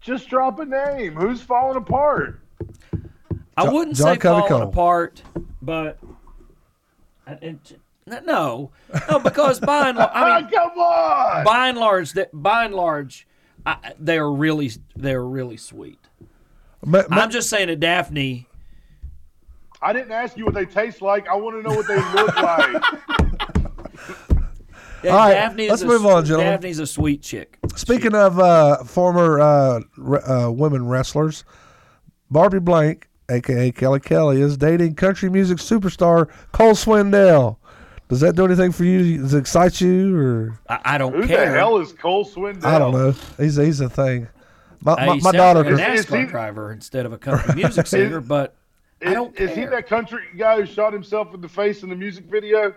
Just 0.00 0.28
drop 0.28 0.58
a 0.60 0.64
name. 0.64 1.14
Who's 1.14 1.40
falling 1.42 1.76
apart? 1.76 2.40
I 3.56 3.68
wouldn't 3.68 3.96
John 3.96 4.14
say 4.14 4.20
falling 4.20 4.46
Cole. 4.48 4.62
apart, 4.62 5.22
but 5.60 5.98
and- 7.26 7.38
and- 7.42 7.76
no, 8.06 8.70
no, 9.10 9.18
because 9.18 9.60
by 9.60 9.90
and 9.90 9.98
large, 9.98 10.10
I 10.14 10.40
mean, 10.40 10.50
come 10.54 10.70
on. 10.78 11.44
by 11.44 11.68
and 11.68 11.76
large, 11.76 12.14
by 12.32 12.64
and 12.64 12.74
large, 12.74 13.26
I, 13.66 13.92
they 14.00 14.16
are 14.16 14.32
really 14.32 14.70
they 14.96 15.12
are 15.12 15.26
really 15.26 15.58
sweet. 15.58 15.98
Ma- 16.84 17.02
ma- 17.08 17.16
I'm 17.22 17.30
just 17.30 17.50
saying 17.50 17.68
to 17.68 17.76
Daphne. 17.76 18.46
I 19.80 19.92
didn't 19.92 20.10
ask 20.12 20.36
you 20.36 20.44
what 20.44 20.54
they 20.54 20.64
taste 20.66 21.02
like. 21.02 21.28
I 21.28 21.34
want 21.36 21.56
to 21.62 21.68
know 21.68 21.76
what 21.76 21.86
they 21.86 21.96
look 22.12 22.36
like. 23.56 24.28
Yeah, 25.04 25.12
All 25.12 25.18
right, 25.18 25.34
Daphne 25.34 25.64
is 25.64 25.70
let's 25.70 25.82
a, 25.82 25.86
move 25.86 26.04
on, 26.06 26.24
gentlemen. 26.24 26.54
Daphne's 26.54 26.80
a 26.80 26.86
sweet 26.86 27.22
chick. 27.22 27.56
Speaking 27.76 28.14
of 28.16 28.40
uh, 28.40 28.82
former 28.82 29.38
uh, 29.38 29.80
re- 29.96 30.18
uh, 30.20 30.50
women 30.50 30.88
wrestlers, 30.88 31.44
Barbie 32.32 32.58
Blank, 32.58 33.08
aka 33.30 33.70
Kelly 33.70 34.00
Kelly, 34.00 34.40
is 34.40 34.56
dating 34.56 34.96
country 34.96 35.30
music 35.30 35.58
superstar 35.58 36.28
Cole 36.50 36.72
Swindell. 36.72 37.58
Does 38.08 38.20
that 38.20 38.34
do 38.34 38.44
anything 38.46 38.72
for 38.72 38.82
you? 38.84 39.18
Does 39.18 39.34
it 39.34 39.38
excite 39.38 39.80
you, 39.80 40.18
or 40.18 40.58
I, 40.68 40.80
I 40.84 40.98
don't 40.98 41.14
Who 41.14 41.28
care. 41.28 41.46
the 41.48 41.56
hell 41.56 41.78
is 41.78 41.92
Cole 41.92 42.24
Swindell? 42.24 42.64
I 42.64 42.78
don't 42.80 42.92
know? 42.92 43.14
He's 43.36 43.54
he's 43.54 43.80
a 43.80 43.88
thing. 43.88 44.26
My, 44.80 44.92
Uh, 44.92 45.06
my, 45.06 45.16
my 45.20 45.32
daughter. 45.32 45.64
like 45.64 45.80
a 45.80 45.92
Is- 45.92 46.00
is 46.00 46.06
NASCAR 46.06 46.28
driver 46.28 46.72
instead 46.72 47.06
of 47.06 47.12
a 47.12 47.18
country 47.18 47.54
music 47.54 47.86
singer, 47.88 48.20
but 48.20 48.56
I 49.02 49.08
Is, 49.08 49.14
don't 49.14 49.36
is 49.40 49.54
he 49.56 49.64
that 49.66 49.86
country 49.86 50.22
guy 50.36 50.56
who 50.60 50.66
shot 50.66 50.92
himself 50.92 51.34
in 51.34 51.40
the 51.40 51.48
face 51.48 51.82
in 51.82 51.88
the 51.88 51.96
music 51.96 52.24
video? 52.26 52.74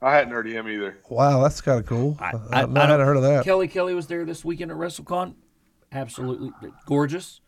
I 0.00 0.14
hadn't 0.14 0.32
heard 0.32 0.46
of 0.46 0.52
him 0.52 0.68
either. 0.68 0.98
Wow, 1.08 1.42
that's 1.42 1.60
kind 1.60 1.80
of 1.80 1.86
cool. 1.86 2.16
I, 2.20 2.26
I, 2.26 2.60
I, 2.60 2.64
I 2.64 2.86
hadn't 2.86 3.04
heard 3.06 3.16
of 3.16 3.22
that. 3.24 3.44
Kelly 3.44 3.66
Kelly 3.68 3.94
was 3.94 4.06
there 4.06 4.24
this 4.24 4.44
weekend 4.44 4.70
at 4.70 4.76
WrestleCon. 4.76 5.34
Absolutely 5.90 6.50
gorgeous, 6.86 7.40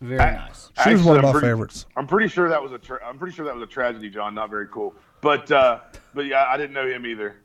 very 0.00 0.20
I- 0.20 0.36
nice. 0.46 0.70
She 0.84 0.92
was 0.92 1.02
one 1.02 1.16
of 1.16 1.22
my 1.22 1.28
I'm 1.28 1.32
pretty- 1.32 1.46
favorites. 1.48 1.86
I'm 1.96 2.06
pretty 2.06 2.28
sure 2.28 2.48
that 2.50 2.62
was 2.62 2.72
a. 2.72 2.78
Tra- 2.78 3.04
I'm 3.04 3.18
pretty 3.18 3.34
sure 3.34 3.44
that 3.46 3.54
was 3.54 3.62
a 3.64 3.66
tragedy, 3.66 4.10
John. 4.10 4.34
Not 4.34 4.50
very 4.50 4.68
cool. 4.68 4.94
But 5.20 5.50
uh, 5.50 5.80
but 6.14 6.26
yeah, 6.26 6.44
I 6.48 6.56
didn't 6.56 6.74
know 6.74 6.86
him 6.86 7.04
either. 7.06 7.36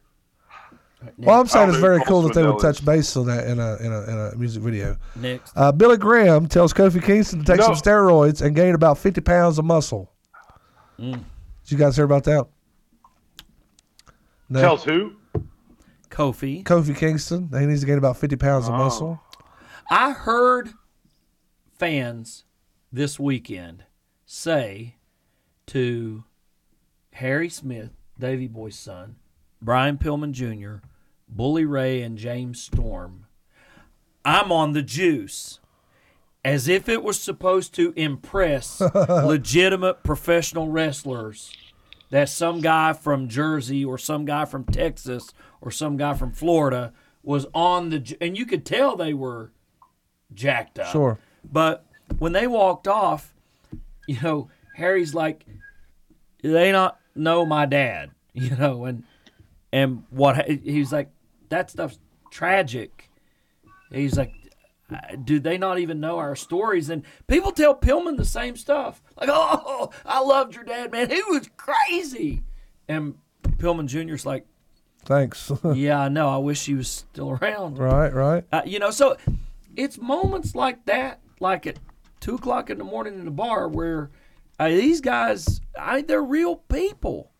Well, 1.17 1.39
I'm 1.39 1.47
saying 1.47 1.69
it's 1.69 1.77
very 1.79 2.01
cool 2.05 2.21
that 2.23 2.33
they 2.33 2.43
would 2.45 2.59
touch 2.59 2.83
base 2.83 3.15
on 3.17 3.25
that 3.27 3.47
in 3.47 3.59
a 3.59 3.75
in 3.77 3.91
a 3.91 4.01
in 4.03 4.17
a 4.33 4.35
music 4.35 4.63
video. 4.63 4.97
Next, 5.15 5.51
Uh, 5.55 5.71
Billy 5.71 5.97
Graham 5.97 6.47
tells 6.47 6.73
Kofi 6.73 7.01
Kingston 7.03 7.39
to 7.39 7.45
take 7.45 7.59
No. 7.59 7.65
some 7.65 7.75
steroids 7.75 8.41
and 8.41 8.55
gain 8.55 8.73
about 8.75 8.97
50 8.97 9.21
pounds 9.21 9.57
of 9.59 9.65
muscle. 9.65 10.11
Mm. 10.99 11.13
Did 11.13 11.71
you 11.71 11.77
guys 11.77 11.95
hear 11.95 12.05
about 12.05 12.23
that? 12.25 12.47
No. 14.49 14.61
Tells 14.61 14.83
who? 14.83 15.13
Kofi. 16.09 16.63
Kofi 16.63 16.95
Kingston. 16.95 17.49
He 17.51 17.65
needs 17.65 17.81
to 17.81 17.87
gain 17.87 17.97
about 17.97 18.17
50 18.17 18.35
pounds 18.35 18.67
Oh. 18.69 18.73
of 18.73 18.77
muscle. 18.77 19.21
I 19.89 20.11
heard 20.11 20.69
fans 21.77 22.45
this 22.91 23.19
weekend 23.19 23.83
say 24.25 24.95
to 25.67 26.23
Harry 27.13 27.49
Smith, 27.49 27.91
Davy 28.19 28.47
Boy's 28.47 28.77
son, 28.77 29.15
Brian 29.61 29.97
Pillman 29.97 30.31
Jr., 30.31 30.85
Bully 31.35 31.65
Ray, 31.65 32.01
and 32.01 32.17
James 32.17 32.61
Storm, 32.61 33.25
I'm 34.23 34.51
on 34.51 34.73
the 34.73 34.81
juice. 34.83 35.59
As 36.45 36.67
if 36.67 36.89
it 36.89 37.01
was 37.01 37.21
supposed 37.21 37.73
to 37.75 37.93
impress 37.95 38.81
legitimate 39.09 40.03
professional 40.03 40.67
wrestlers 40.67 41.53
that 42.09 42.27
some 42.27 42.59
guy 42.59 42.91
from 42.91 43.29
Jersey 43.29 43.85
or 43.85 43.97
some 43.97 44.25
guy 44.25 44.43
from 44.43 44.65
Texas 44.65 45.33
or 45.61 45.71
some 45.71 45.95
guy 45.95 46.13
from 46.13 46.33
Florida 46.33 46.91
was 47.23 47.45
on 47.53 47.89
the 47.89 47.99
ju- 47.99 48.17
and 48.19 48.37
you 48.37 48.45
could 48.45 48.65
tell 48.65 48.97
they 48.97 49.13
were 49.13 49.51
jacked 50.33 50.77
up. 50.79 50.91
Sure. 50.91 51.17
But 51.49 51.85
when 52.19 52.33
they 52.33 52.45
walked 52.45 52.87
off, 52.87 53.33
you 54.07 54.19
know, 54.21 54.49
Harry's 54.75 55.13
like, 55.13 55.45
they 56.43 56.71
not 56.71 56.99
know 57.15 57.45
my 57.45 57.65
dad, 57.65 58.11
you 58.33 58.55
know, 58.55 58.85
and 58.85 59.03
and 59.71 60.03
what 60.09 60.47
he's 60.47 60.91
like, 60.91 61.09
that 61.53 61.69
stuff's 61.69 61.99
tragic. 62.31 63.09
He's 63.91 64.17
like, 64.17 64.33
"Uh, 64.91 65.15
do 65.23 65.39
they 65.39 65.57
not 65.57 65.79
even 65.79 65.99
know 65.99 66.17
our 66.17 66.35
stories? 66.35 66.89
And 66.89 67.03
people 67.27 67.51
tell 67.51 67.75
Pillman 67.75 68.17
the 68.17 68.25
same 68.25 68.55
stuff, 68.57 69.01
like, 69.15 69.29
oh, 69.31 69.91
I 70.05 70.19
loved 70.19 70.55
your 70.55 70.63
dad, 70.63 70.91
man. 70.91 71.09
He 71.09 71.21
was 71.29 71.49
crazy. 71.55 72.43
And 72.87 73.15
Pillman 73.43 73.87
Jr.'s 73.87 74.25
like, 74.25 74.45
Thanks. 75.05 75.51
yeah, 75.73 75.99
I 75.99 76.09
know. 76.09 76.29
I 76.29 76.37
wish 76.37 76.65
he 76.65 76.75
was 76.75 76.87
still 76.87 77.31
around. 77.31 77.77
right, 77.77 78.13
right. 78.13 78.45
Uh, 78.51 78.61
you 78.65 78.79
know, 78.79 78.89
so 78.89 79.17
it's 79.75 79.97
moments 79.97 80.55
like 80.55 80.85
that, 80.85 81.19
like 81.39 81.67
at 81.67 81.77
two 82.19 82.35
o'clock 82.35 82.69
in 82.69 82.77
the 82.77 82.83
morning 82.85 83.15
in 83.15 83.25
the 83.25 83.31
bar, 83.31 83.67
where 83.67 84.11
uh, 84.59 84.69
these 84.69 85.01
guys, 85.01 85.59
I, 85.77 86.01
they're 86.01 86.23
real 86.23 86.55
people, 86.55 87.31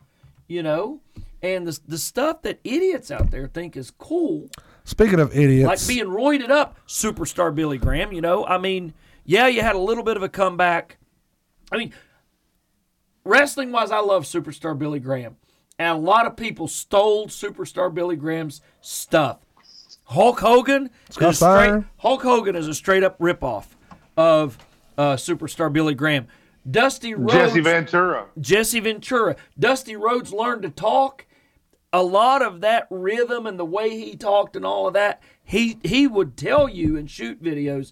you 0.47 0.61
know, 0.61 0.99
and 1.43 1.67
the 1.67 1.79
the 1.87 1.97
stuff 1.97 2.41
that 2.43 2.59
idiots 2.63 3.11
out 3.11 3.29
there 3.29 3.47
think 3.47 3.77
is 3.77 3.91
cool, 3.91 4.49
Speaking 4.85 5.19
of 5.19 5.35
idiots, 5.35 5.67
like 5.67 5.87
being 5.87 6.07
roided 6.07 6.49
up, 6.49 6.77
superstar 6.87 7.53
Billy 7.53 7.77
Graham. 7.77 8.13
You 8.13 8.21
know, 8.21 8.45
I 8.45 8.57
mean, 8.57 8.93
yeah, 9.25 9.47
you 9.47 9.61
had 9.61 9.75
a 9.75 9.79
little 9.79 10.03
bit 10.03 10.17
of 10.17 10.23
a 10.23 10.29
comeback. 10.29 10.97
I 11.71 11.77
mean, 11.77 11.93
wrestling 13.23 13.71
wise, 13.71 13.91
I 13.91 13.99
love 13.99 14.23
superstar 14.23 14.77
Billy 14.77 14.99
Graham, 14.99 15.35
and 15.77 15.89
a 15.89 16.01
lot 16.01 16.25
of 16.25 16.35
people 16.37 16.67
stole 16.67 17.27
superstar 17.27 17.93
Billy 17.93 18.15
Graham's 18.15 18.61
stuff. 18.81 19.39
Hulk 20.05 20.39
Hogan, 20.39 20.89
is 21.09 21.17
a 21.17 21.19
straight, 21.19 21.35
Steiner. 21.35 21.89
Hulk 21.97 22.21
Hogan 22.21 22.55
is 22.55 22.67
a 22.67 22.73
straight 22.73 23.03
up 23.03 23.17
ripoff 23.19 23.65
of 24.15 24.57
uh, 24.97 25.15
superstar 25.15 25.71
Billy 25.71 25.93
Graham. 25.93 26.27
Dusty 26.69 27.13
Rhodes, 27.13 27.33
Jesse 27.33 27.59
Ventura. 27.59 28.27
Jesse 28.39 28.79
Ventura. 28.79 29.35
Dusty 29.59 29.95
Rhodes 29.95 30.31
learned 30.31 30.61
to 30.63 30.69
talk. 30.69 31.25
A 31.93 32.03
lot 32.03 32.41
of 32.41 32.61
that 32.61 32.87
rhythm 32.89 33.45
and 33.45 33.57
the 33.57 33.65
way 33.65 33.91
he 33.91 34.17
talked 34.17 34.55
and 34.55 34.65
all 34.65 34.87
of 34.87 34.93
that, 34.95 35.21
he 35.43 35.77
he 35.83 36.07
would 36.07 36.35
tell 36.35 36.67
you 36.67 36.97
and 36.97 37.09
shoot 37.09 37.41
videos. 37.41 37.91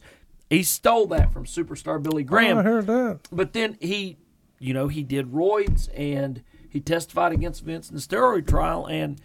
He 0.50 0.64
stole 0.64 1.08
that 1.08 1.32
from 1.32 1.46
superstar 1.46 2.02
Billy 2.02 2.24
Graham. 2.24 2.58
Oh, 2.58 2.60
I 2.60 2.64
heard 2.64 2.88
that. 2.88 3.20
But 3.32 3.54
then 3.54 3.78
he, 3.80 4.18
you 4.60 4.74
know, 4.74 4.88
he 4.90 5.04
did 5.04 5.32
roids 5.32 5.88
and 5.96 6.44
he 6.68 6.80
testified 6.80 7.32
against 7.32 7.64
Vince 7.64 7.90
in 7.90 7.96
the 7.96 8.02
steroid 8.02 8.48
trial, 8.48 8.88
and 8.88 9.22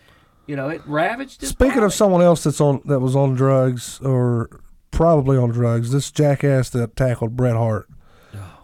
you 0.47 0.57
know 0.57 0.68
it 0.68 0.83
ravaged 0.87 1.41
his. 1.41 1.51
Speaking 1.51 1.77
body. 1.77 1.87
of 1.87 1.95
someone 1.95 2.22
else 2.22 2.45
that's 2.45 2.61
on 2.61 2.83
that 2.85 3.01
was 3.01 3.16
on 3.16 3.35
drugs 3.35 3.99
or 4.01 4.61
probably 4.91 5.37
on 5.37 5.51
drugs, 5.51 5.91
this 5.91 6.11
jackass 6.11 6.70
that 6.70 6.97
tackled 6.97 7.37
Bret 7.37 7.57
Hart. 7.57 7.89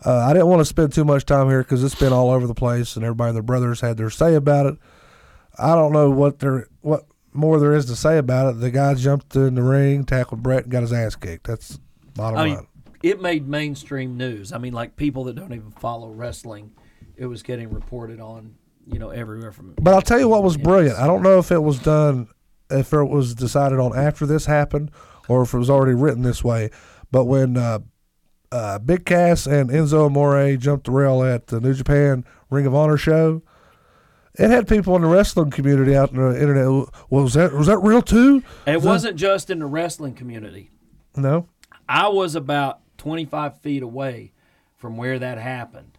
Uh, 0.04 0.18
I 0.18 0.32
didn't 0.32 0.48
want 0.48 0.60
to 0.60 0.64
spend 0.64 0.92
too 0.92 1.04
much 1.04 1.24
time 1.24 1.48
here 1.48 1.62
because 1.62 1.84
it's 1.84 1.94
been 1.94 2.12
all 2.12 2.30
over 2.30 2.46
the 2.46 2.54
place, 2.54 2.96
and 2.96 3.04
everybody 3.04 3.28
and 3.28 3.36
their 3.36 3.42
brothers 3.42 3.80
had 3.80 3.96
their 3.96 4.10
say 4.10 4.34
about 4.34 4.66
it. 4.66 4.76
I 5.59 5.74
don't 5.74 5.92
know 5.92 6.11
what 6.11 6.38
there 6.38 6.68
what 6.80 7.07
more 7.32 7.59
there 7.59 7.74
is 7.74 7.86
to 7.86 7.96
say 7.96 8.18
about 8.18 8.55
it. 8.55 8.61
The 8.61 8.70
guy 8.70 8.94
jumped 8.94 9.34
in 9.36 9.55
the 9.55 9.62
ring, 9.62 10.05
tackled 10.05 10.42
Bret, 10.42 10.64
and 10.64 10.72
got 10.72 10.82
his 10.82 10.92
ass 10.92 11.16
kicked. 11.16 11.46
That's 11.46 11.78
bottom 12.14 12.38
I 12.38 12.42
line. 12.42 12.50
mean, 12.50 12.66
it 13.03 13.20
made 13.20 13.48
mainstream 13.48 14.16
news. 14.16 14.53
I 14.53 14.59
mean, 14.59 14.72
like 14.72 14.96
people 14.96 15.24
that 15.24 15.36
don't 15.36 15.53
even 15.53 15.70
follow 15.72 16.09
wrestling, 16.09 16.72
it 17.16 17.26
was 17.26 17.42
getting 17.42 17.70
reported 17.70 18.20
on, 18.20 18.55
you 18.86 18.98
know, 18.98 19.11
everywhere 19.11 19.53
from. 19.53 19.74
But 19.80 19.94
I'll 19.94 20.03
tell 20.03 20.18
you 20.18 20.28
what 20.28 20.42
was 20.42 20.57
brilliant. 20.57 20.98
I 20.98 21.07
don't 21.07 21.22
know 21.22 21.38
if 21.38 21.50
it 21.50 21.62
was 21.62 21.78
done, 21.78 22.28
if 22.70 22.92
it 22.92 23.05
was 23.05 23.34
decided 23.34 23.78
on 23.78 23.96
after 23.96 24.26
this 24.26 24.46
happened, 24.46 24.90
or 25.28 25.42
if 25.42 25.55
it 25.55 25.59
was 25.59 25.70
already 25.70 25.94
written 25.94 26.22
this 26.22 26.44
way. 26.44 26.70
But 27.11 27.24
when 27.24 27.57
uh, 27.57 27.80
uh, 28.50 28.78
Big 28.78 29.05
Cass 29.05 29.46
and 29.46 29.70
Enzo 29.70 30.07
Amore 30.07 30.57
jumped 30.57 30.86
the 30.86 30.92
rail 30.92 31.22
at 31.22 31.48
the 31.48 31.61
New 31.61 31.74
Japan 31.74 32.24
Ring 32.50 32.66
of 32.66 32.74
Honor 32.74 32.96
show, 32.96 33.42
it 34.39 34.51
had 34.51 34.66
people 34.68 34.97
in 34.97 35.03
the 35.03 35.09
wrestling 35.09 35.51
community 35.51 35.95
out 35.97 36.11
in 36.12 36.16
the 36.16 36.41
internet. 36.41 36.66
"Well, 37.11 37.24
Was 37.24 37.35
that 37.35 37.53
was 37.53 37.66
that 37.66 37.78
real 37.78 38.03
too? 38.03 38.43
It 38.66 38.83
wasn't 38.83 39.16
just 39.16 39.51
in 39.51 39.59
the 39.59 39.66
wrestling 39.66 40.14
community. 40.14 40.70
No. 41.16 41.47
I 41.89 42.09
was 42.09 42.35
about 42.35 42.78
25 42.99 43.59
feet 43.61 43.83
away 43.83 44.33
from 44.76 44.97
where 44.97 45.18
that 45.18 45.37
happened. 45.39 45.99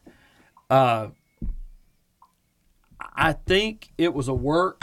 Uh, 0.69 1.07
I 3.15 3.33
think 3.33 3.89
it 3.97 4.13
was 4.13 4.27
a 4.27 4.33
work 4.33 4.79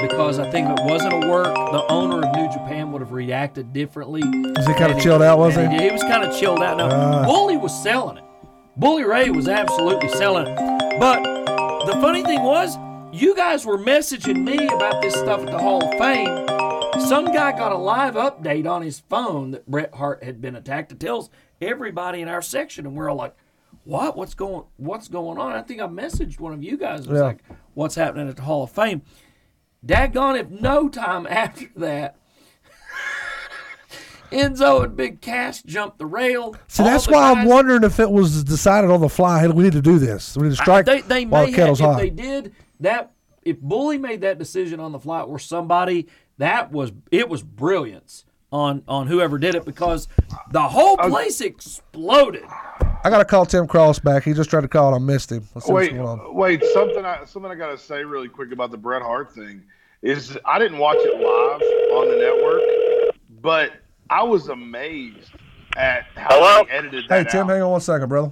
because 0.00 0.38
I 0.38 0.50
think 0.50 0.68
if 0.70 0.78
it 0.78 0.84
wasn't 0.90 1.12
a 1.24 1.28
work, 1.28 1.54
the 1.54 1.84
owner 1.90 2.26
of 2.26 2.34
New 2.34 2.48
Japan 2.50 2.92
would 2.92 3.02
have 3.02 3.12
reacted 3.12 3.72
differently. 3.72 4.22
Was 4.22 4.66
he 4.66 4.72
kinda 4.74 4.92
And 4.94 5.00
chilled 5.00 5.22
out, 5.22 5.38
was 5.38 5.54
he? 5.56 5.66
He 5.66 5.90
was 5.90 6.02
kind 6.04 6.24
of 6.24 6.34
chilled 6.34 6.62
out. 6.62 6.78
Now, 6.78 6.88
Ah. 6.90 7.24
Bully 7.24 7.56
was 7.56 7.74
selling 7.82 8.16
it. 8.18 8.24
Bully 8.76 9.04
Ray 9.04 9.28
was 9.30 9.48
absolutely 9.48 10.08
selling 10.08 10.46
it. 10.46 10.98
But 10.98 11.22
the 11.86 11.98
funny 12.00 12.22
thing 12.22 12.42
was, 12.42 12.78
you 13.12 13.34
guys 13.34 13.66
were 13.66 13.78
messaging 13.78 14.44
me 14.44 14.66
about 14.66 15.02
this 15.02 15.14
stuff 15.14 15.40
at 15.40 15.46
the 15.46 15.58
Hall 15.58 15.84
of 15.84 15.98
Fame. 15.98 16.46
Some 17.08 17.26
guy 17.26 17.52
got 17.52 17.72
a 17.72 17.76
live 17.78 18.14
update 18.14 18.70
on 18.70 18.82
his 18.82 19.00
phone 19.00 19.50
that 19.52 19.66
Bret 19.66 19.94
Hart 19.94 20.22
had 20.22 20.40
been 20.40 20.54
attacked. 20.56 20.92
It 20.92 21.00
tells 21.00 21.30
everybody 21.60 22.20
in 22.20 22.28
our 22.28 22.42
section, 22.42 22.86
and 22.86 22.96
we're 22.96 23.10
all 23.10 23.16
like, 23.16 23.34
"What? 23.84 24.16
What's 24.16 24.34
going? 24.34 24.64
What's 24.76 25.08
going 25.08 25.38
on?" 25.38 25.52
I 25.52 25.62
think 25.62 25.80
I 25.80 25.86
messaged 25.86 26.38
one 26.40 26.52
of 26.52 26.62
you 26.62 26.76
guys. 26.76 27.00
It 27.06 27.10
was 27.10 27.18
Yeah. 27.18 27.24
like, 27.24 27.42
"What's 27.74 27.94
happening 27.96 28.28
at 28.28 28.36
the 28.36 28.42
Hall 28.42 28.62
of 28.64 28.70
Fame?" 28.70 29.02
Daggone! 29.84 30.38
If 30.40 30.50
no 30.50 30.88
time 30.88 31.26
after 31.30 31.66
that, 31.76 32.16
Enzo 34.32 34.84
and 34.84 34.96
Big 34.96 35.20
Cass 35.20 35.62
jumped 35.62 35.98
the 35.98 36.06
rail. 36.06 36.56
See, 36.68 36.82
that's 36.82 37.06
the 37.06 37.12
why 37.12 37.30
I'm 37.30 37.46
wondering 37.46 37.84
if 37.84 38.00
it 38.00 38.10
was 38.10 38.42
decided 38.44 38.90
on 38.90 39.00
the 39.00 39.08
fly. 39.08 39.40
Hey, 39.40 39.48
we 39.48 39.64
need 39.64 39.72
to 39.72 39.82
do 39.82 39.98
this. 39.98 40.36
We 40.36 40.44
need 40.44 40.56
to 40.56 40.56
strike 40.56 40.86
they, 40.86 41.02
they 41.02 41.24
while 41.24 41.44
may 41.44 41.50
the 41.50 41.56
kettle's 41.56 41.80
have, 41.80 41.94
hot. 41.94 42.02
if 42.02 42.02
they 42.02 42.10
did 42.10 42.54
that 42.80 43.12
if 43.44 43.60
bully 43.60 43.98
made 43.98 44.20
that 44.22 44.38
decision 44.38 44.80
on 44.80 44.92
the 44.92 44.98
fly 44.98 45.20
or 45.20 45.38
somebody 45.38 46.08
that 46.38 46.72
was 46.72 46.92
it 47.10 47.28
was 47.28 47.42
brilliance 47.42 48.24
on 48.50 48.82
on 48.86 49.06
whoever 49.06 49.38
did 49.38 49.54
it 49.54 49.64
because 49.64 50.08
the 50.50 50.62
whole 50.62 50.96
oh. 51.00 51.08
place 51.08 51.40
exploded 51.40 52.44
I 53.04 53.10
got 53.10 53.18
to 53.18 53.24
call 53.24 53.44
Tim 53.46 53.66
Cross 53.66 53.98
back. 53.98 54.22
He 54.22 54.32
just 54.32 54.48
tried 54.48 54.60
to 54.60 54.68
call 54.68 54.94
and 54.94 55.02
I 55.02 55.04
missed 55.04 55.32
him. 55.32 55.48
Let's 55.56 55.66
see 55.66 55.72
Wait, 55.72 55.92
what's 55.92 56.04
going 56.04 56.20
on. 56.20 56.34
wait. 56.34 56.62
Something 56.72 57.04
I 57.04 57.24
something 57.24 57.50
I 57.50 57.56
gotta 57.56 57.78
say 57.78 58.04
really 58.04 58.28
quick 58.28 58.52
about 58.52 58.70
the 58.70 58.78
Bret 58.78 59.02
Hart 59.02 59.32
thing 59.32 59.62
is 60.02 60.38
I 60.44 60.58
didn't 60.58 60.78
watch 60.78 60.98
it 60.98 61.14
live 61.14 61.62
on 61.92 62.08
the 62.08 62.16
network, 62.16 63.14
but 63.40 63.81
I 64.12 64.22
was 64.22 64.48
amazed 64.48 65.30
at 65.76 66.04
how 66.16 66.28
Hello? 66.30 66.64
they 66.64 66.70
edited 66.70 67.08
that. 67.08 67.20
Out. 67.20 67.26
Hey, 67.26 67.30
Tim, 67.32 67.46
out. 67.48 67.52
hang 67.54 67.62
on 67.62 67.70
one 67.70 67.80
second, 67.80 68.08
brother. 68.08 68.30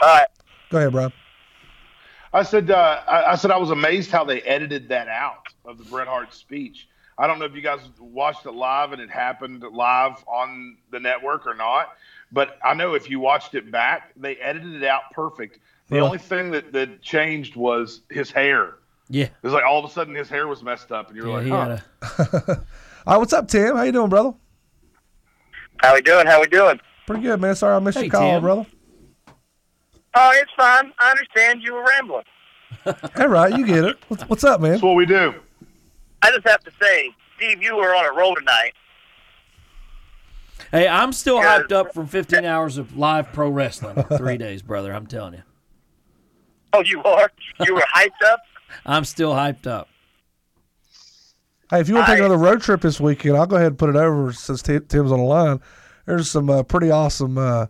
All 0.00 0.08
right. 0.08 0.26
Go 0.70 0.78
ahead, 0.78 0.92
Brian. 0.92 1.12
I 2.32 2.42
said 2.42 2.70
uh, 2.70 3.02
I, 3.06 3.32
I 3.32 3.34
said 3.36 3.50
I 3.50 3.56
was 3.58 3.70
amazed 3.70 4.10
how 4.10 4.24
they 4.24 4.40
edited 4.42 4.88
that 4.88 5.06
out 5.06 5.46
of 5.64 5.78
the 5.78 5.84
Bret 5.84 6.08
Hart 6.08 6.34
speech. 6.34 6.88
I 7.18 7.26
don't 7.26 7.38
know 7.38 7.44
if 7.44 7.54
you 7.54 7.60
guys 7.60 7.80
watched 8.00 8.46
it 8.46 8.52
live 8.52 8.92
and 8.92 9.00
it 9.00 9.10
happened 9.10 9.62
live 9.70 10.24
on 10.26 10.76
the 10.90 10.98
network 10.98 11.46
or 11.46 11.54
not, 11.54 11.90
but 12.32 12.58
I 12.64 12.72
know 12.74 12.94
if 12.94 13.08
you 13.10 13.20
watched 13.20 13.54
it 13.54 13.70
back, 13.70 14.12
they 14.16 14.36
edited 14.36 14.82
it 14.82 14.84
out 14.84 15.02
perfect. 15.12 15.58
The 15.88 15.96
Really? 15.96 16.06
only 16.06 16.18
thing 16.18 16.50
that, 16.52 16.72
that 16.72 17.02
changed 17.02 17.54
was 17.54 18.00
his 18.10 18.30
hair. 18.30 18.76
yeah 19.10 19.24
It 19.24 19.32
was 19.42 19.52
like 19.52 19.64
all 19.64 19.78
of 19.84 19.88
a 19.88 19.92
sudden 19.92 20.14
his 20.14 20.30
hair 20.30 20.48
was 20.48 20.62
messed 20.62 20.90
up, 20.90 21.08
and 21.08 21.16
you 21.16 21.24
were 21.24 21.28
yeah 21.28 21.36
like, 21.36 21.44
he 21.44 21.50
huh. 21.50 22.24
had 22.40 22.48
a 22.56 22.62
All 23.06 23.14
right, 23.14 23.18
what's 23.18 23.32
up, 23.32 23.48
Tim? 23.48 23.76
How 23.76 23.82
you 23.82 23.92
doing, 23.92 24.08
brother? 24.08 24.32
How 25.80 25.94
we 25.94 26.02
doing? 26.02 26.26
How 26.26 26.40
we 26.40 26.46
doing? 26.46 26.78
Pretty 27.06 27.22
good, 27.22 27.40
man. 27.40 27.56
Sorry 27.56 27.74
I 27.74 27.78
missed 27.80 27.98
Hey, 27.98 28.04
your 28.04 28.10
call, 28.12 28.32
Tim. 28.34 28.40
brother. 28.42 28.66
Oh, 30.14 30.30
it's 30.34 30.50
fine. 30.56 30.92
I 31.00 31.10
understand 31.10 31.62
you 31.62 31.74
were 31.74 31.84
rambling. 31.84 32.24
All 33.18 33.28
right, 33.28 33.52
you 33.52 33.66
get 33.66 33.84
it. 33.84 33.96
What's, 34.08 34.22
what's 34.24 34.44
up, 34.44 34.60
man? 34.60 34.72
That's 34.72 34.82
what 34.82 34.94
we 34.94 35.06
do. 35.06 35.34
I 36.22 36.30
just 36.30 36.46
have 36.46 36.62
to 36.64 36.70
say, 36.80 37.10
Steve, 37.36 37.62
you 37.62 37.76
were 37.76 37.94
on 37.94 38.04
a 38.06 38.12
roll 38.16 38.34
tonight. 38.36 38.72
hey 40.70 40.86
i'm 40.86 41.12
still 41.12 41.38
Yeah. 41.38 41.58
hyped 41.58 41.72
up 41.72 41.92
from 41.92 42.06
15 42.06 42.44
hours 42.44 42.78
of 42.78 42.96
live 42.96 43.32
pro 43.32 43.48
wrestling 43.48 43.96
in 43.98 44.04
three 44.16 44.36
days 44.38 44.62
brother 44.62 44.92
i'm 44.94 45.06
telling 45.08 45.34
you 45.34 45.42
Oh, 46.72 46.82
you 46.84 47.02
are? 47.02 47.28
You 47.66 47.74
were 47.74 47.84
hyped 47.94 48.22
up? 48.24 48.38
i'm 48.86 49.04
still 49.04 49.32
hyped 49.32 49.66
up 49.66 49.88
Hey, 51.72 51.80
if 51.80 51.88
you 51.88 51.94
want 51.94 52.06
to 52.06 52.12
take 52.12 52.20
I- 52.20 52.26
another 52.26 52.36
road 52.36 52.60
trip 52.60 52.82
this 52.82 53.00
weekend, 53.00 53.34
I'll 53.34 53.46
go 53.46 53.56
ahead 53.56 53.68
and 53.68 53.78
put 53.78 53.88
it 53.88 53.96
over 53.96 54.30
since 54.34 54.60
Tim, 54.60 54.84
Tim's 54.86 55.10
on 55.10 55.18
the 55.18 55.24
line. 55.24 55.58
There's 56.04 56.30
some 56.30 56.50
uh, 56.50 56.62
pretty 56.64 56.90
awesome 56.90 57.38
uh, 57.38 57.66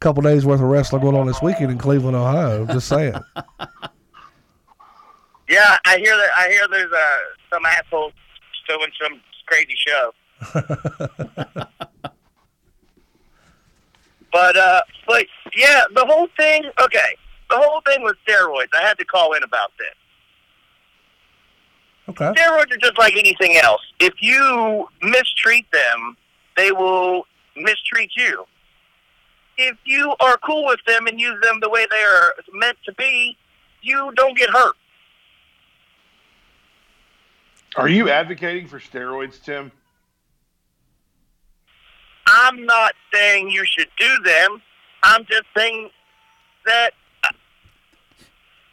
couple 0.00 0.22
days 0.22 0.46
worth 0.46 0.62
of 0.62 0.68
wrestling 0.68 1.02
going 1.02 1.14
on 1.14 1.26
this 1.26 1.42
weekend 1.42 1.70
in 1.70 1.76
Cleveland, 1.76 2.16
Ohio. 2.16 2.64
Just 2.66 2.88
saying. 2.88 3.14
Yeah, 5.48 5.76
I 5.84 5.98
hear 5.98 6.16
that. 6.16 6.30
I 6.34 6.48
hear 6.48 6.66
there's 6.70 6.92
uh, 6.92 7.16
some 7.52 7.66
asshole 7.66 8.12
doing 8.66 8.90
some 9.02 9.20
crazy 9.44 9.74
show. 9.76 10.12
but 14.32 14.56
uh, 14.56 14.80
but 15.06 15.26
yeah, 15.54 15.82
the 15.94 16.06
whole 16.06 16.28
thing. 16.38 16.64
Okay, 16.80 17.16
the 17.50 17.56
whole 17.58 17.82
thing 17.82 18.02
with 18.02 18.16
steroids. 18.26 18.68
I 18.72 18.80
had 18.80 18.96
to 18.96 19.04
call 19.04 19.34
in 19.34 19.42
about 19.42 19.72
this. 19.78 19.94
Okay. 22.20 22.40
Steroids 22.40 22.72
are 22.72 22.76
just 22.78 22.98
like 22.98 23.16
anything 23.16 23.56
else. 23.56 23.80
If 23.98 24.14
you 24.20 24.86
mistreat 25.02 25.66
them, 25.72 26.16
they 26.56 26.70
will 26.70 27.24
mistreat 27.56 28.10
you. 28.16 28.44
If 29.56 29.76
you 29.84 30.14
are 30.20 30.36
cool 30.38 30.66
with 30.66 30.80
them 30.86 31.06
and 31.06 31.20
use 31.20 31.40
them 31.42 31.58
the 31.60 31.68
way 31.68 31.86
they 31.90 32.02
are 32.02 32.34
meant 32.52 32.76
to 32.84 32.92
be, 32.94 33.36
you 33.80 34.12
don't 34.16 34.36
get 34.36 34.50
hurt. 34.50 34.74
Are 37.76 37.88
you 37.88 38.10
advocating 38.10 38.66
for 38.66 38.78
steroids, 38.78 39.42
Tim? 39.42 39.72
I'm 42.26 42.66
not 42.66 42.94
saying 43.12 43.50
you 43.50 43.64
should 43.64 43.88
do 43.98 44.18
them. 44.24 44.62
I'm 45.02 45.24
just 45.24 45.44
saying 45.56 45.90
that 46.66 46.92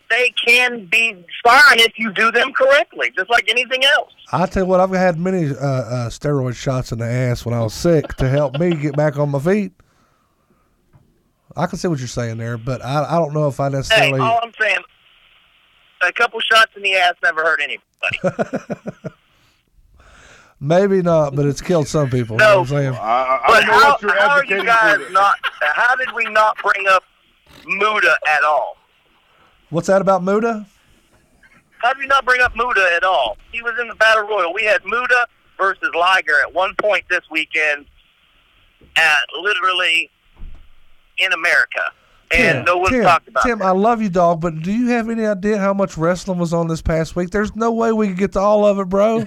they 0.09 0.33
can 0.45 0.85
be 0.85 1.25
fine 1.43 1.79
if 1.79 1.93
you 1.97 2.11
do 2.13 2.31
them 2.31 2.51
correctly, 2.53 3.11
just 3.15 3.29
like 3.29 3.47
anything 3.49 3.83
else. 3.85 4.11
I 4.31 4.45
tell 4.45 4.63
you 4.63 4.67
what, 4.67 4.79
I've 4.79 4.91
had 4.91 5.19
many 5.19 5.49
uh, 5.49 5.55
uh, 5.55 6.09
steroid 6.09 6.55
shots 6.55 6.91
in 6.91 6.99
the 6.99 7.05
ass 7.05 7.45
when 7.45 7.53
I 7.53 7.61
was 7.61 7.73
sick 7.73 8.15
to 8.15 8.27
help 8.29 8.59
me 8.59 8.75
get 8.75 8.95
back 8.95 9.17
on 9.17 9.29
my 9.29 9.39
feet. 9.39 9.73
I 11.55 11.65
can 11.67 11.77
see 11.77 11.87
what 11.87 11.99
you're 11.99 12.07
saying 12.07 12.37
there, 12.37 12.57
but 12.57 12.83
I, 12.83 13.03
I 13.15 13.19
don't 13.19 13.33
know 13.33 13.47
if 13.47 13.59
I 13.59 13.67
Hey, 13.67 13.71
necessarily. 13.71 14.19
all 14.21 14.39
I'm 14.43 14.51
saying, 14.59 14.77
a 16.01 16.11
couple 16.13 16.39
shots 16.39 16.71
in 16.75 16.83
the 16.83 16.95
ass 16.95 17.15
never 17.23 17.41
hurt 17.43 17.59
anybody. 17.61 18.79
Maybe 20.61 21.01
not, 21.01 21.35
but 21.35 21.45
it's 21.45 21.61
killed 21.61 21.87
some 21.87 22.09
people. 22.09 22.35
You 22.35 22.39
know 22.39 22.59
what 22.59 22.71
I'm 22.71 22.77
saying? 22.77 22.93
I, 22.95 23.39
I 23.43 23.43
But 23.47 23.65
know 23.65 23.73
how, 23.73 23.89
what 23.91 24.01
you're 24.01 24.15
how 24.19 24.29
are 24.29 24.45
you 24.45 24.65
guys 24.65 24.99
not? 25.11 25.35
How 25.61 25.95
did 25.95 26.11
we 26.13 26.25
not 26.25 26.57
bring 26.61 26.85
up 26.87 27.03
Muta 27.65 28.17
at 28.27 28.43
all? 28.43 28.75
What's 29.69 29.87
that 29.87 30.01
about 30.01 30.23
Muta? 30.23 30.65
How 31.79 31.93
do 31.93 32.01
you 32.01 32.07
not 32.07 32.25
bring 32.25 32.41
up 32.41 32.55
Muta 32.55 32.89
at 32.95 33.03
all? 33.03 33.37
He 33.51 33.61
was 33.61 33.73
in 33.79 33.87
the 33.87 33.95
battle 33.95 34.23
royal. 34.27 34.53
We 34.53 34.63
had 34.63 34.83
Muta 34.85 35.27
versus 35.57 35.89
Liger 35.97 36.33
at 36.45 36.53
one 36.53 36.73
point 36.81 37.03
this 37.09 37.21
weekend, 37.31 37.85
at 38.97 39.19
literally 39.41 40.09
in 41.19 41.31
America, 41.33 41.91
and 42.31 42.65
no 42.65 42.77
one 42.77 42.91
Tim, 42.91 43.03
talked 43.03 43.27
about 43.27 43.45
it. 43.45 43.49
Tim, 43.49 43.59
that. 43.59 43.65
I 43.65 43.71
love 43.71 44.01
you, 44.01 44.09
dog, 44.09 44.41
but 44.41 44.61
do 44.61 44.71
you 44.71 44.87
have 44.87 45.09
any 45.09 45.25
idea 45.25 45.57
how 45.57 45.73
much 45.73 45.97
wrestling 45.97 46.39
was 46.39 46.53
on 46.53 46.67
this 46.67 46.81
past 46.81 47.15
week? 47.15 47.29
There's 47.29 47.55
no 47.55 47.71
way 47.71 47.91
we 47.91 48.07
could 48.09 48.17
get 48.17 48.31
to 48.33 48.39
all 48.39 48.65
of 48.65 48.79
it, 48.79 48.89
bro. 48.89 49.25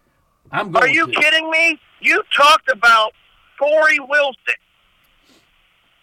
i'm 0.52 0.70
going 0.72 0.84
Are 0.84 0.88
you 0.88 1.06
to. 1.06 1.12
kidding 1.12 1.50
me? 1.50 1.78
You 2.00 2.22
talked 2.34 2.70
about 2.70 3.12
Corey 3.58 3.98
Wilson. 4.00 4.54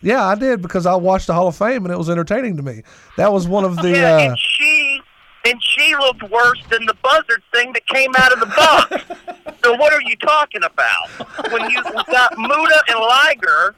Yeah, 0.08 0.26
I 0.26 0.36
did 0.36 0.62
because 0.62 0.86
I 0.86 0.96
watched 0.96 1.28
the 1.28 1.34
Hall 1.34 1.50
of 1.50 1.58
Fame 1.58 1.84
and 1.84 1.94
it 1.94 1.98
was 1.98 2.10
entertaining 2.10 2.56
to 2.56 2.64
me. 2.64 2.82
That 3.18 3.34
was 3.34 3.46
one 3.46 3.66
of 3.66 3.76
the. 3.76 3.90
yeah, 3.90 4.16
uh, 4.16 4.20
and 4.20 4.40
she 4.40 5.02
and 5.44 5.62
she 5.62 5.94
looked 5.98 6.24
worse 6.32 6.64
than 6.70 6.86
the 6.86 6.94
buzzard 7.04 7.44
thing 7.54 7.74
that 7.74 7.86
came 7.88 8.12
out 8.16 8.32
of 8.32 8.40
the 8.40 8.46
box. 8.46 9.04
so 9.66 9.74
what 9.76 9.92
are 9.92 10.02
you 10.04 10.16
talking 10.16 10.64
about? 10.64 11.52
When 11.52 11.70
you 11.70 11.84
got 11.84 12.38
Muta 12.38 12.82
and 12.88 13.00
Liger 13.02 13.76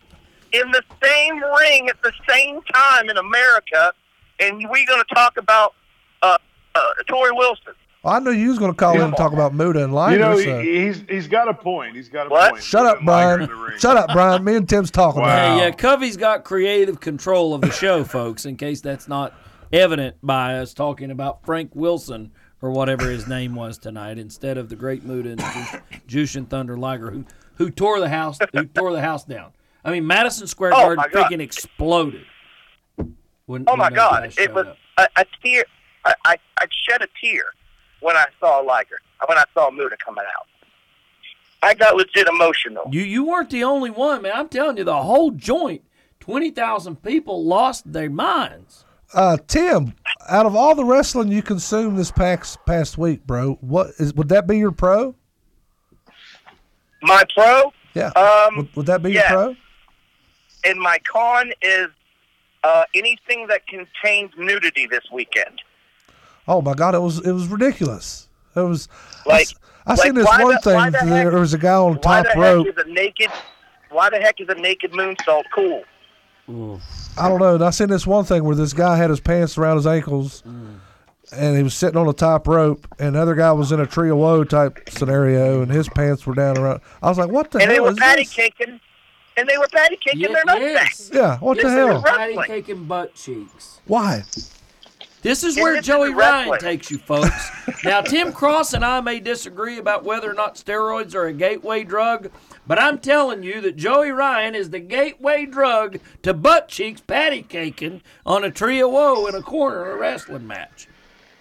in 0.52 0.70
the 0.70 0.84
same 1.04 1.44
ring 1.58 1.90
at 1.90 2.00
the 2.04 2.12
same 2.30 2.62
time 2.74 3.10
in 3.10 3.18
America, 3.18 3.92
and 4.40 4.58
we 4.70 4.86
going 4.86 5.02
to 5.02 5.16
talk 5.16 5.38
about 5.38 5.74
uh, 6.22 6.38
uh, 6.76 6.80
Torrie 7.08 7.36
Wilson? 7.36 7.74
I 8.04 8.20
knew 8.20 8.32
you 8.32 8.50
was 8.50 8.60
going 8.60 8.72
to 8.72 8.78
call 8.78 8.96
in 8.96 9.02
and 9.02 9.18
talk 9.18 9.34
about 9.34 9.54
Muta 9.54 9.84
and 9.84 9.94
Liger. 9.94 10.14
You 10.16 10.20
know, 10.22 10.40
so- 10.40 10.62
he, 10.62 10.86
he's 10.86 11.04
he's 11.10 11.28
got 11.28 11.50
a 11.50 11.54
point. 11.54 11.96
He's 11.98 12.08
got 12.10 12.28
a 12.28 12.30
What? 12.30 12.52
point. 12.52 12.64
Shut 12.64 12.86
up, 12.86 13.00
Brian. 13.04 13.42
in 13.42 13.50
the 13.50 13.56
ring. 13.56 13.78
Shut 13.80 13.98
up, 13.98 14.10
Brian. 14.14 14.44
Me 14.44 14.56
and 14.56 14.68
Tim's 14.70 14.90
talking 14.92 15.22
Wow. 15.22 15.28
about 15.28 15.60
Hey, 15.60 15.66
yeah, 15.66 15.72
Covey's 15.72 16.16
got 16.18 16.44
creative 16.46 17.00
control 17.02 17.54
of 17.54 17.62
the 17.62 17.72
show, 17.72 18.04
folks. 18.06 18.46
In 18.46 18.56
case 18.56 18.80
that's 18.82 19.08
not 19.10 19.34
evident 19.74 20.16
by 20.24 20.58
us 20.60 20.74
talking 20.74 21.12
about 21.12 21.46
Frank 21.46 21.72
Wilson 21.76 22.32
or 22.62 22.72
whatever 22.72 23.10
his 23.10 23.28
name 23.28 23.54
was 23.56 23.78
tonight, 23.78 24.18
instead 24.18 24.58
of 24.58 24.70
the 24.70 24.76
Great 24.76 25.04
Muta 25.04 25.32
and 25.32 25.40
Ju- 26.08 26.24
Jushin 26.24 26.48
Thunder 26.50 26.78
Liger, 26.78 27.12
who 27.12 27.26
who 27.56 27.70
tore 27.70 28.00
the 28.00 28.10
house 28.10 28.38
who 28.54 28.64
tore 28.66 28.94
the 28.94 29.02
house 29.02 29.26
down. 29.26 29.52
I 29.84 29.92
mean, 29.92 30.08
Madison 30.08 30.48
Square 30.48 30.72
Oh, 30.76 30.96
Garden 30.96 30.98
my 30.98 31.08
freaking 31.08 31.42
exploded. 31.42 32.24
When, 32.96 33.64
Oh 33.68 33.72
when 33.74 33.78
my 33.80 33.90
those 33.90 33.96
God! 33.98 34.34
It 34.38 34.54
was 34.54 34.68
up. 34.68 34.78
a, 34.98 35.08
a 35.18 35.26
tear. 35.44 35.66
I, 36.06 36.14
I 36.26 36.36
I 36.58 36.66
shed 36.88 37.02
a 37.02 37.08
tear 37.22 37.44
when 38.02 38.16
I 38.16 38.26
saw 38.40 38.60
Liger. 38.60 39.00
When 39.28 39.38
I 39.38 39.44
saw 39.54 39.70
Muta 39.70 39.98
coming 40.04 40.24
out, 40.38 40.48
I 41.62 41.74
got 41.74 41.96
legit 41.96 42.28
emotional. 42.28 42.86
You 42.92 43.02
you 43.02 43.26
weren't 43.26 43.50
the 43.50 43.64
only 43.64 43.90
one, 43.90 44.22
man. 44.22 44.32
I'm 44.36 44.50
telling 44.50 44.78
you, 44.78 44.84
the 44.84 45.02
whole 45.02 45.32
joint 45.32 45.82
twenty 46.20 46.52
thousand 46.52 47.04
people 47.04 47.44
lost 47.44 47.92
their 47.92 48.10
minds. 48.10 48.86
Uh, 49.14 49.38
Tim, 49.48 49.94
out 50.30 50.46
of 50.46 50.56
all 50.56 50.76
the 50.76 50.86
wrestling 50.86 51.32
you 51.32 51.42
consumed 51.42 51.98
this 51.98 52.12
past 52.12 52.60
past 52.66 52.98
week, 52.98 53.26
bro, 53.26 53.56
what 53.62 53.92
is 53.98 54.14
would 54.14 54.30
that 54.30 54.48
be 54.48 54.58
your 54.58 54.72
pro? 54.72 55.16
My 57.02 57.24
pro 57.34 57.74
Yeah. 57.94 58.10
Um, 58.10 58.58
would, 58.58 58.76
would 58.76 58.86
that 58.86 59.02
be 59.02 59.12
yeah. 59.12 59.30
your 59.30 59.30
pro? 59.30 59.56
and 60.64 60.80
my 60.80 61.00
con 61.00 61.52
is 61.62 61.88
uh, 62.64 62.84
anything 62.94 63.48
that 63.48 63.66
contains 63.68 64.32
nudity 64.38 64.88
this 64.88 65.04
weekend. 65.12 65.62
Oh 66.50 66.62
my 66.62 66.74
God, 66.74 66.96
it 66.96 67.00
was 67.02 67.20
it 67.26 67.32
was 67.32 67.48
ridiculous. 67.48 68.28
It 68.56 68.60
was 68.62 68.90
I 69.26 69.30
Like- 69.30 69.42
s- 69.44 69.56
I, 69.86 69.92
like, 69.94 70.00
seen 70.02 70.16
this 70.16 70.26
one 70.26 70.40
the- 70.52 70.60
thing. 70.60 70.76
why 70.76 70.90
the 70.90 70.98
There 71.06 71.32
was 71.40 71.54
a 71.54 71.58
guy 71.58 71.74
on 71.74 71.94
Why 71.94 72.00
top 72.00 72.24
the 72.24 72.30
heck 72.30 72.38
rope. 72.38 72.68
is 72.68 72.74
a 72.78 72.90
naked? 72.90 73.30
Why 73.90 74.10
the 74.10 74.18
heck 74.18 74.40
is 74.42 74.50
a 74.50 74.56
naked 74.56 74.92
moonsault 74.92 75.44
cool? 75.54 75.84
I 77.18 77.30
don't 77.30 77.40
know. 77.40 77.56
And 77.56 77.64
I 77.64 77.70
seen 77.70 77.90
this 77.90 78.06
one 78.08 78.26
thing 78.26 78.44
where 78.44 78.56
this 78.56 78.74
guy 78.74 78.98
had 78.98 79.10
his 79.10 79.20
pants 79.20 79.58
around 79.58 79.78
his 79.78 79.88
ankles, 79.88 80.42
and 81.32 81.58
he 81.58 81.62
was 81.64 81.74
sitting 81.76 81.98
on 81.98 82.08
the 82.08 82.14
top 82.14 82.48
rope, 82.48 82.88
and 83.00 83.16
the 83.16 83.20
other 83.22 83.36
guy 83.36 83.52
was 83.52 83.72
in 83.72 83.80
a 83.80 83.86
tree 83.86 84.10
of 84.10 84.18
woe 84.18 84.44
type 84.44 84.90
scenario, 84.90 85.62
and 85.62 85.72
his 85.72 85.88
pants 85.90 86.26
were 86.26 86.34
down 86.34 86.58
around. 86.58 86.82
I 87.04 87.10
was 87.10 87.18
like, 87.20 87.30
"What 87.30 87.52
the 87.52 87.60
and 87.60 87.70
they 87.72 87.80
were 87.80 87.94
patty 87.94 88.24
this?" 88.24 88.34
caking, 88.34 88.80
and 89.38 89.48
they 89.48 89.58
were 89.58 89.68
patty 89.72 89.98
caking 89.98 90.22
Ye- 90.22 90.28
their 90.34 90.44
nuts 90.46 90.60
yes. 90.62 91.12
Yeah, 91.14 91.38
what 91.38 91.58
the 91.58 91.64
This 91.64 91.72
is 91.72 91.78
hell? 91.78 92.02
Patty 92.04 92.36
Wrestling. 92.38 92.48
caking 92.48 92.84
butt 92.86 93.14
cheeks. 93.16 93.80
Why? 93.86 94.24
This 95.22 95.44
is 95.44 95.58
where 95.58 95.82
Joey. 95.82 96.14
Ryan 96.14 96.58
takes 96.60 96.90
you, 96.90 96.98
folks. 96.98 97.50
now, 97.84 98.02
Tim 98.02 98.32
Cross 98.32 98.74
and 98.74 98.86
I 98.86 99.02
may 99.02 99.20
disagree 99.20 99.78
about 99.78 100.04
whether 100.04 100.30
or 100.30 100.34
not 100.34 100.56
steroids 100.56 101.14
are 101.14 101.26
a 101.26 101.34
gateway 101.34 101.84
drug, 101.84 102.32
but 102.66 102.80
I'm 102.80 103.00
telling 103.00 103.44
you 103.44 103.60
that 103.62 103.76
Joey 103.76 104.12
Ryan 104.12 104.56
is 104.56 104.70
the 104.70 104.80
gateway 104.80 105.46
drug 105.46 106.00
to 106.24 106.34
butt 106.34 106.70
cheeks 106.70 107.02
patty 107.02 107.42
caking 107.42 108.02
on 108.26 108.44
a 108.44 108.52
tree 108.52 108.82
of 108.82 108.92
woe 108.92 109.26
in 109.28 109.36
a 109.36 109.42
corner 109.42 109.86
in 109.86 109.98
a 109.98 110.00
wrestling 110.00 110.48
match. 110.48 110.88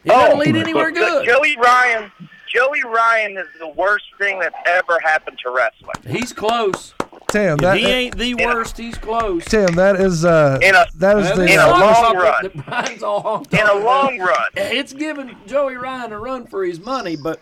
It 0.04 0.10
oh, 0.10 0.20
doesn't 0.20 0.38
lead 0.38 0.56
anywhere 0.56 0.90
good. 0.90 1.26
Joey 1.26 1.56
Ryan, 1.56 2.10
Joey 2.52 2.82
Ryan 2.84 3.36
is 3.36 3.46
the 3.58 3.68
worst 3.68 4.06
thing 4.18 4.38
that's 4.38 4.56
ever 4.66 4.98
happened 5.00 5.38
to 5.44 5.50
wrestling. 5.50 5.94
He's 6.06 6.32
close. 6.32 6.94
Tim, 7.30 7.54
If 7.54 7.58
that 7.60 7.76
he 7.76 7.86
ain't 7.86 8.16
the 8.16 8.34
worst, 8.36 8.78
he's 8.78 8.96
close. 8.96 9.44
Tim, 9.44 9.74
that 9.74 9.96
is 9.96 10.24
uh, 10.24 10.58
In 10.62 10.74
a- 10.74 10.86
that 10.96 11.18
is 11.18 11.28
the 11.30 11.42
this 11.42 11.52
in 11.52 11.58
a 11.58 11.62
uh, 11.62 11.78
long 11.78 11.94
song 11.94 12.16
run. 12.16 12.50
Brian's 12.66 13.02
all 13.02 13.44
In 13.52 13.58
a 13.58 13.72
on. 13.72 13.84
long 13.84 14.18
run, 14.18 14.46
It's 14.56 14.94
giving 14.94 15.36
Joey 15.46 15.76
Ryan 15.76 16.12
a 16.12 16.18
run 16.18 16.46
for 16.46 16.64
his 16.64 16.80
money, 16.80 17.16
but 17.16 17.38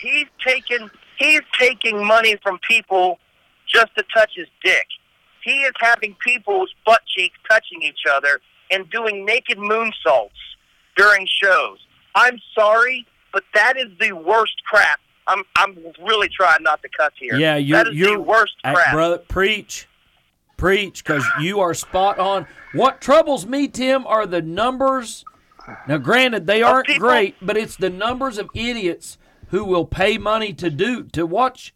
he's 0.00 0.26
taking 0.46 0.88
he's 1.18 1.40
taking 1.58 2.06
money 2.06 2.36
from 2.42 2.58
people 2.68 3.18
just 3.66 3.88
to 3.96 4.04
touch 4.14 4.30
his 4.36 4.46
dick. 4.62 4.86
He 5.42 5.62
is 5.62 5.72
having 5.80 6.14
people's 6.24 6.72
butt 6.86 7.00
cheeks 7.06 7.36
touching 7.50 7.82
each 7.82 8.04
other 8.14 8.40
and 8.70 8.88
doing 8.90 9.24
naked 9.24 9.58
moonsaults 9.58 10.30
during 10.96 11.26
shows. 11.42 11.78
I'm 12.14 12.38
sorry, 12.54 13.06
but 13.32 13.42
that 13.54 13.76
is 13.76 13.88
the 13.98 14.12
worst 14.12 14.62
crap. 14.66 15.00
I'm 15.26 15.44
I'm 15.56 15.76
really 16.02 16.28
trying 16.28 16.62
not 16.62 16.82
to 16.82 16.88
cuss 16.96 17.12
here. 17.18 17.36
Yeah, 17.36 17.56
you're 17.56 17.78
that 17.84 17.88
is 17.88 17.96
you're 17.96 18.16
the 18.16 18.22
worst 18.22 18.54
crap. 18.64 18.92
brother. 18.92 19.18
Preach, 19.18 19.88
preach, 20.56 21.04
because 21.04 21.24
you 21.40 21.60
are 21.60 21.74
spot 21.74 22.18
on. 22.18 22.46
What 22.72 23.00
troubles 23.00 23.46
me, 23.46 23.68
Tim, 23.68 24.06
are 24.06 24.26
the 24.26 24.42
numbers. 24.42 25.24
Now, 25.86 25.98
granted, 25.98 26.46
they 26.46 26.62
aren't 26.62 26.86
people- 26.86 27.08
great, 27.08 27.36
but 27.40 27.56
it's 27.56 27.76
the 27.76 27.90
numbers 27.90 28.36
of 28.38 28.50
idiots 28.54 29.16
who 29.50 29.64
will 29.64 29.84
pay 29.86 30.18
money 30.18 30.52
to 30.54 30.70
do 30.70 31.04
to 31.04 31.24
watch 31.24 31.72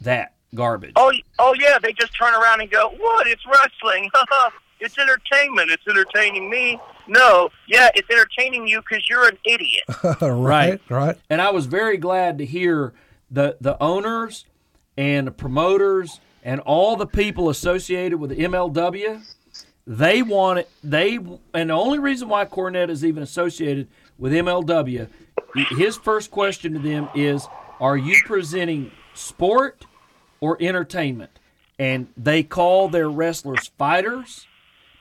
that 0.00 0.34
garbage. 0.54 0.92
Oh, 0.96 1.12
oh 1.38 1.54
yeah, 1.58 1.78
they 1.82 1.92
just 1.92 2.16
turn 2.16 2.32
around 2.34 2.60
and 2.60 2.70
go, 2.70 2.90
"What? 2.98 3.26
It's 3.26 3.44
wrestling. 3.46 4.10
it's 4.80 4.96
entertainment. 4.98 5.70
It's 5.70 5.86
entertaining 5.88 6.48
me." 6.48 6.78
No, 7.06 7.50
yeah, 7.68 7.90
it's 7.94 8.08
entertaining 8.10 8.66
you 8.66 8.80
because 8.80 9.08
you're 9.08 9.28
an 9.28 9.38
idiot. 9.44 9.84
right, 10.20 10.80
right. 10.88 11.16
and 11.28 11.40
I 11.40 11.50
was 11.50 11.66
very 11.66 11.96
glad 11.96 12.38
to 12.38 12.46
hear 12.46 12.94
the 13.30 13.56
the 13.60 13.80
owners 13.82 14.46
and 14.96 15.26
the 15.26 15.32
promoters 15.32 16.20
and 16.42 16.60
all 16.60 16.96
the 16.96 17.06
people 17.06 17.48
associated 17.48 18.18
with 18.18 18.30
the 18.30 18.36
MLW. 18.36 19.22
They 19.86 20.22
want 20.22 20.60
it. 20.60 20.70
They 20.82 21.16
and 21.52 21.70
the 21.70 21.74
only 21.74 21.98
reason 21.98 22.28
why 22.28 22.44
Cornette 22.46 22.90
is 22.90 23.04
even 23.04 23.22
associated 23.22 23.88
with 24.18 24.32
MLW, 24.32 25.08
his 25.76 25.96
first 25.96 26.30
question 26.30 26.72
to 26.74 26.78
them 26.78 27.08
is, 27.14 27.46
"Are 27.80 27.96
you 27.96 28.16
presenting 28.24 28.92
sport 29.14 29.84
or 30.40 30.56
entertainment?" 30.60 31.32
And 31.78 32.06
they 32.16 32.42
call 32.42 32.88
their 32.88 33.10
wrestlers 33.10 33.68
fighters. 33.76 34.46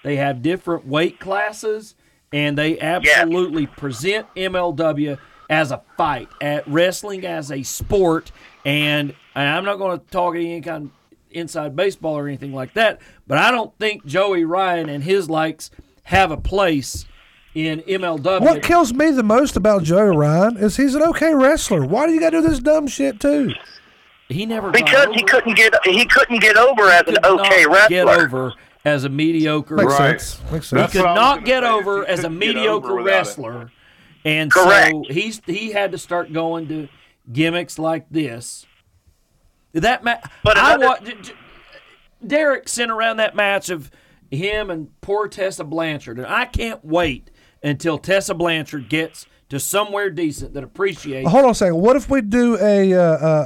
They 0.04 0.18
have 0.18 0.42
different 0.42 0.86
weight 0.86 1.20
classes, 1.20 1.96
and 2.32 2.58
they 2.58 2.80
absolutely 2.80 3.68
present 3.68 4.28
MLW 4.36 5.18
as 5.50 5.72
a 5.72 5.82
fight, 5.98 6.30
at 6.42 6.68
wrestling 6.68 7.26
as 7.26 7.52
a 7.52 7.64
sport. 7.64 8.32
And, 8.66 9.16
and 9.36 9.50
I'm 9.50 9.66
not 9.66 9.78
going 9.78 10.00
to 10.00 10.06
talk 10.08 10.36
any 10.36 10.62
kind 10.62 10.86
of 10.86 10.92
inside 11.32 11.76
baseball 11.76 12.18
or 12.18 12.28
anything 12.28 12.54
like 12.54 12.74
that, 12.74 13.02
but 13.28 13.38
I 13.38 13.52
don't 13.52 13.78
think 13.80 14.06
Joey 14.06 14.46
Ryan 14.46 14.90
and 14.90 15.04
his 15.04 15.30
likes 15.30 15.72
have 16.04 16.32
a 16.32 16.38
place 16.38 17.06
in 17.56 17.80
MLW. 17.82 18.42
What 18.42 18.64
kills 18.64 18.94
me 18.94 19.12
the 19.12 19.24
most 19.24 19.56
about 19.56 19.84
Joey 19.84 20.16
Ryan 20.16 20.58
is 20.58 20.78
he's 20.78 20.96
an 20.96 21.04
okay 21.04 21.34
wrestler. 21.34 21.86
Why 21.86 22.08
do 22.08 22.14
you 22.14 22.20
got 22.20 22.32
to 22.32 22.42
do 22.42 22.48
this 22.48 22.60
dumb 22.60 22.88
shit 22.88 23.20
too? 23.20 23.52
he 24.30 24.46
never 24.46 24.72
got 24.72 24.74
Because 24.74 25.08
over 25.08 25.14
he 25.14 25.24
couldn't 25.24 25.56
get 25.56 25.74
he 25.86 26.06
couldn't 26.06 26.40
get 26.40 26.58
over 26.58 26.90
as 26.90 27.02
an 27.08 27.16
could 27.16 27.26
okay 27.26 27.64
not 27.64 27.74
wrestler. 27.74 27.90
get 27.90 28.08
over 28.08 28.54
as 28.86 29.04
a 29.06 29.10
mediocre 29.10 29.76
Makes 29.76 29.94
Right. 30.00 30.22
sense. 30.22 30.52
Makes 30.52 30.70
He 30.70 30.70
sense. 30.70 30.82
That's 30.82 30.94
could 30.94 31.02
what 31.02 31.10
I 31.10 31.12
was 31.12 31.38
not 31.38 31.46
get 31.46 31.64
over 31.64 32.06
as 32.06 32.20
a 32.20 32.24
couldn't 32.24 32.40
get 32.40 32.50
over 32.50 32.58
mediocre 32.88 32.96
without 32.96 33.08
it. 33.14 33.18
wrestler, 33.18 33.72
and 34.26 34.52
Correct. 34.52 34.92
so 34.92 35.04
he's 35.14 35.42
he 35.46 35.72
had 35.72 35.92
to 35.94 35.98
start 35.98 36.32
going 36.34 36.68
to 36.68 36.88
gimmicks 37.32 37.80
like 37.80 38.06
this. 38.12 38.66
That 39.74 40.04
match, 40.04 40.24
But 40.44 40.58
I 40.58 40.76
another- 40.76 40.86
wa- 40.88 41.00
J- 41.00 41.16
J- 41.22 41.34
Derek 42.26 42.68
sent 42.70 42.92
around 42.92 43.18
that 43.18 43.36
match 43.36 43.70
of 43.70 43.90
him 44.30 44.70
and 44.70 44.90
poor 45.02 45.28
Tessa 45.28 45.64
Blanchard, 45.64 46.18
and 46.18 46.28
I 46.28 46.46
can't 46.46 46.84
wait 46.84 47.32
until 47.64 47.98
Tessa 47.98 48.34
Blanchard 48.34 48.90
gets 48.90 49.26
to 49.54 49.60
somewhere 49.60 50.10
decent 50.10 50.54
that 50.54 50.64
appreciates. 50.64 51.30
Hold 51.30 51.46
on 51.46 51.52
a 51.52 51.56
second. 51.56 51.76
What 51.78 51.96
if 51.96 52.10
we 52.10 52.22
do 52.22 52.58
a 52.60 52.94
uh, 52.94 53.00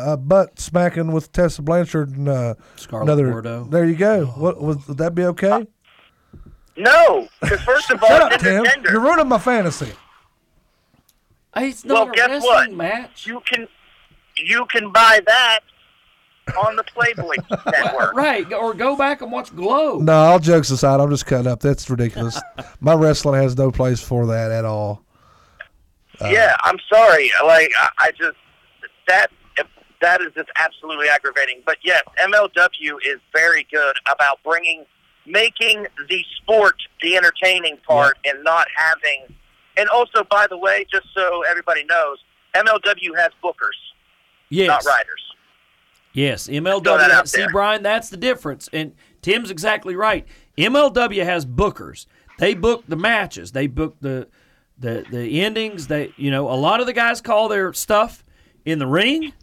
a, 0.09 0.13
a 0.13 0.17
butt 0.17 0.59
smacking 0.59 1.11
with 1.11 1.31
Tessa 1.31 1.61
Blanchard 1.61 2.09
and 2.15 2.27
uh, 2.27 2.55
Scarlett 2.75 3.07
another? 3.09 3.29
Bordeaux. 3.31 3.67
There 3.69 3.85
you 3.85 3.95
go. 3.95 4.25
What 4.27 4.61
would, 4.61 4.85
would 4.87 4.97
that 4.97 5.13
be 5.15 5.23
okay? 5.25 5.67
No, 6.75 7.27
because 7.41 7.61
first 7.61 7.89
of 7.91 8.01
all, 8.03 8.09
Shut 8.09 8.21
up, 8.21 8.31
it's 8.33 8.43
Tim. 8.43 8.63
tender. 8.65 8.91
You're 8.91 9.01
ruining 9.01 9.27
my 9.27 9.39
fantasy. 9.39 9.91
Hey, 11.55 11.69
it's 11.69 11.83
Well, 11.83 12.05
not 12.05 12.13
a 12.13 12.15
guess 12.15 12.43
what? 12.43 12.71
match. 12.71 13.25
You 13.25 13.41
can 13.41 13.67
you 14.37 14.65
can 14.71 14.91
buy 14.91 15.19
that 15.25 15.59
on 16.63 16.75
the 16.75 16.83
Playboy 16.83 17.35
network. 17.71 18.13
Right, 18.13 18.51
or 18.53 18.73
go 18.73 18.95
back 18.95 19.21
and 19.21 19.31
watch 19.31 19.53
Glow. 19.55 19.97
No, 19.97 20.13
all 20.13 20.39
jokes 20.39 20.69
aside, 20.69 20.99
I'm 20.99 21.09
just 21.09 21.25
cutting 21.25 21.47
up. 21.51 21.59
That's 21.59 21.89
ridiculous. 21.89 22.39
my 22.79 22.93
wrestling 22.93 23.41
has 23.41 23.57
no 23.57 23.71
place 23.71 24.01
for 24.01 24.27
that 24.27 24.51
at 24.51 24.63
all. 24.63 25.03
Uh, 26.21 26.29
yeah, 26.29 26.55
I'm 26.63 26.77
sorry. 26.91 27.31
Like 27.45 27.71
I, 27.79 27.89
I 27.99 28.11
just 28.11 28.37
that 29.07 29.29
that 30.01 30.21
is 30.21 30.31
just 30.35 30.49
absolutely 30.57 31.09
aggravating. 31.09 31.61
But 31.65 31.77
yes, 31.83 32.03
MLW 32.21 32.97
is 33.05 33.19
very 33.33 33.65
good 33.71 33.95
about 34.11 34.39
bringing 34.43 34.85
making 35.25 35.85
the 36.07 36.23
sport 36.37 36.75
the 37.01 37.17
entertaining 37.17 37.77
part 37.87 38.17
and 38.25 38.43
not 38.43 38.67
having. 38.75 39.35
And 39.75 39.89
also, 39.89 40.23
by 40.29 40.47
the 40.47 40.57
way, 40.57 40.85
just 40.91 41.07
so 41.15 41.43
everybody 41.43 41.83
knows, 41.83 42.17
MLW 42.55 43.15
has 43.17 43.31
bookers, 43.43 43.77
Yes. 44.49 44.67
not 44.67 44.85
riders. 44.85 45.21
Yes, 46.13 46.47
MLW. 46.47 47.27
See, 47.27 47.37
there. 47.41 47.49
Brian, 47.51 47.83
that's 47.83 48.09
the 48.09 48.17
difference. 48.17 48.67
And 48.73 48.93
Tim's 49.21 49.51
exactly 49.51 49.95
right. 49.95 50.25
MLW 50.57 51.23
has 51.23 51.45
bookers. 51.45 52.07
They 52.39 52.55
book 52.55 52.85
the 52.87 52.95
matches. 52.95 53.51
They 53.51 53.67
book 53.67 53.97
the 54.01 54.27
the 54.79 55.05
the 55.09 55.41
endings. 55.41 55.87
that 55.87 56.17
you 56.19 56.31
know 56.31 56.49
a 56.51 56.55
lot 56.55 56.79
of 56.79 56.85
the 56.85 56.93
guys 56.93 57.21
call 57.21 57.47
their 57.47 57.73
stuff 57.73 58.23
in 58.65 58.79
the 58.79 58.87
ring. 58.87 59.33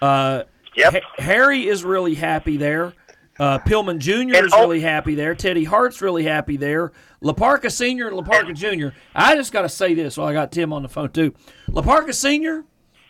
Uh, 0.00 0.42
Yep. 0.76 0.92
Ha- 0.92 1.00
Harry 1.22 1.66
is 1.66 1.84
really 1.84 2.14
happy 2.14 2.58
there. 2.58 2.92
Uh, 3.40 3.58
Pillman 3.60 3.98
Jr. 3.98 4.36
And 4.36 4.46
is 4.46 4.52
al- 4.52 4.60
really 4.60 4.80
happy 4.80 5.14
there. 5.14 5.34
Teddy 5.34 5.64
Hart's 5.64 6.02
really 6.02 6.24
happy 6.24 6.58
there. 6.58 6.92
La 7.22 7.32
Parka 7.32 7.70
Sr. 7.70 8.08
and 8.08 8.16
La 8.16 8.22
Parka 8.22 8.52
Jr. 8.52 8.88
I 9.14 9.36
just 9.36 9.52
got 9.52 9.62
to 9.62 9.70
say 9.70 9.94
this 9.94 10.18
while 10.18 10.26
I 10.26 10.34
got 10.34 10.52
Tim 10.52 10.74
on 10.74 10.82
the 10.82 10.88
phone, 10.90 11.08
too. 11.10 11.32
La 11.68 11.80
Parka 11.80 12.12
Sr. 12.12 12.66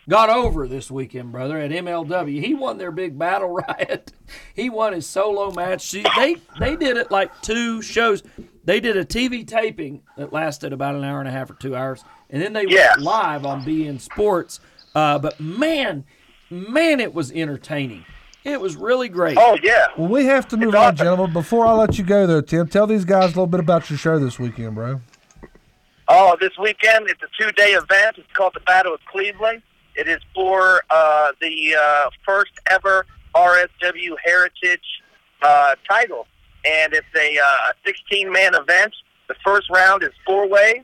got 0.09 0.29
over 0.29 0.67
this 0.67 0.89
weekend, 0.89 1.31
brother, 1.31 1.57
at 1.57 1.71
MLW. 1.71 2.43
He 2.43 2.53
won 2.53 2.77
their 2.77 2.91
big 2.91 3.17
battle 3.17 3.49
riot. 3.67 4.11
He 4.53 4.69
won 4.69 4.93
his 4.93 5.05
solo 5.07 5.51
match. 5.51 5.81
See, 5.87 6.03
they, 6.17 6.37
they 6.59 6.75
did 6.75 6.97
it 6.97 7.11
like 7.11 7.41
two 7.41 7.81
shows. 7.81 8.23
They 8.63 8.79
did 8.79 8.97
a 8.97 9.05
TV 9.05 9.45
taping 9.47 10.01
that 10.17 10.31
lasted 10.33 10.73
about 10.73 10.95
an 10.95 11.03
hour 11.03 11.19
and 11.19 11.27
a 11.27 11.31
half 11.31 11.49
or 11.49 11.55
two 11.55 11.75
hours, 11.75 12.03
and 12.29 12.41
then 12.41 12.53
they 12.53 12.65
Yeah. 12.67 12.89
went 12.91 13.01
live 13.01 13.45
on 13.45 13.63
beIN 13.63 13.99
Sports. 13.99 14.59
Uh, 14.95 15.19
but 15.19 15.39
man, 15.39 16.03
man, 16.49 16.99
it 16.99 17.13
was 17.13 17.31
entertaining. 17.31 18.03
It 18.43 18.61
was 18.61 18.77
really 18.77 19.09
great. 19.09 19.37
Oh 19.37 19.57
yeah. 19.61 19.87
Well, 19.97 20.07
we 20.07 20.23
have 20.25 20.47
to 20.49 20.57
move 20.57 20.69
It's 20.69 20.75
on, 20.77 20.83
awesome. 20.93 20.97
gentlemen. 20.97 21.33
Before 21.33 21.65
I 21.67 21.73
let 21.73 21.97
you 21.97 22.03
go, 22.05 22.25
though, 22.25 22.39
Tim, 22.41 22.67
tell 22.69 22.87
these 22.87 23.03
guys 23.03 23.25
a 23.25 23.27
little 23.27 23.45
bit 23.47 23.59
about 23.59 23.89
your 23.89 23.99
show 23.99 24.17
this 24.19 24.39
weekend, 24.39 24.75
bro. 24.75 25.01
Oh, 26.07 26.37
this 26.39 26.57
weekend 26.57 27.09
it's 27.09 27.21
a 27.21 27.27
two-day 27.43 27.71
event. 27.71 28.17
It's 28.17 28.31
called 28.33 28.53
the 28.53 28.61
Battle 28.61 28.93
of 28.93 29.01
Cleveland. 29.11 29.61
It 29.97 30.07
is 30.07 30.19
for 30.33 30.83
uh, 30.89 31.31
the 31.41 31.75
uh, 31.75 32.09
first 32.23 32.51
ever 32.69 33.05
RSW 33.35 34.15
Heritage 34.23 35.01
uh, 35.41 35.75
title, 35.89 36.27
and 36.63 36.93
it's 36.93 37.07
a 37.15 37.39
uh, 37.39 37.73
16-man 37.85 38.53
event. 38.53 38.93
The 39.27 39.35
first 39.43 39.69
round 39.69 40.03
is 40.03 40.11
four 40.25 40.47
ways, 40.47 40.83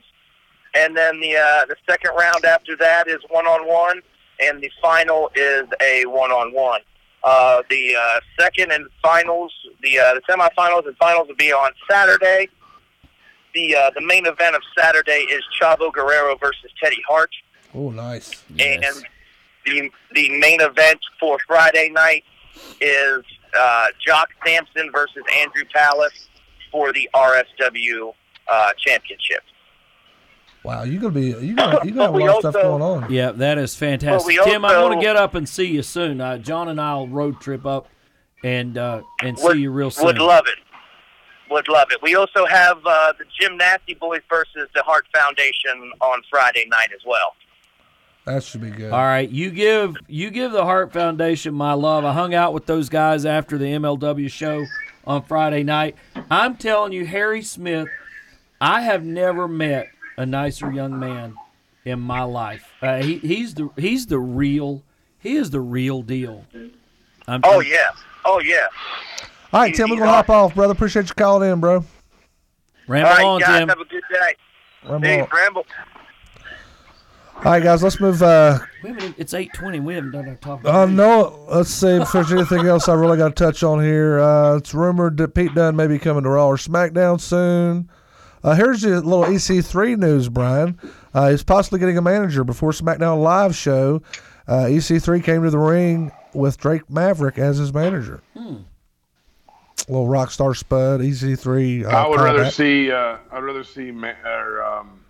and 0.74 0.96
then 0.96 1.20
the 1.20 1.36
uh, 1.36 1.66
the 1.66 1.76
second 1.88 2.10
round 2.18 2.44
after 2.44 2.76
that 2.76 3.08
is 3.08 3.18
one-on-one, 3.30 4.02
and 4.40 4.60
the 4.60 4.70
final 4.82 5.30
is 5.34 5.64
a 5.80 6.04
one-on-one. 6.06 6.80
Uh, 7.22 7.62
the 7.70 7.96
uh, 7.96 8.20
second 8.38 8.70
and 8.70 8.86
finals, 9.00 9.52
the 9.82 9.98
uh, 9.98 10.14
the 10.14 10.20
semifinals 10.28 10.86
and 10.86 10.96
finals 10.98 11.28
will 11.28 11.36
be 11.36 11.52
on 11.52 11.72
Saturday. 11.88 12.48
The 13.54 13.76
uh, 13.76 13.90
the 13.94 14.02
main 14.02 14.26
event 14.26 14.56
of 14.56 14.62
Saturday 14.76 15.26
is 15.30 15.42
Chavo 15.58 15.92
Guerrero 15.92 16.36
versus 16.36 16.70
Teddy 16.82 17.02
Hart, 17.08 17.30
Oh, 17.74 17.90
nice. 17.90 18.42
Yes. 18.54 18.96
and 18.96 19.04
the 19.66 19.90
the 20.14 20.38
main 20.38 20.60
event 20.60 21.00
for 21.18 21.38
Friday 21.46 21.90
night 21.90 22.24
is 22.80 23.22
uh, 23.58 23.86
Jock 24.04 24.28
Samson 24.46 24.90
versus 24.92 25.22
Andrew 25.36 25.64
Palace 25.74 26.28
for 26.70 26.92
the 26.92 27.08
RSW 27.14 28.12
uh, 28.50 28.70
championship. 28.78 29.42
Wow, 30.62 30.84
you're 30.84 31.00
gonna 31.00 31.12
be 31.14 31.26
you 31.26 31.54
gonna 31.54 31.80
you 31.84 31.90
gonna 31.92 32.06
have 32.06 32.14
a 32.14 32.18
lot 32.18 32.28
of 32.30 32.40
stuff 32.40 32.56
also- 32.56 32.78
going 32.78 32.82
on. 33.04 33.12
Yeah, 33.12 33.32
that 33.32 33.58
is 33.58 33.74
fantastic. 33.74 34.26
we 34.26 34.42
Tim, 34.44 34.64
I 34.64 34.80
want 34.80 34.94
to 34.98 35.00
get 35.04 35.16
up 35.16 35.34
and 35.34 35.48
see 35.48 35.66
you 35.66 35.82
soon. 35.82 36.20
Uh, 36.20 36.38
John 36.38 36.68
and 36.68 36.80
I'll 36.80 37.06
road 37.06 37.40
trip 37.40 37.66
up 37.66 37.88
and 38.42 38.78
uh, 38.78 39.02
and 39.22 39.36
Would, 39.42 39.52
see 39.56 39.62
you 39.62 39.70
real 39.70 39.90
soon. 39.90 40.06
would 40.06 40.18
love 40.18 40.44
it. 40.46 40.58
Would 41.50 41.68
love 41.68 41.88
it. 41.90 42.00
We 42.02 42.14
also 42.14 42.46
have 42.46 42.78
uh, 42.86 43.12
the 43.18 43.24
Jim 43.38 43.58
Nasty 43.58 43.92
Boys 43.94 44.22
versus 44.30 44.68
the 44.74 44.82
Hart 44.82 45.04
Foundation 45.14 45.92
on 46.00 46.22
Friday 46.30 46.64
night 46.70 46.88
as 46.94 47.02
well. 47.06 47.34
That 48.26 48.42
should 48.42 48.62
be 48.62 48.70
good. 48.70 48.90
All 48.90 49.02
right, 49.02 49.28
you 49.28 49.50
give 49.50 49.96
you 50.08 50.30
give 50.30 50.52
the 50.52 50.64
Hart 50.64 50.92
Foundation 50.92 51.54
my 51.54 51.74
love. 51.74 52.04
I 52.04 52.12
hung 52.12 52.34
out 52.34 52.54
with 52.54 52.64
those 52.66 52.88
guys 52.88 53.26
after 53.26 53.58
the 53.58 53.66
MLW 53.66 54.30
show 54.30 54.64
on 55.06 55.22
Friday 55.24 55.62
night. 55.62 55.96
I'm 56.30 56.56
telling 56.56 56.92
you, 56.92 57.04
Harry 57.04 57.42
Smith, 57.42 57.88
I 58.60 58.80
have 58.80 59.04
never 59.04 59.46
met 59.46 59.88
a 60.16 60.24
nicer 60.24 60.72
young 60.72 60.98
man 60.98 61.34
in 61.84 62.00
my 62.00 62.22
life. 62.22 62.72
Uh, 62.80 63.02
he, 63.02 63.18
he's 63.18 63.54
the 63.54 63.68
he's 63.76 64.06
the 64.06 64.18
real 64.18 64.82
he 65.20 65.36
is 65.36 65.50
the 65.50 65.60
real 65.60 66.02
deal. 66.02 66.44
I'm, 67.28 67.42
Oh 67.44 67.60
yeah. 67.60 67.90
Oh 68.24 68.40
yeah. 68.40 68.68
All 69.52 69.60
right, 69.60 69.74
Tim, 69.74 69.90
we're 69.90 69.96
gonna 69.96 70.10
hop 70.10 70.30
off, 70.30 70.54
brother. 70.54 70.72
Appreciate 70.72 71.08
you 71.08 71.14
calling 71.14 71.50
in, 71.50 71.60
bro. 71.60 71.84
ramble 72.88 73.10
All 73.10 73.16
right, 73.16 73.24
on, 73.24 73.40
guys. 73.40 73.58
Tim. 73.60 73.68
Have 73.68 73.80
a 73.80 73.84
good 73.84 74.02
day. 74.10 74.34
Ramble 74.84 75.06
Hey. 75.08 75.26
Ramble. 75.32 75.66
All 77.44 77.50
right, 77.52 77.62
guys, 77.62 77.82
let's 77.82 78.00
move. 78.00 78.22
Uh, 78.22 78.58
We 78.82 78.90
it's 79.18 79.34
eight 79.34 79.50
twenty. 79.52 79.78
We 79.78 79.94
haven't 79.94 80.12
done 80.12 80.28
our 80.28 80.34
top. 80.36 80.64
uh, 80.64 80.86
no, 80.86 81.44
let's 81.50 81.68
see 81.68 81.88
if 81.88 82.10
there's 82.10 82.32
anything 82.32 82.66
else 82.66 82.88
I 82.88 82.94
really 82.94 83.18
got 83.18 83.36
to 83.36 83.44
touch 83.44 83.62
on 83.62 83.82
here. 83.84 84.18
Uh, 84.18 84.56
it's 84.56 84.72
rumored 84.72 85.18
that 85.18 85.34
Pete 85.34 85.54
Dunne 85.54 85.76
may 85.76 85.86
be 85.86 85.98
coming 85.98 86.22
to 86.22 86.30
Raw 86.30 86.46
or 86.46 86.56
SmackDown 86.56 87.20
soon. 87.20 87.90
Uh, 88.42 88.54
here's 88.54 88.82
your 88.82 89.00
little 89.00 89.24
EC3 89.24 89.98
news, 89.98 90.28
Brian. 90.30 90.78
Uh, 91.12 91.30
he's 91.30 91.42
possibly 91.42 91.78
getting 91.80 91.98
a 91.98 92.02
manager 92.02 92.44
before 92.44 92.70
SmackDown 92.72 93.22
Live 93.22 93.54
show. 93.54 94.00
Uh, 94.48 94.64
EC3 94.64 95.22
came 95.22 95.42
to 95.42 95.50
the 95.50 95.58
ring 95.58 96.12
with 96.32 96.56
Drake 96.58 96.88
Maverick 96.90 97.38
as 97.38 97.58
his 97.58 97.72
manager. 97.74 98.22
Hmm. 98.36 98.56
Little 99.88 100.08
rock 100.08 100.30
star 100.30 100.54
spud, 100.54 101.00
EC3. 101.00 101.84
Uh, 101.84 101.88
I 101.88 102.08
would 102.08 102.20
rather 102.20 102.38
combat. 102.38 102.52
see 102.54 102.90
uh, 102.90 103.18
I'd 103.30 103.42
rather 103.42 103.64
see 103.64 103.90
Ma- 103.90 104.12
or, 104.24 104.62
um, 104.62 105.03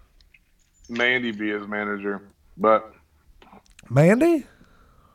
Mandy 0.89 1.33
be 1.33 1.51
his 1.51 1.67
manager, 1.67 2.23
but 2.57 2.93
Mandy. 3.91 4.47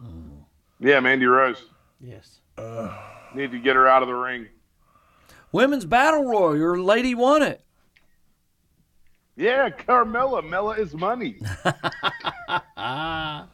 Mm-hmm. 0.04 0.40
yeah, 0.80 1.00
Mandy 1.00 1.26
Rose 1.26 1.64
Yes. 2.02 2.40
Uh. 2.58 2.98
need 3.36 3.52
to 3.52 3.60
get 3.60 3.76
her 3.76 3.88
out 3.88 4.02
of 4.02 4.08
the 4.08 4.14
ring. 4.16 4.48
Women's 5.52 5.86
Battle 5.86 6.26
Royal. 6.26 6.56
Your 6.58 6.80
lady 6.80 7.16
won 7.16 7.42
it. 7.44 7.62
Yeah, 9.36 9.70
Carmella, 9.70 10.48
Mella 10.48 10.74
is 10.74 10.94
money. 10.94 11.40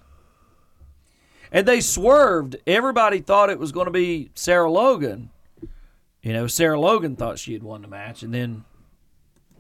And 1.52 1.66
they 1.66 1.80
swerved. 1.80 2.58
Everybody 2.68 3.20
thought 3.22 3.50
it 3.50 3.60
was 3.60 3.72
going 3.72 3.86
to 3.86 3.92
be 3.92 4.30
Sarah 4.36 4.70
Logan. 4.70 5.30
You 6.22 6.34
know, 6.34 6.48
Sarah 6.48 6.78
Logan 6.80 7.16
thought 7.16 7.40
she 7.40 7.54
had 7.54 7.64
won 7.64 7.82
the 7.82 7.88
match, 7.88 8.24
and 8.24 8.34
then 8.34 8.66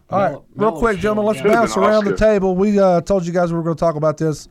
All 0.09 0.19
right, 0.19 0.29
Mello- 0.29 0.45
real 0.55 0.69
Mello 0.71 0.79
quick, 0.79 0.99
gentlemen, 0.99 1.25
let's 1.25 1.41
bounce 1.41 1.77
around 1.77 2.05
the 2.05 2.15
table. 2.15 2.55
We 2.55 2.79
uh, 2.79 3.01
told 3.01 3.25
you 3.25 3.33
guys 3.33 3.51
we 3.51 3.57
were 3.57 3.63
going 3.63 3.75
to 3.75 3.79
talk 3.79 3.95
about 3.95 4.17
this. 4.17 4.47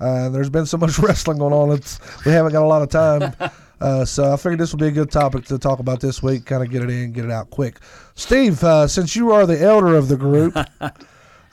Uh, 0.00 0.28
there's 0.28 0.50
been 0.50 0.66
so 0.66 0.76
much 0.76 0.98
wrestling 0.98 1.38
going 1.38 1.52
on; 1.52 1.70
it's 1.70 1.98
we 2.24 2.32
haven't 2.32 2.52
got 2.52 2.62
a 2.62 2.66
lot 2.66 2.82
of 2.82 2.88
time. 2.88 3.34
Uh, 3.80 4.04
so 4.04 4.32
I 4.32 4.36
figured 4.36 4.58
this 4.58 4.72
would 4.72 4.80
be 4.80 4.88
a 4.88 4.90
good 4.90 5.08
topic 5.08 5.44
to 5.44 5.56
talk 5.56 5.78
about 5.78 6.00
this 6.00 6.20
week. 6.20 6.46
Kind 6.46 6.64
of 6.64 6.70
get 6.70 6.82
it 6.82 6.90
in, 6.90 7.12
get 7.12 7.24
it 7.24 7.30
out 7.30 7.50
quick. 7.50 7.78
Steve, 8.16 8.64
uh, 8.64 8.88
since 8.88 9.14
you 9.14 9.30
are 9.30 9.46
the 9.46 9.62
elder 9.62 9.94
of 9.94 10.08
the 10.08 10.16
group, 10.16 10.56
I'm 10.56 10.90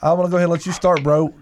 going 0.00 0.26
to 0.26 0.30
go 0.30 0.36
ahead 0.36 0.42
and 0.42 0.50
let 0.50 0.66
you 0.66 0.72
start, 0.72 1.04
bro. 1.04 1.32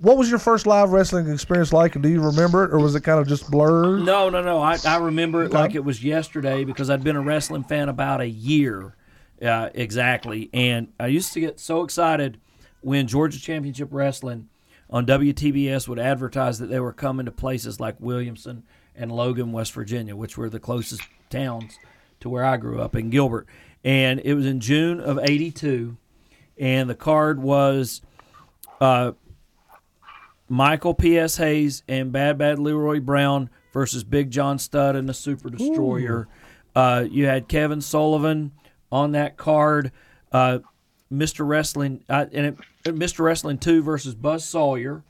What 0.00 0.16
was 0.16 0.30
your 0.30 0.40
first 0.40 0.66
live 0.66 0.90
wrestling 0.90 1.30
experience 1.30 1.72
like, 1.72 1.94
and 1.94 2.02
do 2.02 2.08
you 2.08 2.20
remember 2.20 2.64
it, 2.64 2.72
or 2.72 2.80
was 2.80 2.96
it 2.96 3.02
kind 3.02 3.20
of 3.20 3.28
just 3.28 3.48
blurred? 3.48 4.02
No, 4.02 4.28
no, 4.28 4.42
no. 4.42 4.60
I, 4.60 4.76
I 4.84 4.96
remember 4.98 5.44
it 5.44 5.52
like 5.52 5.76
it 5.76 5.84
was 5.84 6.02
yesterday 6.02 6.64
because 6.64 6.90
I'd 6.90 7.04
been 7.04 7.14
a 7.14 7.22
wrestling 7.22 7.62
fan 7.62 7.88
about 7.88 8.20
a 8.20 8.28
year 8.28 8.96
uh, 9.42 9.70
exactly. 9.74 10.50
And 10.52 10.88
I 10.98 11.08
used 11.08 11.32
to 11.34 11.40
get 11.40 11.60
so 11.60 11.82
excited 11.82 12.38
when 12.80 13.06
Georgia 13.06 13.40
Championship 13.40 13.88
Wrestling 13.90 14.48
on 14.90 15.06
WTBS 15.06 15.88
would 15.88 15.98
advertise 15.98 16.58
that 16.58 16.66
they 16.66 16.80
were 16.80 16.92
coming 16.92 17.26
to 17.26 17.32
places 17.32 17.80
like 17.80 17.96
Williamson 17.98 18.62
and 18.94 19.10
Logan, 19.10 19.52
West 19.52 19.72
Virginia, 19.72 20.14
which 20.14 20.36
were 20.36 20.50
the 20.50 20.60
closest 20.60 21.02
towns 21.30 21.78
to 22.20 22.28
where 22.28 22.44
I 22.44 22.56
grew 22.56 22.80
up 22.80 22.94
in 22.94 23.10
Gilbert. 23.10 23.46
And 23.82 24.20
it 24.24 24.34
was 24.34 24.46
in 24.46 24.60
June 24.60 25.00
of 25.00 25.18
82. 25.18 25.96
And 26.58 26.88
the 26.88 26.94
card 26.94 27.42
was 27.42 28.02
uh, 28.80 29.12
Michael 30.48 30.94
P.S. 30.94 31.36
Hayes 31.38 31.82
and 31.88 32.12
Bad 32.12 32.38
Bad 32.38 32.58
Leroy 32.58 33.00
Brown 33.00 33.50
versus 33.72 34.04
Big 34.04 34.30
John 34.30 34.58
Studd 34.58 34.94
and 34.94 35.08
the 35.08 35.14
Super 35.14 35.50
Destroyer. 35.50 36.28
Uh, 36.76 37.04
you 37.10 37.26
had 37.26 37.48
Kevin 37.48 37.80
Sullivan 37.80 38.52
on 38.94 39.10
that 39.12 39.36
card. 39.36 39.90
Uh, 40.30 40.60
Mr. 41.12 41.46
Wrestling 41.46 42.04
uh, 42.08 42.26
and 42.32 42.46
it, 42.46 42.56
Mr. 42.94 43.20
Wrestling 43.20 43.58
Two 43.58 43.82
versus 43.82 44.14
Buzz 44.14 44.44
Sawyer, 44.44 45.02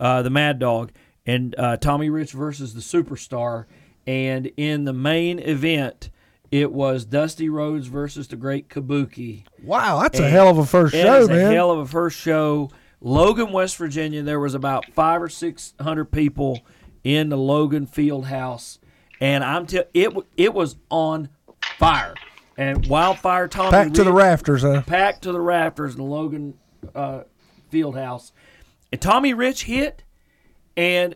uh, 0.00 0.22
the 0.22 0.30
Mad 0.30 0.58
Dog, 0.58 0.90
and 1.24 1.54
uh, 1.56 1.76
Tommy 1.76 2.10
Rich 2.10 2.32
versus 2.32 2.74
the 2.74 2.80
Superstar. 2.80 3.66
And 4.06 4.50
in 4.56 4.84
the 4.84 4.92
main 4.92 5.38
event, 5.38 6.10
it 6.50 6.72
was 6.72 7.04
Dusty 7.04 7.48
Rhodes 7.48 7.86
versus 7.86 8.26
the 8.28 8.36
Great 8.36 8.68
Kabuki. 8.68 9.44
Wow, 9.62 10.00
that's 10.02 10.18
a 10.18 10.28
hell 10.28 10.48
of 10.48 10.58
a 10.58 10.66
first 10.66 10.94
show, 10.94 11.26
man. 11.28 11.38
a 11.38 11.54
hell 11.54 11.70
of 11.70 11.78
a 11.78 11.86
first 11.86 12.18
show. 12.18 12.70
Logan, 13.00 13.52
West 13.52 13.76
Virginia. 13.76 14.22
There 14.22 14.40
was 14.40 14.54
about 14.54 14.84
five 14.94 15.22
or 15.22 15.28
six 15.28 15.74
hundred 15.80 16.06
people 16.06 16.60
in 17.04 17.28
the 17.28 17.36
Logan 17.36 17.86
Field 17.86 18.26
House, 18.26 18.78
and 19.20 19.44
I'm 19.44 19.66
tell 19.66 19.84
it. 19.94 20.12
It 20.36 20.54
was 20.54 20.76
on 20.90 21.28
fire, 21.78 22.14
and 22.58 22.84
Wildfire 22.86 23.46
Tommy 23.48 23.70
Back 23.70 23.92
to 23.94 24.04
the 24.04 24.12
rafters, 24.12 24.62
huh? 24.62 24.82
packed 24.82 25.22
to 25.22 25.32
the 25.32 25.40
rafters 25.40 25.94
in 25.94 25.98
the 25.98 26.06
Logan 26.06 26.58
uh, 26.94 27.22
Field 27.70 27.96
House. 27.96 28.32
And 28.90 29.00
Tommy 29.00 29.32
Rich 29.32 29.64
hit, 29.64 30.02
and 30.76 31.14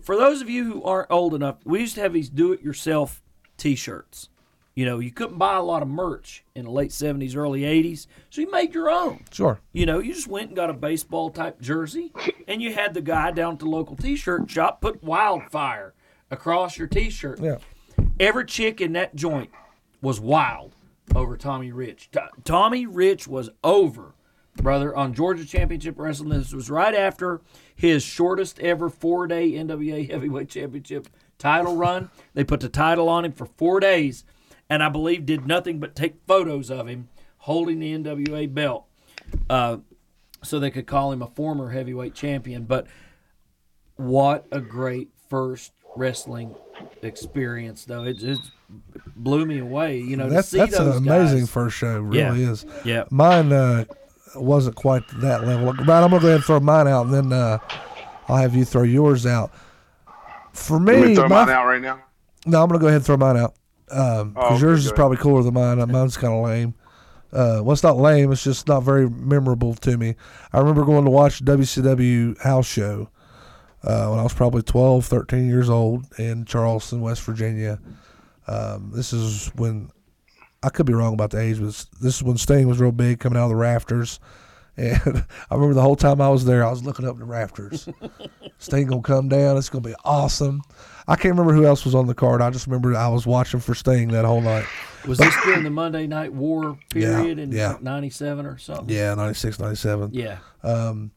for 0.00 0.16
those 0.16 0.40
of 0.40 0.48
you 0.48 0.64
who 0.64 0.82
aren't 0.82 1.10
old 1.10 1.34
enough, 1.34 1.58
we 1.64 1.80
used 1.80 1.96
to 1.96 2.00
have 2.00 2.14
these 2.14 2.30
do-it-yourself 2.30 3.22
T-shirts. 3.58 4.30
You 4.74 4.86
know, 4.86 5.00
you 5.00 5.10
couldn't 5.10 5.36
buy 5.36 5.56
a 5.56 5.62
lot 5.62 5.82
of 5.82 5.88
merch 5.88 6.44
in 6.54 6.64
the 6.64 6.70
late 6.70 6.92
'70s, 6.92 7.36
early 7.36 7.62
'80s, 7.62 8.06
so 8.30 8.40
you 8.40 8.50
made 8.50 8.72
your 8.72 8.88
own. 8.88 9.24
Sure. 9.30 9.60
You 9.72 9.84
know, 9.84 9.98
you 9.98 10.14
just 10.14 10.28
went 10.28 10.46
and 10.46 10.56
got 10.56 10.70
a 10.70 10.72
baseball 10.72 11.28
type 11.28 11.60
jersey, 11.60 12.12
and 12.48 12.62
you 12.62 12.72
had 12.72 12.94
the 12.94 13.02
guy 13.02 13.32
down 13.32 13.54
at 13.54 13.58
the 13.58 13.66
local 13.66 13.96
T-shirt 13.96 14.48
shop 14.48 14.80
put 14.80 15.02
wildfire 15.02 15.92
across 16.30 16.78
your 16.78 16.86
T-shirt. 16.86 17.40
Yeah. 17.40 17.58
Every 18.18 18.46
chick 18.46 18.80
in 18.80 18.92
that 18.92 19.14
joint 19.14 19.50
was 20.00 20.20
wild 20.20 20.76
over 21.14 21.36
Tommy 21.36 21.72
Rich. 21.72 22.10
To- 22.12 22.30
Tommy 22.44 22.86
Rich 22.86 23.26
was 23.26 23.50
over, 23.62 24.14
brother, 24.56 24.94
on 24.94 25.14
Georgia 25.14 25.44
Championship 25.44 25.98
Wrestling. 25.98 26.30
This 26.30 26.52
was 26.52 26.70
right 26.70 26.94
after 26.94 27.40
his 27.74 28.02
shortest 28.02 28.60
ever 28.60 28.88
four 28.88 29.26
day 29.26 29.52
NWA 29.52 30.10
Heavyweight 30.10 30.48
Championship 30.48 31.08
title 31.38 31.76
run. 31.76 32.10
They 32.34 32.44
put 32.44 32.60
the 32.60 32.68
title 32.68 33.08
on 33.08 33.24
him 33.24 33.32
for 33.32 33.46
four 33.46 33.80
days, 33.80 34.24
and 34.68 34.82
I 34.82 34.88
believe 34.88 35.26
did 35.26 35.46
nothing 35.46 35.80
but 35.80 35.96
take 35.96 36.26
photos 36.26 36.70
of 36.70 36.86
him 36.86 37.08
holding 37.38 37.78
the 37.78 37.96
NWA 37.96 38.52
belt. 38.52 38.84
Uh, 39.48 39.78
so 40.42 40.58
they 40.58 40.70
could 40.70 40.86
call 40.86 41.12
him 41.12 41.22
a 41.22 41.26
former 41.26 41.70
heavyweight 41.70 42.14
champion. 42.14 42.64
But 42.64 42.86
what 43.96 44.46
a 44.50 44.60
great 44.60 45.10
first 45.28 45.72
wrestling 45.96 46.54
experience 47.02 47.84
though. 47.84 48.04
It's, 48.04 48.22
just 48.22 48.52
blew 49.16 49.44
me 49.46 49.58
away. 49.58 49.98
You 49.98 50.16
know, 50.16 50.28
that's 50.28 50.48
to 50.50 50.52
see 50.52 50.58
that's 50.58 50.78
an 50.78 50.88
amazing 50.92 51.40
guys. 51.40 51.50
first 51.50 51.76
show. 51.76 51.98
Really 52.00 52.42
Yeah. 52.42 52.50
is. 52.50 52.66
Yeah. 52.84 53.04
Mine 53.10 53.52
uh, 53.52 53.84
wasn't 54.36 54.76
quite 54.76 55.02
that 55.20 55.46
level. 55.46 55.72
Brian, 55.84 56.04
I'm 56.04 56.10
gonna 56.10 56.20
go 56.22 56.28
ahead 56.28 56.36
and 56.36 56.44
throw 56.44 56.60
mine 56.60 56.88
out, 56.88 57.06
and 57.06 57.14
then 57.14 57.32
uh, 57.32 57.58
I'll 58.28 58.36
have 58.36 58.54
you 58.54 58.64
throw 58.64 58.82
yours 58.82 59.26
out. 59.26 59.52
For 60.52 60.80
me 60.80 61.00
me, 61.00 61.14
throw 61.14 61.28
my- 61.28 61.44
mine 61.44 61.54
out 61.54 61.66
right 61.66 61.82
now. 61.82 62.00
no, 62.46 62.62
I'm 62.62 62.68
gonna 62.68 62.80
go 62.80 62.86
ahead 62.86 62.96
and 62.96 63.06
throw 63.06 63.16
mine 63.16 63.36
out 63.36 63.54
because 63.86 64.26
Oh, 64.36 64.54
okay, 64.54 64.60
yours 64.60 64.86
is 64.86 64.92
probably 64.92 65.16
cooler 65.16 65.42
than 65.42 65.54
mine. 65.54 65.78
Mine's 65.90 66.16
kind 66.16 66.32
of 66.34 66.44
lame. 66.44 66.74
Uh, 67.32 67.62
well, 67.62 67.72
it's 67.72 67.82
not 67.84 67.96
lame. 67.96 68.32
It's 68.32 68.42
just 68.42 68.66
not 68.66 68.80
very 68.82 69.08
memorable 69.08 69.74
to 69.74 69.96
me. 69.96 70.16
I 70.52 70.58
remember 70.58 70.84
going 70.84 71.04
to 71.04 71.10
watch 71.12 71.44
WCW 71.44 72.40
house 72.40 72.66
show 72.66 73.08
uh, 73.84 74.08
when 74.08 74.18
I 74.18 74.22
was 74.24 74.34
probably 74.34 74.62
12, 74.62 75.06
13 75.06 75.48
years 75.48 75.70
old 75.70 76.06
in 76.18 76.44
Charleston, 76.44 77.00
West 77.00 77.22
Virginia. 77.22 77.78
Um, 78.50 78.90
this 78.92 79.12
is 79.12 79.48
when 79.54 79.90
I 80.62 80.70
could 80.70 80.86
be 80.86 80.92
wrong 80.92 81.14
about 81.14 81.30
the 81.30 81.40
age, 81.40 81.58
but 81.60 81.86
this 82.00 82.16
is 82.16 82.22
when 82.22 82.36
Sting 82.36 82.66
was 82.66 82.80
real 82.80 82.92
big, 82.92 83.20
coming 83.20 83.38
out 83.38 83.44
of 83.44 83.50
the 83.50 83.56
rafters. 83.56 84.18
And 84.76 85.00
I 85.50 85.54
remember 85.54 85.74
the 85.74 85.82
whole 85.82 85.96
time 85.96 86.20
I 86.20 86.28
was 86.28 86.44
there, 86.44 86.64
I 86.66 86.70
was 86.70 86.82
looking 86.82 87.06
up 87.06 87.16
the 87.16 87.24
rafters. 87.24 87.88
Sting 88.58 88.88
gonna 88.88 89.02
come 89.02 89.28
down. 89.28 89.56
It's 89.56 89.68
gonna 89.68 89.82
be 89.82 89.94
awesome. 90.04 90.62
I 91.06 91.16
can't 91.16 91.36
remember 91.36 91.54
who 91.54 91.64
else 91.64 91.84
was 91.84 91.94
on 91.94 92.06
the 92.06 92.14
card. 92.14 92.42
I 92.42 92.50
just 92.50 92.66
remember 92.66 92.94
I 92.96 93.08
was 93.08 93.26
watching 93.26 93.60
for 93.60 93.74
Sting 93.74 94.08
that 94.08 94.24
whole 94.24 94.40
night. 94.40 94.66
Was 95.06 95.18
this 95.18 95.34
during 95.44 95.64
the 95.64 95.70
Monday 95.70 96.06
Night 96.06 96.32
War 96.32 96.76
period 96.90 97.38
in 97.38 97.52
yeah. 97.52 97.76
'97 97.80 98.46
or 98.46 98.58
something? 98.58 98.88
Yeah, 98.88 99.14
96, 99.14 99.58
97. 99.58 100.10
Yeah. 100.12 100.38
Um, 100.62 101.10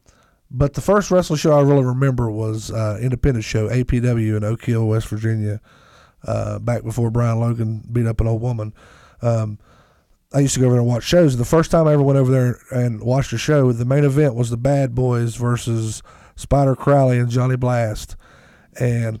But 0.50 0.74
the 0.74 0.80
first 0.80 1.10
wrestling 1.10 1.38
show 1.38 1.52
I 1.52 1.62
really 1.62 1.84
remember 1.84 2.30
was 2.30 2.70
uh, 2.70 2.98
independent 3.00 3.44
show 3.44 3.68
APW 3.68 4.36
in 4.36 4.44
Oak 4.44 4.64
Hill, 4.64 4.86
West 4.86 5.08
Virginia, 5.08 5.60
uh, 6.26 6.58
back 6.58 6.82
before 6.82 7.10
Brian 7.10 7.40
Logan 7.40 7.82
beat 7.92 8.06
up 8.06 8.20
an 8.20 8.26
old 8.26 8.42
woman. 8.42 8.72
Um, 9.22 9.58
I 10.32 10.40
used 10.40 10.54
to 10.54 10.60
go 10.60 10.66
over 10.66 10.74
there 10.74 10.80
and 10.80 10.88
watch 10.88 11.04
shows. 11.04 11.36
The 11.36 11.44
first 11.44 11.70
time 11.70 11.86
I 11.86 11.92
ever 11.92 12.02
went 12.02 12.18
over 12.18 12.30
there 12.30 12.58
and 12.70 13.00
watched 13.00 13.32
a 13.32 13.38
show, 13.38 13.72
the 13.72 13.84
main 13.84 14.04
event 14.04 14.34
was 14.34 14.50
the 14.50 14.56
Bad 14.56 14.94
Boys 14.94 15.36
versus 15.36 16.02
Spider 16.34 16.74
Crowley 16.74 17.18
and 17.18 17.30
Johnny 17.30 17.56
Blast. 17.56 18.16
And 18.80 19.20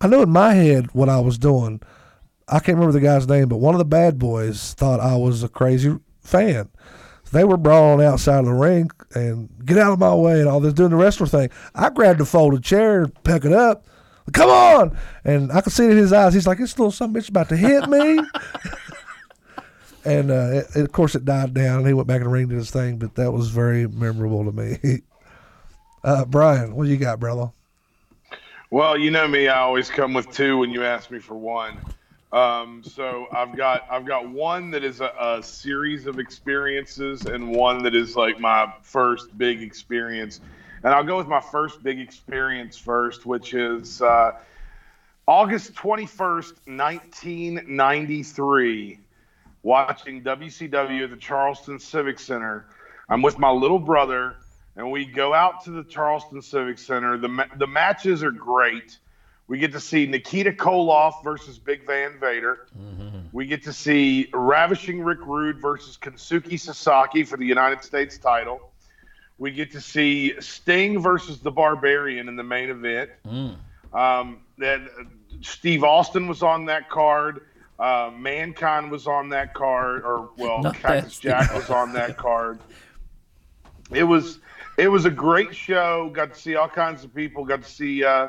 I 0.00 0.06
knew 0.06 0.22
in 0.22 0.30
my 0.30 0.54
head 0.54 0.88
what 0.94 1.10
I 1.10 1.20
was 1.20 1.36
doing. 1.36 1.82
I 2.48 2.60
can't 2.60 2.78
remember 2.78 2.92
the 2.92 3.00
guy's 3.00 3.28
name, 3.28 3.48
but 3.48 3.58
one 3.58 3.74
of 3.74 3.78
the 3.78 3.84
Bad 3.84 4.18
Boys 4.18 4.74
thought 4.74 5.00
I 5.00 5.16
was 5.16 5.42
a 5.42 5.48
crazy 5.48 5.98
fan. 6.22 6.70
They 7.32 7.44
were 7.44 7.56
brawling 7.56 8.06
outside 8.06 8.40
of 8.40 8.46
the 8.46 8.52
ring 8.52 8.90
and 9.14 9.50
get 9.64 9.76
out 9.76 9.92
of 9.92 9.98
my 9.98 10.14
way 10.14 10.40
and 10.40 10.48
all 10.48 10.60
this 10.60 10.72
doing 10.72 10.90
the 10.90 10.96
wrestler 10.96 11.26
thing. 11.26 11.50
I 11.74 11.90
grabbed 11.90 12.20
a 12.20 12.24
folded 12.24 12.62
chair, 12.62 13.08
pick 13.24 13.44
it 13.44 13.52
up, 13.52 13.86
come 14.32 14.50
on, 14.50 14.98
and 15.24 15.52
I 15.52 15.60
could 15.60 15.72
see 15.72 15.84
it 15.84 15.90
in 15.92 15.96
his 15.96 16.12
eyes. 16.12 16.34
He's 16.34 16.46
like, 16.46 16.58
"This 16.58 16.78
little 16.78 16.90
son 16.92 17.12
bitch 17.12 17.28
about 17.28 17.48
to 17.50 17.56
hit 17.56 17.88
me." 17.88 18.20
and 20.04 20.30
uh, 20.30 20.50
it, 20.52 20.66
it- 20.76 20.84
of 20.84 20.92
course, 20.92 21.14
it 21.14 21.24
died 21.24 21.54
down, 21.54 21.78
and 21.78 21.86
he 21.86 21.94
went 21.94 22.08
back 22.08 22.18
in 22.18 22.24
the 22.24 22.28
ring 22.30 22.48
to 22.48 22.54
his 22.54 22.70
thing. 22.70 22.98
But 22.98 23.14
that 23.16 23.32
was 23.32 23.48
very 23.50 23.86
memorable 23.86 24.44
to 24.44 24.52
me. 24.52 25.00
uh, 26.04 26.24
Brian, 26.24 26.74
what 26.74 26.88
you 26.88 26.96
got, 26.96 27.20
brother? 27.20 27.50
Well, 28.70 28.98
you 28.98 29.10
know 29.10 29.28
me. 29.28 29.48
I 29.48 29.60
always 29.60 29.88
come 29.88 30.14
with 30.14 30.30
two 30.30 30.58
when 30.58 30.70
you 30.70 30.84
ask 30.84 31.10
me 31.10 31.18
for 31.20 31.34
one. 31.34 31.78
Um, 32.32 32.82
so 32.82 33.28
I've 33.32 33.56
got 33.56 33.86
I've 33.88 34.04
got 34.04 34.28
one 34.28 34.72
that 34.72 34.82
is 34.82 35.00
a, 35.00 35.12
a 35.20 35.40
series 35.42 36.06
of 36.06 36.18
experiences, 36.18 37.26
and 37.26 37.52
one 37.54 37.84
that 37.84 37.94
is 37.94 38.16
like 38.16 38.40
my 38.40 38.72
first 38.82 39.36
big 39.38 39.62
experience. 39.62 40.40
And 40.84 40.92
I'll 40.92 41.04
go 41.04 41.16
with 41.16 41.26
my 41.26 41.40
first 41.40 41.82
big 41.82 41.98
experience 41.98 42.76
first, 42.76 43.24
which 43.24 43.54
is 43.54 44.02
uh, 44.02 44.32
August 45.26 45.74
twenty 45.74 46.06
first, 46.06 46.54
nineteen 46.66 47.64
ninety 47.66 48.22
three. 48.22 49.00
Watching 49.62 50.22
WCW 50.22 51.04
at 51.04 51.10
the 51.10 51.16
Charleston 51.16 51.78
Civic 51.78 52.18
Center. 52.18 52.66
I'm 53.08 53.22
with 53.22 53.38
my 53.38 53.50
little 53.50 53.78
brother 53.78 54.36
and 54.76 54.90
we 54.90 55.06
go 55.06 55.32
out 55.32 55.64
to 55.64 55.70
the 55.70 55.84
Charleston 55.84 56.42
Civic 56.42 56.78
Center. 56.78 57.16
The 57.16 57.28
ma- 57.28 57.46
the 57.56 57.66
matches 57.66 58.22
are 58.22 58.30
great. 58.30 58.98
We 59.46 59.58
get 59.58 59.72
to 59.72 59.80
see 59.80 60.06
Nikita 60.06 60.52
Koloff 60.52 61.22
versus 61.24 61.58
Big 61.58 61.86
Van 61.86 62.18
Vader. 62.20 62.66
We 63.32 63.46
get 63.46 63.62
to 63.64 63.72
see 63.72 64.28
Ravishing 64.34 65.02
Rick 65.02 65.20
Rude 65.24 65.60
versus 65.60 65.96
Kensuke 66.00 66.58
Sasaki 66.60 67.24
for 67.24 67.38
the 67.38 67.46
United 67.46 67.82
States 67.82 68.18
title. 68.18 68.70
We 69.38 69.50
get 69.50 69.72
to 69.72 69.80
see 69.80 70.40
Sting 70.40 71.00
versus 71.00 71.40
the 71.40 71.50
Barbarian 71.50 72.28
in 72.28 72.36
the 72.36 72.44
main 72.44 72.70
event. 72.70 73.10
Um, 73.92 74.40
then 74.58 74.88
uh, 74.98 75.04
Steve 75.40 75.84
Austin 75.84 76.28
was 76.28 76.42
on 76.42 76.66
that 76.66 76.88
card. 76.88 77.46
Uh, 77.78 78.10
Mankind 78.16 78.90
was 78.90 79.06
on 79.06 79.28
that 79.30 79.52
card, 79.54 80.04
or 80.04 80.30
well, 80.36 80.62
Not 80.62 80.76
Cactus 80.76 81.18
Jack 81.18 81.52
was 81.52 81.70
on 81.70 81.92
that 81.94 82.16
card. 82.16 82.60
It 83.90 84.04
was 84.04 84.38
it 84.78 84.88
was 84.88 85.04
a 85.04 85.10
great 85.10 85.54
show. 85.54 86.10
Got 86.12 86.34
to 86.34 86.40
see 86.40 86.54
all 86.54 86.68
kinds 86.68 87.04
of 87.04 87.14
people. 87.14 87.44
Got 87.44 87.62
to 87.62 87.70
see 87.70 88.04
uh, 88.04 88.28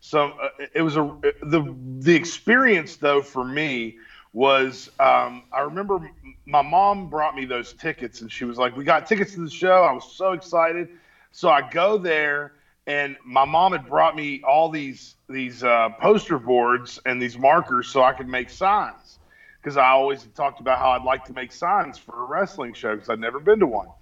some. 0.00 0.34
Uh, 0.40 0.48
it 0.72 0.82
was 0.82 0.96
a 0.96 1.16
the 1.42 1.74
the 1.98 2.14
experience 2.14 2.96
though 2.96 3.22
for 3.22 3.44
me 3.44 3.96
was 4.34 4.90
um, 5.00 5.44
I 5.52 5.62
remember 5.62 6.00
my 6.46 6.62
mom 6.62 7.08
brought 7.08 7.36
me 7.36 7.46
those 7.46 7.74
tickets 7.74 8.22
and 8.22 8.32
she 8.32 8.44
was 8.46 8.58
like, 8.58 8.76
"We 8.76 8.84
got 8.84 9.06
tickets 9.06 9.34
to 9.34 9.42
the 9.42 9.50
show." 9.50 9.84
I 9.84 9.92
was 9.92 10.06
so 10.06 10.32
excited. 10.34 10.90
So 11.32 11.50
I 11.50 11.62
go 11.62 11.98
there 11.98 12.52
and 12.86 13.16
my 13.24 13.46
mom 13.46 13.72
had 13.72 13.86
brought 13.86 14.16
me 14.16 14.42
all 14.44 14.70
these 14.70 15.16
these 15.30 15.64
uh, 15.64 15.90
poster 15.98 16.38
boards 16.40 17.00
and 17.06 17.22
these 17.22 17.38
markers 17.38 17.88
so 17.88 18.02
I 18.02 18.14
could 18.14 18.28
make 18.28 18.50
signs 18.50 19.20
because 19.62 19.78
I 19.78 19.88
always 19.90 20.28
talked 20.36 20.60
about 20.60 20.78
how 20.80 20.92
I'd 20.92 21.04
like 21.04 21.24
to 21.26 21.34
make 21.34 21.52
signs 21.52 21.98
for 21.98 22.22
a 22.22 22.26
wrestling 22.26 22.74
show 22.74 22.94
because 22.94 23.10
I'd 23.10 23.20
never 23.20 23.40
been 23.40 23.60
to 23.60 23.68
one. 23.68 23.92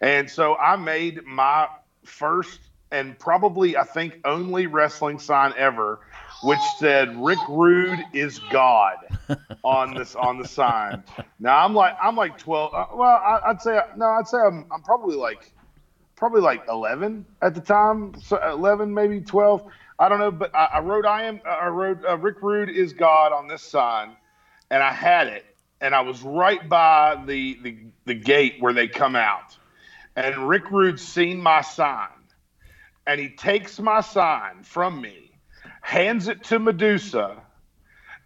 And 0.00 0.30
so 0.30 0.56
I 0.56 0.76
made 0.76 1.20
my 1.26 1.68
first 2.06 2.70
and 2.92 3.18
probably 3.18 3.76
I 3.76 3.84
think 3.84 4.18
only 4.24 4.66
wrestling 4.68 5.18
sign 5.18 5.52
ever, 5.56 6.00
which 6.42 6.60
said 6.78 7.14
Rick 7.16 7.40
Rude 7.48 8.04
is 8.12 8.38
God 8.50 8.98
on 9.64 9.94
this 9.94 10.14
on 10.14 10.38
the 10.38 10.46
sign. 10.46 11.04
Now 11.38 11.64
I'm 11.64 11.74
like 11.74 11.94
I'm 12.02 12.16
like 12.16 12.36
12. 12.38 12.74
Uh, 12.74 12.84
well, 12.94 13.20
I, 13.24 13.40
I'd 13.46 13.60
say 13.60 13.80
no. 13.96 14.06
I'd 14.06 14.28
say 14.28 14.38
I'm 14.38 14.64
I'm 14.72 14.82
probably 14.82 15.16
like 15.16 15.52
probably 16.16 16.40
like 16.40 16.62
11 16.68 17.26
at 17.42 17.54
the 17.54 17.60
time, 17.60 18.14
so 18.22 18.38
11 18.52 18.92
maybe 18.94 19.20
12. 19.20 19.62
I 19.98 20.08
don't 20.08 20.18
know, 20.18 20.30
but 20.32 20.50
I, 20.54 20.68
I 20.74 20.80
wrote 20.80 21.06
I 21.06 21.24
am 21.24 21.40
I 21.44 21.68
wrote 21.68 22.04
uh, 22.08 22.18
Rick 22.18 22.42
Rude 22.42 22.70
is 22.70 22.92
God 22.92 23.32
on 23.32 23.48
this 23.48 23.62
sign, 23.62 24.16
and 24.70 24.82
I 24.82 24.92
had 24.92 25.28
it, 25.28 25.46
and 25.80 25.94
I 25.94 26.02
was 26.02 26.22
right 26.22 26.66
by 26.66 27.16
the 27.24 27.58
the, 27.62 27.76
the 28.06 28.14
gate 28.14 28.54
where 28.58 28.72
they 28.72 28.88
come 28.88 29.16
out, 29.16 29.58
and 30.16 30.48
Rick 30.48 30.70
Rude's 30.70 31.02
seen 31.02 31.40
my 31.42 31.62
sign, 31.62 32.08
and 33.06 33.20
he 33.20 33.30
takes 33.30 33.80
my 33.80 34.00
sign 34.00 34.62
from 34.62 35.00
me, 35.00 35.29
hands 35.80 36.28
it 36.28 36.42
to 36.44 36.58
Medusa, 36.58 37.36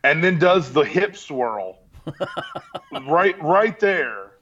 and 0.03 0.23
then 0.23 0.39
does 0.39 0.73
the 0.73 0.83
hip 0.85 1.17
swirl, 1.17 1.79
right 3.07 3.41
right 3.43 3.79
there, 3.81 4.33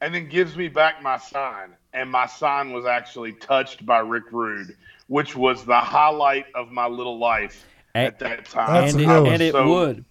and 0.00 0.14
then 0.14 0.28
gives 0.28 0.56
me 0.56 0.68
back 0.68 1.02
my 1.02 1.18
sign. 1.18 1.70
And 1.94 2.10
my 2.10 2.26
sign 2.26 2.72
was 2.72 2.86
actually 2.86 3.32
touched 3.32 3.84
by 3.84 3.98
Rick 3.98 4.24
Rude, 4.32 4.74
which 5.08 5.36
was 5.36 5.64
the 5.64 5.78
highlight 5.78 6.46
of 6.54 6.70
my 6.70 6.86
little 6.86 7.18
life 7.18 7.66
at 7.94 8.18
that 8.20 8.46
time. 8.46 8.88
And 8.88 9.00
it, 9.00 9.08
and 9.08 9.42
it 9.42 9.52
So- 9.52 9.68
would. 9.68 10.04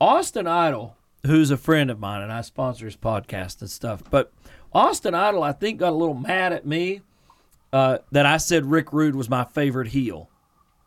Austin 0.00 0.48
Idol, 0.48 0.96
who's 1.24 1.52
a 1.52 1.56
friend 1.56 1.88
of 1.90 2.00
mine, 2.00 2.20
and 2.20 2.32
I 2.32 2.40
sponsor 2.40 2.84
his 2.86 2.96
podcast 2.96 3.60
and 3.60 3.70
stuff. 3.70 4.02
But 4.10 4.32
Austin 4.72 5.14
Idol, 5.14 5.44
I 5.44 5.52
think, 5.52 5.78
got 5.78 5.90
a 5.90 5.96
little 5.96 6.14
mad 6.16 6.52
at 6.52 6.66
me 6.66 7.00
uh, 7.72 7.98
that 8.10 8.26
I 8.26 8.38
said 8.38 8.66
Rick 8.66 8.92
Rude 8.92 9.14
was 9.14 9.30
my 9.30 9.44
favorite 9.44 9.88
heel 9.88 10.28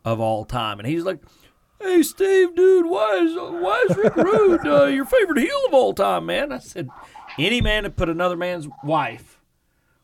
of 0.08 0.20
all 0.20 0.46
time, 0.46 0.80
and 0.80 0.88
he's 0.88 1.04
like, 1.04 1.20
"Hey, 1.82 2.02
Steve, 2.04 2.56
dude, 2.56 2.86
why 2.86 3.18
is 3.18 3.36
why 3.36 3.86
is 3.90 3.98
Rick 3.98 4.16
Rude 4.16 4.66
uh, 4.66 4.86
your 4.86 5.06
favorite 5.06 5.40
heel 5.40 5.62
of 5.68 5.74
all 5.74 5.94
time, 5.94 6.26
man?" 6.26 6.52
I 6.52 6.60
said, 6.60 6.90
"Any 7.38 7.62
man 7.62 7.84
that 7.84 7.96
put 7.96 8.10
another 8.10 8.38
man's 8.38 8.68
wife 8.84 9.42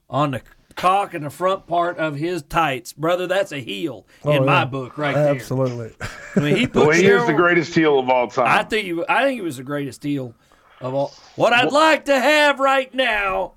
on 0.09 0.31
the." 0.31 0.41
Cock 0.75 1.13
in 1.13 1.21
the 1.21 1.30
front 1.30 1.67
part 1.67 1.99
of 1.99 2.15
his 2.15 2.41
tights, 2.41 2.93
brother. 2.93 3.27
That's 3.27 3.51
a 3.51 3.59
heel 3.59 4.07
in 4.25 4.41
Oh, 4.41 4.43
my 4.43 4.65
book, 4.65 4.97
right 4.97 5.13
there. 5.13 5.35
Absolutely. 5.35 5.93
I 6.35 6.39
mean, 6.39 6.55
he 6.55 6.65
put 6.67 6.88
Well, 6.88 6.97
he 6.97 7.05
is 7.05 7.27
the 7.27 7.34
greatest 7.34 7.75
heel 7.75 7.99
of 7.99 8.09
all 8.09 8.27
time. 8.27 8.47
I 8.47 8.63
think 8.63 8.88
he, 8.88 9.03
I 9.07 9.23
think 9.23 9.35
he 9.35 9.41
was 9.41 9.57
the 9.57 9.63
greatest 9.63 10.01
heel 10.03 10.34
of 10.81 10.95
all. 10.95 11.13
What 11.35 11.53
I'd 11.53 11.71
like 11.71 12.05
to 12.05 12.19
have 12.19 12.59
right 12.59 12.91
now. 12.91 13.53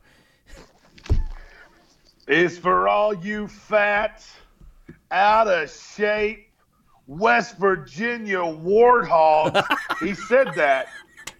is 2.28 2.58
for 2.58 2.86
all 2.86 3.14
you 3.14 3.48
fat, 3.48 4.22
out 5.10 5.48
of 5.48 5.70
shape 5.70 6.50
West 7.06 7.58
Virginia 7.58 8.38
warthogs. 8.38 9.64
he 10.00 10.14
said 10.14 10.48
that. 10.56 10.88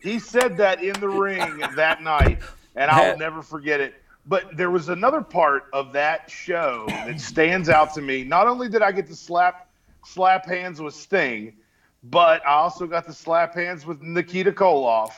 He 0.00 0.18
said 0.18 0.56
that 0.58 0.82
in 0.82 0.98
the 1.00 1.08
ring 1.08 1.62
that 1.74 2.02
night, 2.02 2.38
and 2.76 2.90
I'll 2.90 3.16
never 3.18 3.42
forget 3.42 3.80
it. 3.80 3.94
But 4.26 4.56
there 4.56 4.70
was 4.70 4.88
another 4.88 5.20
part 5.20 5.64
of 5.72 5.92
that 5.92 6.30
show 6.30 6.84
that 6.88 7.20
stands 7.20 7.68
out 7.68 7.94
to 7.94 8.02
me. 8.02 8.24
Not 8.24 8.46
only 8.46 8.68
did 8.68 8.82
I 8.82 8.92
get 8.92 9.06
to 9.08 9.16
slap 9.16 9.68
slap 10.04 10.46
hands 10.46 10.80
with 10.80 10.94
Sting, 10.94 11.54
but 12.04 12.46
I 12.46 12.52
also 12.52 12.86
got 12.86 13.06
to 13.06 13.12
slap 13.12 13.54
hands 13.54 13.84
with 13.86 14.02
Nikita 14.02 14.52
Koloff. 14.52 15.12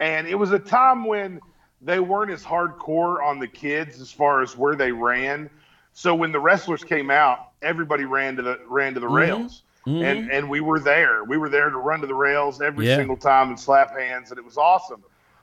And 0.00 0.26
it 0.26 0.34
was 0.34 0.50
a 0.50 0.58
time 0.58 1.04
when 1.04 1.40
they 1.80 2.00
weren't 2.00 2.32
as 2.32 2.42
hardcore 2.42 3.22
on 3.22 3.38
the 3.38 3.46
kids 3.46 4.00
as 4.00 4.10
far 4.10 4.42
as 4.42 4.56
where 4.56 4.74
they 4.74 4.90
ran. 4.90 5.48
So 5.94 6.14
when 6.14 6.32
the 6.32 6.40
wrestlers 6.40 6.84
came 6.84 7.10
out, 7.10 7.52
everybody 7.62 8.04
ran 8.04 8.36
to 8.36 8.42
the 8.42 8.60
ran 8.66 8.94
to 8.94 9.00
the 9.00 9.06
mm-hmm. 9.06 9.14
rails. 9.14 9.62
And 9.86 9.94
mm-hmm. 9.94 10.30
and 10.30 10.48
we 10.48 10.60
were 10.60 10.80
there. 10.80 11.24
We 11.24 11.36
were 11.36 11.48
there 11.50 11.68
to 11.70 11.76
run 11.76 12.00
to 12.00 12.06
the 12.06 12.14
rails 12.14 12.60
every 12.62 12.88
Yeah. 12.88 12.96
single 12.96 13.18
time 13.18 13.48
and 13.48 13.60
slap 13.60 13.96
hands, 13.96 14.30
and 14.30 14.38
it 14.38 14.44
was 14.44 14.56
awesome. 14.56 15.02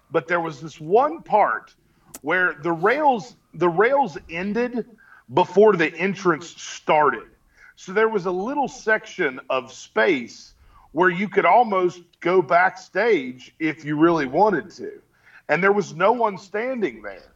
But 0.09 0.27
there 0.27 0.41
was 0.41 0.59
this 0.59 0.81
one 0.81 1.21
part 1.21 1.73
where 2.21 2.55
the 2.61 2.71
rails 2.71 3.35
the 3.53 3.69
rails 3.69 4.17
ended 4.29 4.85
before 5.33 5.75
the 5.75 5.95
entrance 5.95 6.47
started. 6.61 7.27
So 7.75 7.93
there 7.93 8.09
was 8.09 8.25
a 8.25 8.31
little 8.31 8.67
section 8.67 9.39
of 9.49 9.71
space 9.71 10.53
where 10.91 11.09
you 11.09 11.29
could 11.29 11.45
almost 11.45 12.01
go 12.19 12.41
backstage 12.41 13.53
if 13.59 13.85
you 13.85 13.95
really 13.95 14.25
wanted 14.25 14.69
to. 14.71 15.01
And 15.49 15.63
there 15.63 15.71
was 15.71 15.93
no 15.93 16.11
one 16.11 16.37
standing 16.37 17.01
there. 17.01 17.31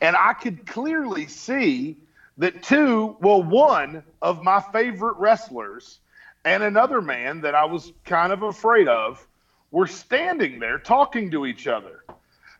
And 0.00 0.14
I 0.16 0.34
could 0.34 0.66
clearly 0.66 1.26
see 1.26 1.96
that 2.40 2.62
two, 2.62 3.16
well, 3.20 3.42
one 3.42 4.02
of 4.22 4.42
my 4.42 4.62
favorite 4.72 5.18
wrestlers 5.18 6.00
and 6.46 6.62
another 6.62 7.02
man 7.02 7.42
that 7.42 7.54
I 7.54 7.66
was 7.66 7.92
kind 8.06 8.32
of 8.32 8.42
afraid 8.42 8.88
of 8.88 9.26
were 9.70 9.86
standing 9.86 10.58
there 10.58 10.78
talking 10.78 11.30
to 11.32 11.44
each 11.44 11.66
other. 11.66 12.02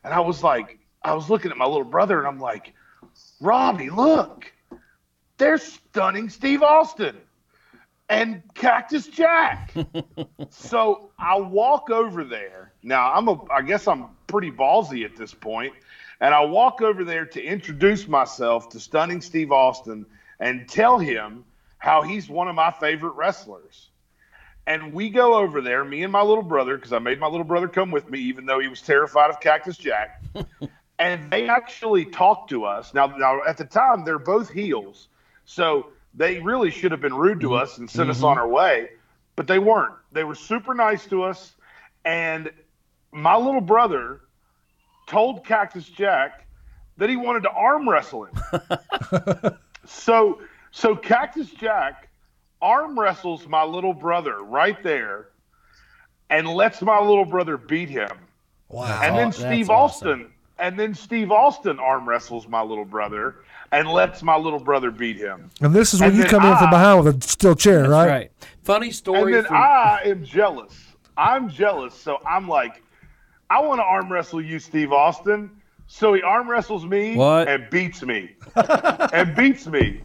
And 0.04 0.12
I 0.12 0.20
was 0.20 0.44
like, 0.44 0.78
I 1.02 1.14
was 1.14 1.30
looking 1.30 1.50
at 1.50 1.56
my 1.56 1.64
little 1.64 1.84
brother 1.84 2.18
and 2.18 2.28
I'm 2.28 2.38
like, 2.38 2.74
Robbie, 3.40 3.88
look, 3.88 4.52
they're 5.38 5.56
stunning 5.56 6.28
Steve 6.28 6.62
Austin 6.62 7.16
and 8.10 8.42
Cactus 8.52 9.06
Jack. 9.06 9.72
so 10.50 11.10
I 11.18 11.38
walk 11.38 11.88
over 11.88 12.24
there. 12.24 12.74
Now 12.82 13.14
I'm 13.14 13.28
a 13.28 13.42
I 13.50 13.62
guess 13.62 13.88
I'm 13.88 14.08
pretty 14.26 14.50
ballsy 14.50 15.06
at 15.06 15.16
this 15.16 15.32
point, 15.32 15.72
and 16.20 16.34
I 16.34 16.44
walk 16.44 16.82
over 16.82 17.04
there 17.04 17.24
to 17.26 17.42
introduce 17.42 18.06
myself 18.06 18.68
to 18.70 18.80
stunning 18.80 19.20
Steve 19.20 19.52
Austin 19.52 20.06
and 20.38 20.68
tell 20.68 20.98
him 20.98 21.44
how 21.78 22.02
he's 22.02 22.28
one 22.28 22.48
of 22.48 22.54
my 22.54 22.70
favorite 22.70 23.14
wrestlers. 23.14 23.88
And 24.66 24.92
we 24.92 25.08
go 25.08 25.34
over 25.34 25.62
there, 25.62 25.84
me 25.84 26.02
and 26.02 26.12
my 26.12 26.22
little 26.22 26.44
brother, 26.44 26.76
because 26.76 26.92
I 26.92 26.98
made 26.98 27.18
my 27.18 27.26
little 27.26 27.44
brother 27.44 27.66
come 27.66 27.90
with 27.90 28.08
me, 28.10 28.20
even 28.20 28.46
though 28.46 28.60
he 28.60 28.68
was 28.68 28.82
terrified 28.82 29.30
of 29.30 29.40
Cactus 29.40 29.78
Jack. 29.78 30.22
and 30.98 31.30
they 31.30 31.48
actually 31.48 32.04
talked 32.04 32.50
to 32.50 32.64
us. 32.64 32.92
Now, 32.92 33.06
now 33.06 33.40
at 33.48 33.56
the 33.56 33.64
time, 33.64 34.04
they're 34.04 34.18
both 34.18 34.50
heels, 34.50 35.08
so 35.46 35.88
they 36.14 36.38
really 36.38 36.70
should 36.70 36.92
have 36.92 37.00
been 37.00 37.14
rude 37.14 37.40
to 37.40 37.54
us 37.54 37.78
and 37.78 37.88
sent 37.90 38.10
us 38.10 38.18
mm-hmm. 38.18 38.26
on 38.26 38.38
our 38.38 38.48
way, 38.48 38.90
but 39.34 39.46
they 39.46 39.58
weren't. 39.58 39.94
They 40.12 40.24
were 40.24 40.34
super 40.34 40.74
nice 40.74 41.06
to 41.06 41.22
us, 41.22 41.54
and 42.04 42.50
my 43.12 43.36
little 43.36 43.62
brother 43.62 44.20
told 45.10 45.44
Cactus 45.44 45.88
Jack 45.88 46.46
that 46.96 47.10
he 47.10 47.16
wanted 47.16 47.42
to 47.42 47.50
arm 47.50 47.88
wrestle 47.88 48.26
him. 48.26 49.56
so, 49.86 50.40
so 50.70 50.94
Cactus 50.94 51.50
Jack 51.50 52.08
arm 52.62 52.98
wrestles 52.98 53.46
my 53.46 53.64
little 53.64 53.92
brother 53.92 54.42
right 54.42 54.82
there, 54.82 55.26
and 56.28 56.48
lets 56.48 56.80
my 56.80 57.00
little 57.00 57.24
brother 57.24 57.56
beat 57.56 57.88
him. 57.88 58.10
Wow. 58.68 59.00
And 59.02 59.16
then 59.16 59.30
That's 59.30 59.38
Steve 59.38 59.70
awesome. 59.70 60.08
Austin, 60.08 60.32
and 60.58 60.78
then 60.78 60.94
Steve 60.94 61.32
Austin 61.32 61.80
arm 61.80 62.08
wrestles 62.08 62.46
my 62.46 62.62
little 62.62 62.84
brother 62.84 63.36
and 63.72 63.88
lets 63.88 64.22
my 64.22 64.36
little 64.36 64.60
brother 64.60 64.90
beat 64.90 65.16
him. 65.16 65.50
And 65.60 65.74
this 65.74 65.94
is 65.94 66.00
when 66.00 66.10
And 66.10 66.18
you 66.18 66.22
then 66.24 66.30
come 66.30 66.44
in 66.44 66.56
from 66.58 66.70
behind 66.70 67.04
with 67.04 67.24
a 67.24 67.28
steel 67.28 67.54
chair, 67.54 67.88
right? 67.88 68.08
right. 68.08 68.32
Funny 68.62 68.90
story. 68.90 69.34
And 69.34 69.34
then 69.34 69.44
from, 69.44 69.56
I 69.56 70.02
am 70.04 70.24
jealous. 70.24 70.74
I'm 71.16 71.48
jealous. 71.48 71.94
So 71.94 72.18
I'm 72.26 72.46
like, 72.48 72.82
I 73.50 73.60
want 73.60 73.80
to 73.80 73.84
arm 73.84 74.10
wrestle 74.10 74.40
you, 74.40 74.58
Steve 74.60 74.92
Austin. 74.92 75.50
So 75.88 76.14
he 76.14 76.22
arm 76.22 76.48
wrestles 76.48 76.86
me 76.86 77.16
What? 77.16 77.48
and 77.48 77.68
beats 77.68 78.02
me. 78.02 78.36
and 78.54 79.34
beats 79.34 79.66
me. 79.66 80.02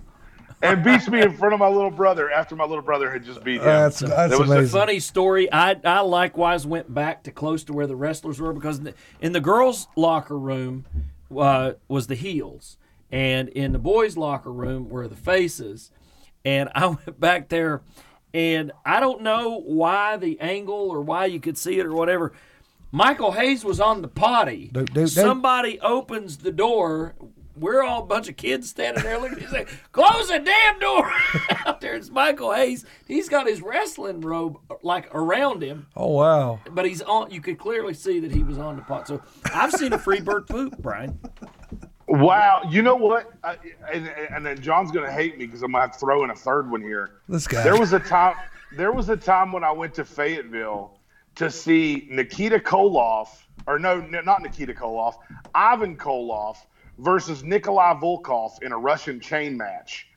And 0.64 0.84
beats 0.84 1.08
me 1.08 1.22
in 1.22 1.32
front 1.32 1.54
of 1.54 1.60
my 1.60 1.68
little 1.68 1.92
brother 1.92 2.32
after 2.32 2.56
my 2.56 2.64
little 2.64 2.82
brother 2.82 3.12
had 3.12 3.24
just 3.24 3.44
beat 3.44 3.58
him. 3.58 3.66
That's 3.66 4.00
that's 4.00 4.32
There 4.32 4.40
was 4.40 4.50
a 4.50 4.68
funny 4.68 5.00
story. 5.00 5.52
I 5.52 5.76
I 5.84 6.00
likewise 6.00 6.66
went 6.66 6.92
back 6.92 7.24
to 7.24 7.32
close 7.32 7.64
to 7.66 7.74
where 7.74 7.86
the 7.86 7.96
wrestlers 7.96 8.40
were 8.40 8.52
because 8.52 8.80
in 8.80 8.86
the, 8.86 8.94
in 9.22 9.32
the 9.34 9.42
girls' 9.42 9.88
locker 9.96 10.40
room 10.40 10.86
uh, 11.38 11.74
was 11.88 12.08
the 12.08 12.16
heels, 12.16 12.78
and 13.12 13.50
in 13.50 13.74
the 13.74 13.80
boys' 13.80 14.18
locker 14.18 14.52
room 14.52 14.90
were 14.90 15.08
the 15.08 15.16
faces. 15.16 15.92
And 16.44 16.70
I 16.74 16.88
went 17.06 17.20
back 17.20 17.50
there, 17.50 17.82
and 18.34 18.72
I 18.84 19.02
don't 19.02 19.22
know 19.22 19.60
why 19.60 20.18
the 20.18 20.40
angle 20.40 20.90
or 20.90 21.02
why 21.02 21.26
you 21.26 21.40
could 21.40 21.60
see 21.60 21.80
it 21.80 21.86
or 21.86 21.94
whatever. 21.94 22.32
Michael 22.96 23.34
Hayes 23.34 23.66
was 23.66 23.82
on 23.82 24.02
the 24.02 24.08
potty. 24.08 24.70
Dude, 24.72 24.86
dude, 24.86 24.94
dude. 24.94 25.10
Somebody 25.10 25.82
opens 25.82 26.38
the 26.38 26.52
door. 26.52 27.14
We're 27.58 27.84
all 27.84 28.04
a 28.04 28.06
bunch 28.06 28.30
of 28.30 28.38
kids 28.38 28.70
standing 28.70 29.04
there 29.04 29.20
looking. 29.20 29.40
He's 29.40 29.52
like, 29.60 29.68
"Close 29.92 30.30
the 30.30 30.40
damn 30.40 30.80
door!" 30.80 31.12
Out 31.66 31.82
there, 31.82 31.96
it's 31.96 32.10
Michael 32.10 32.54
Hayes. 32.54 32.86
He's 33.06 33.28
got 33.28 33.48
his 33.48 33.62
wrestling 33.62 34.22
robe 34.22 34.58
like 34.82 35.14
around 35.14 35.62
him, 35.62 35.88
Oh 35.98 36.08
wow. 36.08 36.62
but 36.72 36.86
he's 36.86 37.02
on. 37.02 37.32
You 37.32 37.42
could 37.42 37.58
clearly 37.60 37.94
see 37.94 38.22
that 38.22 38.32
he 38.32 38.44
was 38.44 38.58
on 38.58 38.78
the 38.78 38.82
pot. 38.84 39.10
So 39.10 39.22
I've 39.54 39.74
seen 39.74 39.92
a 39.92 40.00
free 40.00 40.22
bird 40.22 40.48
poop, 40.48 40.78
Brian. 40.80 41.20
Wow. 42.08 42.62
You 42.70 42.82
know 42.82 42.96
what? 42.96 43.30
I, 43.44 43.58
and, 43.92 44.08
and 44.08 44.46
then 44.46 44.62
John's 44.62 44.92
going 44.92 45.06
to 45.06 45.12
hate 45.12 45.38
me 45.38 45.48
because 45.48 45.64
I'm 45.64 45.72
going 45.74 45.82
to 45.82 45.88
have 45.88 45.94
to 45.94 46.00
throw 46.00 46.24
in 46.24 46.30
a 46.30 46.36
third 46.36 46.72
one 46.72 46.82
here. 46.82 47.16
This 47.28 47.46
guy. 47.46 47.62
There 47.64 47.78
was 47.78 47.92
a 47.92 48.00
time. 48.00 48.36
There 48.78 48.92
was 48.94 49.10
a 49.10 49.18
time 49.18 49.52
when 49.52 49.64
I 49.66 49.72
went 49.72 49.94
to 49.96 50.06
Fayetteville 50.06 50.95
to 51.36 51.52
see 51.52 52.08
Nikita 52.10 52.60
Koloff, 52.60 53.28
or 53.68 53.80
no, 53.80 54.02
not 54.02 54.42
Nikita 54.42 54.74
Koloff, 54.74 55.16
Ivan 55.54 55.98
Koloff 55.98 56.58
versus 57.00 57.44
Nikolai 57.44 57.94
Volkov 57.96 58.62
in 58.62 58.72
a 58.72 58.78
Russian 58.78 59.20
chain 59.20 59.58
match, 59.58 60.08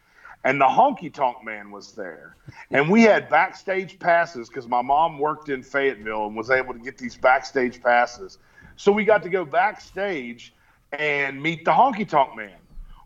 and 0.44 0.60
the 0.60 0.66
Honky 0.66 1.12
Tonk 1.12 1.44
Man 1.44 1.70
was 1.70 1.92
there, 1.92 2.36
and 2.70 2.88
we 2.88 3.02
had 3.02 3.28
backstage 3.28 3.98
passes 3.98 4.48
because 4.48 4.68
my 4.68 4.82
mom 4.82 5.18
worked 5.18 5.48
in 5.48 5.62
Fayetteville 5.62 6.26
and 6.26 6.36
was 6.36 6.50
able 6.50 6.72
to 6.72 6.80
get 6.80 6.96
these 6.98 7.16
backstage 7.16 7.82
passes, 7.82 8.38
so 8.76 8.92
we 8.92 9.04
got 9.04 9.22
to 9.24 9.28
go 9.28 9.44
backstage 9.44 10.54
and 10.92 11.42
meet 11.42 11.64
the 11.64 11.72
Honky 11.72 12.08
Tonk 12.08 12.36
Man. 12.36 12.58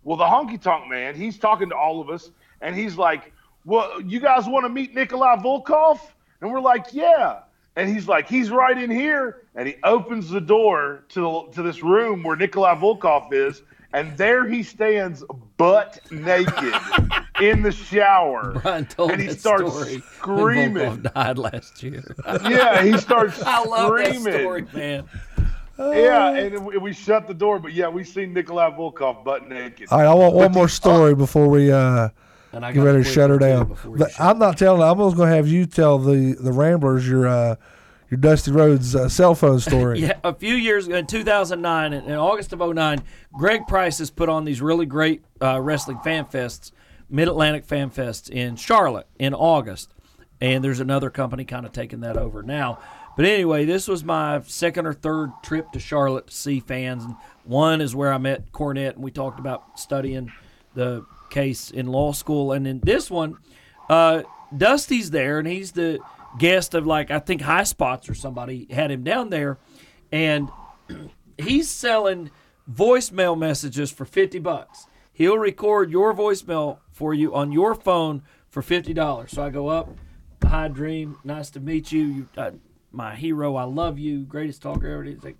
Well, 0.04 0.16
the 0.16 0.24
honky 0.24 0.60
tonk 0.60 0.88
man, 0.88 1.14
he's 1.14 1.38
talking 1.38 1.68
to 1.68 1.76
all 1.76 2.00
of 2.00 2.10
us, 2.10 2.30
and 2.60 2.74
he's 2.74 2.96
like, 2.96 3.32
Well, 3.64 4.00
you 4.00 4.20
guys 4.20 4.46
want 4.46 4.64
to 4.64 4.68
meet 4.68 4.94
Nikolai 4.94 5.36
Volkov? 5.36 6.00
And 6.40 6.50
we're 6.50 6.60
like, 6.60 6.92
Yeah. 6.92 7.40
And 7.76 7.88
he's 7.88 8.06
like, 8.08 8.28
He's 8.28 8.50
right 8.50 8.76
in 8.76 8.90
here. 8.90 9.46
And 9.54 9.66
he 9.68 9.76
opens 9.84 10.30
the 10.30 10.40
door 10.40 11.04
to, 11.10 11.48
to 11.52 11.62
this 11.62 11.82
room 11.82 12.22
where 12.22 12.36
Nikolai 12.36 12.74
Volkov 12.76 13.32
is, 13.32 13.62
and 13.92 14.16
there 14.16 14.46
he 14.48 14.62
stands 14.62 15.22
butt 15.58 16.00
naked 16.10 16.74
in 17.42 17.60
the 17.62 17.70
shower. 17.72 18.58
Brian 18.62 18.86
told 18.86 19.10
and 19.10 19.20
he 19.20 19.26
that 19.28 19.38
starts 19.40 19.70
story 19.72 19.92
when 19.94 20.02
screaming. 20.02 20.74
Volkov 21.02 21.12
died 21.14 21.38
last 21.38 21.82
year. 21.82 22.02
Yeah, 22.48 22.82
he 22.82 22.96
starts 22.96 23.42
I 23.46 23.62
love 23.64 23.94
that 23.98 24.14
screaming. 24.16 24.40
story, 24.40 24.66
man. 24.72 25.08
Yeah, 25.78 26.30
and 26.34 26.64
we- 26.64 26.78
we 26.78 26.92
shut 26.92 27.26
the 27.26 27.34
door, 27.34 27.58
but 27.58 27.72
yeah, 27.72 27.88
we 27.88 28.04
seen 28.04 28.32
Nikolai 28.32 28.70
Volkov 28.70 29.24
butt 29.24 29.48
naked. 29.48 29.88
All 29.90 29.98
right, 29.98 30.06
I 30.06 30.14
want 30.14 30.34
one 30.34 30.52
more 30.52 30.68
story 30.68 31.14
before 31.14 31.48
we 31.48 31.70
uh, 31.72 32.08
And 32.52 32.64
I 32.66 32.72
get 32.72 32.80
ready 32.80 33.02
to 33.02 33.08
shut 33.08 33.30
her 33.30 33.38
down. 33.38 33.76
But 33.84 34.10
I'm 34.20 34.38
not 34.38 34.58
telling. 34.58 34.82
I'm 34.82 34.98
just 34.98 35.16
going 35.16 35.30
to 35.30 35.36
have 35.36 35.48
you 35.48 35.66
tell 35.66 35.98
the 35.98 36.34
the 36.38 36.52
Ramblers 36.52 37.08
your 37.08 37.26
uh, 37.26 37.56
your 38.10 38.18
Dusty 38.18 38.52
Rhodes 38.52 38.94
uh, 38.94 39.08
cell 39.08 39.34
phone 39.34 39.58
story. 39.60 40.00
Yeah, 40.00 40.18
a 40.22 40.34
few 40.34 40.54
years 40.54 40.86
ago 40.86 40.96
in 40.96 41.06
2009, 41.06 41.92
in, 41.94 42.04
in 42.04 42.12
August 42.12 42.52
of 42.52 42.60
09, 42.60 43.02
Greg 43.32 43.66
Price 43.66 43.98
has 43.98 44.10
put 44.10 44.28
on 44.28 44.44
these 44.44 44.60
really 44.60 44.84
great 44.84 45.24
uh, 45.40 45.58
wrestling 45.60 45.98
fan 46.00 46.26
fests, 46.26 46.72
Mid 47.08 47.26
Atlantic 47.26 47.64
Fan 47.64 47.90
Fests 47.90 48.28
in 48.28 48.56
Charlotte 48.56 49.06
in 49.18 49.32
August. 49.32 49.94
And 50.42 50.62
there's 50.62 50.80
another 50.80 51.08
company 51.08 51.44
kind 51.44 51.64
of 51.64 51.72
taking 51.72 52.00
that 52.00 52.18
over 52.18 52.42
now. 52.42 52.80
But 53.16 53.26
anyway, 53.26 53.64
this 53.64 53.88
was 53.88 54.04
my 54.04 54.40
second 54.42 54.86
or 54.86 54.92
third 54.92 55.30
trip 55.42 55.72
to 55.72 55.78
Charlotte 55.78 56.26
to 56.26 56.34
see 56.34 56.60
fans. 56.60 57.04
And 57.04 57.16
one 57.44 57.80
is 57.80 57.94
where 57.94 58.12
I 58.12 58.18
met 58.18 58.52
Cornette, 58.52 58.94
and 58.94 59.02
we 59.02 59.10
talked 59.10 59.38
about 59.38 59.78
studying 59.78 60.32
the 60.74 61.04
case 61.32 61.70
in 61.70 61.86
law 61.86 62.12
school. 62.12 62.52
And 62.52 62.66
in 62.66 62.78
this 62.80 63.10
one, 63.10 63.38
uh, 63.88 64.22
Dusty's 64.56 65.10
there, 65.10 65.38
and 65.38 65.48
he's 65.48 65.72
the 65.72 65.98
guest 66.38 66.74
of 66.74 66.86
like 66.86 67.10
I 67.10 67.18
think 67.18 67.42
High 67.42 67.64
Spots 67.64 68.08
or 68.08 68.14
somebody 68.14 68.66
had 68.70 68.90
him 68.90 69.02
down 69.02 69.30
there, 69.30 69.58
and 70.12 70.50
he's 71.38 71.68
selling 71.68 72.30
voicemail 72.70 73.36
messages 73.36 73.90
for 73.90 74.04
50 74.04 74.38
bucks. 74.38 74.86
He'll 75.12 75.38
record 75.38 75.90
your 75.90 76.14
voicemail 76.14 76.78
for 76.90 77.12
you 77.12 77.34
on 77.34 77.52
your 77.52 77.74
phone 77.74 78.22
for 78.48 78.62
$50. 78.62 79.28
So 79.30 79.42
I 79.42 79.50
go 79.50 79.68
up, 79.68 79.90
hi 80.44 80.68
Dream, 80.68 81.18
nice 81.24 81.50
to 81.50 81.60
meet 81.60 81.92
you. 81.92 82.04
you 82.04 82.28
uh, 82.36 82.50
my 82.92 83.14
hero, 83.14 83.56
I 83.56 83.64
love 83.64 83.98
you, 83.98 84.20
greatest 84.20 84.62
talker 84.62 84.86
ever. 84.86 85.04
He's 85.04 85.24
like, 85.24 85.36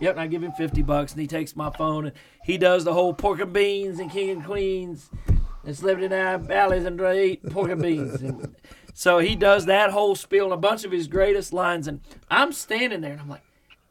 yep, 0.00 0.12
and 0.12 0.20
I 0.20 0.26
give 0.26 0.42
him 0.42 0.52
50 0.52 0.82
bucks 0.82 1.12
and 1.12 1.20
he 1.20 1.26
takes 1.26 1.54
my 1.54 1.70
phone 1.70 2.06
and 2.06 2.16
he 2.44 2.56
does 2.58 2.84
the 2.84 2.94
whole 2.94 3.12
pork 3.12 3.40
and 3.40 3.52
beans 3.52 3.98
and 3.98 4.10
king 4.10 4.30
and 4.30 4.44
queens 4.44 5.10
and 5.66 5.76
celebrity 5.76 6.08
night 6.08 6.38
valleys 6.40 6.84
and 6.84 7.00
eat 7.16 7.42
pork 7.50 7.78
beans. 7.80 8.22
And 8.22 8.54
So 8.94 9.18
he 9.18 9.34
does 9.34 9.66
that 9.66 9.90
whole 9.90 10.14
spiel 10.14 10.44
and 10.44 10.52
a 10.52 10.56
bunch 10.56 10.84
of 10.84 10.92
his 10.92 11.08
greatest 11.08 11.52
lines, 11.52 11.88
and 11.88 12.00
I'm 12.30 12.52
standing 12.52 13.00
there 13.00 13.12
and 13.12 13.20
I'm 13.20 13.28
like, 13.28 13.42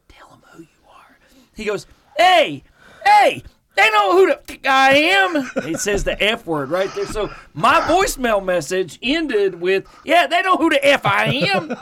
"Tell 0.08 0.30
him 0.30 0.41
who 0.52 0.62
you 0.62 0.68
are." 0.90 1.18
He 1.56 1.66
goes, 1.66 1.86
"Hey, 2.18 2.64
hey." 3.06 3.44
They 3.76 3.90
know 3.90 4.12
who 4.12 4.28
the 4.28 4.40
f- 4.52 4.60
I 4.70 4.94
am. 4.94 5.64
He 5.66 5.74
says 5.74 6.04
the 6.04 6.22
F 6.24 6.45
word 6.45 6.70
right 6.70 6.94
there. 6.94 7.08
So 7.08 7.32
my 7.56 7.82
voicemail 7.82 8.45
message 8.45 9.00
ended 9.02 9.60
with, 9.60 9.88
"Yeah, 10.06 10.28
they 10.28 10.44
know 10.44 10.58
who 10.58 10.70
the 10.70 10.86
F 10.86 11.08
I 11.08 11.26
am." 11.52 11.76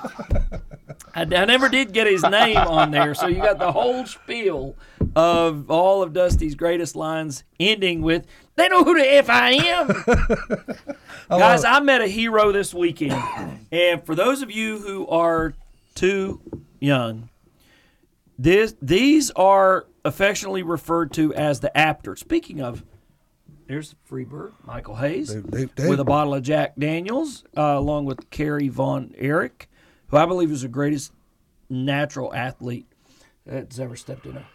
I, 1.14 1.24
I 1.24 1.46
never 1.46 1.68
did 1.68 1.92
get 1.92 2.08
his 2.08 2.24
name 2.24 2.56
on 2.56 2.92
there, 2.92 3.14
so 3.14 3.28
you 3.28 3.42
got 3.42 3.60
the 3.60 3.74
whole 3.74 4.06
spiel 4.06 4.78
of 5.18 5.70
all 5.70 6.02
of 6.02 6.14
Dusty's 6.14 6.56
greatest 6.56 6.96
lines, 6.96 7.44
ending 7.60 8.02
with 8.02 8.26
"They 8.62 8.68
know 8.68 8.84
who 8.84 8.94
the 8.94 9.14
f 9.14 9.30
I 9.30 9.52
am." 9.52 9.88
Guys, 11.30 11.64
I 11.64 11.80
met 11.80 12.02
a 12.02 12.08
hero 12.08 12.52
this 12.52 12.74
weekend, 12.74 13.22
and 13.72 14.06
for 14.06 14.14
those 14.14 14.42
of 14.42 14.52
you 14.52 14.78
who 14.78 15.08
are 15.08 15.54
too 15.96 16.42
young, 16.80 17.30
this 18.38 18.76
these 18.82 19.32
are 19.32 19.88
affectionately 20.06 20.62
referred 20.62 21.12
to 21.14 21.34
as 21.34 21.62
the 21.62 21.76
Apter. 21.76 22.16
Speaking 22.16 22.62
of, 22.62 22.84
there's 23.68 23.96
Freebird, 24.10 24.54
Michael 24.64 24.96
Hayes, 24.96 25.34
with 25.34 26.00
a 26.00 26.04
bottle 26.04 26.36
of 26.36 26.44
Jack 26.44 26.74
Daniels, 26.78 27.44
uh, 27.58 27.62
along 27.62 28.06
with 28.06 28.30
Kerry 28.30 28.68
Von 28.68 29.16
Erich, 29.18 29.70
who 30.08 30.18
I 30.18 30.26
believe 30.26 30.52
is 30.52 30.62
the 30.62 30.68
greatest 30.68 31.14
natural 31.70 32.34
athlete 32.36 32.86
that's 33.46 33.80
ever 33.80 33.96
stepped 33.96 34.26
in 34.26 34.38
a 34.38 34.46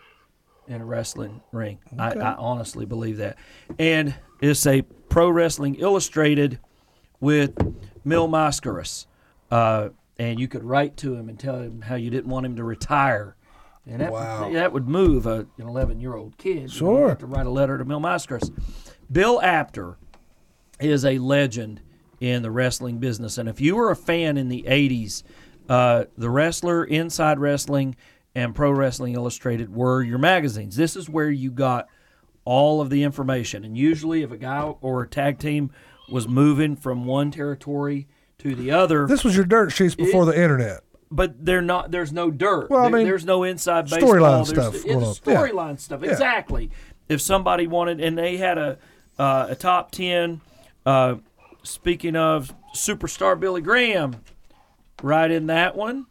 in 0.69 0.81
a 0.81 0.85
wrestling 0.85 1.41
ring. 1.53 1.79
I, 1.99 2.13
I 2.13 2.35
honestly 2.35 2.85
believe 2.87 3.19
that. 3.19 3.37
And 3.79 4.15
it's 4.41 4.67
a 4.67 4.83
Pro 5.09 5.29
Wrestling 5.31 5.77
Illustrated 5.77 6.59
with 7.21 7.55
Mil 8.05 8.29
Mascaras. 8.29 9.07
Uh, 9.51 9.91
and 10.19 10.41
you 10.41 10.49
could 10.49 10.65
write 10.65 10.97
to 10.99 11.15
him 11.15 11.29
and 11.29 11.39
tell 11.39 11.59
him 11.61 11.83
how 11.83 11.95
you 11.95 12.11
didn't 12.11 12.31
want 12.31 12.47
him 12.47 12.57
to 12.57 12.65
retire. 12.65 13.37
And 13.87 14.01
that, 14.01 14.11
Wow. 14.13 14.51
that 14.53 14.73
would 14.73 14.89
move 14.89 15.27
a, 15.27 15.47
an 15.59 15.69
11 15.69 16.01
year 16.01 16.15
old 16.15 16.37
kid. 16.39 16.71
Sure. 16.71 17.15
to 17.15 17.27
write 17.27 17.47
a 17.47 17.51
letter 17.51 17.79
to 17.79 17.85
Mil 17.85 18.01
Mascaras. 18.01 18.51
Bill 19.11 19.41
Apter 19.41 19.97
is 20.81 21.05
a 21.05 21.19
legend 21.19 21.81
in 22.21 22.43
the 22.43 22.51
wrestling 22.51 22.99
business. 22.99 23.39
And 23.39 23.49
if 23.49 23.61
you 23.61 23.77
were 23.77 23.91
a 23.91 23.97
fan 23.97 24.37
in 24.37 24.49
the 24.49 24.65
80s, 24.67 25.23
uh, 25.69 26.05
The 26.19 26.31
Wrestler, 26.31 26.85
Inside 26.85 27.39
Wrestling, 27.39 27.95
and 28.37 28.55
Pro 28.55 28.71
Wrestling 28.71 29.15
Illustrated 29.15 29.75
were 29.75 30.03
your 30.03 30.19
magazines. 30.19 30.77
This 30.77 30.95
is 30.95 31.09
where 31.09 31.31
you 31.31 31.51
got 31.51 31.89
all 32.45 32.81
of 32.81 32.91
the 32.91 33.03
information. 33.03 33.65
And 33.65 33.77
usually, 33.77 34.23
if 34.23 34.31
a 34.31 34.37
guy 34.37 34.61
or 34.63 35.03
a 35.03 35.09
tag 35.09 35.39
team 35.39 35.71
was 36.09 36.29
moving 36.29 36.77
from 36.77 37.05
one 37.07 37.31
territory 37.33 38.07
to 38.39 38.55
the 38.55 38.71
other, 38.71 39.07
This 39.07 39.25
was 39.25 39.35
your 39.35 39.47
dirt 39.47 39.71
sheets 39.71 39.95
before 39.97 40.25
the 40.27 40.41
internet. 40.41 40.83
but 41.11 41.45
they're 41.45 41.63
not. 41.63 41.91
There's 41.91 42.13
no 42.13 42.31
dirt. 42.31 42.69
Well, 42.71 42.85
I 42.85 42.91
mean, 42.91 43.05
there's 43.07 43.25
no 43.25 43.43
inside 43.43 43.89
baseball. 43.89 44.11
storyline 44.13 44.47
stuff 44.47 44.75
It's 44.75 44.85
on. 44.85 45.01
Yeah. 45.01 45.07
storyline 45.41 45.81
stuff. 45.81 46.03
Exactly. 46.05 46.71
If 47.09 47.21
somebody 47.21 47.67
wanted, 47.67 48.01
and 48.01 48.17
they 48.19 48.37
had 48.37 48.59
a 48.59 48.79
uh, 49.19 49.47
a 49.51 49.55
top 49.57 49.91
ten. 49.93 50.41
Uh, 50.85 51.17
speaking 51.63 52.15
of 52.17 52.55
superstar 52.75 53.39
Billy 53.41 53.61
Graham, 53.63 54.17
right 55.03 55.31
in 55.31 55.47
that 55.47 55.75
one, 55.77 56.07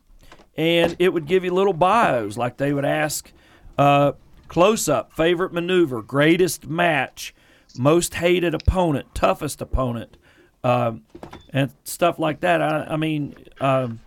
and 0.56 0.96
it 1.00 1.14
would 1.14 1.26
give 1.26 1.44
you 1.44 1.54
little 1.54 1.74
bios 1.74 2.38
like 2.38 2.58
they 2.58 2.74
would 2.74 2.86
ask 2.86 3.32
uh, 3.78 4.14
close 4.48 4.88
up, 4.88 5.14
favorite 5.14 5.54
maneuver, 5.54 6.02
greatest 6.02 6.68
match, 6.68 7.34
most 7.78 8.16
hated 8.16 8.54
opponent, 8.54 9.14
toughest 9.14 9.62
opponent, 9.62 10.18
um, 10.64 11.04
and 11.50 11.72
stuff 11.84 12.20
like 12.20 12.42
that. 12.42 12.62
I, 12.62 12.88
I 12.92 12.98
mean. 12.98 13.36
Um, 13.60 14.00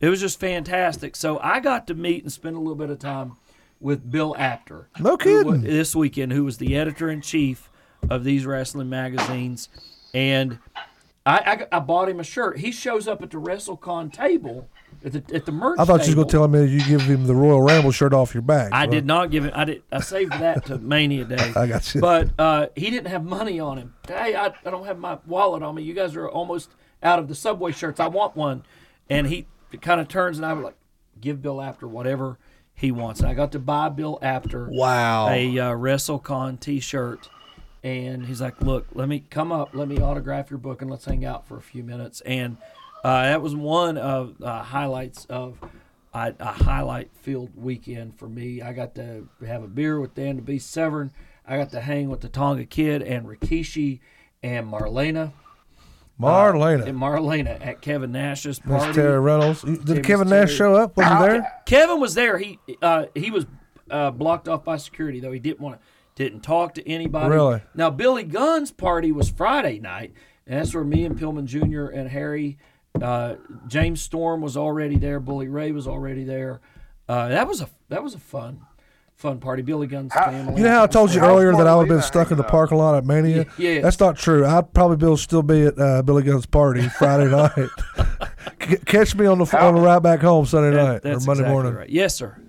it 0.00 0.08
was 0.08 0.20
just 0.20 0.38
fantastic. 0.38 1.16
So 1.16 1.38
I 1.40 1.60
got 1.60 1.86
to 1.88 1.94
meet 1.94 2.22
and 2.22 2.32
spend 2.32 2.56
a 2.56 2.58
little 2.58 2.76
bit 2.76 2.90
of 2.90 2.98
time 2.98 3.32
with 3.80 4.10
Bill 4.10 4.34
Apter. 4.36 4.88
No 4.98 5.16
kidding. 5.16 5.62
This 5.62 5.94
weekend, 5.94 6.32
who 6.32 6.44
was 6.44 6.58
the 6.58 6.76
editor 6.76 7.10
in 7.10 7.20
chief 7.20 7.70
of 8.08 8.24
these 8.24 8.46
wrestling 8.46 8.88
magazines, 8.88 9.68
and 10.14 10.58
I, 11.26 11.66
I, 11.72 11.76
I 11.76 11.80
bought 11.80 12.08
him 12.08 12.20
a 12.20 12.24
shirt. 12.24 12.58
He 12.58 12.70
shows 12.70 13.08
up 13.08 13.22
at 13.22 13.30
the 13.30 13.38
WrestleCon 13.38 14.12
table 14.12 14.68
at 15.04 15.12
the 15.12 15.34
at 15.34 15.46
the 15.46 15.52
merch. 15.52 15.78
I 15.78 15.84
thought 15.84 16.06
you 16.06 16.16
were 16.16 16.24
table. 16.24 16.24
going 16.24 16.26
to 16.28 16.32
tell 16.32 16.48
me 16.48 16.66
you 16.66 16.84
give 16.84 17.02
him 17.02 17.26
the 17.26 17.34
Royal 17.34 17.62
Ramble 17.62 17.92
shirt 17.92 18.12
off 18.12 18.34
your 18.34 18.42
back. 18.42 18.72
I 18.72 18.84
Well, 18.84 18.90
did 18.92 19.06
not 19.06 19.30
give 19.30 19.44
him. 19.44 19.52
I 19.54 19.64
did. 19.64 19.82
I 19.92 20.00
saved 20.00 20.32
that 20.32 20.66
to 20.66 20.78
Mania 20.78 21.24
Day. 21.24 21.52
I 21.56 21.66
got 21.66 21.94
you. 21.94 22.00
But 22.00 22.30
uh, 22.38 22.66
he 22.76 22.90
didn't 22.90 23.08
have 23.08 23.24
money 23.24 23.60
on 23.60 23.78
him. 23.78 23.94
Hey, 24.06 24.34
I, 24.34 24.46
I 24.64 24.70
don't 24.70 24.86
have 24.86 24.98
my 24.98 25.18
wallet 25.26 25.62
on 25.62 25.74
me. 25.74 25.82
You 25.82 25.94
guys 25.94 26.16
are 26.16 26.28
almost 26.28 26.70
out 27.02 27.18
of 27.18 27.28
the 27.28 27.34
Subway 27.34 27.72
shirts. 27.72 28.00
I 28.00 28.08
want 28.08 28.34
one. 28.36 28.64
And 29.10 29.26
he 29.26 29.46
kind 29.80 30.00
of 30.00 30.08
turns 30.08 30.36
and 30.38 30.44
I 30.46 30.52
was 30.52 30.64
like, 30.64 30.76
give 31.20 31.40
Bill 31.42 31.60
Apter 31.62 31.86
whatever 31.88 32.38
he 32.74 32.90
wants. 32.92 33.20
And 33.20 33.28
I 33.28 33.34
got 33.34 33.52
to 33.52 33.58
buy 33.58 33.88
Bill 33.88 34.18
Apter 34.22 34.68
Wow. 34.70 35.28
a 35.30 35.58
uh, 35.58 35.70
WrestleCon 35.72 36.60
T-shirt. 36.60 37.28
And 37.84 38.26
he's 38.26 38.40
like, 38.40 38.60
"Look, 38.60 38.88
let 38.92 39.08
me 39.08 39.24
come 39.30 39.52
up, 39.52 39.70
let 39.72 39.86
me 39.86 39.98
autograph 40.00 40.50
your 40.50 40.58
book, 40.58 40.82
and 40.82 40.90
let's 40.90 41.04
hang 41.04 41.24
out 41.24 41.46
for 41.46 41.56
a 41.56 41.62
few 41.62 41.84
minutes." 41.84 42.20
And 42.22 42.56
uh, 43.04 43.22
that 43.22 43.42
was 43.42 43.54
one 43.54 43.96
of 43.98 44.42
uh, 44.42 44.62
highlights 44.62 45.24
of 45.26 45.58
a, 46.12 46.34
a 46.38 46.52
highlight 46.52 47.10
filled 47.12 47.50
weekend 47.56 48.18
for 48.18 48.28
me. 48.28 48.62
I 48.62 48.72
got 48.72 48.94
to 48.96 49.28
have 49.46 49.62
a 49.62 49.68
beer 49.68 50.00
with 50.00 50.14
Dan 50.14 50.36
the 50.36 50.42
Beast 50.42 50.70
Severn. 50.70 51.12
I 51.46 51.56
got 51.56 51.70
to 51.70 51.80
hang 51.80 52.10
with 52.10 52.20
the 52.20 52.28
Tonga 52.28 52.64
Kid 52.64 53.02
and 53.02 53.26
Rikishi 53.26 54.00
and 54.42 54.70
Marlena. 54.70 55.32
Marlena. 56.20 56.86
And 56.86 56.98
Marlena 56.98 57.64
at 57.64 57.80
Kevin 57.80 58.12
Nash's 58.12 58.58
party. 58.58 58.98
Terri 58.98 59.22
Runnels. 59.22 59.62
Did 59.62 60.04
Kevin 60.04 60.28
Terry. 60.28 60.46
Nash 60.46 60.52
show 60.52 60.74
up? 60.74 60.96
Was 60.96 61.06
he 61.06 61.14
there? 61.14 61.52
Kevin 61.64 62.00
was 62.00 62.14
there. 62.14 62.38
He 62.38 62.58
uh, 62.82 63.06
he 63.14 63.30
was 63.30 63.46
uh, 63.90 64.10
blocked 64.10 64.48
off 64.48 64.64
by 64.64 64.76
security 64.76 65.20
though. 65.20 65.32
He 65.32 65.38
didn't 65.38 65.60
want 65.60 65.80
to 65.80 65.86
didn't 66.18 66.40
talk 66.40 66.74
to 66.74 66.88
anybody. 66.88 67.30
Really? 67.30 67.62
Now 67.74 67.90
Billy 67.90 68.24
Gunn's 68.24 68.72
party 68.72 69.12
was 69.12 69.30
Friday 69.30 69.78
night, 69.78 70.12
and 70.46 70.58
that's 70.58 70.74
where 70.74 70.82
me 70.82 71.04
and 71.04 71.16
Pillman 71.16 71.44
Jr. 71.44 71.86
and 71.86 72.08
Harry, 72.10 72.58
uh, 73.02 73.36
James 73.66 74.00
Storm 74.02 74.40
was 74.40 74.56
already 74.56 74.96
there. 74.96 75.20
Bully 75.20 75.48
Ray 75.48 75.72
was 75.72 75.86
already 75.88 76.24
there. 76.24 76.60
Uh, 77.08 77.28
that 77.28 77.46
was 77.48 77.60
a 77.62 77.68
that 77.88 78.02
was 78.02 78.14
a 78.14 78.18
fun 78.18 78.60
fun 79.16 79.40
party. 79.40 79.62
Billy 79.62 79.86
Gunn's 79.86 80.12
family. 80.12 80.56
You 80.58 80.62
know 80.64 80.70
how 80.70 80.84
I 80.84 80.86
told 80.86 81.12
you 81.12 81.20
earlier 81.20 81.52
that 81.56 81.66
I 81.66 81.74
would 81.74 81.88
have 81.88 81.98
been 81.98 82.02
stuck 82.02 82.30
in 82.30 82.36
the 82.36 82.42
hanging 82.42 82.46
out? 82.46 82.50
parking 82.50 82.78
lot 82.78 82.94
at 82.96 83.04
Mania? 83.04 83.46
Yeah, 83.58 83.70
yeah. 83.70 83.80
That's 83.80 83.98
not 83.98 84.16
true. 84.16 84.46
I'd 84.46 84.72
probably 84.72 84.96
be 84.96 85.16
still 85.16 85.42
be 85.42 85.62
at 85.62 85.78
uh, 85.78 86.02
Billy 86.02 86.22
Gunn's 86.22 86.46
party 86.46 86.88
Friday 86.88 87.30
night. 87.30 87.68
C- 88.62 88.76
Catch 88.84 89.14
me 89.16 89.26
on 89.26 89.38
the 89.38 89.58
on 89.58 89.74
the 89.74 89.80
ride 89.80 90.02
back 90.02 90.20
home 90.20 90.46
Sunday 90.46 90.70
That- 90.76 91.04
night 91.04 91.10
or 91.10 91.14
Monday 91.14 91.14
exactly 91.32 91.44
morning. 91.48 91.74
right. 91.74 91.88
Yes, 91.90 92.14
sir. 92.14 92.40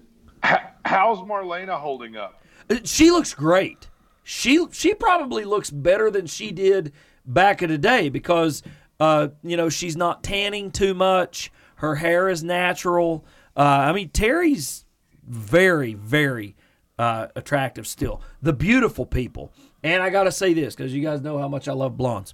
How's 0.86 1.20
Marlena 1.20 1.80
holding 1.80 2.16
up? 2.18 2.42
Uh, 2.70 2.76
She 2.84 3.12
looks 3.12 3.34
great. 3.34 3.88
She 4.24 4.66
she 4.72 4.94
probably 4.94 5.44
looks 5.46 5.70
better 5.72 6.12
than 6.12 6.28
she 6.28 6.52
did 6.52 6.94
back 7.26 7.62
in 7.64 7.70
the 7.70 7.78
day 7.78 8.10
because 8.10 8.62
uh, 9.00 9.30
you 9.44 9.58
know 9.58 9.70
she's 9.70 9.96
not 9.96 10.24
tanning 10.24 10.72
too 10.72 10.94
much. 10.94 11.52
Her 11.76 11.96
hair 11.96 12.30
is 12.30 12.44
natural. 12.44 13.26
Uh, 13.56 13.62
I 13.62 13.94
mean 13.94 14.10
Terry's 14.10 14.86
very 15.24 15.94
very 15.94 16.56
uh, 16.98 17.28
attractive 17.36 17.88
still. 17.88 18.22
The 18.42 18.54
beautiful 18.54 19.06
people, 19.06 19.52
and 19.84 20.04
I 20.04 20.10
got 20.10 20.24
to 20.24 20.32
say 20.32 20.54
this 20.54 20.76
because 20.76 20.94
you 20.94 21.02
guys 21.02 21.22
know 21.22 21.38
how 21.38 21.48
much 21.48 21.68
I 21.68 21.74
love 21.74 21.96
blondes. 21.98 22.34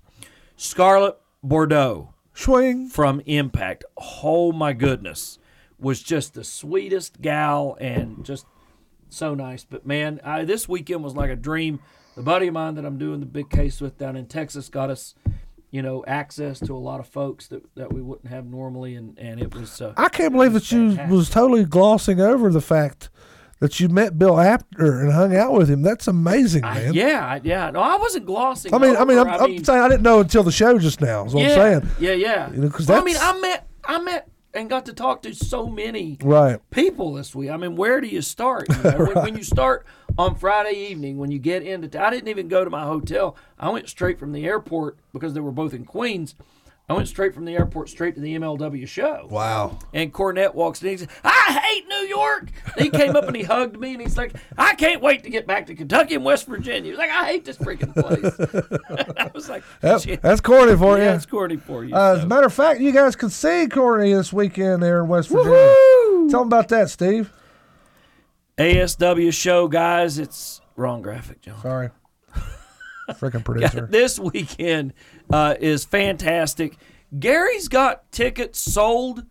Scarlett 0.57 1.17
Bordeaux 1.43 2.13
Swing. 2.33 2.89
from 2.89 3.21
Impact. 3.25 3.83
Oh 4.23 4.51
my 4.51 4.73
goodness, 4.73 5.37
was 5.79 6.01
just 6.01 6.33
the 6.33 6.43
sweetest 6.43 7.21
gal 7.21 7.77
and 7.79 8.25
just 8.25 8.45
so 9.09 9.35
nice. 9.35 9.65
But 9.65 9.85
man, 9.85 10.19
I, 10.23 10.43
this 10.45 10.67
weekend 10.67 11.03
was 11.03 11.15
like 11.15 11.29
a 11.29 11.35
dream. 11.35 11.79
The 12.15 12.23
buddy 12.23 12.47
of 12.47 12.53
mine 12.53 12.75
that 12.75 12.85
I'm 12.85 12.97
doing 12.97 13.19
the 13.19 13.25
big 13.25 13.49
case 13.49 13.81
with 13.81 13.97
down 13.97 14.15
in 14.15 14.25
Texas 14.25 14.69
got 14.69 14.89
us, 14.89 15.15
you 15.75 15.81
know, 15.81 16.05
access 16.07 16.57
to 16.61 16.73
a 16.73 16.77
lot 16.79 17.01
of 17.01 17.05
folks 17.07 17.49
that, 17.49 17.61
that 17.75 17.91
we 17.91 18.01
wouldn't 18.01 18.29
have 18.29 18.45
normally, 18.45 18.95
and 18.95 19.19
and 19.19 19.41
it 19.41 19.53
was. 19.53 19.81
Uh, 19.81 19.93
I 19.97 20.07
can't 20.07 20.31
believe 20.31 20.53
that 20.53 20.71
you 20.71 20.91
Fantastic. 20.91 21.11
was 21.13 21.29
totally 21.29 21.65
glossing 21.65 22.21
over 22.21 22.49
the 22.49 22.61
fact 22.61 23.09
that 23.59 23.77
you 23.81 23.89
met 23.89 24.17
Bill 24.17 24.39
Apter 24.39 25.01
and 25.01 25.11
hung 25.11 25.35
out 25.35 25.51
with 25.51 25.69
him. 25.69 25.81
That's 25.81 26.07
amazing, 26.07 26.61
man. 26.61 26.93
yeah, 26.93 27.25
I- 27.25 27.41
yeah. 27.43 27.71
No, 27.71 27.81
I 27.81 27.97
wasn't 27.97 28.25
glossing. 28.25 28.73
I 28.73 28.77
mean, 28.77 28.95
I 28.95 29.03
mean, 29.03 29.17
I'm, 29.17 29.27
over. 29.27 29.43
I'm 29.43 29.65
saying 29.65 29.81
I 29.81 29.89
didn't 29.89 30.03
know 30.03 30.21
until 30.21 30.43
the 30.43 30.51
show 30.53 30.79
just 30.79 31.01
now. 31.01 31.25
Is 31.25 31.33
what 31.33 31.41
yeah, 31.43 31.49
I'm 31.49 31.55
saying. 31.81 31.91
yeah, 31.99 32.13
yeah. 32.13 32.51
You 32.51 32.57
know, 32.61 32.71
Well, 32.87 33.01
I 33.01 33.03
mean, 33.03 33.17
I 33.19 33.37
met, 33.41 33.67
I 33.83 33.99
met, 33.99 34.29
and 34.55 34.69
got 34.69 34.85
to 34.85 34.93
talk 34.93 35.21
to 35.23 35.33
so 35.35 35.67
many 35.67 36.17
Right. 36.23 36.59
people 36.71 37.13
this 37.13 37.35
week. 37.35 37.49
I 37.49 37.57
mean, 37.57 37.75
where 37.75 37.99
do 38.01 38.07
you 38.07 38.21
start? 38.21 38.67
You 38.69 38.83
know, 38.91 38.97
when, 39.05 39.15
when 39.23 39.37
you 39.37 39.43
start 39.43 39.85
on 40.17 40.35
Friday 40.35 40.87
evening, 40.89 41.17
when 41.17 41.29
you 41.31 41.39
get 41.39 41.61
into, 41.61 42.01
I 42.03 42.09
didn't 42.09 42.29
even 42.29 42.47
go 42.47 42.63
to 42.63 42.69
my 42.69 42.83
hotel. 42.83 43.35
I 43.59 43.69
went 43.69 43.89
straight 43.89 44.17
from 44.17 44.31
the 44.31 44.45
airport 44.45 44.97
because 45.13 45.33
they 45.33 45.41
were 45.41 45.51
both 45.51 45.73
in 45.73 45.85
Queens. 45.85 46.35
I 46.87 46.93
went 46.93 47.07
straight 47.07 47.33
from 47.33 47.45
the 47.45 47.53
airport 47.55 47.89
straight 47.89 48.13
to 48.13 48.21
the 48.21 48.35
MLW 48.35 48.87
show. 48.87 49.27
Wow. 49.31 49.79
And 49.91 50.13
Cornette 50.13 50.53
walks 50.53 50.83
in. 50.83 50.89
He 50.89 50.97
says, 50.97 51.07
"I 51.23 51.59
hate 51.63 51.87
New 51.87 52.07
York." 52.07 52.51
And 52.75 52.83
he 52.85 52.89
came 52.91 53.15
up 53.15 53.23
and 53.25 53.35
he 53.35 53.41
hugged 53.53 53.79
me, 53.79 53.93
and 53.93 54.01
he's 54.01 54.17
like, 54.17 54.35
"I 54.55 54.75
can't 54.75 55.01
wait 55.01 55.23
to 55.23 55.31
get 55.31 55.47
back 55.47 55.65
to 55.67 55.73
Kentucky 55.75 56.13
and 56.13 56.23
West 56.23 56.45
Virginia." 56.45 56.91
He's 56.91 56.99
like, 56.99 57.09
"I 57.09 57.25
hate 57.25 57.43
this 57.43 57.57
freaking 57.57 57.91
place." 57.93 59.15
I 59.17 59.31
was 59.33 59.49
like, 59.49 59.63
That- 59.81 60.19
that's 60.21 60.41
corny 60.41 60.75
for 60.77 60.97
yeah, 60.99 61.05
you. 61.05 61.09
That's 61.11 61.25
corny 61.25 61.57
for 61.57 61.83
you. 61.83 61.95
Uh, 61.95 62.17
as 62.17 62.23
a 62.23 62.27
matter 62.27 62.45
of 62.45 62.53
fact, 62.53 62.79
you 62.79 62.91
guys 62.91 63.15
could 63.15 63.31
see 63.31 63.65
Cornette 63.67 64.15
this 64.15 64.31
weekend 64.31 64.83
there 64.83 65.01
in 65.01 65.07
West 65.07 65.29
Virginia. 65.29 65.51
Woohoo! 65.57 66.29
Tell 66.29 66.41
them 66.41 66.47
about 66.49 66.69
that, 66.69 66.89
Steve. 66.91 67.31
ASW 68.59 69.33
show, 69.33 69.67
guys. 69.67 70.19
It's 70.19 70.61
wrong 70.75 71.01
graphic, 71.01 71.41
John. 71.41 71.59
Sorry. 71.61 71.89
Freaking 73.11 73.43
producer. 73.45 73.87
this 73.89 74.19
weekend 74.19 74.93
uh, 75.31 75.55
is 75.59 75.85
fantastic. 75.85 76.77
Gary's 77.17 77.67
got 77.67 78.11
tickets 78.11 78.59
sold. 78.59 79.25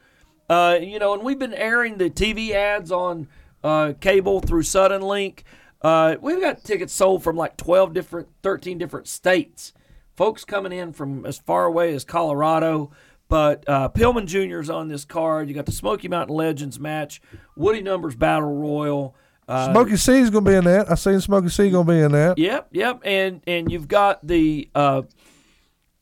Uh, 0.48 0.78
you 0.80 0.98
know, 0.98 1.14
and 1.14 1.22
we've 1.22 1.38
been 1.38 1.54
airing 1.54 1.96
the 1.98 2.10
TV 2.10 2.50
ads 2.50 2.92
on 2.92 3.28
uh, 3.62 3.94
cable 4.00 4.40
through 4.40 4.62
Suddenlink. 4.62 5.40
Uh, 5.80 6.16
we've 6.20 6.40
got 6.40 6.64
tickets 6.64 6.92
sold 6.92 7.22
from 7.22 7.36
like 7.36 7.56
12 7.56 7.92
different, 7.94 8.28
13 8.42 8.78
different 8.78 9.06
states. 9.08 9.72
Folks 10.16 10.44
coming 10.44 10.72
in 10.72 10.92
from 10.92 11.26
as 11.26 11.38
far 11.38 11.64
away 11.64 11.94
as 11.94 12.04
Colorado. 12.04 12.90
But 13.28 13.64
uh, 13.68 13.88
Pillman 13.88 14.26
Jr. 14.26 14.60
is 14.60 14.70
on 14.70 14.88
this 14.88 15.04
card. 15.04 15.48
You 15.48 15.54
got 15.54 15.66
the 15.66 15.72
Smoky 15.72 16.08
Mountain 16.08 16.36
Legends 16.36 16.78
match, 16.78 17.22
Woody 17.56 17.80
Numbers 17.82 18.14
Battle 18.14 18.54
Royal. 18.54 19.16
Uh, 19.46 19.72
Smokey 19.72 19.96
C's 19.96 20.30
going 20.30 20.44
to 20.44 20.50
be 20.50 20.56
in 20.56 20.64
that. 20.64 20.90
I 20.90 20.94
seen 20.94 21.20
Smoky 21.20 21.48
C 21.48 21.70
going 21.70 21.86
to 21.86 21.92
be 21.92 22.00
in 22.00 22.12
that. 22.12 22.38
Yep, 22.38 22.68
yep, 22.72 23.00
and 23.04 23.42
and 23.46 23.70
you've 23.70 23.88
got 23.88 24.26
the 24.26 24.68
uh, 24.74 25.02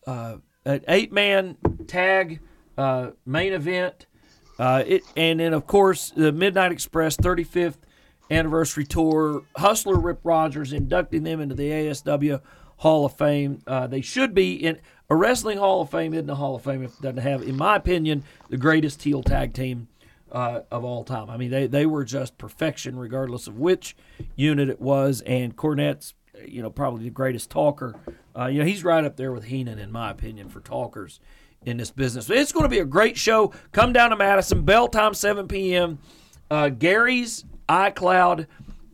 uh, 0.06 0.36
an 0.64 0.84
eight 0.88 1.12
man 1.12 1.56
tag 1.86 2.40
uh, 2.78 3.10
main 3.26 3.52
event. 3.52 4.06
Uh, 4.58 4.84
it 4.86 5.02
and 5.16 5.40
then 5.40 5.54
of 5.54 5.66
course 5.66 6.10
the 6.10 6.30
Midnight 6.30 6.72
Express 6.72 7.16
35th 7.16 7.78
anniversary 8.30 8.84
tour. 8.84 9.42
Hustler 9.56 9.98
Rip 9.98 10.20
Rogers 10.22 10.72
inducting 10.72 11.24
them 11.24 11.40
into 11.40 11.54
the 11.54 11.68
ASW 11.70 12.40
Hall 12.76 13.06
of 13.06 13.16
Fame. 13.16 13.62
Uh, 13.66 13.86
they 13.86 14.00
should 14.00 14.34
be 14.34 14.54
in 14.54 14.78
a 15.10 15.16
wrestling 15.16 15.58
Hall 15.58 15.82
of 15.82 15.90
Fame. 15.90 16.14
Isn't 16.14 16.30
a 16.30 16.34
Hall 16.34 16.54
of 16.54 16.62
Fame 16.62 16.82
if 16.82 16.94
it 16.94 17.02
doesn't 17.02 17.18
have, 17.22 17.42
in 17.42 17.56
my 17.56 17.76
opinion, 17.76 18.24
the 18.50 18.56
greatest 18.56 19.02
heel 19.02 19.22
tag 19.22 19.52
team 19.52 19.88
uh, 20.32 20.62
of 20.70 20.84
all 20.84 21.04
time. 21.04 21.30
I 21.30 21.36
mean, 21.36 21.50
they, 21.50 21.66
they 21.66 21.86
were 21.86 22.04
just 22.04 22.38
perfection, 22.38 22.98
regardless 22.98 23.46
of 23.46 23.58
which 23.58 23.94
unit 24.34 24.68
it 24.68 24.80
was. 24.80 25.20
And 25.22 25.54
Cornette's, 25.54 26.14
you 26.46 26.62
know, 26.62 26.70
probably 26.70 27.04
the 27.04 27.10
greatest 27.10 27.50
talker. 27.50 27.94
Uh, 28.36 28.46
you 28.46 28.58
know, 28.58 28.64
he's 28.64 28.82
right 28.82 29.04
up 29.04 29.16
there 29.16 29.30
with 29.30 29.44
Heenan, 29.44 29.78
in 29.78 29.92
my 29.92 30.10
opinion, 30.10 30.48
for 30.48 30.60
talkers 30.60 31.20
in 31.64 31.76
this 31.76 31.90
business. 31.90 32.28
It's 32.30 32.50
going 32.50 32.64
to 32.64 32.68
be 32.68 32.78
a 32.78 32.84
great 32.84 33.16
show. 33.16 33.52
Come 33.72 33.92
down 33.92 34.10
to 34.10 34.16
Madison, 34.16 34.64
bell 34.64 34.88
time, 34.88 35.14
7 35.14 35.46
p.m. 35.46 35.98
Uh, 36.50 36.70
Gary's 36.70 37.44
iCloud, 37.68 38.46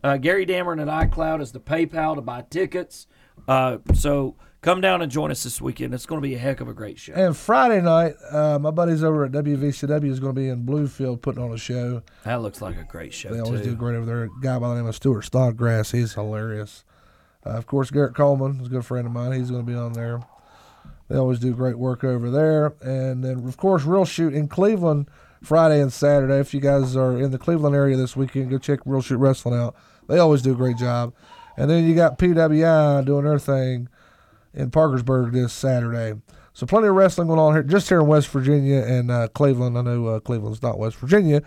uh, 0.02 0.16
Gary 0.16 0.44
Dameron 0.44 0.80
at 0.80 1.10
iCloud 1.10 1.40
is 1.40 1.52
the 1.52 1.60
PayPal 1.60 2.16
to 2.16 2.20
buy 2.20 2.42
tickets. 2.42 3.06
Uh, 3.46 3.78
so 3.94 4.36
come 4.60 4.80
down 4.80 5.02
and 5.02 5.10
join 5.10 5.30
us 5.30 5.42
this 5.44 5.60
weekend. 5.60 5.94
It's 5.94 6.06
going 6.06 6.20
to 6.20 6.26
be 6.26 6.34
a 6.34 6.38
heck 6.38 6.60
of 6.60 6.68
a 6.68 6.74
great 6.74 6.98
show. 6.98 7.12
And 7.14 7.36
Friday 7.36 7.80
night, 7.80 8.14
uh, 8.30 8.58
my 8.58 8.70
buddies 8.70 9.02
over 9.04 9.24
at 9.24 9.32
WVCW 9.32 10.10
is 10.10 10.20
going 10.20 10.34
to 10.34 10.40
be 10.40 10.48
in 10.48 10.64
Bluefield 10.64 11.22
putting 11.22 11.42
on 11.42 11.52
a 11.52 11.58
show. 11.58 12.02
That 12.24 12.42
looks 12.42 12.60
like 12.60 12.76
a 12.78 12.84
great 12.84 13.14
show, 13.14 13.32
They 13.32 13.40
always 13.40 13.62
too. 13.62 13.70
do 13.70 13.76
great 13.76 13.96
over 13.96 14.06
there. 14.06 14.24
A 14.24 14.28
guy 14.40 14.58
by 14.58 14.70
the 14.70 14.74
name 14.76 14.86
of 14.86 14.94
Stuart 14.96 15.22
Snodgrass, 15.22 15.92
he's 15.92 16.14
hilarious. 16.14 16.84
Uh, 17.46 17.50
of 17.50 17.66
course, 17.66 17.90
Garrett 17.90 18.14
Coleman 18.14 18.60
is 18.60 18.66
a 18.66 18.70
good 18.70 18.84
friend 18.84 19.06
of 19.06 19.12
mine. 19.12 19.32
He's 19.32 19.50
going 19.50 19.64
to 19.64 19.70
be 19.72 19.78
on 19.78 19.92
there. 19.92 20.20
They 21.08 21.16
always 21.16 21.38
do 21.38 21.54
great 21.54 21.78
work 21.78 22.04
over 22.04 22.30
there. 22.30 22.74
And 22.82 23.24
then, 23.24 23.46
of 23.46 23.56
course, 23.56 23.84
Real 23.84 24.04
Shoot 24.04 24.34
in 24.34 24.48
Cleveland 24.48 25.08
Friday 25.42 25.80
and 25.80 25.92
Saturday. 25.92 26.38
If 26.38 26.52
you 26.52 26.60
guys 26.60 26.96
are 26.96 27.16
in 27.16 27.30
the 27.30 27.38
Cleveland 27.38 27.74
area 27.74 27.96
this 27.96 28.16
weekend, 28.16 28.50
go 28.50 28.58
check 28.58 28.80
Real 28.84 29.00
Shoot 29.00 29.16
Wrestling 29.18 29.58
out. 29.58 29.74
They 30.08 30.18
always 30.18 30.42
do 30.42 30.52
a 30.52 30.56
great 30.56 30.76
job. 30.76 31.14
And 31.56 31.70
then 31.70 31.84
you 31.86 31.94
got 31.94 32.18
PWI 32.18 33.04
doing 33.04 33.24
their 33.24 33.38
thing 33.38 33.88
in 34.58 34.70
Parkersburg 34.70 35.32
this 35.32 35.52
Saturday. 35.52 36.20
So 36.52 36.66
plenty 36.66 36.88
of 36.88 36.94
wrestling 36.96 37.28
going 37.28 37.38
on 37.38 37.54
here, 37.54 37.62
just 37.62 37.88
here 37.88 38.00
in 38.00 38.06
West 38.08 38.28
Virginia 38.28 38.82
and 38.82 39.10
uh, 39.10 39.28
Cleveland. 39.28 39.78
I 39.78 39.82
know 39.82 40.06
uh, 40.06 40.20
Cleveland's 40.20 40.60
not 40.62 40.78
West 40.78 40.96
Virginia, 40.96 41.42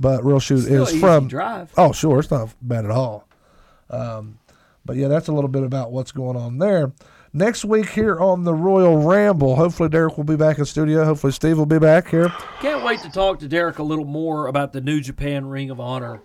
but 0.00 0.24
Real 0.24 0.40
Shoot 0.40 0.62
Still 0.62 0.84
is 0.84 0.98
from. 0.98 1.28
drive. 1.28 1.70
Oh, 1.76 1.92
sure, 1.92 2.18
it's 2.20 2.30
not 2.30 2.54
bad 2.62 2.86
at 2.86 2.90
all. 2.90 3.28
Um, 3.90 4.38
but 4.84 4.96
yeah, 4.96 5.08
that's 5.08 5.28
a 5.28 5.32
little 5.32 5.48
bit 5.48 5.62
about 5.62 5.92
what's 5.92 6.10
going 6.10 6.36
on 6.36 6.58
there. 6.58 6.92
Next 7.34 7.66
week 7.66 7.90
here 7.90 8.18
on 8.18 8.44
the 8.44 8.54
Royal 8.54 8.96
Ramble, 8.96 9.56
hopefully 9.56 9.90
Derek 9.90 10.16
will 10.16 10.24
be 10.24 10.36
back 10.36 10.58
in 10.58 10.64
studio. 10.64 11.04
Hopefully 11.04 11.34
Steve 11.34 11.58
will 11.58 11.66
be 11.66 11.78
back 11.78 12.08
here. 12.08 12.32
Can't 12.60 12.82
wait 12.82 13.00
to 13.00 13.10
talk 13.10 13.40
to 13.40 13.48
Derek 13.48 13.78
a 13.78 13.82
little 13.82 14.06
more 14.06 14.46
about 14.46 14.72
the 14.72 14.80
New 14.80 15.02
Japan 15.02 15.44
Ring 15.44 15.68
of 15.68 15.78
Honor. 15.78 16.22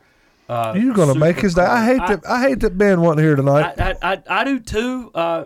Uh, 0.47 0.73
You're 0.77 0.93
gonna 0.93 1.15
make 1.15 1.39
his 1.39 1.53
day. 1.55 1.63
I 1.63 1.85
hate 1.85 1.99
Supercard. 1.99 2.21
that. 2.21 2.29
I 2.29 2.41
hate 2.41 2.59
that 2.61 2.77
Ben 2.77 3.01
wasn't 3.01 3.21
here 3.21 3.35
tonight. 3.35 3.73
I, 3.77 3.91
I, 4.01 4.13
I, 4.13 4.23
I 4.29 4.43
do 4.45 4.59
too. 4.59 5.11
Uh, 5.13 5.45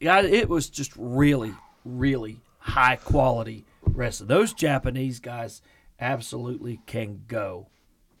yeah, 0.00 0.20
it 0.22 0.48
was 0.48 0.68
just 0.70 0.92
really, 0.96 1.52
really 1.84 2.40
high 2.58 2.96
quality 2.96 3.64
wrestling. 3.82 4.28
Those 4.28 4.52
Japanese 4.52 5.20
guys 5.20 5.62
absolutely 6.00 6.80
can 6.86 7.22
go. 7.28 7.66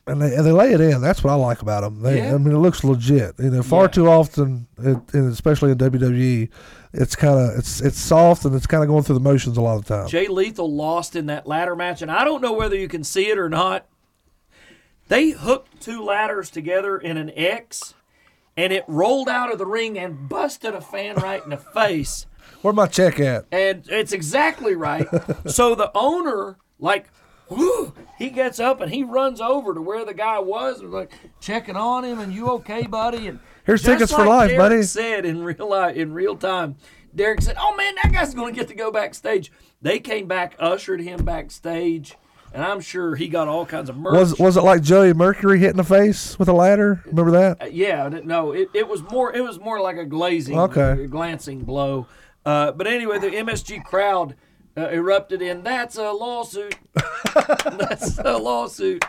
and 0.06 0.22
they 0.22 0.34
and 0.34 0.46
they 0.46 0.52
lay 0.52 0.72
it 0.72 0.80
in. 0.80 1.02
That's 1.02 1.22
what 1.22 1.32
I 1.32 1.36
like 1.36 1.60
about 1.60 1.82
them. 1.82 2.00
They, 2.00 2.16
Yeah. 2.16 2.34
I 2.34 2.38
mean, 2.38 2.54
it 2.54 2.58
looks 2.58 2.82
legit. 2.82 3.34
You 3.38 3.50
know, 3.50 3.62
far 3.62 3.82
Yeah. 3.84 3.88
too 3.88 4.08
often, 4.08 4.66
it, 4.78 4.96
and 5.12 5.30
especially 5.30 5.70
in 5.72 5.76
WWE, 5.78 6.48
it's 6.94 7.14
kind 7.14 7.38
of 7.38 7.58
it's 7.58 7.82
it's 7.82 7.98
soft 7.98 8.46
and 8.46 8.54
it's 8.54 8.66
kind 8.66 8.82
of 8.82 8.88
going 8.88 9.02
through 9.04 9.16
the 9.16 9.20
motions 9.20 9.58
a 9.58 9.60
lot 9.60 9.76
of 9.76 9.84
the 9.84 9.94
time. 9.98 10.08
Jay 10.08 10.26
Lethal 10.26 10.72
lost 10.74 11.14
in 11.14 11.26
that 11.26 11.46
ladder 11.46 11.76
match, 11.76 12.00
and 12.00 12.10
I 12.10 12.24
don't 12.24 12.40
know 12.40 12.54
whether 12.54 12.74
you 12.74 12.88
can 12.88 13.04
see 13.04 13.28
it 13.28 13.38
or 13.38 13.50
not. 13.50 13.84
They 15.08 15.30
hooked 15.30 15.80
two 15.82 16.02
ladders 16.02 16.50
together 16.50 16.96
in 16.98 17.16
an 17.18 17.30
X, 17.34 17.94
and 18.58 18.72
it 18.72 18.84
rolled 18.88 19.28
out 19.28 19.52
of 19.52 19.58
the 19.58 19.64
ring 19.64 19.96
and 19.96 20.28
busted 20.28 20.74
a 20.74 20.80
fan 20.80 21.14
right 21.16 21.42
in 21.44 21.50
the 21.50 21.56
face. 21.74 22.26
Where 22.60 22.74
my 22.74 22.88
check 22.88 23.20
at? 23.20 23.46
And 23.52 23.84
it's 23.88 24.12
exactly 24.12 24.74
right. 24.74 25.06
so 25.46 25.76
the 25.76 25.92
owner, 25.94 26.58
like, 26.80 27.08
whoo, 27.48 27.94
he 28.18 28.30
gets 28.30 28.58
up 28.58 28.80
and 28.80 28.92
he 28.92 29.04
runs 29.04 29.40
over 29.40 29.72
to 29.74 29.80
where 29.80 30.04
the 30.04 30.12
guy 30.12 30.40
was, 30.40 30.80
and 30.80 30.90
like 30.90 31.12
checking 31.40 31.76
on 31.76 32.04
him, 32.04 32.18
and 32.18 32.34
you 32.34 32.48
okay, 32.50 32.82
buddy? 32.82 33.28
And 33.28 33.38
Here's 33.64 33.82
tickets 33.82 34.12
for 34.12 34.26
life, 34.26 34.48
Derek 34.48 34.58
buddy. 34.58 34.82
Said 34.82 35.24
in 35.24 35.44
real 35.44 35.70
life, 35.70 35.94
in 35.94 36.12
real 36.12 36.36
time, 36.36 36.76
Derek 37.14 37.42
said, 37.42 37.56
"Oh 37.60 37.76
man, 37.76 37.94
that 38.02 38.12
guy's 38.12 38.34
going 38.34 38.52
to 38.52 38.58
get 38.58 38.68
to 38.68 38.74
go 38.74 38.90
backstage." 38.90 39.52
They 39.80 40.00
came 40.00 40.26
back, 40.26 40.56
ushered 40.58 41.00
him 41.00 41.24
backstage, 41.24 42.16
and 42.52 42.62
I'm 42.64 42.80
sure 42.80 43.14
he 43.14 43.28
got 43.28 43.48
all 43.48 43.64
kinds 43.66 43.88
of 43.88 43.96
merch. 43.96 44.14
Was 44.14 44.38
was 44.38 44.56
it 44.56 44.62
like 44.62 44.82
Joey 44.82 45.12
Mercury 45.14 45.58
hitting 45.58 45.76
the 45.76 45.84
face 45.84 46.38
with 46.38 46.48
a 46.48 46.52
ladder? 46.52 47.02
Remember 47.06 47.30
that? 47.32 47.62
Uh, 47.62 47.66
yeah, 47.66 48.04
I 48.04 48.08
no, 48.08 48.52
it, 48.52 48.68
it 48.74 48.88
was 48.88 49.02
more 49.02 49.34
it 49.34 49.40
was 49.42 49.58
more 49.60 49.80
like 49.80 49.96
a 49.96 50.04
glazing, 50.04 50.58
Okay. 50.58 51.04
a 51.04 51.06
glancing 51.06 51.60
blow. 51.64 52.06
Uh, 52.44 52.72
but 52.72 52.86
anyway, 52.86 53.18
the 53.18 53.28
MSG 53.30 53.84
crowd 53.84 54.34
uh, 54.76 54.88
erupted 54.90 55.42
in. 55.42 55.62
That's 55.62 55.96
a 55.98 56.10
lawsuit. 56.12 56.76
That's 57.34 58.18
a 58.18 58.36
lawsuit. 58.38 59.04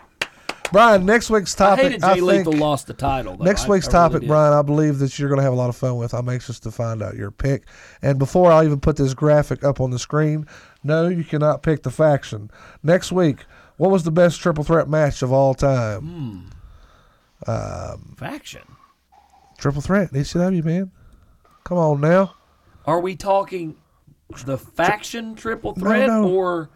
Brian, 0.71 1.03
next 1.03 1.31
week's 1.31 1.59
I 1.59 1.69
topic. 1.69 1.83
hated 1.85 2.03
I 2.03 2.13
Jay 2.13 2.19
think 2.19 2.45
Lethal 2.47 2.53
lost 2.53 2.85
the 2.85 2.93
title. 2.93 3.35
Though. 3.37 3.43
next 3.45 3.67
week's 3.67 3.87
I 3.87 3.91
really 3.91 4.09
topic, 4.09 4.21
did. 4.21 4.27
Brian, 4.27 4.53
I 4.53 4.61
believe 4.61 4.99
that 4.99 5.17
you're 5.17 5.27
going 5.29 5.39
to 5.39 5.43
have 5.43 5.53
a 5.53 5.55
lot 5.55 5.69
of 5.69 5.75
fun 5.75 5.97
with. 5.97 6.13
I'm 6.13 6.29
anxious 6.29 6.59
to 6.59 6.69
find 6.71 7.01
out 7.01 7.15
your 7.15 7.31
pick. 7.31 7.63
And 8.03 8.19
before 8.19 8.51
I 8.51 8.65
even 8.65 8.79
put 8.79 8.95
this 8.95 9.15
graphic 9.15 9.63
up 9.63 9.81
on 9.81 9.89
the 9.89 9.97
screen, 9.97 10.45
no, 10.83 11.07
you 11.07 11.23
cannot 11.23 11.63
pick 11.63 11.83
the 11.83 11.91
faction. 11.91 12.49
Next 12.83 13.11
week, 13.11 13.45
what 13.77 13.91
was 13.91 14.03
the 14.03 14.11
best 14.11 14.39
triple 14.39 14.63
threat 14.63 14.89
match 14.89 15.21
of 15.21 15.31
all 15.31 15.53
time? 15.53 16.01
Hmm. 16.01 17.49
Um, 17.49 18.15
faction. 18.17 18.63
Triple 19.57 19.81
threat, 19.81 20.11
ECW, 20.11 20.63
man. 20.63 20.91
Come 21.63 21.77
on 21.77 22.01
now. 22.01 22.35
Are 22.85 22.99
we 22.99 23.15
talking 23.15 23.75
the 24.45 24.57
faction 24.57 25.35
triple 25.35 25.73
threat 25.73 26.07
no. 26.07 26.29
or 26.29 26.69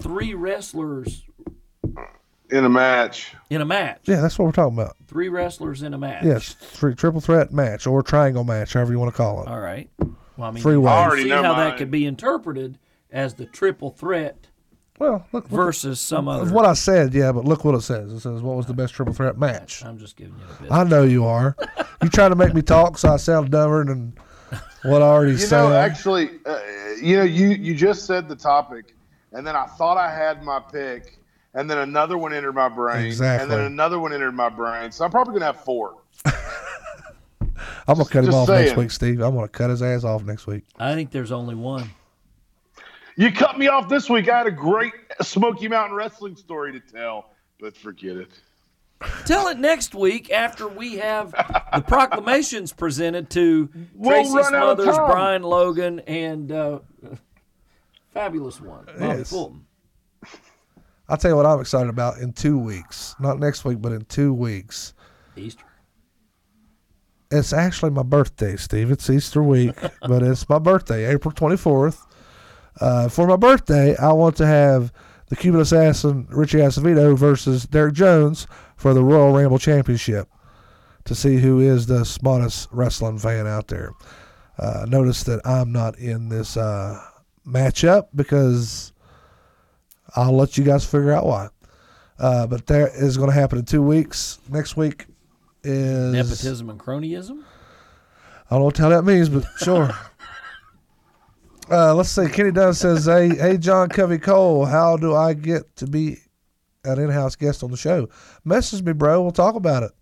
three 0.00 0.34
wrestlers 0.34 1.24
in 2.50 2.64
a 2.64 2.68
match. 2.68 3.34
in 3.50 3.60
a 3.60 3.64
match? 3.64 4.00
Yeah, 4.04 4.20
that's 4.20 4.38
what 4.38 4.46
we're 4.46 4.52
talking 4.52 4.78
about. 4.78 4.96
Three 5.06 5.28
wrestlers 5.28 5.82
in 5.82 5.94
a 5.94 5.98
match. 5.98 6.24
Yes, 6.24 6.54
three, 6.54 6.94
triple 6.94 7.20
threat 7.20 7.52
match 7.52 7.86
or 7.86 8.02
triangle 8.02 8.44
match, 8.44 8.74
however 8.74 8.92
you 8.92 8.98
want 8.98 9.12
to 9.12 9.16
call 9.16 9.42
it. 9.42 9.48
All 9.48 9.60
right. 9.60 9.90
Well, 9.98 10.48
I 10.48 10.50
mean, 10.50 10.62
Three 10.62 10.74
you 10.74 10.80
ways. 10.82 10.92
I 10.92 11.04
already 11.04 11.22
see 11.24 11.28
know 11.28 11.42
how 11.42 11.52
mine. 11.52 11.70
that 11.70 11.78
could 11.78 11.90
be 11.90 12.06
interpreted 12.06 12.78
as 13.12 13.34
the 13.34 13.46
triple 13.46 13.90
threat 13.90 14.48
Well, 14.98 15.26
look, 15.32 15.44
look 15.44 15.48
versus 15.48 16.00
some 16.00 16.26
other. 16.28 16.50
what 16.52 16.64
I 16.64 16.72
said, 16.74 17.12
yeah, 17.14 17.30
but 17.32 17.44
look 17.44 17.64
what 17.64 17.74
it 17.74 17.82
says. 17.82 18.12
It 18.12 18.20
says, 18.20 18.40
what 18.42 18.56
was 18.56 18.66
the 18.66 18.74
best 18.74 18.94
triple 18.94 19.14
threat 19.14 19.38
match? 19.38 19.84
I'm 19.84 19.98
just 19.98 20.16
giving 20.16 20.34
you 20.38 20.44
the 20.56 20.62
bit. 20.64 20.72
I 20.72 20.84
know 20.84 21.02
you 21.02 21.24
are. 21.26 21.56
you 22.02 22.08
trying 22.08 22.30
to 22.30 22.36
make 22.36 22.54
me 22.54 22.62
talk 22.62 22.98
so 22.98 23.12
I 23.12 23.16
sound 23.18 23.50
dumber 23.50 23.84
than 23.84 24.14
what 24.84 25.02
I 25.02 25.06
already 25.06 25.32
You 25.36 25.38
said. 25.38 25.62
know, 25.68 25.72
actually, 25.74 26.30
uh, 26.46 26.58
you 27.00 27.16
know, 27.16 27.24
you 27.24 27.48
you 27.48 27.74
just 27.74 28.06
said 28.06 28.28
the 28.28 28.36
topic, 28.36 28.94
and 29.32 29.46
then 29.46 29.56
I 29.56 29.66
thought 29.66 29.96
I 29.96 30.12
had 30.14 30.42
my 30.42 30.60
pick, 30.60 31.18
and 31.54 31.68
then 31.70 31.78
another 31.78 32.16
one 32.18 32.32
entered 32.32 32.52
my 32.54 32.68
brain, 32.68 33.04
Exactly. 33.06 33.42
and 33.42 33.50
then 33.50 33.60
another 33.72 33.98
one 33.98 34.12
entered 34.12 34.32
my 34.32 34.48
brain. 34.48 34.90
So 34.92 35.04
I'm 35.04 35.10
probably 35.10 35.34
gonna 35.34 35.46
have 35.46 35.60
four. 35.64 35.96
I'm 37.86 37.96
gonna 37.96 38.04
cut 38.04 38.20
him 38.20 38.24
just 38.26 38.36
off 38.36 38.48
next 38.48 38.76
week, 38.76 38.90
Steve. 38.90 39.20
I'm 39.20 39.34
gonna 39.34 39.48
cut 39.48 39.70
his 39.70 39.82
ass 39.82 40.04
off 40.04 40.22
next 40.22 40.46
week. 40.46 40.64
I 40.78 40.94
think 40.94 41.10
there's 41.10 41.32
only 41.32 41.54
one. 41.54 41.90
You 43.16 43.30
cut 43.32 43.58
me 43.58 43.68
off 43.68 43.88
this 43.88 44.08
week. 44.08 44.28
I 44.28 44.38
had 44.38 44.46
a 44.46 44.50
great 44.52 44.92
Smoky 45.20 45.68
Mountain 45.68 45.96
Wrestling 45.96 46.36
story 46.36 46.72
to 46.72 46.80
tell, 46.80 47.30
but 47.60 47.76
forget 47.76 48.16
it. 48.16 48.30
Tell 49.26 49.48
it 49.48 49.58
next 49.58 49.94
week 49.94 50.30
after 50.30 50.68
we 50.68 50.96
have 50.96 51.32
the 51.32 51.80
proclamations 51.86 52.72
presented 52.72 53.28
to 53.30 53.68
We'll 53.94 54.12
Tracy 54.12 54.34
run 54.36 54.44
Smothers. 54.46 54.96
Brian 54.96 55.42
Logan, 55.42 56.00
and 56.00 56.52
uh, 56.52 56.78
fabulous 58.10 58.60
one, 58.60 58.84
Bobby 58.86 59.00
Yes. 59.18 59.30
Fulton. 59.30 59.66
I'll 61.08 61.16
tell 61.16 61.32
you 61.32 61.36
what 61.36 61.46
I'm 61.46 61.60
excited 61.60 61.90
about 61.90 62.18
in 62.18 62.32
two 62.32 62.56
weeks. 62.58 63.14
Not 63.20 63.38
next 63.40 63.64
week, 63.64 63.82
but 63.82 63.92
in 63.92 64.04
two 64.04 64.32
weeks. 64.32 64.94
Easter. 65.36 65.64
It's 67.30 67.52
actually 67.52 67.90
my 67.90 68.02
birthday, 68.04 68.56
Steve. 68.56 68.90
It's 68.90 69.10
Easter 69.10 69.42
week, 69.42 69.74
but 70.06 70.22
it's 70.22 70.48
my 70.48 70.58
birthday, 70.60 71.06
April 71.12 71.34
24th. 71.34 72.06
Uh, 72.80 73.08
for 73.08 73.26
my 73.26 73.36
birthday, 73.36 73.96
I 73.96 74.12
want 74.12 74.36
to 74.36 74.46
have 74.46 74.92
the 75.28 75.36
Cuban 75.36 75.60
Assassin 75.60 76.26
Richie 76.30 76.58
Acevedo 76.58 77.16
versus 77.16 77.66
Derek 77.66 77.94
Jones 77.94 78.46
for 78.76 78.94
the 78.94 79.02
Royal 79.02 79.32
Ramble 79.32 79.58
Championship 79.58 80.28
to 81.04 81.14
see 81.14 81.36
who 81.36 81.60
is 81.60 81.86
the 81.86 82.04
smartest 82.04 82.68
wrestling 82.72 83.18
fan 83.18 83.46
out 83.46 83.68
there. 83.68 83.92
Uh, 84.58 84.84
notice 84.88 85.22
that 85.24 85.40
I'm 85.46 85.72
not 85.72 85.98
in 85.98 86.28
this 86.28 86.56
uh, 86.56 87.00
matchup 87.46 88.08
because 88.14 88.92
I'll 90.14 90.36
let 90.36 90.58
you 90.58 90.64
guys 90.64 90.84
figure 90.84 91.12
out 91.12 91.26
why. 91.26 91.48
Uh, 92.18 92.46
but 92.46 92.66
that 92.66 92.90
is 92.94 93.16
going 93.16 93.30
to 93.30 93.34
happen 93.34 93.58
in 93.58 93.64
two 93.64 93.82
weeks. 93.82 94.38
Next 94.48 94.76
week 94.76 95.06
is 95.64 96.12
Nepotism 96.12 96.70
and 96.70 96.78
cronyism. 96.78 97.42
I 98.50 98.54
don't 98.54 98.60
know 98.60 98.64
what 98.66 98.74
the 98.74 98.82
hell 98.82 98.90
that 98.90 99.04
means, 99.04 99.28
but 99.28 99.44
sure. 99.58 99.90
Uh, 101.70 101.94
let's 101.94 102.10
see. 102.10 102.28
Kenny 102.28 102.50
Dunn 102.50 102.74
says, 102.74 103.06
"Hey, 103.06 103.34
hey, 103.34 103.56
John 103.56 103.88
Covey 103.88 104.18
Cole, 104.18 104.64
how 104.66 104.96
do 104.96 105.14
I 105.14 105.32
get 105.34 105.74
to 105.76 105.86
be 105.86 106.18
an 106.84 106.98
in-house 106.98 107.36
guest 107.36 107.62
on 107.62 107.70
the 107.70 107.76
show? 107.76 108.08
Message 108.44 108.82
me, 108.82 108.92
bro. 108.92 109.22
We'll 109.22 109.30
talk 109.32 109.54
about 109.54 109.84
it. 109.84 109.92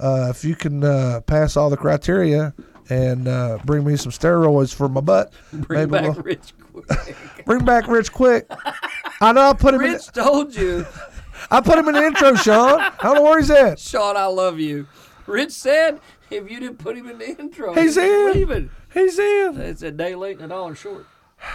Uh, 0.00 0.28
if 0.30 0.44
you 0.44 0.54
can 0.56 0.82
uh, 0.82 1.20
pass 1.26 1.56
all 1.56 1.70
the 1.70 1.76
criteria 1.76 2.54
and 2.88 3.28
uh, 3.28 3.58
bring 3.64 3.84
me 3.84 3.96
some 3.96 4.12
steroids 4.12 4.74
for 4.74 4.88
my 4.88 5.00
butt, 5.00 5.32
Bring 5.52 5.88
back 5.88 6.02
we'll- 6.04 6.14
Rich 6.22 6.52
quick. 6.72 7.16
bring 7.44 7.64
back 7.64 7.86
Rich 7.86 8.12
quick. 8.12 8.50
I 9.20 9.32
know 9.32 9.42
I 9.50 9.52
put 9.52 9.74
him. 9.74 9.82
In, 9.82 9.92
Rich 9.92 10.06
told 10.12 10.54
you, 10.54 10.86
I 11.50 11.60
put 11.60 11.78
him 11.78 11.88
in 11.88 11.94
the 11.94 12.04
intro, 12.04 12.34
Sean. 12.34 12.80
I 12.80 12.92
don't 13.02 13.16
know 13.16 13.22
where 13.22 13.38
he's 13.38 13.50
at. 13.50 13.78
Sean, 13.78 14.16
I 14.16 14.26
love 14.26 14.58
you. 14.58 14.86
Rich 15.26 15.50
said 15.52 16.00
if 16.36 16.50
you 16.50 16.60
didn't 16.60 16.78
put 16.78 16.96
him 16.96 17.08
in 17.08 17.18
the 17.18 17.38
intro, 17.38 17.74
He's 17.74 17.94
he'd 17.96 18.02
in. 18.04 18.32
leaving. 18.32 18.70
He's 18.92 19.18
in. 19.18 19.60
It's 19.60 19.82
a 19.82 19.90
day 19.90 20.14
late 20.14 20.36
and 20.36 20.46
a 20.46 20.48
dollar 20.48 20.74
short. 20.74 21.06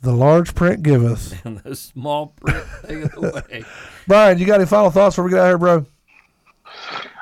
The 0.00 0.12
large 0.12 0.56
print 0.56 0.82
giveth. 0.82 1.40
And 1.46 1.58
the 1.58 1.76
small 1.76 2.28
print 2.40 2.64
taketh 2.88 3.16
away. 3.16 3.64
Brian, 4.08 4.36
you 4.38 4.46
got 4.46 4.56
any 4.56 4.66
final 4.66 4.90
thoughts 4.90 5.14
before 5.14 5.26
we 5.26 5.30
get 5.30 5.38
out 5.38 5.44
of 5.44 5.50
here, 5.50 5.58
bro? 5.58 5.86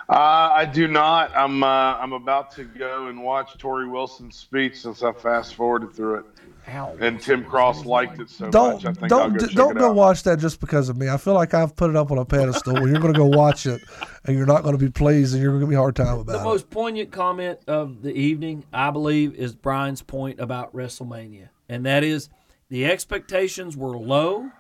Uh, 0.08 0.50
I 0.54 0.64
do 0.64 0.88
not. 0.88 1.30
I'm 1.36 1.62
uh, 1.62 1.66
I'm 1.66 2.14
about 2.14 2.50
to 2.52 2.64
go 2.64 3.08
and 3.08 3.22
watch 3.22 3.58
Torrie 3.58 3.90
Wilson's 3.90 4.36
speech 4.36 4.80
since 4.80 5.02
I 5.02 5.12
fast 5.12 5.54
forwarded 5.54 5.92
through 5.92 6.20
it, 6.20 6.24
Ow. 6.70 6.96
and 7.00 7.20
Tim 7.20 7.44
Cross 7.44 7.84
liked 7.84 8.20
it 8.20 8.30
so 8.30 8.48
don't 8.50 8.74
much. 8.74 8.86
I 8.86 8.92
think 8.92 9.12
I'll 9.12 9.18
don't 9.20 9.32
go 9.32 9.38
d- 9.38 9.46
check 9.46 9.56
don't 9.56 9.76
it 9.76 9.80
go 9.80 9.88
out. 9.90 9.94
watch 9.96 10.22
that 10.24 10.38
just 10.38 10.60
because 10.60 10.88
of 10.88 10.96
me. 10.96 11.08
I 11.08 11.16
feel 11.16 11.34
like 11.34 11.52
I've 11.54 11.74
put 11.76 11.90
it 11.90 11.96
up 11.96 12.10
on 12.10 12.18
a 12.18 12.24
pedestal 12.24 12.74
where 12.74 12.88
you're 12.88 13.00
going 13.00 13.12
to 13.12 13.18
go 13.18 13.26
watch 13.26 13.66
it 13.66 13.80
and 14.24 14.36
you're 14.36 14.46
not 14.46 14.62
going 14.62 14.76
to 14.78 14.84
be 14.84 14.90
pleased 14.90 15.34
and 15.34 15.42
you're 15.42 15.52
going 15.52 15.60
to 15.60 15.64
give 15.66 15.70
me 15.70 15.76
a 15.76 15.78
hard 15.80 15.96
time 15.96 16.18
about 16.18 16.34
it. 16.34 16.38
The 16.38 16.44
most 16.44 16.70
poignant 16.70 17.10
comment 17.10 17.58
of 17.66 18.02
the 18.02 18.12
evening, 18.12 18.64
I 18.72 18.90
believe, 18.90 19.34
is 19.34 19.54
Brian's 19.54 20.02
point 20.02 20.38
about 20.40 20.74
WrestleMania. 20.74 21.48
And 21.68 21.86
that 21.86 22.04
is 22.04 22.28
the 22.68 22.86
expectations 22.86 23.76
were 23.76 23.96
low 23.98 24.50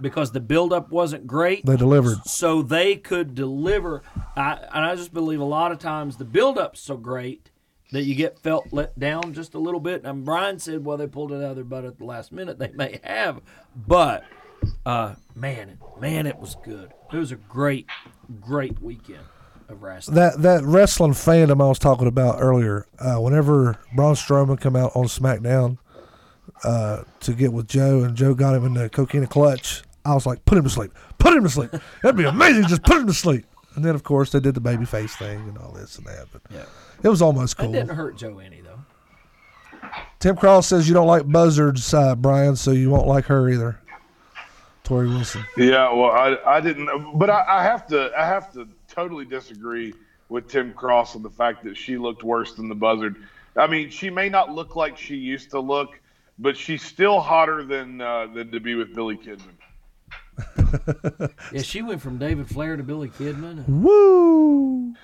because 0.00 0.32
the 0.32 0.40
buildup 0.40 0.90
wasn't 0.90 1.26
great. 1.26 1.64
They 1.64 1.76
delivered. 1.76 2.18
So 2.26 2.62
they 2.62 2.96
could 2.96 3.34
deliver. 3.34 4.02
I, 4.36 4.52
and 4.72 4.84
I 4.84 4.94
just 4.94 5.12
believe 5.14 5.40
a 5.40 5.44
lot 5.44 5.72
of 5.72 5.78
times 5.78 6.16
the 6.16 6.24
buildup's 6.24 6.80
so 6.80 6.96
great 6.96 7.50
that 7.92 8.02
you 8.02 8.14
get 8.14 8.38
felt 8.38 8.72
let 8.72 8.98
down 8.98 9.32
just 9.32 9.54
a 9.54 9.58
little 9.58 9.80
bit. 9.80 10.04
And 10.04 10.24
Brian 10.24 10.58
said, 10.58 10.84
well, 10.84 10.96
they 10.96 11.06
pulled 11.06 11.32
it 11.32 11.36
out 11.36 11.50
of 11.50 11.56
their 11.56 11.64
butt 11.64 11.84
at 11.84 11.98
the 11.98 12.04
last 12.04 12.32
minute. 12.32 12.58
They 12.66 12.72
may 12.72 13.00
have. 13.04 13.40
But, 13.76 14.24
uh, 14.84 15.14
man, 15.34 15.78
man, 16.00 16.26
it 16.26 16.38
was 16.38 16.56
good. 16.64 16.92
It 17.12 17.16
was 17.16 17.32
a 17.32 17.36
great, 17.36 17.86
great 18.40 18.80
weekend 18.80 19.24
of 19.68 19.82
wrestling. 19.82 20.16
That 20.16 20.42
that 20.42 20.64
wrestling 20.64 21.12
fandom 21.12 21.62
I 21.62 21.68
was 21.68 21.78
talking 21.78 22.06
about 22.06 22.36
earlier. 22.40 22.86
Uh, 22.98 23.16
whenever 23.16 23.78
Braun 23.94 24.14
Strowman 24.14 24.60
come 24.60 24.74
out 24.74 24.92
on 24.94 25.04
SmackDown 25.04 25.78
uh, 26.64 27.02
to 27.20 27.32
get 27.32 27.52
with 27.52 27.68
Joe 27.68 28.02
and 28.02 28.16
Joe 28.16 28.34
got 28.34 28.54
him 28.54 28.64
in 28.64 28.74
the 28.74 28.88
Coquina 28.88 29.28
Clutch, 29.28 29.82
I 30.04 30.14
was 30.14 30.26
like, 30.26 30.44
put 30.44 30.58
him 30.58 30.64
to 30.64 30.70
sleep, 30.70 30.92
put 31.18 31.34
him 31.34 31.42
to 31.42 31.48
sleep. 31.50 31.70
That'd 32.02 32.16
be 32.16 32.24
amazing. 32.24 32.66
Just 32.66 32.82
put 32.82 32.98
him 32.98 33.06
to 33.06 33.14
sleep. 33.14 33.44
And 33.76 33.84
then 33.84 33.94
of 33.94 34.02
course 34.02 34.30
they 34.32 34.40
did 34.40 34.54
the 34.54 34.60
baby 34.60 34.86
face 34.86 35.14
thing 35.14 35.38
and 35.40 35.56
all 35.58 35.70
this 35.70 35.98
and 35.98 36.06
that. 36.06 36.26
But 36.32 36.42
Yeah. 36.50 36.64
it 37.02 37.08
was 37.08 37.22
almost 37.22 37.58
cool. 37.58 37.68
It 37.68 37.72
didn't 37.78 37.94
hurt 37.94 38.16
Joe 38.16 38.38
any, 38.38 38.62
though. 38.62 38.80
Tim 40.18 40.34
Cross 40.36 40.66
says 40.68 40.88
you 40.88 40.94
don't 40.94 41.06
like 41.06 41.30
buzzards, 41.30 41.92
uh, 41.94 42.16
Brian, 42.16 42.56
so 42.56 42.70
you 42.72 42.90
won't 42.90 43.06
like 43.06 43.26
her 43.26 43.48
either. 43.50 43.78
Torrie 44.82 45.08
Wilson. 45.08 45.44
Yeah, 45.56 45.92
well, 45.92 46.10
I, 46.12 46.36
I 46.46 46.60
didn't, 46.60 47.18
but 47.18 47.28
I, 47.28 47.44
I 47.46 47.62
have 47.62 47.86
to 47.88 48.10
I 48.16 48.24
have 48.24 48.52
to 48.52 48.68
totally 48.88 49.24
disagree 49.24 49.92
with 50.28 50.48
Tim 50.48 50.72
Cross 50.72 51.16
on 51.16 51.22
the 51.22 51.30
fact 51.30 51.64
that 51.64 51.76
she 51.76 51.98
looked 51.98 52.22
worse 52.22 52.54
than 52.54 52.68
the 52.68 52.74
Buzzard. 52.74 53.16
I 53.56 53.66
mean, 53.66 53.90
she 53.90 54.10
may 54.10 54.28
not 54.28 54.52
look 54.52 54.76
like 54.76 54.96
she 54.96 55.16
used 55.16 55.50
to 55.50 55.60
look, 55.60 56.00
but 56.38 56.56
she's 56.56 56.82
still 56.82 57.20
hotter 57.20 57.64
than 57.64 58.00
uh, 58.00 58.28
than 58.28 58.50
to 58.52 58.60
be 58.60 58.74
with 58.76 58.94
Billy 58.94 59.16
Kidman. 59.16 59.54
Yeah, 61.52 61.62
she 61.62 61.82
went 61.82 62.02
from 62.02 62.18
David 62.18 62.48
Flair 62.48 62.76
to 62.76 62.82
Billy 62.82 63.08
Kidman. 63.08 63.66
Woo! 63.68 64.94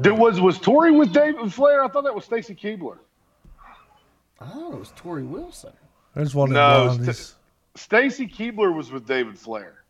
There 0.00 0.14
was 0.14 0.40
was 0.40 0.58
Torrie 0.58 0.96
with 0.96 1.12
David 1.12 1.52
Flair? 1.52 1.82
I 1.82 1.88
thought 1.88 2.04
that 2.04 2.14
was 2.14 2.24
Stacy 2.24 2.54
Keibler. 2.54 2.98
I 4.40 4.46
thought 4.48 4.72
it 4.72 4.78
was 4.78 4.90
Torrie 4.92 5.26
Wilson. 5.26 5.72
There's 6.14 6.34
one 6.34 6.48
of 6.50 6.54
No, 6.54 6.94
them 6.94 7.04
blondies. 7.06 7.14
St- 7.14 7.36
Stacy 7.76 8.26
Keibler 8.26 8.74
was 8.74 8.90
with 8.90 9.06
David 9.06 9.38
Flair. 9.38 9.84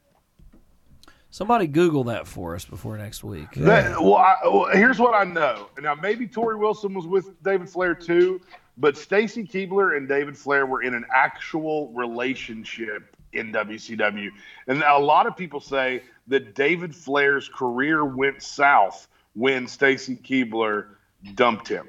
Somebody 1.31 1.67
Google 1.69 2.05
that 2.05 2.27
for 2.27 2.57
us 2.57 2.65
before 2.65 2.99
next 2.99 3.23
week. 3.23 3.53
That, 3.57 4.01
well, 4.03 4.17
I, 4.17 4.35
well, 4.45 4.67
here's 4.73 4.99
what 4.99 5.15
I 5.15 5.23
know. 5.25 5.69
Now, 5.81 5.95
maybe 5.95 6.27
Torrie 6.27 6.59
Wilson 6.59 6.93
was 6.93 7.07
with 7.07 7.41
David 7.45 7.69
Flair 7.71 7.95
too, 7.95 8.41
but 8.79 8.97
Stacy 8.97 9.45
Keibler 9.45 9.97
and 9.97 10.09
David 10.09 10.37
Flair 10.37 10.67
were 10.67 10.83
in 10.83 10.95
an 10.95 11.05
actual 11.15 11.93
relationship 11.93 13.17
in 13.33 13.53
WCW. 13.53 14.31
And 14.67 14.83
a 14.83 14.99
lot 14.99 15.27
of 15.27 15.37
people 15.37 15.61
say 15.61 16.03
that 16.29 16.55
David 16.55 16.95
Flair's 16.95 17.49
career 17.49 18.05
went 18.05 18.43
south 18.43 19.09
when 19.35 19.67
Stacy 19.67 20.17
Keibler 20.17 20.87
dumped 21.35 21.69
him. 21.69 21.89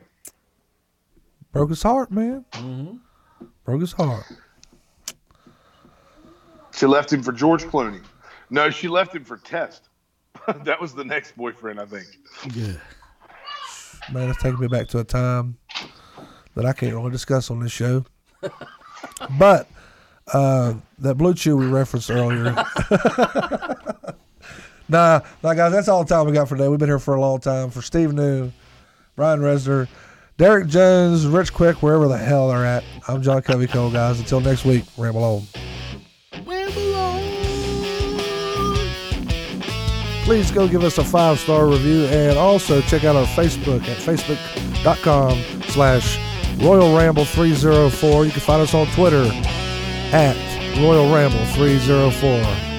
Broke 1.52 1.70
his 1.70 1.84
heart, 1.84 2.12
man. 2.12 2.46
Mm-hmm. 2.54 3.46
Broke 3.66 3.82
his 3.82 3.92
heart. 3.92 4.26
She 6.74 6.86
left 6.86 7.12
him 7.12 7.22
for 7.22 7.32
George 7.32 7.64
Clooney. 7.64 8.02
No, 8.50 8.70
she 8.70 8.88
left 8.88 9.16
him 9.16 9.26
for 9.26 9.38
Test. 9.38 9.90
that 10.64 10.80
was 10.80 10.94
the 10.94 11.04
next 11.04 11.36
boyfriend, 11.36 11.80
I 11.80 11.86
think. 11.86 12.08
Yeah. 12.56 12.74
Man, 14.12 14.30
it's 14.30 14.42
taking 14.42 14.60
me 14.60 14.68
back 14.68 14.88
to 14.90 15.00
a 15.00 15.04
time 15.04 15.58
that 16.56 16.66
I 16.66 16.74
can't 16.74 16.94
really 16.94 17.12
discuss 17.12 17.52
on 17.52 17.60
this 17.60 17.72
show. 17.72 18.06
but 19.38 19.70
uh, 20.34 20.74
that 21.00 21.16
Blue 21.16 21.34
Chew 21.34 21.58
we 21.58 21.66
referenced 21.68 22.10
earlier. 22.10 22.44
nah, 24.90 25.22
nah, 25.44 25.54
guys, 25.54 25.72
that's 25.72 25.88
all 25.88 26.04
the 26.04 26.14
time 26.14 26.26
we 26.26 26.34
got 26.34 26.48
for 26.50 26.56
today. 26.56 26.68
We've 26.68 26.80
been 26.80 26.90
here 26.90 27.00
for 27.00 27.16
a 27.16 27.22
long 27.22 27.40
time. 27.40 27.70
For 27.70 27.82
Steve 27.82 28.14
New, 28.14 28.52
Brian 29.16 29.40
Resner, 29.40 29.88
Derek 30.38 30.68
Jones, 30.68 31.26
Rich 31.28 31.54
Quick, 31.54 31.82
wherever 31.82 32.08
the 32.08 32.18
hell 32.18 32.50
they're 32.50 32.66
at. 32.66 32.84
I'm 33.08 33.22
John 33.22 33.42
Covey 33.42 33.68
Cole, 33.68 33.92
guys. 33.92 34.20
Until 34.20 34.40
next 34.42 34.66
week, 34.66 34.86
ramble 34.98 35.24
on. 35.24 35.44
please 40.32 40.52
go 40.52 40.66
give 40.66 40.84
us 40.86 40.98
a 40.98 41.04
five 41.04 41.38
star 41.38 41.68
review 41.68 42.06
and 42.06 42.38
also 42.38 42.80
check 42.84 43.04
out 43.04 43.18
our 43.18 43.26
Facebook 43.26 43.82
at 43.82 43.98
facebook.com 43.98 45.38
slash 45.64 46.18
Royal 46.64 46.96
Ramble 46.96 47.26
304. 47.26 48.26
You 48.26 48.32
can 48.32 48.40
find 48.40 48.62
us 48.62 48.74
on 48.74 48.88
Twitter 48.88 49.26
at 50.14 50.36
Royal 50.78 51.14
Ramble 51.14 51.46
304. 51.48 52.71